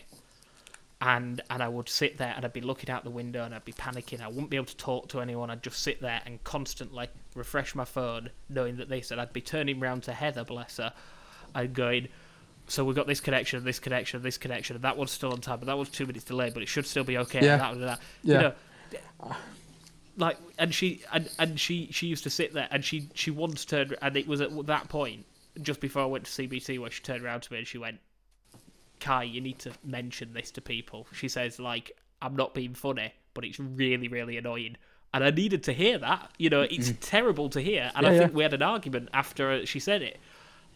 and 1.00 1.40
and 1.48 1.62
I 1.62 1.68
would 1.68 1.88
sit 1.88 2.18
there 2.18 2.32
and 2.36 2.44
I'd 2.44 2.52
be 2.52 2.60
looking 2.60 2.90
out 2.90 3.04
the 3.04 3.10
window 3.10 3.44
and 3.44 3.54
I'd 3.54 3.64
be 3.64 3.72
panicking. 3.72 4.20
I 4.20 4.28
wouldn't 4.28 4.50
be 4.50 4.56
able 4.56 4.66
to 4.66 4.76
talk 4.76 5.08
to 5.10 5.20
anyone. 5.20 5.50
I'd 5.50 5.62
just 5.62 5.82
sit 5.82 6.00
there 6.00 6.20
and 6.26 6.42
constantly 6.44 7.08
refresh 7.34 7.74
my 7.74 7.84
phone, 7.84 8.30
knowing 8.48 8.76
that 8.76 8.88
they 8.88 9.00
said 9.00 9.18
I'd 9.18 9.32
be 9.32 9.40
turning 9.40 9.80
round 9.80 10.02
to 10.04 10.12
Heather, 10.12 10.44
bless 10.44 10.76
her, 10.76 10.92
and 11.54 11.72
going. 11.72 12.08
So 12.66 12.84
we've 12.84 12.94
got 12.94 13.06
this 13.06 13.20
connection, 13.20 13.64
this 13.64 13.80
connection, 13.80 14.22
this 14.22 14.38
connection, 14.38 14.76
and 14.76 14.84
that 14.84 14.96
one's 14.96 15.10
still 15.10 15.32
on 15.32 15.40
time, 15.40 15.58
but 15.58 15.66
that 15.66 15.76
one's 15.76 15.88
two 15.88 16.06
minutes 16.06 16.24
delayed, 16.24 16.54
but 16.54 16.62
it 16.62 16.68
should 16.68 16.86
still 16.86 17.02
be 17.02 17.18
okay. 17.18 17.44
Yeah. 17.44 17.54
And 17.54 17.60
that, 17.60 17.72
and 17.72 17.82
that. 17.82 18.00
Yeah. 18.22 18.34
You 18.34 19.28
know, 19.28 19.36
like, 20.16 20.36
and 20.58 20.74
she 20.74 21.02
and, 21.12 21.30
and 21.38 21.58
she 21.58 21.88
she 21.90 22.06
used 22.06 22.24
to 22.24 22.30
sit 22.30 22.52
there, 22.52 22.68
and 22.70 22.84
she 22.84 23.08
she 23.14 23.30
once 23.30 23.64
turned, 23.64 23.96
and 24.02 24.16
it 24.16 24.28
was 24.28 24.40
at 24.40 24.66
that 24.66 24.88
point 24.88 25.24
just 25.62 25.80
before 25.80 26.02
I 26.02 26.06
went 26.06 26.26
to 26.26 26.30
CBT 26.30 26.78
where 26.78 26.90
she 26.90 27.02
turned 27.02 27.24
around 27.24 27.40
to 27.42 27.52
me 27.52 27.58
and 27.58 27.66
she 27.66 27.78
went, 27.78 27.98
Kai, 29.00 29.24
you 29.24 29.40
need 29.40 29.58
to 29.60 29.72
mention 29.84 30.32
this 30.32 30.50
to 30.52 30.60
people. 30.60 31.06
She 31.12 31.28
says, 31.28 31.58
like, 31.58 31.96
I'm 32.22 32.36
not 32.36 32.54
being 32.54 32.74
funny, 32.74 33.12
but 33.34 33.44
it's 33.44 33.58
really, 33.58 34.08
really 34.08 34.36
annoying. 34.36 34.76
And 35.12 35.24
I 35.24 35.30
needed 35.30 35.64
to 35.64 35.72
hear 35.72 35.98
that. 35.98 36.30
You 36.38 36.50
know, 36.50 36.62
it's 36.62 36.92
terrible 37.00 37.48
to 37.50 37.60
hear. 37.60 37.90
And 37.96 38.06
I 38.06 38.16
think 38.16 38.30
yeah. 38.30 38.36
we 38.36 38.42
had 38.44 38.54
an 38.54 38.62
argument 38.62 39.08
after 39.12 39.66
she 39.66 39.80
said 39.80 40.02
it. 40.02 40.18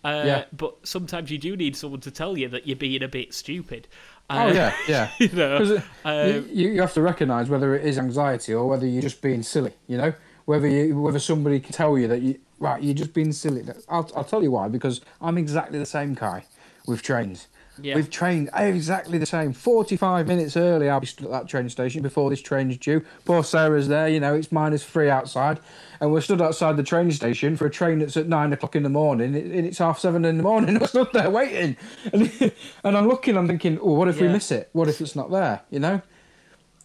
Uh, 0.02 0.22
Yeah. 0.26 0.44
But 0.52 0.86
sometimes 0.86 1.30
you 1.30 1.38
do 1.38 1.56
need 1.56 1.76
someone 1.76 2.00
to 2.00 2.10
tell 2.10 2.36
you 2.36 2.48
that 2.48 2.66
you're 2.66 2.76
being 2.76 3.02
a 3.02 3.08
bit 3.08 3.32
stupid. 3.32 3.88
Oh 4.28 4.48
Uh, 4.48 4.52
yeah, 4.52 4.74
yeah. 4.88 5.10
you 5.18 5.28
know, 5.28 5.82
um, 6.04 6.48
you, 6.50 6.70
you 6.70 6.80
have 6.80 6.94
to 6.94 7.02
recognise 7.02 7.48
whether 7.48 7.74
it 7.74 7.84
is 7.84 7.98
anxiety 7.98 8.54
or 8.54 8.66
whether 8.66 8.86
you're 8.86 9.02
just 9.02 9.22
being 9.22 9.42
silly. 9.42 9.72
You 9.86 9.98
know, 9.98 10.14
whether 10.46 10.66
you, 10.66 10.98
whether 11.00 11.18
somebody 11.18 11.60
can 11.60 11.72
tell 11.72 11.98
you 11.98 12.08
that 12.08 12.22
you 12.22 12.38
right, 12.58 12.82
you're 12.82 12.94
just 12.94 13.14
being 13.14 13.32
silly. 13.32 13.64
I'll 13.88 14.10
I'll 14.16 14.24
tell 14.24 14.42
you 14.42 14.50
why. 14.50 14.68
Because 14.68 15.00
I'm 15.20 15.38
exactly 15.38 15.78
the 15.78 15.86
same, 15.86 16.16
Kai, 16.16 16.44
with 16.86 17.02
trains. 17.02 17.48
Yeah. 17.80 17.96
We've 17.96 18.08
trained 18.10 18.50
exactly 18.54 19.18
the 19.18 19.26
same. 19.26 19.52
45 19.52 20.28
minutes 20.28 20.56
early, 20.56 20.88
I'll 20.88 21.00
be 21.00 21.06
stood 21.06 21.26
at 21.26 21.32
that 21.32 21.48
train 21.48 21.68
station 21.68 22.02
before 22.02 22.30
this 22.30 22.40
train 22.40 22.70
is 22.70 22.78
due. 22.78 23.04
Poor 23.24 23.42
Sarah's 23.42 23.88
there, 23.88 24.08
you 24.08 24.20
know, 24.20 24.34
it's 24.34 24.52
minus 24.52 24.84
three 24.84 25.10
outside. 25.10 25.58
And 26.00 26.12
we're 26.12 26.20
stood 26.20 26.40
outside 26.40 26.76
the 26.76 26.82
train 26.82 27.10
station 27.10 27.56
for 27.56 27.66
a 27.66 27.70
train 27.70 27.98
that's 27.98 28.16
at 28.16 28.28
nine 28.28 28.52
o'clock 28.52 28.76
in 28.76 28.82
the 28.84 28.88
morning. 28.88 29.34
And 29.34 29.52
it's 29.66 29.78
half 29.78 29.98
seven 29.98 30.24
in 30.24 30.36
the 30.36 30.42
morning. 30.42 30.78
We're 30.80 30.86
stood 30.86 31.08
there 31.12 31.30
waiting. 31.30 31.76
And, 32.12 32.30
and 32.84 32.96
I'm 32.96 33.08
looking, 33.08 33.36
I'm 33.36 33.48
thinking, 33.48 33.78
oh, 33.80 33.94
what 33.94 34.08
if 34.08 34.20
we 34.20 34.28
miss 34.28 34.50
it? 34.50 34.68
What 34.72 34.88
if 34.88 35.00
it's 35.00 35.16
not 35.16 35.30
there? 35.30 35.62
You 35.70 35.80
know? 35.80 36.02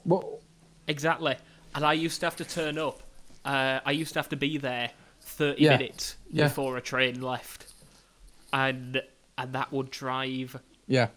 What? 0.04 0.26
Exactly. 0.88 1.36
And 1.76 1.86
I 1.86 1.94
used 1.94 2.20
to 2.22 2.26
have 2.26 2.36
to 2.38 2.46
turn 2.46 2.78
up. 2.78 3.04
Uh, 3.46 3.80
I 3.86 3.92
used 3.92 4.14
to 4.14 4.20
have 4.20 4.30
to 4.30 4.36
be 4.38 4.58
there 4.58 4.92
30 5.22 5.62
Yeah. 5.64 5.78
minutes 5.78 6.16
Yeah. 6.32 6.46
before 6.46 6.78
a 6.78 6.82
train 6.82 7.22
left. 7.22 7.66
And 8.52 9.02
and 9.38 9.54
that 9.54 9.72
would 9.72 9.90
drive 9.90 10.60
Yeah. 10.90 11.08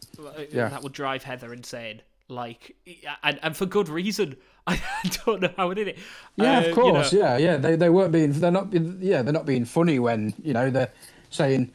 Yeah. 0.52 0.68
that 0.68 0.82
would 0.84 0.92
drive 0.92 1.24
Heather 1.24 1.52
insane. 1.52 2.02
Like 2.28 2.76
and, 3.24 3.40
and 3.42 3.56
for 3.56 3.66
good 3.66 3.88
reason. 3.88 4.36
I 4.66 4.80
don't 5.26 5.40
know 5.42 5.50
how 5.56 5.70
it. 5.72 5.98
Yeah, 6.36 6.58
Uh, 6.58 6.60
of 6.60 6.66
you 6.68 6.74
course. 6.74 7.12
know, 7.12 7.18
Yeah, 7.18 7.36
yeah. 7.36 7.56
They 7.56 7.74
they 7.74 7.90
weren't 7.90 8.12
being. 8.12 8.32
They're 8.32 8.52
not. 8.52 8.70
being- 8.70 8.98
Yeah, 9.00 9.22
they're 9.22 9.32
not 9.32 9.44
being 9.46 9.64
funny 9.64 9.98
when 9.98 10.34
you 10.40 10.52
know 10.52 10.70
they're 10.70 10.92
saying, 11.30 11.72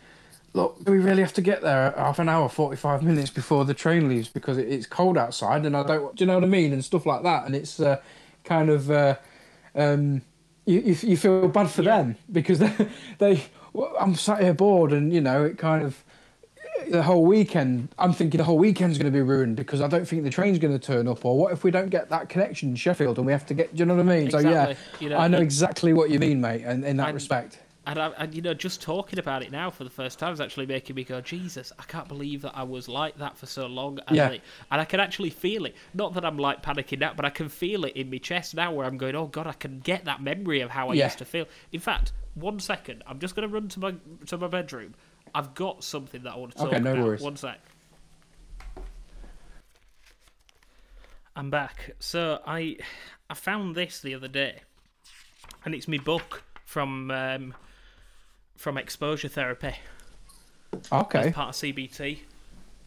"Look, 0.53 0.85
do 0.85 0.93
we 0.93 0.99
really 0.99 1.21
have 1.21 1.33
to 1.33 1.41
get 1.41 1.61
there 1.61 1.93
half 1.97 2.17
an 2.19 2.29
hour, 2.29 2.47
forty 2.47 2.77
five 2.77 3.03
minutes 3.03 3.29
before 3.29 3.65
the 3.65 3.73
train 3.73 4.07
leaves 4.07 4.29
because 4.29 4.57
it, 4.57 4.69
it's 4.69 4.85
cold 4.87 5.17
outside?" 5.17 5.65
And 5.65 5.75
I 5.75 5.83
don't. 5.83 6.15
Do 6.15 6.23
you 6.23 6.27
know 6.27 6.35
what 6.35 6.45
I 6.45 6.47
mean? 6.47 6.71
And 6.71 6.83
stuff 6.85 7.05
like 7.05 7.23
that. 7.23 7.45
And 7.45 7.53
it's 7.55 7.79
uh, 7.81 7.97
kind 8.45 8.69
of. 8.69 8.89
Uh, 8.89 9.15
um, 9.75 10.21
you, 10.65 10.79
you 10.79 10.95
you 11.01 11.17
feel 11.17 11.47
bad 11.49 11.69
for 11.69 11.81
Yeah. 11.83 11.97
them 11.97 12.15
because 12.31 12.59
they, 12.63 12.73
they 13.19 13.43
well, 13.73 13.93
I'm 13.99 14.15
sat 14.15 14.41
here 14.41 14.53
bored 14.53 14.93
and 14.93 15.11
you 15.13 15.19
know 15.21 15.43
it 15.43 15.57
kind 15.57 15.83
of 15.83 16.03
the 16.89 17.03
whole 17.03 17.25
weekend 17.25 17.89
I'm 17.97 18.13
thinking 18.13 18.37
the 18.37 18.43
whole 18.43 18.57
weekend's 18.57 18.97
going 18.97 19.11
to 19.11 19.15
be 19.17 19.21
ruined 19.21 19.55
because 19.55 19.81
I 19.81 19.87
don't 19.87 20.07
think 20.07 20.23
the 20.23 20.29
train's 20.29 20.59
going 20.59 20.77
to 20.77 20.79
turn 20.79 21.07
up 21.07 21.25
or 21.25 21.37
what 21.37 21.51
if 21.53 21.63
we 21.63 21.71
don't 21.71 21.89
get 21.89 22.09
that 22.09 22.29
connection 22.29 22.69
in 22.69 22.75
Sheffield 22.75 23.17
and 23.17 23.25
we 23.25 23.31
have 23.33 23.45
to 23.47 23.53
get 23.53 23.73
do 23.75 23.79
you 23.81 23.85
know 23.85 23.95
what 23.95 24.01
I 24.01 24.19
mean 24.19 24.29
so 24.31 24.39
yeah 24.39 24.67
Exactly. 24.69 25.05
You 25.05 25.09
know, 25.09 25.17
I 25.17 25.27
know 25.27 25.39
exactly 25.39 25.93
what 25.93 26.09
you 26.09 26.19
mean 26.19 26.39
mate 26.41 26.63
and 26.63 26.83
in 26.85 26.97
that 26.97 27.07
And- 27.09 27.15
respect 27.15 27.59
And, 27.87 27.97
I, 27.99 28.07
and 28.17 28.35
you 28.35 28.41
know, 28.41 28.53
just 28.53 28.81
talking 28.81 29.17
about 29.17 29.43
it 29.43 29.49
now 29.51 29.69
for 29.71 29.85
the 29.85 29.89
first 29.89 30.19
time 30.19 30.33
is 30.33 30.41
actually 30.41 30.65
making 30.65 30.93
me 30.97 31.05
go, 31.05 31.21
Jesus, 31.21 31.71
I 31.79 31.83
can't 31.83 32.09
believe 32.09 32.41
that 32.41 32.51
I 32.53 32.63
was 32.63 32.89
like 32.89 33.17
that 33.19 33.37
for 33.37 33.45
so 33.45 33.65
long. 33.65 33.99
And, 34.07 34.17
Yeah. 34.17 34.27
like- 34.29 34.41
and 34.71 34.81
I 34.81 34.83
can 34.83 34.99
actually 34.99 35.29
feel 35.29 35.63
it. 35.65 35.73
Not 35.93 36.13
that 36.15 36.25
I'm 36.25 36.37
like 36.37 36.61
panicking 36.61 36.99
now, 36.99 37.13
but 37.15 37.23
I 37.23 37.29
can 37.29 37.47
feel 37.47 37.85
it 37.85 37.95
in 37.95 38.09
my 38.11 38.17
chest 38.17 38.55
now 38.55 38.73
where 38.73 38.85
I'm 38.85 38.97
going, 38.97 39.15
oh 39.15 39.27
God, 39.27 39.47
I 39.47 39.53
can 39.53 39.79
get 39.79 40.03
that 40.03 40.21
memory 40.21 40.59
of 40.59 40.69
how 40.71 40.89
I 40.89 40.95
Yeah. 40.95 41.05
used 41.05 41.19
to 41.19 41.25
feel. 41.25 41.45
In 41.71 41.79
fact, 41.79 42.11
one 42.35 42.59
second, 42.59 43.03
I'm 43.07 43.19
just 43.19 43.35
going 43.37 43.47
to 43.47 43.53
run 43.53 43.69
to 43.69 43.79
my 43.79 43.93
to 44.25 44.37
my 44.37 44.47
bedroom. 44.49 44.93
I've 45.35 45.53
got 45.53 45.83
something 45.83 46.23
that 46.23 46.33
I 46.33 46.37
want 46.37 46.51
to 46.53 46.57
talk 46.57 46.67
Okay, 46.67 46.79
no 46.79 46.93
about. 46.93 47.05
worries. 47.05 47.21
One 47.21 47.35
sec. 47.35 47.59
I'm 51.35 51.49
back. 51.49 51.91
So 51.99 52.41
I 52.45 52.77
I 53.29 53.33
found 53.35 53.75
this 53.75 53.99
the 53.99 54.15
other 54.15 54.27
day, 54.27 54.61
and 55.65 55.75
it's 55.75 55.87
my 55.87 55.97
book 55.97 56.43
from 56.65 57.11
um, 57.11 57.53
from 58.55 58.77
exposure 58.77 59.27
therapy 59.27 59.75
okay 60.91 61.19
as 61.19 61.33
part 61.33 61.49
of 61.49 61.55
CBT. 61.55 62.19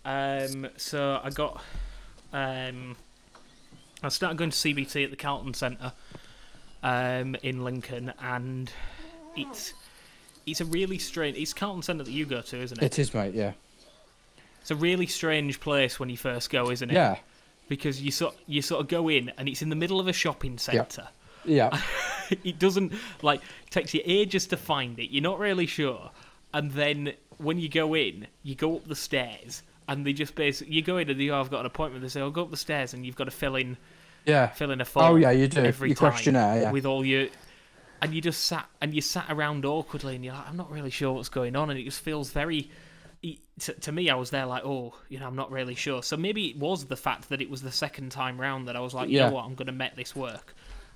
Um, 0.05 0.69
so 0.77 1.21
I 1.23 1.31
got 1.31 1.63
um, 2.33 2.97
I 4.03 4.09
started 4.09 4.37
going 4.39 4.51
to 4.51 4.57
CBT 4.57 5.05
at 5.05 5.11
the 5.11 5.17
Carlton 5.17 5.55
Centre 5.55 5.93
um, 6.83 7.37
in 7.43 7.63
Lincoln, 7.63 8.13
and 8.21 8.73
it's 9.37 9.75
it's 10.47 10.61
a 10.61 10.65
really 10.65 10.99
strange. 10.99 11.37
It's 11.37 11.53
Carlton 11.53 11.83
Centre 11.83 12.05
that 12.05 12.11
you 12.11 12.27
go 12.27 12.41
to, 12.41 12.57
isn't 12.63 12.79
it? 12.79 12.85
it 12.85 12.99
is 12.99 13.15
mate 13.15 13.35
yeah 13.35 13.53
It's 14.61 14.71
a 14.71 14.77
really 14.77 15.07
strange 15.07 15.61
place 15.61 15.99
when 16.01 16.09
you 16.11 16.17
first 16.17 16.51
go, 16.51 16.71
isn't 16.71 16.91
it? 16.91 16.95
yeah 16.95 17.17
Because 17.69 18.03
you 18.03 18.11
sort 18.11 18.37
you 18.47 18.63
sort 18.63 18.81
of 18.81 18.89
go 18.89 19.09
in, 19.09 19.33
and 19.39 19.49
it's 19.49 19.63
in 19.63 19.69
the 19.69 19.77
middle 19.77 20.01
of 20.01 20.09
a 20.09 20.13
shopping 20.13 20.59
centre. 20.59 21.09
yeah 21.45 21.71
yeah. 21.73 21.81
it 22.45 22.59
doesn't 22.59 22.93
like 23.23 23.41
it 23.41 23.71
takes 23.71 23.95
you 23.95 24.03
ages 24.05 24.47
to 24.49 24.57
find 24.57 24.99
it. 24.99 25.11
You're 25.11 25.23
not 25.23 25.39
really 25.39 25.67
sure, 25.67 26.11
and 26.53 26.71
then 26.73 27.15
when 27.39 27.59
you 27.59 27.69
go 27.71 27.95
in, 27.95 28.27
you 28.43 28.55
go 28.55 28.77
up 28.77 28.87
the 28.87 28.95
stairs, 28.95 29.63
and 29.89 30.05
they 30.05 30.13
just 30.13 30.35
basically 30.35 30.75
you 30.75 30.83
go 30.83 30.99
in 30.99 31.09
and 31.09 31.19
they 31.19 31.27
go, 31.29 31.41
"I've 31.41 31.51
got 31.51 31.61
an 31.61 31.67
appointment." 31.67 32.03
They 32.03 32.09
say, 32.11 32.21
"I'll 32.21 32.31
go 32.31 32.43
up 32.43 32.51
the 32.51 32.57
stairs," 32.59 32.93
and 32.93 33.07
you've 33.07 33.17
got 33.17 33.25
to 33.25 33.31
fill 33.31 33.57
in 33.57 33.77
yeah 34.27 34.49
fill 34.49 34.71
in 34.71 34.83
a 34.83 34.85
form. 34.85 35.07
oh 35.07 35.17
yeah 35.17 35.31
you 35.31 35.49
do 35.49 35.65
every 35.65 35.89
your 35.89 35.97
time 35.97 36.11
questionnaire 36.11 36.61
yeah 36.63 36.71
with 36.71 36.85
all 36.85 37.05
your. 37.07 37.29
And 38.03 38.15
you 38.15 38.21
just 38.21 38.45
sat 38.45 38.67
and 38.81 38.95
you 38.95 39.01
sat 39.01 39.27
around 39.29 39.65
awkwardly, 39.65 40.15
and 40.17 40.25
you're 40.25 40.35
like, 40.35 40.49
I'm 40.49 40.57
not 40.57 40.71
really 40.71 40.91
sure 40.91 41.13
what's 41.13 41.29
going 41.29 41.55
on, 41.57 41.71
and 41.71 41.79
it 41.79 41.85
just 41.85 42.01
feels 42.01 42.31
very. 42.31 42.71
To, 43.61 43.75
to 43.75 43.93
me, 43.93 44.09
I 44.09 44.15
was 44.15 44.31
there 44.31 44.47
like, 44.47 44.65
oh, 44.65 44.95
you 45.11 45.19
know, 45.21 45.27
I'm 45.27 45.37
not 45.37 45.51
really 45.51 45.75
sure. 45.75 46.03
So 46.03 46.17
maybe 46.17 46.47
it 46.47 46.57
was 46.57 46.87
the 46.87 46.97
fact 46.97 47.29
that 47.29 47.43
it 47.43 47.51
was 47.51 47.61
the 47.61 47.71
second 47.71 48.11
time 48.11 48.41
round 48.41 48.67
that 48.69 48.77
I 48.77 48.81
was 48.81 48.95
like, 48.95 49.11
you 49.11 49.17
Yeah. 49.19 49.29
know 49.29 49.35
what, 49.35 49.45
I'm 49.45 49.55
going 49.55 49.67
to 49.67 49.73
make 49.73 49.97
this 49.97 50.17
work. 50.17 50.55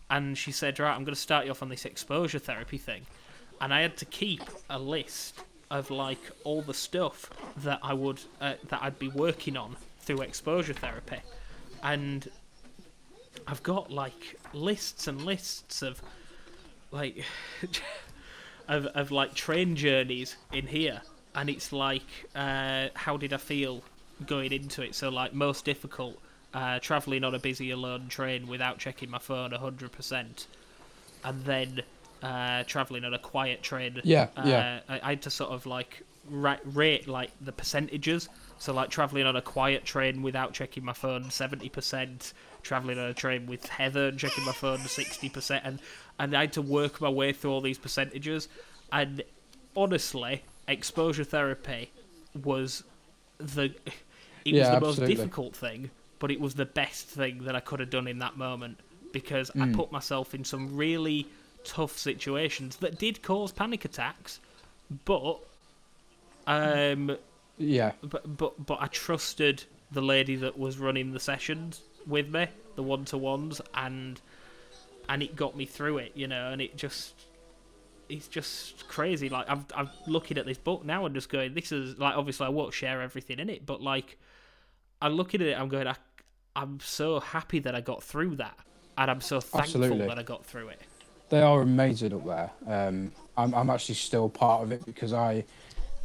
And 0.08 0.38
she 0.38 0.50
said, 0.50 0.80
right, 0.80 0.94
I'm 0.94 1.04
going 1.04 1.14
to 1.14 1.20
start 1.20 1.44
you 1.44 1.50
off 1.50 1.62
on 1.62 1.68
this 1.68 1.84
exposure 1.84 2.38
therapy 2.38 2.78
thing. 2.78 3.02
And 3.60 3.74
I 3.74 3.82
had 3.82 3.98
to 3.98 4.06
keep 4.06 4.40
a 4.70 4.78
list 4.78 5.42
of 5.70 5.90
like 5.90 6.20
all 6.44 6.62
the 6.62 6.72
stuff 6.72 7.28
that 7.58 7.80
I 7.82 7.92
would 7.92 8.20
uh, 8.40 8.54
that 8.70 8.82
I'd 8.82 8.98
be 8.98 9.08
working 9.08 9.58
on 9.58 9.76
through 10.00 10.22
exposure 10.22 10.72
therapy, 10.72 11.20
and 11.82 12.30
I've 13.46 13.62
got 13.62 13.90
like 13.90 14.38
lists 14.54 15.06
and 15.06 15.20
lists 15.22 15.82
of 15.82 16.00
like 16.94 17.24
of 18.68 18.86
of 18.86 19.10
like 19.10 19.34
train 19.34 19.76
journeys 19.76 20.36
in 20.52 20.68
here, 20.68 21.02
and 21.34 21.50
it's 21.50 21.72
like 21.72 22.06
uh, 22.34 22.88
how 22.94 23.16
did 23.16 23.32
I 23.32 23.38
feel 23.38 23.82
going 24.24 24.52
into 24.52 24.82
it? 24.82 24.94
So 24.94 25.08
like 25.10 25.34
most 25.34 25.64
difficult, 25.64 26.18
uh, 26.54 26.78
traveling 26.78 27.24
on 27.24 27.34
a 27.34 27.38
busy 27.38 27.70
alone 27.72 28.08
train 28.08 28.46
without 28.46 28.78
checking 28.78 29.10
my 29.10 29.18
phone 29.18 29.52
hundred 29.52 29.92
percent, 29.92 30.46
and 31.24 31.44
then 31.44 31.82
uh, 32.22 32.62
traveling 32.64 33.04
on 33.04 33.12
a 33.12 33.18
quiet 33.18 33.62
train. 33.62 34.00
Yeah, 34.04 34.28
uh, 34.36 34.42
yeah. 34.46 34.80
I, 34.88 35.00
I 35.02 35.08
had 35.10 35.22
to 35.22 35.30
sort 35.30 35.50
of 35.50 35.66
like 35.66 36.02
ra- 36.30 36.58
rate 36.64 37.08
like 37.08 37.30
the 37.40 37.52
percentages. 37.52 38.28
So 38.58 38.72
like 38.72 38.88
traveling 38.88 39.26
on 39.26 39.36
a 39.36 39.42
quiet 39.42 39.84
train 39.84 40.22
without 40.22 40.52
checking 40.52 40.84
my 40.84 40.92
phone, 40.92 41.30
seventy 41.30 41.68
percent. 41.68 42.32
Traveling 42.62 42.98
on 42.98 43.06
a 43.06 43.14
train 43.14 43.46
with 43.46 43.66
Heather 43.66 44.08
and 44.08 44.18
checking 44.18 44.44
my 44.44 44.52
phone, 44.52 44.78
sixty 44.78 45.28
percent, 45.28 45.64
and 45.66 45.80
and 46.18 46.36
I 46.36 46.42
had 46.42 46.52
to 46.54 46.62
work 46.62 47.00
my 47.00 47.08
way 47.08 47.32
through 47.32 47.50
all 47.52 47.60
these 47.60 47.78
percentages. 47.78 48.48
And 48.92 49.22
honestly, 49.76 50.44
exposure 50.68 51.24
therapy 51.24 51.92
was 52.34 52.84
the 53.38 53.74
it 54.44 54.56
was 54.56 54.68
Yeah, 54.68 54.70
the 54.70 54.78
most 54.78 55.04
difficult 55.04 55.56
thing, 55.56 55.90
but 56.18 56.30
it 56.30 56.40
was 56.40 56.54
the 56.54 56.66
best 56.66 57.06
thing 57.08 57.44
that 57.44 57.56
I 57.56 57.60
could 57.60 57.80
have 57.80 57.90
done 57.90 58.06
in 58.08 58.18
that 58.18 58.36
moment 58.36 58.80
because 59.12 59.50
Hmm. 59.54 59.60
I 59.60 59.66
put 59.66 59.92
myself 59.92 60.34
in 60.34 60.44
some 60.44 60.76
really 60.76 61.30
tough 61.64 61.96
situations 61.98 62.76
that 62.78 62.98
did 62.98 63.22
cause 63.22 63.52
panic 63.52 63.84
attacks, 63.84 64.40
but 65.04 65.40
um, 66.46 67.16
yeah 67.56 67.92
but 68.02 68.36
but 68.36 68.66
but 68.66 68.78
I 68.82 68.88
trusted 68.88 69.64
the 69.90 70.02
lady 70.02 70.36
that 70.36 70.58
was 70.58 70.78
running 70.78 71.12
the 71.12 71.20
sessions 71.20 71.82
with 72.06 72.28
me, 72.28 72.48
the 72.76 72.82
one 72.82 73.04
to 73.06 73.18
ones, 73.18 73.60
and 73.74 74.20
and 75.08 75.22
it 75.22 75.36
got 75.36 75.56
me 75.56 75.66
through 75.66 75.98
it, 75.98 76.12
you 76.14 76.26
know, 76.26 76.50
and 76.50 76.60
it 76.60 76.76
just 76.76 77.14
it's 78.08 78.28
just 78.28 78.86
crazy. 78.88 79.28
Like 79.28 79.48
I'm 79.48 79.66
I'm 79.74 79.90
looking 80.06 80.38
at 80.38 80.46
this 80.46 80.58
book 80.58 80.84
now 80.84 81.06
and 81.06 81.14
just 81.14 81.28
going, 81.28 81.54
this 81.54 81.72
is 81.72 81.98
like 81.98 82.16
obviously 82.16 82.46
I 82.46 82.50
won't 82.50 82.74
share 82.74 83.02
everything 83.02 83.38
in 83.38 83.50
it, 83.50 83.64
but 83.66 83.80
like 83.80 84.18
I'm 85.02 85.14
looking 85.14 85.40
at 85.40 85.48
it, 85.48 85.58
I'm 85.60 85.68
going, 85.68 85.86
I, 85.86 85.96
I'm 86.56 86.80
so 86.80 87.20
happy 87.20 87.58
that 87.60 87.74
I 87.74 87.80
got 87.80 88.02
through 88.02 88.36
that, 88.36 88.58
and 88.96 89.10
I'm 89.10 89.20
so 89.20 89.40
thankful 89.40 89.82
Absolutely. 89.82 90.06
that 90.06 90.18
I 90.18 90.22
got 90.22 90.46
through 90.46 90.68
it. 90.68 90.80
They 91.28 91.42
are 91.42 91.62
amazing 91.62 92.12
up 92.14 92.24
there. 92.24 92.50
Um, 92.66 93.12
I'm, 93.36 93.54
I'm 93.54 93.70
actually 93.70 93.96
still 93.96 94.28
part 94.28 94.62
of 94.62 94.72
it 94.72 94.84
because 94.86 95.12
I, 95.12 95.44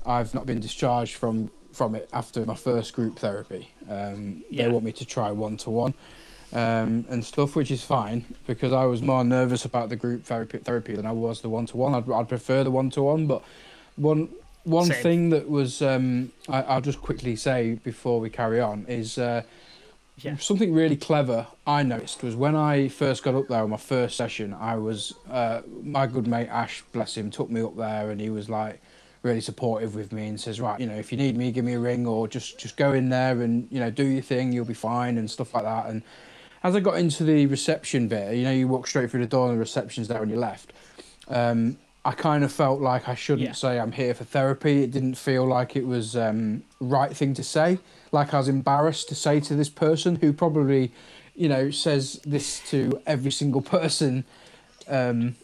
I've 0.06 0.34
not 0.34 0.46
been 0.46 0.60
discharged 0.60 1.16
from 1.16 1.52
from 1.72 1.94
it 1.94 2.10
after 2.14 2.44
my 2.46 2.56
first 2.56 2.94
group 2.94 3.20
therapy. 3.20 3.72
Um, 3.90 4.44
Yeah. 4.50 4.64
They 4.64 4.70
want 4.72 4.84
me 4.84 4.92
to 4.94 5.06
try 5.06 5.32
one 5.32 5.56
to 5.58 5.70
one, 5.70 5.94
um, 6.54 7.06
and 7.10 7.24
stuff, 7.24 7.56
which 7.56 7.72
is 7.72 7.84
fine 7.84 8.26
because 8.48 8.74
I 8.74 8.86
was 8.86 9.02
more 9.02 9.24
nervous 9.24 9.66
about 9.66 9.90
the 9.90 9.96
group 9.96 10.24
therapy 10.24 10.58
therapy 10.60 10.96
than 10.96 11.06
I 11.06 11.12
was 11.12 11.42
the 11.42 11.50
one 11.50 11.66
to 11.68 11.78
one. 11.78 11.94
I'd 11.94 12.10
I'd 12.12 12.30
prefer 12.30 12.64
the 12.64 12.72
one 12.72 12.90
to 12.92 13.04
one, 13.04 13.28
but 13.28 13.44
one 13.96 14.30
one 14.64 14.88
Same. 14.88 15.04
thing 15.04 15.30
that 15.30 15.50
was 15.50 15.82
um, 15.82 16.32
I, 16.48 16.62
I'll 16.64 16.82
just 16.82 17.02
quickly 17.02 17.36
say 17.36 17.80
before 17.84 18.20
we 18.20 18.30
carry 18.30 18.60
on 18.62 18.86
is. 18.88 19.18
Uh, 19.18 19.44
Yeah. 20.22 20.36
Something 20.38 20.74
really 20.74 20.98
clever 20.98 21.48
I 21.66 21.84
noticed 21.84 22.24
was 22.24 22.36
when 22.36 22.54
I 22.54 22.90
first 22.90 23.24
got 23.24 23.36
up 23.36 23.48
there 23.48 23.64
on 23.64 23.70
my 23.70 23.78
first 23.78 24.18
session, 24.18 24.54
I 24.54 24.76
was 24.76 25.14
uh, 25.32 25.62
my 25.82 26.08
good 26.08 26.28
mate 26.28 26.50
Ash, 26.50 26.84
bless 26.92 27.16
him, 27.16 27.32
took 27.32 27.50
me 27.50 27.62
up 27.62 27.78
there 27.78 28.12
and 28.12 28.20
he 28.20 28.30
was 28.30 28.50
like, 28.50 28.82
really 29.24 29.42
supportive 29.42 29.96
with 29.96 30.12
me 30.12 30.28
and 30.28 30.38
says, 30.40 30.60
right, 30.60 30.78
you 30.80 30.88
know, 30.88 30.96
if 30.96 31.12
you 31.12 31.18
need 31.18 31.38
me, 31.38 31.52
give 31.54 31.64
me 31.64 31.76
a 31.76 31.80
ring 31.80 32.06
or 32.06 32.28
just 32.28 32.60
just 32.60 32.76
go 32.76 32.92
in 32.94 33.08
there 33.10 33.42
and 33.42 33.68
you 33.72 33.80
know 33.80 33.90
do 33.90 34.04
your 34.04 34.22
thing, 34.22 34.52
you'll 34.52 34.66
be 34.66 34.74
fine 34.74 35.18
and 35.18 35.32
stuff 35.32 35.54
like 35.54 35.64
that. 35.64 35.86
And 35.88 36.02
as 36.64 36.76
I 36.76 36.80
got 36.80 36.98
into 36.98 37.24
the 37.24 37.46
reception 37.46 38.08
bit, 38.08 38.36
you 38.36 38.44
know, 38.44 38.52
you 38.52 38.68
walk 38.68 38.88
straight 38.88 39.10
through 39.12 39.22
the 39.22 39.28
door 39.28 39.48
and 39.48 39.56
the 39.56 39.60
reception's 39.60 40.08
there 40.08 40.22
on 40.22 40.30
your 40.30 40.40
left. 40.40 40.74
Um, 41.28 41.78
I 42.06 42.12
kind 42.14 42.44
of 42.44 42.52
felt 42.52 42.80
like 42.82 43.08
I 43.10 43.16
shouldn't 43.16 43.48
Yeah. 43.48 43.54
say 43.54 43.80
I'm 43.80 43.92
here 43.92 44.14
for 44.14 44.24
therapy. 44.24 44.84
It 44.84 44.92
didn't 44.92 45.16
feel 45.16 45.46
like 45.46 45.76
it 45.76 45.86
was 45.86 46.16
um, 46.16 46.64
right 46.80 47.16
thing 47.16 47.34
to 47.36 47.44
say. 47.44 47.78
Like 48.12 48.34
I 48.34 48.38
was 48.38 48.48
embarrassed 48.48 49.10
to 49.10 49.16
say 49.16 49.40
to 49.42 49.54
this 49.56 49.70
person 49.70 50.16
who 50.16 50.34
probably, 50.34 50.92
you 51.36 51.50
know, 51.50 51.72
says 51.72 52.20
this 52.26 52.62
to 52.70 53.02
every 53.06 53.32
single 53.32 53.62
person. 53.78 54.24
Um, 54.88 55.36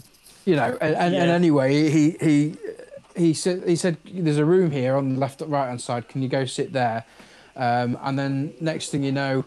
you 0.46 0.56
know, 0.56 0.78
and, 0.82 0.96
and, 0.96 1.16
and 1.16 1.30
anyway, 1.32 1.90
he 1.90 2.12
he 2.22 2.56
he 3.16 3.34
said 3.34 3.64
he 3.68 3.76
said 3.76 3.98
there's 4.06 4.38
a 4.38 4.46
room 4.46 4.72
here 4.72 4.96
on 4.96 5.14
the 5.14 5.20
left 5.20 5.42
right 5.42 5.68
hand 5.68 5.82
side. 5.82 6.08
Can 6.08 6.22
you 6.22 6.30
go 6.30 6.46
sit 6.46 6.72
there? 6.74 7.04
Um, 7.56 7.98
and 8.02 8.18
then 8.18 8.54
next 8.60 8.90
thing 8.90 9.04
you 9.04 9.12
know, 9.12 9.46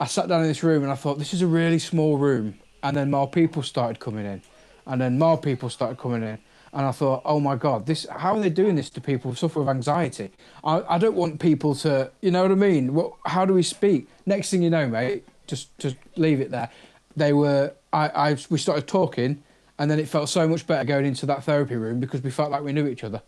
I 0.00 0.06
sat 0.06 0.28
down 0.28 0.42
in 0.42 0.48
this 0.48 0.62
room 0.62 0.82
and 0.82 0.92
I 0.92 0.94
thought 0.94 1.18
this 1.18 1.34
is 1.34 1.42
a 1.42 1.46
really 1.46 1.78
small 1.78 2.18
room. 2.18 2.58
And 2.82 2.96
then 2.96 3.10
more 3.10 3.28
people 3.28 3.62
started 3.62 3.98
coming 3.98 4.24
in, 4.24 4.40
and 4.86 5.00
then 5.00 5.18
more 5.18 5.36
people 5.36 5.68
started 5.68 5.98
coming 5.98 6.22
in. 6.22 6.38
And 6.72 6.86
I 6.86 6.92
thought, 6.92 7.22
oh 7.24 7.40
my 7.40 7.56
god, 7.56 7.86
this 7.86 8.06
how 8.08 8.36
are 8.36 8.40
they 8.40 8.50
doing 8.50 8.76
this 8.76 8.88
to 8.90 9.00
people 9.00 9.32
who 9.32 9.36
suffer 9.36 9.60
with 9.60 9.68
anxiety? 9.68 10.30
I, 10.62 10.82
I 10.88 10.98
don't 10.98 11.16
want 11.16 11.40
people 11.40 11.74
to, 11.76 12.12
you 12.20 12.30
know 12.30 12.42
what 12.42 12.52
I 12.52 12.54
mean? 12.54 12.94
What? 12.94 13.14
How 13.26 13.44
do 13.44 13.54
we 13.54 13.64
speak? 13.64 14.06
Next 14.26 14.50
thing 14.50 14.62
you 14.62 14.70
know, 14.70 14.86
mate, 14.86 15.24
just 15.48 15.76
just 15.78 15.96
leave 16.16 16.40
it 16.40 16.52
there. 16.52 16.70
They 17.16 17.32
were, 17.32 17.74
I, 17.92 18.30
I 18.30 18.36
we 18.48 18.58
started 18.58 18.86
talking, 18.86 19.42
and 19.78 19.90
then 19.90 19.98
it 19.98 20.08
felt 20.08 20.28
so 20.28 20.46
much 20.46 20.64
better 20.66 20.84
going 20.84 21.06
into 21.06 21.26
that 21.26 21.42
therapy 21.42 21.74
room 21.74 21.98
because 21.98 22.22
we 22.22 22.30
felt 22.30 22.52
like 22.52 22.62
we 22.62 22.72
knew 22.72 22.86
each 22.86 23.02
other. 23.02 23.22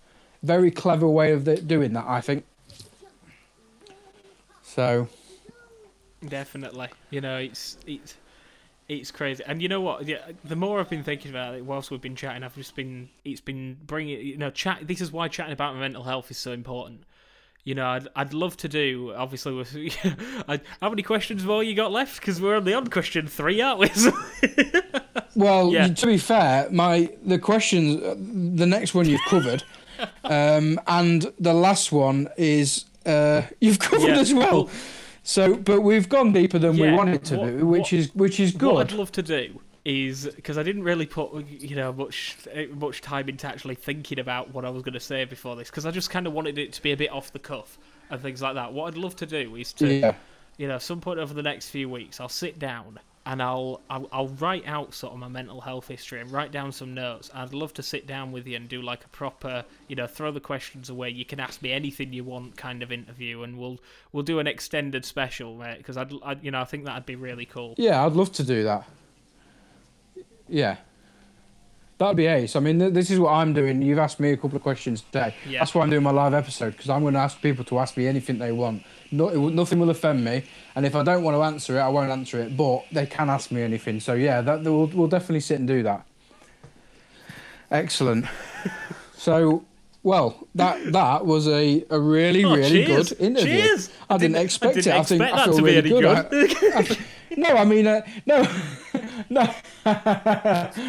Very 0.44 0.70
clever 0.70 1.08
way 1.08 1.32
of 1.32 1.44
the, 1.44 1.56
doing 1.56 1.92
that, 1.94 2.06
I 2.06 2.20
think. 2.20 2.44
So 4.62 5.08
Definitely. 6.26 6.88
You 7.10 7.20
know, 7.20 7.38
it's 7.38 7.78
it's 7.86 8.14
it's 8.88 9.10
crazy. 9.10 9.42
And 9.46 9.62
you 9.62 9.68
know 9.68 9.80
what? 9.80 10.06
Yeah, 10.06 10.18
the 10.44 10.56
more 10.56 10.80
I've 10.80 10.90
been 10.90 11.04
thinking 11.04 11.30
about 11.30 11.54
it, 11.54 11.64
whilst 11.64 11.90
we've 11.90 12.00
been 12.00 12.16
chatting, 12.16 12.42
I've 12.42 12.54
just 12.54 12.74
been 12.76 13.08
it's 13.24 13.40
been 13.40 13.76
bringing 13.86 14.20
you 14.20 14.36
know 14.36 14.50
chat. 14.50 14.80
This 14.86 15.00
is 15.00 15.12
why 15.12 15.28
chatting 15.28 15.52
about 15.52 15.76
mental 15.76 16.02
health 16.02 16.30
is 16.30 16.38
so 16.38 16.52
important. 16.52 17.02
You 17.64 17.74
know, 17.74 17.86
I'd 17.86 18.08
I'd 18.16 18.34
love 18.34 18.56
to 18.58 18.68
do. 18.68 19.12
Obviously, 19.16 19.52
with 19.54 19.74
I, 20.48 20.60
how 20.80 20.90
many 20.90 21.02
questions 21.02 21.44
more 21.44 21.62
you 21.62 21.74
got 21.74 21.92
left? 21.92 22.20
Because 22.20 22.40
we're 22.40 22.56
only 22.56 22.74
on 22.74 22.86
question 22.88 23.26
three, 23.26 23.60
aren't 23.60 23.80
we? 23.80 23.90
Well, 25.36 25.72
Yeah. 25.72 25.88
to 25.88 26.06
be 26.06 26.18
fair, 26.18 26.68
my 26.70 27.08
the 27.24 27.38
questions, 27.38 28.02
uh, 28.02 28.14
the 28.18 28.66
next 28.66 28.94
one 28.94 29.08
you've 29.08 29.20
covered, 29.28 29.62
um, 30.24 30.78
and 30.86 31.32
the 31.38 31.54
last 31.54 31.92
one 31.92 32.28
is 32.36 32.84
uh, 33.06 33.42
you've 33.60 33.78
covered 33.78 34.08
Yeah. 34.08 34.18
as 34.18 34.34
well. 34.34 34.68
So, 35.22 35.56
but 35.56 35.82
we've 35.82 36.08
gone 36.08 36.32
deeper 36.32 36.58
than 36.58 36.78
we 36.78 36.90
wanted 36.90 37.24
to 37.26 37.36
What- 37.38 37.46
do, 37.58 37.66
which 37.66 37.80
what- 37.80 37.92
is 37.92 38.14
which 38.14 38.40
is 38.40 38.52
good. 38.52 38.72
What 38.74 38.92
I'd 38.92 38.96
love 38.98 39.12
to 39.12 39.22
do 39.22 39.60
is 39.84 40.26
because 40.36 40.58
I 40.58 40.62
didn't 40.62 40.82
really 40.82 41.06
put 41.06 41.32
you 41.48 41.76
know 41.76 41.92
much 41.92 42.36
much 42.74 43.00
time 43.00 43.28
into 43.28 43.46
actually 43.46 43.74
thinking 43.74 44.18
about 44.18 44.52
what 44.54 44.64
I 44.64 44.70
was 44.70 44.82
going 44.82 44.94
to 44.94 45.00
say 45.00 45.24
before 45.24 45.56
this 45.56 45.70
because 45.70 45.86
I 45.86 45.90
just 45.90 46.10
kind 46.10 46.26
of 46.26 46.32
wanted 46.32 46.58
it 46.58 46.72
to 46.74 46.82
be 46.82 46.92
a 46.92 46.96
bit 46.96 47.10
off 47.10 47.32
the 47.32 47.38
cuff 47.38 47.78
and 48.10 48.20
things 48.20 48.42
like 48.42 48.54
that. 48.54 48.72
What 48.72 48.88
I'd 48.88 48.98
love 48.98 49.16
to 49.16 49.26
do 49.26 49.56
is 49.56 49.72
to 49.74 49.86
Yeah, 49.92 50.14
you 50.58 50.68
know 50.68 50.78
some 50.78 51.00
point 51.00 51.18
over 51.18 51.32
the 51.32 51.42
next 51.42 51.70
few 51.70 51.88
weeks 51.88 52.20
I'll 52.20 52.28
sit 52.28 52.58
down 52.58 52.98
and 53.26 53.42
I'll, 53.42 53.80
I'll 53.90 54.08
I'll 54.12 54.28
write 54.28 54.66
out 54.66 54.94
sort 54.94 55.12
of 55.12 55.18
my 55.18 55.28
mental 55.28 55.60
health 55.60 55.88
history 55.88 56.20
and 56.20 56.30
write 56.30 56.52
down 56.52 56.72
some 56.72 56.94
notes. 56.94 57.30
I'd 57.34 57.52
love 57.52 57.74
to 57.74 57.82
sit 57.82 58.06
down 58.06 58.32
with 58.32 58.46
you 58.46 58.56
and 58.56 58.68
do 58.68 58.80
like 58.80 59.04
a 59.04 59.08
proper 59.08 59.64
you 59.88 59.96
know 59.96 60.06
throw 60.06 60.32
the 60.32 60.40
questions 60.40 60.88
away. 60.88 61.10
You 61.10 61.24
can 61.24 61.38
ask 61.38 61.60
me 61.60 61.70
anything 61.70 62.12
you 62.12 62.24
want 62.24 62.56
kind 62.56 62.82
of 62.82 62.90
interview 62.90 63.42
and 63.42 63.58
we'll 63.58 63.78
we'll 64.12 64.22
do 64.22 64.38
an 64.38 64.46
extended 64.46 65.04
special 65.04 65.54
mate 65.56 65.78
because 65.78 65.96
I'd, 65.98 66.12
I'd 66.24 66.42
you 66.42 66.50
know 66.50 66.60
I 66.60 66.64
think 66.64 66.86
that'd 66.86 67.06
be 67.06 67.14
really 67.16 67.44
cool. 67.46 67.74
yeah, 67.76 68.04
I'd 68.04 68.12
love 68.14 68.32
to 68.32 68.42
do 68.42 68.64
that. 68.64 68.88
Yeah, 70.48 70.76
that'd 71.98 72.16
be 72.16 72.26
ace. 72.26 72.56
I 72.56 72.60
mean, 72.60 72.78
th- 72.78 72.92
this 72.92 73.10
is 73.10 73.20
what 73.20 73.32
I'm 73.32 73.52
doing. 73.52 73.82
You've 73.82 73.98
asked 73.98 74.18
me 74.18 74.32
a 74.32 74.36
couple 74.36 74.56
of 74.56 74.62
questions 74.62 75.02
today. 75.02 75.34
Yeah. 75.48 75.60
That's 75.60 75.74
why 75.74 75.82
I'm 75.82 75.90
doing 75.90 76.02
my 76.02 76.10
live 76.10 76.34
episode 76.34 76.70
because 76.70 76.88
I'm 76.90 77.02
going 77.02 77.14
to 77.14 77.20
ask 77.20 77.40
people 77.40 77.64
to 77.66 77.78
ask 77.78 77.96
me 77.96 78.06
anything 78.06 78.38
they 78.38 78.50
want. 78.50 78.82
No, 79.12 79.28
it, 79.28 79.54
nothing 79.54 79.78
will 79.80 79.90
offend 79.90 80.24
me, 80.24 80.44
and 80.76 80.86
if 80.86 80.94
I 80.94 81.02
don't 81.02 81.22
want 81.24 81.36
to 81.36 81.42
answer 81.42 81.76
it, 81.76 81.80
I 81.80 81.88
won't 81.88 82.10
answer 82.10 82.38
it. 82.40 82.56
But 82.56 82.84
they 82.92 83.06
can 83.06 83.28
ask 83.28 83.50
me 83.50 83.62
anything. 83.62 83.98
So 84.00 84.14
yeah, 84.14 84.40
that 84.40 84.62
we'll, 84.62 84.86
we'll 84.86 85.08
definitely 85.08 85.40
sit 85.40 85.58
and 85.58 85.66
do 85.68 85.82
that. 85.82 86.06
Excellent. 87.70 88.26
so, 89.16 89.64
well, 90.02 90.46
that 90.54 90.92
that 90.92 91.26
was 91.26 91.46
a, 91.48 91.84
a 91.90 91.98
really 92.00 92.44
Oh, 92.44 92.54
really 92.54 92.84
cheers. 92.84 93.10
good 93.10 93.20
interview. 93.20 93.62
Cheers. 93.62 93.90
I 94.08 94.16
didn't, 94.18 94.36
expect 94.36 94.72
I 94.76 94.80
didn't 94.80 94.92
it. 94.94 94.98
I 94.98 95.02
think 95.02 95.22
expect 95.22 95.34
I 95.34 95.36
that 95.36 95.44
feel 95.46 95.56
to 95.56 95.62
be 95.62 95.68
really 95.76 95.78
any 95.78 96.00
good. 96.00 96.30
good. 96.30 96.74
I- 96.74 96.78
I- 96.78 96.98
no, 97.36 97.48
I 97.50 97.64
mean, 97.64 97.86
uh, 97.86 98.00
no, 98.26 98.42
no. 99.30 99.44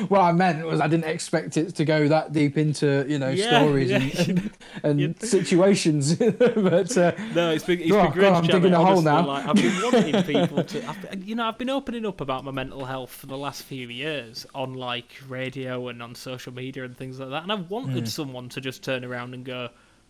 what 0.09 0.19
I 0.19 0.31
meant 0.33 0.65
was 0.65 0.81
I 0.81 0.87
didn't 0.87 1.05
expect 1.05 1.55
it 1.57 1.75
to 1.75 1.85
go 1.85 2.07
that 2.09 2.33
deep 2.33 2.57
into 2.57 3.05
you 3.07 3.19
know 3.19 3.29
Yeah, 3.29 3.47
stories 3.61 3.89
yeah. 3.89 3.97
and, 3.99 4.51
and, 4.83 4.99
and 5.01 5.21
situations. 5.21 6.15
but 6.15 6.97
uh, 6.97 7.11
No, 7.33 7.51
it's 7.51 7.63
been 7.63 7.79
it's 7.79 7.91
Oh, 7.91 8.01
been 8.03 8.11
great. 8.11 8.21
God, 8.21 8.33
I'm 8.43 8.47
digging 8.47 8.71
mate, 8.71 8.73
a 8.73 8.79
hole 8.85 9.01
now. 9.01 9.25
Like, 9.25 9.45
I've 9.47 9.55
been 9.55 9.81
wanting 9.81 10.23
people 10.23 10.63
to, 10.65 10.89
I've, 10.89 11.23
you 11.23 11.35
know, 11.35 11.47
I've 11.47 11.57
been 11.57 11.69
opening 11.69 12.05
up 12.05 12.19
about 12.21 12.43
my 12.43 12.51
mental 12.51 12.85
health 12.85 13.11
for 13.11 13.27
the 13.27 13.37
last 13.37 13.63
few 13.63 13.87
years 13.87 14.45
on 14.55 14.73
like 14.73 15.11
radio 15.29 15.87
and 15.87 16.01
on 16.03 16.15
social 16.15 16.53
media 16.53 16.83
and 16.83 16.97
things 16.97 17.19
like 17.19 17.29
that, 17.29 17.43
and 17.43 17.51
I've 17.51 17.69
wanted 17.69 18.03
Hmm. 18.03 18.05
someone 18.07 18.49
to 18.49 18.61
just 18.61 18.83
turn 18.83 19.03
around 19.05 19.33
and 19.33 19.45
go, 19.45 19.69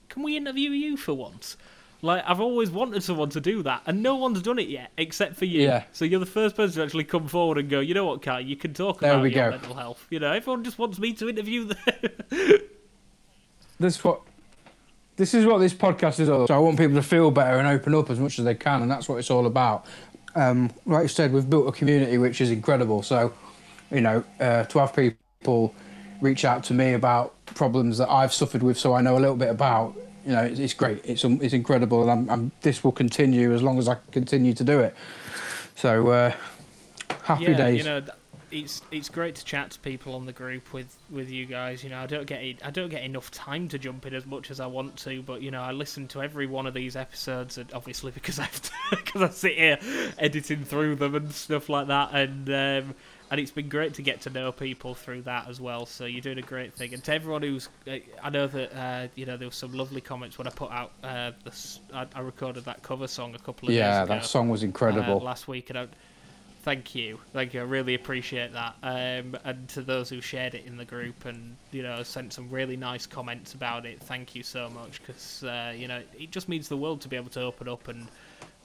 "Can 0.09 0.23
we 0.23 0.37
interview 0.37 0.71
you 0.71 0.97
for 0.97 1.13
once?" 1.13 1.57
Like 2.03 2.23
I've 2.25 2.39
always 2.39 2.71
wanted 2.71 3.03
someone 3.03 3.29
to 3.29 3.39
do 3.41 3.61
that, 3.63 3.83
and 3.85 4.01
no 4.01 4.15
one's 4.15 4.41
done 4.41 4.57
it 4.57 4.67
yet 4.69 4.91
except 4.97 5.35
for 5.35 5.45
you. 5.45 5.61
Yeah. 5.61 5.83
So 5.91 6.03
you're 6.05 6.19
the 6.19 6.25
first 6.25 6.55
person 6.55 6.79
to 6.79 6.83
actually 6.85 7.03
come 7.03 7.27
forward 7.27 7.57
and 7.59 7.69
go, 7.69 7.79
"You 7.79 7.93
know 7.93 8.05
what, 8.05 8.21
Kai? 8.21 8.39
You 8.39 8.55
can 8.55 8.73
talk 8.73 8.99
There 9.01 9.11
about 9.11 9.23
we 9.23 9.33
your 9.35 9.45
go. 9.45 9.51
mental 9.51 9.75
health." 9.75 10.05
You 10.09 10.19
know, 10.19 10.31
everyone 10.31 10.63
just 10.63 10.79
wants 10.79 10.97
me 10.97 11.13
to 11.13 11.29
interview 11.29 11.65
them. 11.65 12.59
this 13.79 14.03
what 14.03 14.21
this 15.17 15.33
is 15.33 15.45
what 15.45 15.59
this 15.59 15.73
podcast 15.73 16.19
is 16.19 16.29
all. 16.29 16.37
about. 16.37 16.47
So 16.47 16.55
I 16.55 16.59
want 16.59 16.77
people 16.77 16.95
to 16.95 17.03
feel 17.03 17.29
better 17.29 17.57
and 17.59 17.67
open 17.67 17.93
up 17.93 18.09
as 18.09 18.19
much 18.19 18.39
as 18.39 18.45
they 18.45 18.55
can, 18.55 18.81
and 18.81 18.89
that's 18.89 19.07
what 19.07 19.17
it's 19.17 19.29
all 19.29 19.45
about. 19.45 19.85
Um, 20.35 20.71
like 20.85 21.03
you 21.03 21.07
said, 21.09 21.31
we've 21.33 21.49
built 21.49 21.67
a 21.67 21.71
community 21.71 22.17
which 22.17 22.41
is 22.41 22.51
incredible. 22.51 23.03
So, 23.03 23.33
you 23.91 24.01
know, 24.01 24.23
uh, 24.39 24.63
to 24.63 24.79
have 24.79 24.95
people 24.95 25.75
reach 26.21 26.45
out 26.45 26.63
to 26.65 26.73
me 26.73 26.93
about 26.93 27.33
problems 27.45 27.97
that 27.97 28.09
I've 28.09 28.33
suffered 28.33 28.63
with, 28.63 28.77
so 28.79 28.93
I 28.93 29.01
know 29.01 29.17
a 29.17 29.19
little 29.19 29.35
bit 29.35 29.49
about. 29.49 29.95
You 30.25 30.33
know, 30.33 30.43
it's, 30.43 30.59
it's 30.59 30.73
great. 30.73 31.01
It's 31.03 31.25
um, 31.25 31.39
it's 31.41 31.53
incredible, 31.53 32.01
and 32.01 32.11
I'm, 32.11 32.29
I'm, 32.29 32.51
this 32.61 32.83
will 32.83 32.91
continue 32.91 33.53
as 33.53 33.63
long 33.63 33.79
as 33.79 33.87
I 33.87 33.97
continue 34.11 34.53
to 34.53 34.63
do 34.63 34.79
it. 34.79 34.95
So, 35.75 36.09
uh, 36.09 36.33
happy 37.23 37.45
yeah, 37.45 37.57
days. 37.57 37.77
you 37.79 37.83
know, 37.83 38.01
it's 38.51 38.81
it's 38.91 39.09
great 39.09 39.35
to 39.35 39.45
chat 39.45 39.71
to 39.71 39.79
people 39.79 40.13
on 40.13 40.25
the 40.25 40.33
group 40.33 40.73
with, 40.73 40.97
with 41.09 41.29
you 41.29 41.45
guys. 41.45 41.83
You 41.83 41.89
know, 41.89 41.99
I 41.99 42.05
don't 42.05 42.25
get 42.25 42.41
I 42.63 42.69
don't 42.69 42.89
get 42.89 43.03
enough 43.03 43.31
time 43.31 43.67
to 43.69 43.79
jump 43.79 44.05
in 44.05 44.13
as 44.13 44.25
much 44.25 44.51
as 44.51 44.59
I 44.59 44.67
want 44.67 44.97
to, 44.97 45.21
but 45.23 45.41
you 45.41 45.51
know, 45.51 45.61
I 45.61 45.71
listen 45.71 46.07
to 46.09 46.21
every 46.21 46.47
one 46.47 46.67
of 46.67 46.73
these 46.73 46.95
episodes, 46.95 47.57
and 47.57 47.71
obviously 47.73 48.11
because 48.13 48.39
I 48.39 48.47
because 48.91 49.21
I 49.21 49.29
sit 49.29 49.57
here 49.57 49.79
editing 50.17 50.63
through 50.63 50.95
them 50.95 51.15
and 51.15 51.31
stuff 51.31 51.69
like 51.69 51.87
that, 51.87 52.13
and 52.13 52.49
um, 52.49 52.95
and 53.31 53.39
it's 53.39 53.49
been 53.49 53.69
great 53.69 53.93
to 53.93 54.01
get 54.01 54.19
to 54.21 54.29
know 54.29 54.51
people 54.51 54.93
through 54.93 55.21
that 55.21 55.47
as 55.47 55.61
well. 55.61 55.85
So 55.85 56.03
you're 56.05 56.21
doing 56.21 56.37
a 56.37 56.43
great 56.43 56.73
thing, 56.73 56.93
and 56.93 57.01
to 57.05 57.13
everyone 57.13 57.41
who's, 57.41 57.69
uh, 57.87 57.95
I 58.21 58.29
know 58.29 58.45
that 58.45 58.77
uh, 58.77 59.07
you 59.15 59.25
know 59.25 59.37
there 59.37 59.47
were 59.47 59.53
some 59.53 59.73
lovely 59.73 60.01
comments 60.01 60.37
when 60.37 60.47
I 60.47 60.51
put 60.51 60.69
out 60.69 60.91
uh, 61.01 61.31
this. 61.45 61.79
I, 61.93 62.05
I 62.13 62.19
recorded 62.19 62.65
that 62.65 62.83
cover 62.83 63.07
song 63.07 63.33
a 63.33 63.39
couple 63.39 63.69
of 63.69 63.73
yeah, 63.73 63.99
days 63.99 64.03
ago 64.03 64.13
that 64.15 64.25
song 64.25 64.49
was 64.49 64.63
uh, 64.63 64.67
incredible. 64.67 65.19
last 65.19 65.47
week, 65.47 65.69
and 65.69 65.79
I, 65.79 65.87
thank 66.63 66.93
you, 66.93 67.21
thank 67.31 67.53
you. 67.53 67.61
I 67.61 67.63
really 67.63 67.95
appreciate 67.95 68.51
that. 68.51 68.75
Um, 68.83 69.37
and 69.45 69.65
to 69.69 69.81
those 69.81 70.09
who 70.09 70.19
shared 70.19 70.53
it 70.53 70.65
in 70.65 70.75
the 70.75 70.85
group 70.85 71.23
and 71.23 71.55
you 71.71 71.83
know 71.83 72.03
sent 72.03 72.33
some 72.33 72.49
really 72.49 72.75
nice 72.75 73.07
comments 73.07 73.53
about 73.53 73.85
it, 73.85 74.01
thank 74.01 74.35
you 74.35 74.43
so 74.43 74.69
much 74.69 75.01
because 75.01 75.45
uh, 75.45 75.73
you 75.73 75.87
know 75.87 76.01
it 76.19 76.31
just 76.31 76.49
means 76.49 76.67
the 76.67 76.77
world 76.77 76.99
to 76.99 77.07
be 77.07 77.15
able 77.15 77.29
to 77.29 77.41
open 77.41 77.69
up 77.69 77.87
and 77.87 78.09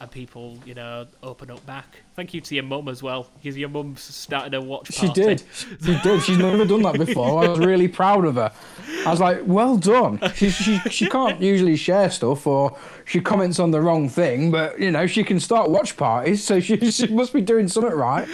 and 0.00 0.10
people 0.10 0.58
you 0.66 0.74
know 0.74 1.06
open 1.22 1.50
up 1.50 1.64
back. 1.66 2.02
Thank 2.14 2.34
you 2.34 2.40
to 2.42 2.54
your 2.54 2.64
mum 2.64 2.88
as 2.88 3.02
well 3.02 3.30
because 3.38 3.56
your 3.56 3.68
mum's 3.68 4.02
started 4.02 4.54
a 4.54 4.60
watch 4.60 4.92
She 4.92 5.10
did. 5.12 5.42
She 5.54 5.98
did. 6.02 6.22
She's 6.22 6.38
never 6.38 6.64
done 6.64 6.82
that 6.82 6.98
before. 6.98 7.44
I 7.44 7.48
was 7.48 7.58
really 7.58 7.88
proud 7.88 8.24
of 8.24 8.34
her. 8.36 8.52
I 9.06 9.10
was 9.10 9.20
like, 9.20 9.40
well 9.44 9.76
done. 9.76 10.20
She, 10.34 10.50
she, 10.50 10.78
she 10.90 11.08
can't 11.08 11.40
usually 11.40 11.76
share 11.76 12.10
stuff 12.10 12.46
or 12.46 12.76
she 13.04 13.20
comments 13.20 13.58
on 13.58 13.70
the 13.70 13.80
wrong 13.80 14.08
thing, 14.08 14.50
but, 14.50 14.80
you 14.80 14.90
know, 14.90 15.06
she 15.06 15.22
can 15.22 15.38
start 15.38 15.70
watch 15.70 15.96
parties, 15.96 16.42
so 16.42 16.58
she, 16.58 16.90
she 16.90 17.06
must 17.06 17.32
be 17.32 17.40
doing 17.40 17.68
something 17.68 17.92
right. 17.92 18.26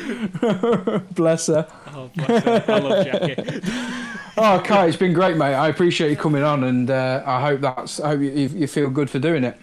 Bless 1.14 1.48
her. 1.48 1.68
Oh, 1.88 2.10
bless 2.14 2.44
her. 2.44 2.64
I 2.68 2.78
love 2.78 3.06
Jackie. 3.06 3.60
Oh, 4.34 4.62
Kai, 4.64 4.86
it's 4.86 4.96
been 4.96 5.12
great, 5.12 5.36
mate. 5.36 5.52
I 5.52 5.68
appreciate 5.68 6.08
you 6.08 6.16
coming 6.16 6.42
on 6.42 6.64
and 6.64 6.90
uh, 6.90 7.22
I 7.26 7.42
hope 7.42 7.60
that's, 7.60 8.00
I 8.00 8.08
hope 8.08 8.20
you, 8.20 8.30
you 8.30 8.66
feel 8.66 8.88
good 8.88 9.10
for 9.10 9.18
doing 9.18 9.44
it. 9.44 9.58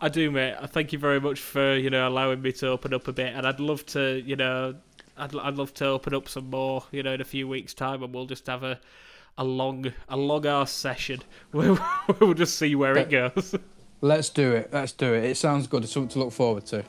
I 0.00 0.08
do, 0.08 0.30
mate. 0.30 0.54
I 0.60 0.66
thank 0.66 0.92
you 0.92 0.98
very 0.98 1.20
much 1.20 1.40
for 1.40 1.76
you 1.76 1.90
know 1.90 2.06
allowing 2.06 2.40
me 2.40 2.52
to 2.52 2.68
open 2.68 2.94
up 2.94 3.08
a 3.08 3.12
bit, 3.12 3.34
and 3.34 3.46
I'd 3.46 3.60
love 3.60 3.84
to 3.86 4.22
you 4.24 4.36
know 4.36 4.74
I'd 5.16 5.34
I'd 5.34 5.56
love 5.56 5.74
to 5.74 5.86
open 5.86 6.14
up 6.14 6.28
some 6.28 6.50
more 6.50 6.84
you 6.92 7.02
know 7.02 7.12
in 7.12 7.20
a 7.20 7.24
few 7.24 7.48
weeks' 7.48 7.74
time, 7.74 8.02
and 8.02 8.14
we'll 8.14 8.26
just 8.26 8.46
have 8.46 8.62
a 8.62 8.78
a 9.36 9.44
long 9.44 9.92
a 10.08 10.16
long 10.16 10.46
ass 10.46 10.70
session. 10.70 11.20
We'll, 11.52 11.78
we'll 12.20 12.34
just 12.34 12.58
see 12.58 12.74
where 12.74 12.96
it 12.98 13.08
goes. 13.08 13.54
Let's 14.00 14.28
do 14.28 14.52
it. 14.52 14.70
Let's 14.72 14.92
do 14.92 15.14
it. 15.14 15.24
It 15.24 15.36
sounds 15.36 15.66
good. 15.66 15.82
It's 15.82 15.92
something 15.92 16.10
to 16.10 16.18
look 16.18 16.32
forward 16.32 16.66
to. 16.66 16.84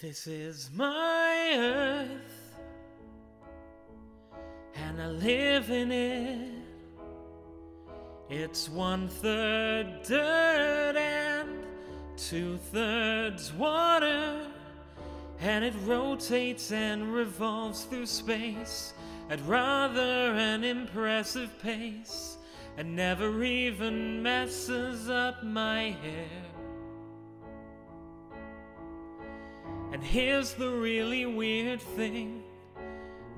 This 0.00 0.26
is 0.26 0.70
my 0.74 1.54
earth, 1.56 2.58
and 4.74 5.00
I 5.00 5.06
live 5.06 5.70
in 5.70 5.92
it. 5.92 6.50
It's 8.28 8.68
one 8.68 9.06
third 9.06 10.02
dirt 10.02 10.96
and 10.96 11.48
two 12.16 12.56
thirds 12.72 13.52
water, 13.52 14.48
and 15.38 15.64
it 15.64 15.74
rotates 15.84 16.72
and 16.72 17.14
revolves 17.14 17.84
through 17.84 18.06
space 18.06 18.94
at 19.30 19.38
rather 19.46 20.34
an 20.34 20.64
impressive 20.64 21.56
pace, 21.62 22.36
and 22.76 22.96
never 22.96 23.44
even 23.44 24.20
messes 24.20 25.08
up 25.08 25.44
my 25.44 25.96
hair. 26.02 26.43
And 29.94 30.02
here's 30.02 30.54
the 30.54 30.70
really 30.70 31.24
weird 31.24 31.80
thing 31.80 32.42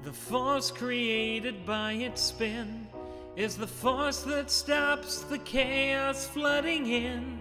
the 0.04 0.12
force 0.12 0.70
created 0.70 1.66
by 1.66 1.92
its 1.92 2.22
spin 2.22 2.88
is 3.36 3.58
the 3.58 3.66
force 3.66 4.22
that 4.22 4.50
stops 4.50 5.20
the 5.20 5.36
chaos 5.36 6.26
flooding 6.26 6.86
in. 6.86 7.38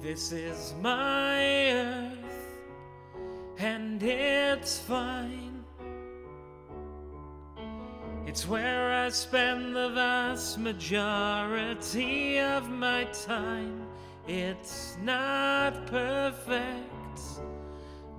This 0.00 0.32
is 0.32 0.74
my 0.80 1.70
earth, 1.70 2.58
and 3.58 4.02
it's 4.02 4.80
fine. 4.80 5.64
It's 8.26 8.48
where 8.48 8.92
I 8.92 9.10
spend 9.10 9.76
the 9.76 9.90
vast 9.90 10.58
majority 10.58 12.40
of 12.40 12.68
my 12.68 13.04
time. 13.04 13.87
It's 14.30 14.98
not 15.00 15.86
perfect, 15.86 17.22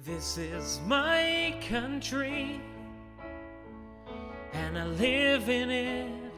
This 0.00 0.36
is 0.36 0.80
my 0.88 1.56
country, 1.68 2.60
and 4.52 4.76
I 4.76 4.86
live 4.86 5.48
in 5.48 5.70
it. 5.70 6.32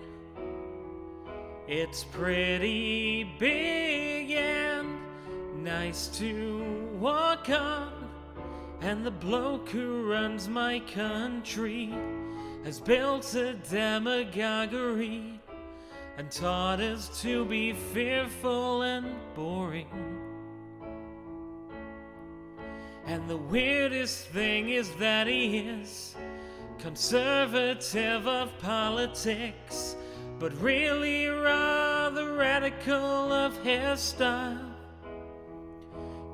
It's 1.66 2.04
pretty 2.04 3.24
big 3.38 4.30
and 4.32 5.05
nice 5.66 6.06
to 6.06 6.62
walk 7.00 7.50
on. 7.50 7.92
And 8.82 9.04
the 9.04 9.10
bloke 9.10 9.68
who 9.68 10.08
runs 10.08 10.48
my 10.48 10.78
country 10.78 11.92
has 12.62 12.78
built 12.78 13.34
a 13.34 13.54
demagoguery 13.54 15.40
and 16.18 16.30
taught 16.30 16.78
us 16.78 17.20
to 17.22 17.44
be 17.46 17.72
fearful 17.72 18.82
and 18.82 19.16
boring. 19.34 19.88
And 23.06 23.28
the 23.28 23.36
weirdest 23.36 24.28
thing 24.28 24.68
is 24.68 24.94
that 24.96 25.26
he 25.26 25.58
is 25.58 26.14
conservative 26.78 28.28
of 28.28 28.56
politics, 28.60 29.96
but 30.38 30.52
really 30.62 31.26
rather 31.26 32.34
radical 32.34 33.32
of 33.32 33.52
hairstyle. 33.64 34.65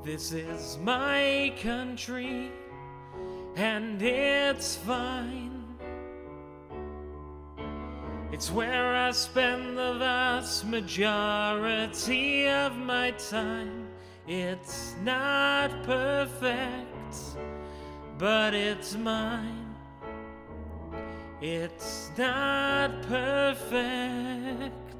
This 0.04 0.32
is 0.32 0.78
my 0.82 1.54
country, 1.62 2.50
and 3.54 4.02
it's 4.02 4.74
fine. 4.74 5.64
It's 8.32 8.50
where 8.50 8.96
I 8.96 9.12
spend 9.12 9.78
the 9.78 9.94
vast 10.00 10.66
majority 10.66 12.48
of 12.48 12.76
my 12.76 13.12
time. 13.12 13.86
It's 14.26 14.96
not 15.04 15.70
perfect, 15.84 17.16
but 18.18 18.54
it's 18.54 18.96
mine. 18.96 19.72
It's 21.40 22.10
not 22.18 23.02
perfect. 23.02 24.91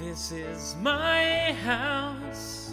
This 0.00 0.30
is 0.30 0.76
my 0.80 1.52
house, 1.64 2.70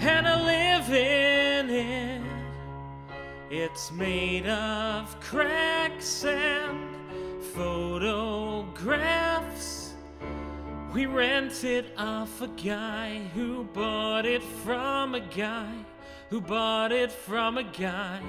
and 0.00 0.26
I 0.26 0.42
live 0.42 0.90
in 0.90 1.70
it. 1.70 2.22
It's 3.50 3.92
made 3.92 4.48
of 4.48 5.20
cracks 5.20 6.24
and 6.24 6.96
photographs. 7.54 8.34
We 10.92 11.06
rent 11.06 11.62
it 11.62 11.94
off 11.96 12.40
a 12.40 12.48
guy 12.48 13.20
who 13.32 13.62
bought 13.62 14.26
it 14.26 14.42
from 14.42 15.14
a 15.14 15.20
guy 15.20 15.72
who 16.30 16.40
bought 16.40 16.90
it 16.90 17.12
from 17.12 17.58
a 17.58 17.64
guy 17.64 18.20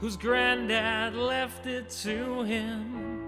whose 0.00 0.16
granddad 0.16 1.14
left 1.16 1.66
it 1.66 1.90
to 1.90 2.44
him. 2.44 3.21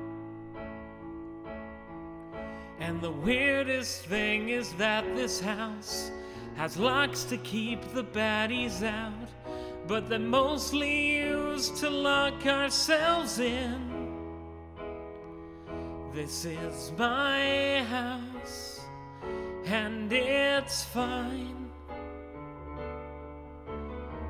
And 2.86 3.00
the 3.00 3.10
weirdest 3.10 4.04
thing 4.04 4.50
is 4.50 4.74
that 4.74 5.06
this 5.16 5.40
house 5.40 6.10
has 6.56 6.76
locks 6.76 7.24
to 7.24 7.38
keep 7.38 7.80
the 7.94 8.04
baddies 8.04 8.82
out, 8.86 9.30
but 9.86 10.06
they're 10.06 10.18
mostly 10.18 11.16
used 11.16 11.76
to 11.78 11.88
lock 11.88 12.44
ourselves 12.44 13.38
in. 13.38 13.80
This 16.12 16.44
is 16.44 16.92
my 16.98 17.82
house, 17.84 18.82
and 19.64 20.12
it's 20.12 20.84
fine. 20.84 21.70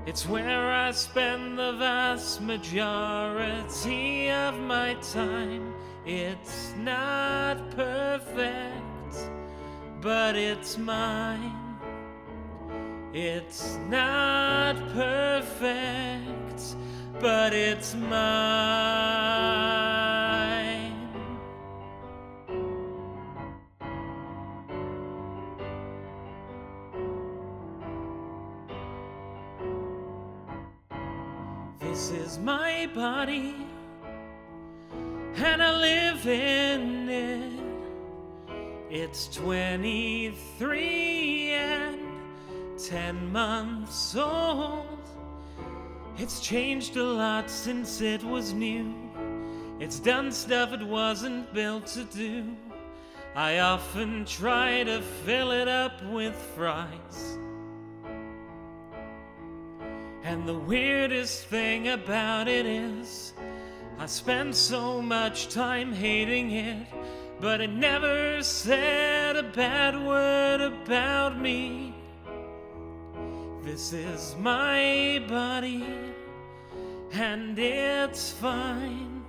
It's 0.06 0.28
where 0.28 0.70
I 0.70 0.92
spend 0.92 1.58
the 1.58 1.72
vast 1.72 2.40
majority 2.40 4.30
of 4.30 4.60
my 4.60 4.94
time. 5.12 5.74
It's 6.06 6.74
not 6.76 7.70
perfect, 7.70 9.30
but 10.02 10.36
it's 10.36 10.76
mine. 10.76 11.78
It's 13.14 13.78
not 13.88 14.76
perfect, 14.92 16.76
but 17.20 17.54
it's 17.54 17.94
mine. 17.94 18.34
This 31.80 32.10
is 32.10 32.38
my 32.38 32.90
body, 32.94 33.54
and 35.44 35.62
I 35.62 35.76
live 35.76 36.26
in 36.26 37.08
it. 37.10 37.52
It's 38.90 39.28
23 39.36 41.50
and 41.50 42.00
10 42.78 43.30
months 43.30 44.16
old. 44.16 44.86
It's 46.16 46.40
changed 46.40 46.96
a 46.96 47.04
lot 47.04 47.50
since 47.50 48.00
it 48.00 48.24
was 48.24 48.54
new. 48.54 48.94
It's 49.80 50.00
done 50.00 50.32
stuff 50.32 50.72
it 50.72 50.82
wasn't 50.82 51.52
built 51.52 51.88
to 51.88 52.04
do. 52.04 52.56
I 53.36 53.58
often 53.58 54.24
try 54.24 54.82
to 54.84 55.02
fill 55.02 55.50
it 55.50 55.68
up 55.68 56.02
with 56.04 56.34
fries. 56.56 57.36
And 60.22 60.48
the 60.48 60.58
weirdest 60.58 61.48
thing 61.48 61.88
about 61.88 62.48
it 62.48 62.64
is, 62.64 63.34
I 63.96 64.06
spent 64.06 64.54
so 64.54 65.00
much 65.00 65.48
time 65.48 65.92
hating 65.92 66.50
it, 66.50 66.86
but 67.40 67.60
it 67.60 67.70
never 67.70 68.42
said 68.42 69.36
a 69.36 69.42
bad 69.42 69.94
word 69.94 70.60
about 70.60 71.40
me. 71.40 71.94
This 73.62 73.92
is 73.92 74.34
my 74.38 75.24
body, 75.28 75.86
and 77.12 77.58
it's 77.58 78.32
fine. 78.32 79.24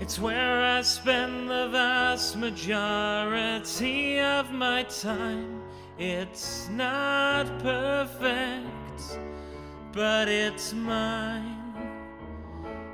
It's 0.00 0.18
where 0.18 0.64
I 0.64 0.82
spend 0.82 1.48
the 1.48 1.68
vast 1.70 2.36
majority 2.36 4.18
of 4.18 4.50
my 4.50 4.82
time. 4.82 5.62
It's 5.98 6.68
not 6.70 7.46
perfect, 7.60 9.18
but 9.92 10.28
it's 10.28 10.72
mine. 10.72 11.59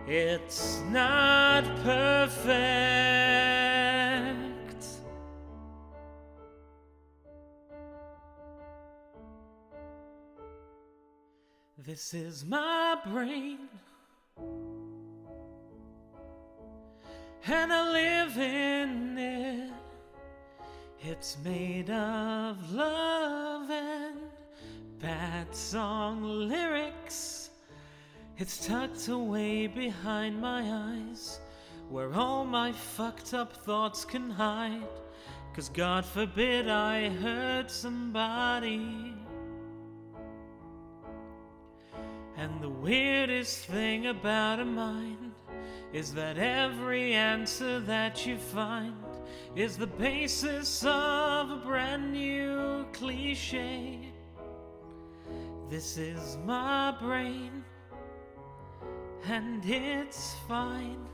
It's 0.08 0.80
not 0.88 1.64
perfect. 1.82 2.46
This 11.76 12.14
is 12.14 12.44
my 12.44 12.98
brain. 13.04 13.68
And 17.48 17.72
I 17.72 17.90
live 17.90 18.38
in 18.38 19.18
it. 19.18 19.72
It's 21.00 21.36
made 21.44 21.90
of 21.90 22.72
love 22.72 23.68
and 23.70 24.20
bad 25.00 25.52
song 25.52 26.22
lyrics. 26.22 27.35
It's 28.38 28.66
tucked 28.66 29.08
away 29.08 29.66
behind 29.66 30.38
my 30.38 30.62
eyes, 30.62 31.40
where 31.88 32.12
all 32.12 32.44
my 32.44 32.70
fucked 32.70 33.32
up 33.32 33.64
thoughts 33.64 34.04
can 34.04 34.28
hide. 34.28 34.86
Cause 35.54 35.70
God 35.70 36.04
forbid 36.04 36.68
I 36.68 37.08
hurt 37.08 37.70
somebody. 37.70 39.14
And 42.36 42.60
the 42.60 42.68
weirdest 42.68 43.64
thing 43.64 44.08
about 44.08 44.60
a 44.60 44.66
mind 44.66 45.32
is 45.94 46.12
that 46.12 46.36
every 46.36 47.14
answer 47.14 47.80
that 47.80 48.26
you 48.26 48.36
find 48.36 48.94
is 49.54 49.78
the 49.78 49.86
basis 49.86 50.84
of 50.84 51.50
a 51.50 51.62
brand 51.64 52.12
new 52.12 52.84
cliche. 52.92 54.12
This 55.70 55.96
is 55.96 56.36
my 56.44 56.94
brain, 57.00 57.64
and 59.24 59.64
it's 59.64 60.34
fine. 60.48 61.06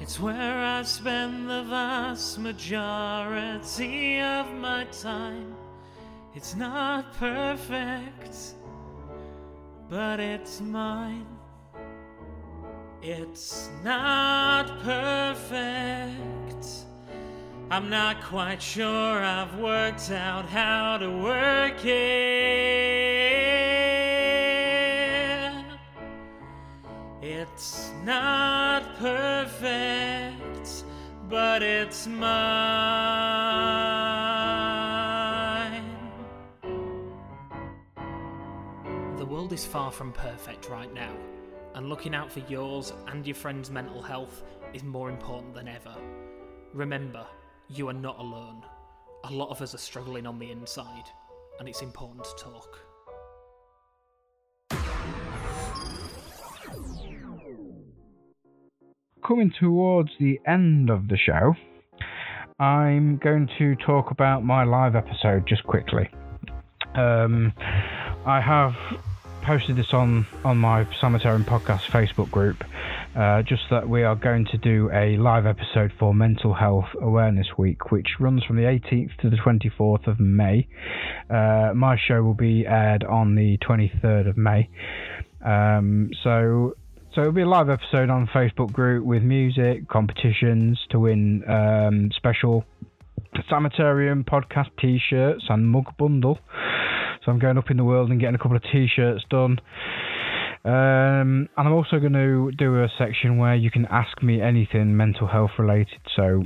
It's 0.00 0.18
where 0.18 0.58
I 0.58 0.82
spend 0.82 1.48
the 1.48 1.62
vast 1.64 2.38
majority 2.38 4.20
of 4.20 4.50
my 4.54 4.84
time. 4.84 5.54
It's 6.34 6.56
not 6.56 7.12
perfect, 7.14 8.54
but 9.88 10.18
it's 10.20 10.60
mine. 10.60 11.26
It's 13.02 13.68
not 13.84 14.80
perfect. 14.80 16.66
I'm 17.70 17.88
not 17.88 18.22
quite 18.22 18.60
sure 18.60 19.22
I've 19.22 19.58
worked 19.58 20.10
out 20.10 20.46
how 20.46 20.98
to 20.98 21.08
work 21.08 21.84
it. 21.84 23.20
It's 27.32 27.92
not 28.04 28.96
perfect, 28.96 30.84
but 31.28 31.62
it's 31.62 32.08
mine. 32.08 32.26
The 39.16 39.24
world 39.24 39.52
is 39.52 39.64
far 39.64 39.92
from 39.92 40.12
perfect 40.12 40.68
right 40.68 40.92
now, 40.92 41.14
and 41.74 41.88
looking 41.88 42.16
out 42.16 42.32
for 42.32 42.40
yours 42.48 42.92
and 43.06 43.24
your 43.24 43.36
friends' 43.36 43.70
mental 43.70 44.02
health 44.02 44.42
is 44.74 44.82
more 44.82 45.08
important 45.08 45.54
than 45.54 45.68
ever. 45.68 45.94
Remember, 46.74 47.24
you 47.68 47.88
are 47.88 47.92
not 47.92 48.18
alone. 48.18 48.64
A 49.22 49.32
lot 49.32 49.50
of 49.50 49.62
us 49.62 49.72
are 49.72 49.78
struggling 49.78 50.26
on 50.26 50.40
the 50.40 50.50
inside, 50.50 51.08
and 51.60 51.68
it's 51.68 51.82
important 51.82 52.24
to 52.24 52.34
talk. 52.42 52.89
Coming 59.26 59.52
towards 59.58 60.10
the 60.18 60.40
end 60.46 60.90
of 60.90 61.08
the 61.08 61.16
show, 61.16 61.54
I'm 62.58 63.18
going 63.18 63.48
to 63.58 63.76
talk 63.76 64.10
about 64.10 64.44
my 64.44 64.64
live 64.64 64.96
episode 64.96 65.46
just 65.46 65.62
quickly. 65.64 66.08
Um, 66.94 67.52
I 68.26 68.40
have 68.40 68.74
posted 69.42 69.76
this 69.76 69.92
on 69.92 70.26
on 70.44 70.58
my 70.58 70.86
Samitarium 71.00 71.44
podcast 71.44 71.82
Facebook 71.82 72.30
group. 72.30 72.64
Uh, 73.16 73.42
just 73.42 73.62
that 73.70 73.88
we 73.88 74.04
are 74.04 74.14
going 74.14 74.46
to 74.46 74.58
do 74.58 74.88
a 74.92 75.16
live 75.16 75.44
episode 75.44 75.92
for 75.98 76.14
Mental 76.14 76.54
Health 76.54 76.88
Awareness 77.00 77.48
Week, 77.58 77.90
which 77.90 78.06
runs 78.20 78.44
from 78.44 78.56
the 78.56 78.62
18th 78.62 79.16
to 79.18 79.30
the 79.30 79.36
24th 79.36 80.06
of 80.06 80.20
May. 80.20 80.68
Uh, 81.28 81.72
my 81.74 81.96
show 82.08 82.22
will 82.22 82.34
be 82.34 82.66
aired 82.66 83.04
on 83.04 83.34
the 83.34 83.58
23rd 83.58 84.28
of 84.28 84.36
May. 84.36 84.68
Um, 85.44 86.10
so. 86.22 86.74
So 87.14 87.22
it'll 87.22 87.32
be 87.32 87.42
a 87.42 87.48
live 87.48 87.68
episode 87.68 88.08
on 88.08 88.28
Facebook 88.28 88.72
group 88.72 89.04
with 89.04 89.24
music, 89.24 89.88
competitions 89.88 90.78
to 90.90 91.00
win 91.00 91.42
um, 91.50 92.10
special 92.16 92.64
Samitarium 93.48 94.22
podcast 94.22 94.68
T-shirts 94.80 95.42
and 95.48 95.68
mug 95.68 95.86
bundle. 95.98 96.38
So 97.24 97.32
I'm 97.32 97.40
going 97.40 97.58
up 97.58 97.68
in 97.68 97.78
the 97.78 97.84
world 97.84 98.10
and 98.10 98.20
getting 98.20 98.36
a 98.36 98.38
couple 98.38 98.56
of 98.56 98.62
T-shirts 98.62 99.24
done. 99.28 99.58
Um, 100.64 101.48
and 101.56 101.66
I'm 101.66 101.72
also 101.72 101.98
going 101.98 102.12
to 102.12 102.52
do 102.56 102.80
a 102.80 102.88
section 102.96 103.38
where 103.38 103.56
you 103.56 103.72
can 103.72 103.86
ask 103.86 104.22
me 104.22 104.40
anything 104.40 104.96
mental 104.96 105.26
health 105.26 105.50
related. 105.58 105.98
So 106.14 106.44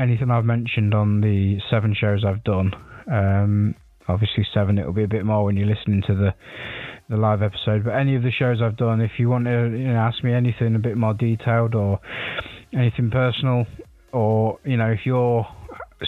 anything 0.00 0.28
I've 0.28 0.44
mentioned 0.44 0.92
on 0.92 1.20
the 1.20 1.58
seven 1.70 1.94
shows 1.94 2.24
I've 2.26 2.42
done. 2.42 2.72
Um, 3.08 3.74
obviously 4.08 4.46
seven. 4.52 4.78
It'll 4.78 4.92
be 4.92 5.04
a 5.04 5.08
bit 5.08 5.24
more 5.24 5.44
when 5.44 5.56
you're 5.56 5.68
listening 5.68 6.02
to 6.06 6.14
the 6.14 6.34
the 7.08 7.16
live 7.16 7.42
episode. 7.42 7.84
But 7.84 7.90
any 7.96 8.14
of 8.14 8.22
the 8.22 8.30
shows 8.30 8.62
I've 8.62 8.76
done, 8.76 9.00
if 9.00 9.12
you 9.18 9.28
want 9.28 9.44
to 9.46 9.76
you 9.76 9.88
know, 9.88 9.98
ask 9.98 10.22
me 10.22 10.32
anything 10.32 10.76
a 10.76 10.78
bit 10.78 10.96
more 10.96 11.12
detailed 11.14 11.74
or 11.74 12.00
anything 12.72 13.10
personal, 13.10 13.66
or 14.12 14.58
you 14.64 14.76
know 14.76 14.90
if 14.90 15.00
you're 15.04 15.46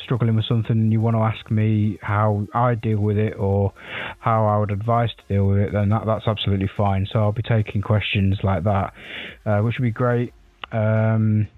struggling 0.05 0.37
with 0.37 0.47
something 0.47 0.73
and 0.73 0.93
you 0.93 1.01
want 1.01 1.17
to 1.17 1.21
ask 1.21 1.51
me 1.51 1.99
how 2.01 2.47
I 2.55 2.75
deal 2.75 2.99
with 2.99 3.19
it 3.19 3.35
or 3.39 3.73
how 4.21 4.47
I 4.47 4.59
would 4.59 4.71
advise 4.71 5.11
to 5.11 5.35
deal 5.35 5.47
with 5.47 5.59
it, 5.59 5.73
then 5.73 5.91
that, 5.91 6.03
that's 6.07 6.27
absolutely 6.27 6.71
fine. 6.77 7.07
So 7.13 7.19
I'll 7.19 7.33
be 7.33 7.43
taking 7.43 7.83
questions 7.83 8.39
like 8.43 8.65
that, 8.65 8.93
uh, 9.45 9.59
which 9.59 9.77
would 9.79 9.85
be 9.85 9.91
great. 9.91 10.33
Um, 10.71 11.49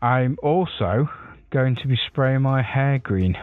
I'm 0.00 0.38
also 0.42 1.10
going 1.50 1.76
to 1.82 1.88
be 1.88 1.98
spraying 2.06 2.42
my 2.42 2.62
hair 2.62 2.98
green 2.98 3.36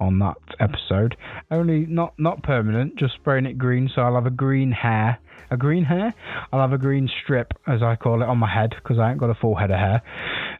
on 0.00 0.18
that 0.20 0.36
episode. 0.60 1.16
Only 1.50 1.86
not 1.86 2.14
not 2.18 2.42
permanent, 2.42 2.96
just 2.96 3.14
spraying 3.14 3.46
it 3.46 3.58
green. 3.58 3.90
So 3.94 4.02
I'll 4.02 4.14
have 4.14 4.26
a 4.26 4.30
green 4.30 4.72
hair, 4.72 5.18
a 5.50 5.56
green 5.56 5.84
hair. 5.84 6.14
I'll 6.52 6.60
have 6.60 6.72
a 6.72 6.78
green 6.78 7.08
strip, 7.22 7.52
as 7.66 7.82
I 7.82 7.96
call 7.96 8.22
it, 8.22 8.26
on 8.26 8.38
my 8.38 8.52
head 8.52 8.74
because 8.74 8.98
I 8.98 9.10
ain't 9.10 9.20
got 9.20 9.30
a 9.30 9.34
full 9.34 9.54
head 9.54 9.70
of 9.70 9.78
hair. 9.78 10.02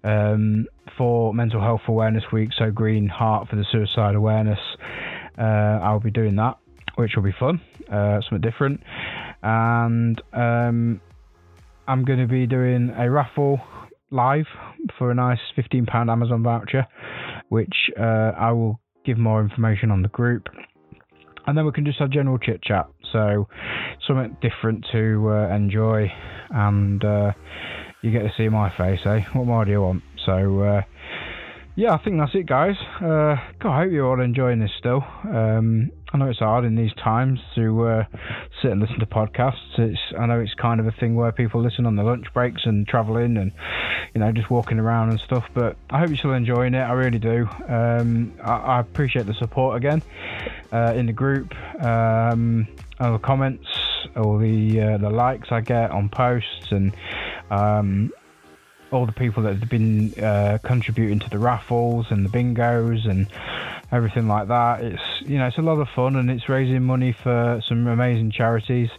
Um, 0.04 0.66
for 0.96 1.34
Mental 1.34 1.60
Health 1.60 1.80
Awareness 1.88 2.24
Week, 2.32 2.50
so 2.56 2.70
green 2.70 3.08
heart 3.08 3.48
for 3.48 3.56
the 3.56 3.64
suicide 3.70 4.14
awareness. 4.14 4.58
Uh, 5.36 5.80
I'll 5.82 6.00
be 6.00 6.10
doing 6.10 6.36
that, 6.36 6.58
which 6.96 7.12
will 7.16 7.22
be 7.22 7.34
fun, 7.38 7.60
uh, 7.90 8.20
something 8.20 8.40
different, 8.40 8.80
and 9.42 10.20
um, 10.32 11.00
I'm 11.88 12.04
going 12.04 12.20
to 12.20 12.26
be 12.26 12.46
doing 12.46 12.90
a 12.96 13.10
raffle 13.10 13.60
live 14.10 14.46
for 14.98 15.10
a 15.10 15.14
nice 15.14 15.40
£15 15.56 16.08
Amazon 16.08 16.42
voucher, 16.42 16.86
which 17.48 17.74
uh, 17.98 18.32
I 18.38 18.52
will 18.52 18.80
give 19.04 19.18
more 19.18 19.40
information 19.40 19.90
on 19.90 20.02
the 20.02 20.08
group. 20.08 20.48
And 21.46 21.56
then 21.56 21.66
we 21.66 21.72
can 21.72 21.84
just 21.84 21.98
have 21.98 22.10
general 22.10 22.38
chit 22.38 22.62
chat. 22.62 22.88
So, 23.12 23.48
something 24.06 24.36
different 24.40 24.86
to 24.92 25.30
uh, 25.30 25.54
enjoy, 25.54 26.10
and 26.50 27.04
uh, 27.04 27.32
you 28.02 28.10
get 28.10 28.22
to 28.22 28.32
see 28.36 28.48
my 28.48 28.70
face, 28.76 29.00
eh? 29.04 29.20
What 29.34 29.46
more 29.46 29.64
do 29.64 29.70
you 29.70 29.82
want? 29.82 30.02
So, 30.24 30.60
uh, 30.60 30.82
yeah, 31.76 31.92
I 31.92 32.02
think 32.02 32.18
that's 32.18 32.34
it, 32.34 32.46
guys. 32.46 32.76
Uh, 32.96 33.36
God, 33.60 33.70
I 33.70 33.82
hope 33.82 33.92
you're 33.92 34.06
all 34.06 34.20
enjoying 34.20 34.60
this 34.60 34.70
still. 34.78 35.04
Um, 35.24 35.90
I 36.14 36.16
know 36.16 36.28
it's 36.28 36.38
hard 36.38 36.64
in 36.64 36.76
these 36.76 36.94
times 36.94 37.40
to 37.56 37.88
uh, 37.88 38.04
sit 38.62 38.70
and 38.70 38.80
listen 38.80 39.00
to 39.00 39.06
podcasts. 39.06 39.76
It's 39.76 39.98
I 40.16 40.26
know 40.26 40.38
it's 40.38 40.54
kind 40.54 40.78
of 40.78 40.86
a 40.86 40.92
thing 40.92 41.16
where 41.16 41.32
people 41.32 41.60
listen 41.60 41.86
on 41.86 41.96
the 41.96 42.04
lunch 42.04 42.32
breaks 42.32 42.66
and 42.66 42.86
travelling 42.86 43.36
and 43.36 43.50
you 44.14 44.20
know 44.20 44.30
just 44.30 44.48
walking 44.48 44.78
around 44.78 45.10
and 45.10 45.18
stuff. 45.18 45.44
But 45.54 45.76
I 45.90 45.98
hope 45.98 46.10
you're 46.10 46.18
still 46.18 46.32
enjoying 46.32 46.74
it. 46.74 46.82
I 46.82 46.92
really 46.92 47.18
do. 47.18 47.48
Um, 47.66 48.32
I, 48.40 48.52
I, 48.52 48.80
appreciate 48.80 49.26
the 49.26 49.34
support 49.34 49.76
again 49.76 50.02
uh, 50.72 50.92
in 50.94 51.06
the 51.06 51.12
group, 51.12 51.52
um, 51.82 52.68
all 53.00 53.14
the 53.14 53.18
comments, 53.18 53.66
all 54.14 54.38
the 54.38 54.80
uh, 54.80 54.98
the 54.98 55.10
likes 55.10 55.50
I 55.50 55.62
get 55.62 55.90
on 55.90 56.08
posts 56.08 56.70
and. 56.70 56.94
Um, 57.50 58.12
all 58.92 59.06
the 59.06 59.12
people 59.12 59.42
that 59.42 59.56
have 59.56 59.68
been 59.68 60.14
uh, 60.22 60.58
contributing 60.62 61.18
to 61.18 61.28
the 61.28 61.38
raffles 61.38 62.06
and 62.10 62.24
the 62.24 62.28
bingos 62.28 63.08
and 63.10 63.26
everything 63.94 64.26
like 64.26 64.48
that. 64.48 64.80
It's 64.82 65.02
you 65.20 65.38
know 65.38 65.46
it's 65.46 65.58
a 65.58 65.62
lot 65.62 65.80
of 65.80 65.88
fun 65.94 66.16
and 66.16 66.30
it's 66.30 66.48
raising 66.48 66.82
money 66.82 67.16
for 67.22 67.62
some 67.68 67.86
amazing 67.86 68.32
charities. 68.32 68.90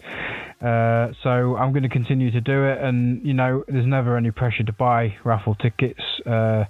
Uh, 0.62 1.12
so 1.22 1.58
I'm 1.58 1.74
going 1.74 1.84
to 1.84 1.90
continue 1.90 2.32
to 2.32 2.42
do 2.42 2.64
it, 2.66 2.82
and 2.82 3.26
you 3.26 3.34
know, 3.34 3.64
there's 3.68 3.86
never 3.86 4.18
any 4.18 4.32
pressure 4.32 4.64
to 4.64 4.74
buy 4.74 5.16
raffle 5.24 5.56
tickets. 5.56 6.02
Uh, 6.26 6.64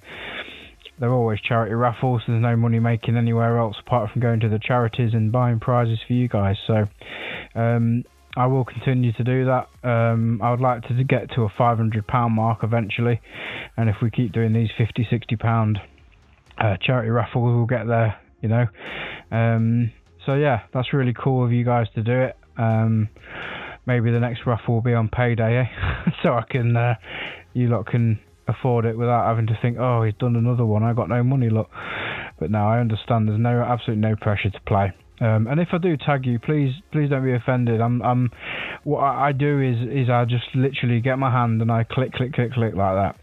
they're 0.99 1.13
always 1.13 1.39
charity 1.41 1.75
raffles. 1.75 2.21
There's 2.27 2.41
no 2.41 2.55
money 2.55 2.79
making 2.79 3.15
anywhere 3.15 3.57
else 3.57 3.75
apart 3.85 4.11
from 4.11 4.21
going 4.21 4.39
to 4.41 4.49
the 4.49 4.59
charities 4.59 5.13
and 5.13 5.31
buying 5.31 5.59
prizes 5.59 5.99
for 6.07 6.13
you 6.13 6.27
guys. 6.27 6.55
So 6.65 6.85
um, 7.53 8.05
I 8.35 8.47
will 8.47 8.65
continue 8.65 9.11
to 9.13 9.23
do 9.23 9.45
that. 9.45 9.67
Um, 9.87 10.41
I 10.41 10.51
would 10.51 10.61
like 10.61 10.83
to 10.87 11.03
get 11.03 11.31
to 11.35 11.43
a 11.43 11.49
£500 11.49 12.31
mark 12.31 12.59
eventually, 12.63 13.21
and 13.77 13.89
if 13.89 13.97
we 14.01 14.09
keep 14.09 14.31
doing 14.31 14.53
these 14.53 14.69
50, 14.77 15.07
60 15.09 15.35
pound 15.35 15.79
uh, 16.57 16.77
charity 16.81 17.09
raffle 17.09 17.41
we'll 17.41 17.65
get 17.65 17.87
there. 17.87 18.19
You 18.41 18.49
know. 18.49 18.67
Um, 19.31 19.91
so 20.25 20.35
yeah, 20.35 20.61
that's 20.73 20.93
really 20.93 21.13
cool 21.13 21.45
of 21.45 21.51
you 21.51 21.63
guys 21.63 21.87
to 21.95 22.03
do 22.03 22.11
it. 22.11 22.37
Um, 22.57 23.09
maybe 23.85 24.11
the 24.11 24.19
next 24.19 24.41
raffle 24.45 24.75
will 24.75 24.81
be 24.81 24.93
on 24.93 25.09
payday, 25.09 25.59
eh? 25.59 26.11
so 26.23 26.29
I 26.29 26.43
can, 26.49 26.75
uh, 26.75 26.95
you 27.53 27.67
lot 27.67 27.85
can 27.87 28.19
afford 28.47 28.85
it 28.85 28.97
without 28.97 29.27
having 29.27 29.47
to 29.47 29.57
think, 29.61 29.77
oh, 29.79 30.03
he's 30.03 30.13
done 30.19 30.35
another 30.35 30.65
one. 30.65 30.83
I 30.83 30.93
got 30.93 31.09
no 31.09 31.23
money, 31.23 31.49
look. 31.49 31.69
But 32.39 32.51
now 32.51 32.69
I 32.69 32.79
understand. 32.79 33.27
There's 33.27 33.39
no 33.39 33.61
absolutely 33.61 34.01
no 34.07 34.15
pressure 34.15 34.49
to 34.49 34.59
play. 34.67 34.93
Um, 35.21 35.47
and 35.47 35.61
if 35.61 35.69
I 35.71 35.77
do 35.77 35.95
tag 35.95 36.25
you, 36.25 36.39
please 36.39 36.73
please 36.91 37.09
don't 37.09 37.23
be 37.23 37.33
offended. 37.33 37.79
I'm 37.79 38.01
I'm 38.01 38.31
what 38.83 38.99
I 39.01 39.31
do 39.31 39.61
is 39.61 39.77
is 39.87 40.09
I 40.09 40.25
just 40.25 40.43
literally 40.53 40.99
get 40.99 41.17
my 41.17 41.31
hand 41.31 41.61
and 41.61 41.71
I 41.71 41.85
click 41.85 42.11
click 42.11 42.33
click 42.33 42.51
click 42.51 42.75
like 42.75 42.95
that. 42.95 43.15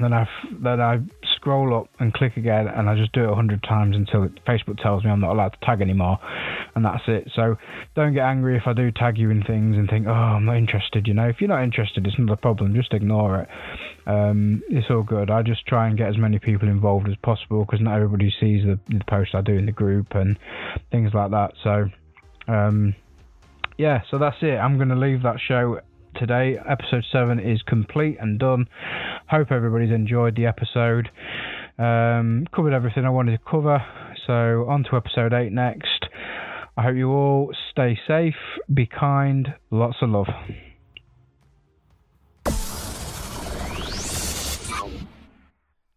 Then 0.00 0.12
I 0.12 0.28
then 0.62 0.80
I 0.80 0.98
scroll 1.36 1.76
up 1.76 1.88
and 1.98 2.12
click 2.12 2.36
again, 2.36 2.68
and 2.68 2.88
I 2.88 2.96
just 2.96 3.12
do 3.12 3.24
it 3.24 3.30
a 3.30 3.34
hundred 3.34 3.62
times 3.62 3.96
until 3.96 4.28
Facebook 4.46 4.82
tells 4.82 5.04
me 5.04 5.10
I'm 5.10 5.20
not 5.20 5.32
allowed 5.32 5.50
to 5.50 5.58
tag 5.64 5.80
anymore, 5.80 6.18
and 6.74 6.84
that's 6.84 7.02
it. 7.06 7.30
So 7.34 7.56
don't 7.94 8.14
get 8.14 8.24
angry 8.24 8.56
if 8.56 8.62
I 8.66 8.72
do 8.72 8.90
tag 8.90 9.18
you 9.18 9.30
in 9.30 9.42
things 9.42 9.76
and 9.76 9.88
think, 9.88 10.06
oh, 10.06 10.12
I'm 10.12 10.44
not 10.44 10.56
interested. 10.56 11.06
You 11.06 11.14
know, 11.14 11.28
if 11.28 11.36
you're 11.40 11.48
not 11.48 11.62
interested, 11.62 12.06
it's 12.06 12.16
not 12.18 12.32
a 12.32 12.36
problem. 12.36 12.74
Just 12.74 12.92
ignore 12.92 13.42
it. 13.42 13.48
Um, 14.06 14.62
it's 14.68 14.86
all 14.90 15.02
good. 15.02 15.30
I 15.30 15.42
just 15.42 15.66
try 15.66 15.88
and 15.88 15.96
get 15.96 16.08
as 16.08 16.18
many 16.18 16.38
people 16.38 16.68
involved 16.68 17.08
as 17.08 17.16
possible 17.22 17.64
because 17.64 17.80
not 17.80 17.96
everybody 17.96 18.32
sees 18.40 18.64
the, 18.64 18.78
the 18.88 19.04
posts 19.08 19.34
I 19.34 19.40
do 19.40 19.52
in 19.52 19.66
the 19.66 19.72
group 19.72 20.08
and 20.12 20.38
things 20.90 21.12
like 21.14 21.30
that. 21.30 21.52
So. 21.62 21.86
Um, 22.48 22.94
yeah, 23.76 24.00
so 24.10 24.18
that's 24.18 24.38
it. 24.42 24.56
I'm 24.56 24.76
going 24.76 24.88
to 24.88 24.96
leave 24.96 25.22
that 25.22 25.36
show 25.46 25.80
today. 26.14 26.56
Episode 26.68 27.04
7 27.10 27.38
is 27.38 27.62
complete 27.62 28.16
and 28.20 28.38
done. 28.38 28.66
Hope 29.28 29.50
everybody's 29.50 29.90
enjoyed 29.90 30.36
the 30.36 30.46
episode. 30.46 31.08
Um, 31.78 32.46
covered 32.54 32.72
everything 32.72 33.04
I 33.04 33.10
wanted 33.10 33.32
to 33.32 33.50
cover. 33.50 33.78
So, 34.26 34.66
on 34.68 34.84
to 34.90 34.96
episode 34.96 35.32
8 35.32 35.52
next. 35.52 36.06
I 36.76 36.82
hope 36.82 36.96
you 36.96 37.10
all 37.10 37.52
stay 37.70 37.98
safe, 38.06 38.34
be 38.72 38.86
kind, 38.86 39.48
lots 39.70 39.96
of 40.00 40.10
love. 40.10 40.28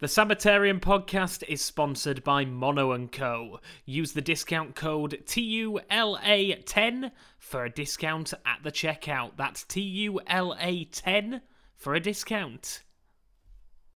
The 0.01 0.07
Samitarium 0.07 0.79
podcast 0.79 1.43
is 1.47 1.61
sponsored 1.61 2.23
by 2.23 2.43
Mono 2.43 3.07
& 3.07 3.11
Co. 3.11 3.59
Use 3.85 4.13
the 4.13 4.21
discount 4.21 4.73
code 4.73 5.21
TULA10 5.27 7.11
for 7.37 7.65
a 7.65 7.69
discount 7.69 8.33
at 8.43 8.63
the 8.63 8.71
checkout. 8.71 9.33
That's 9.37 9.63
TULA10 9.65 11.41
for 11.77 11.93
a 11.93 11.99
discount. 11.99 12.81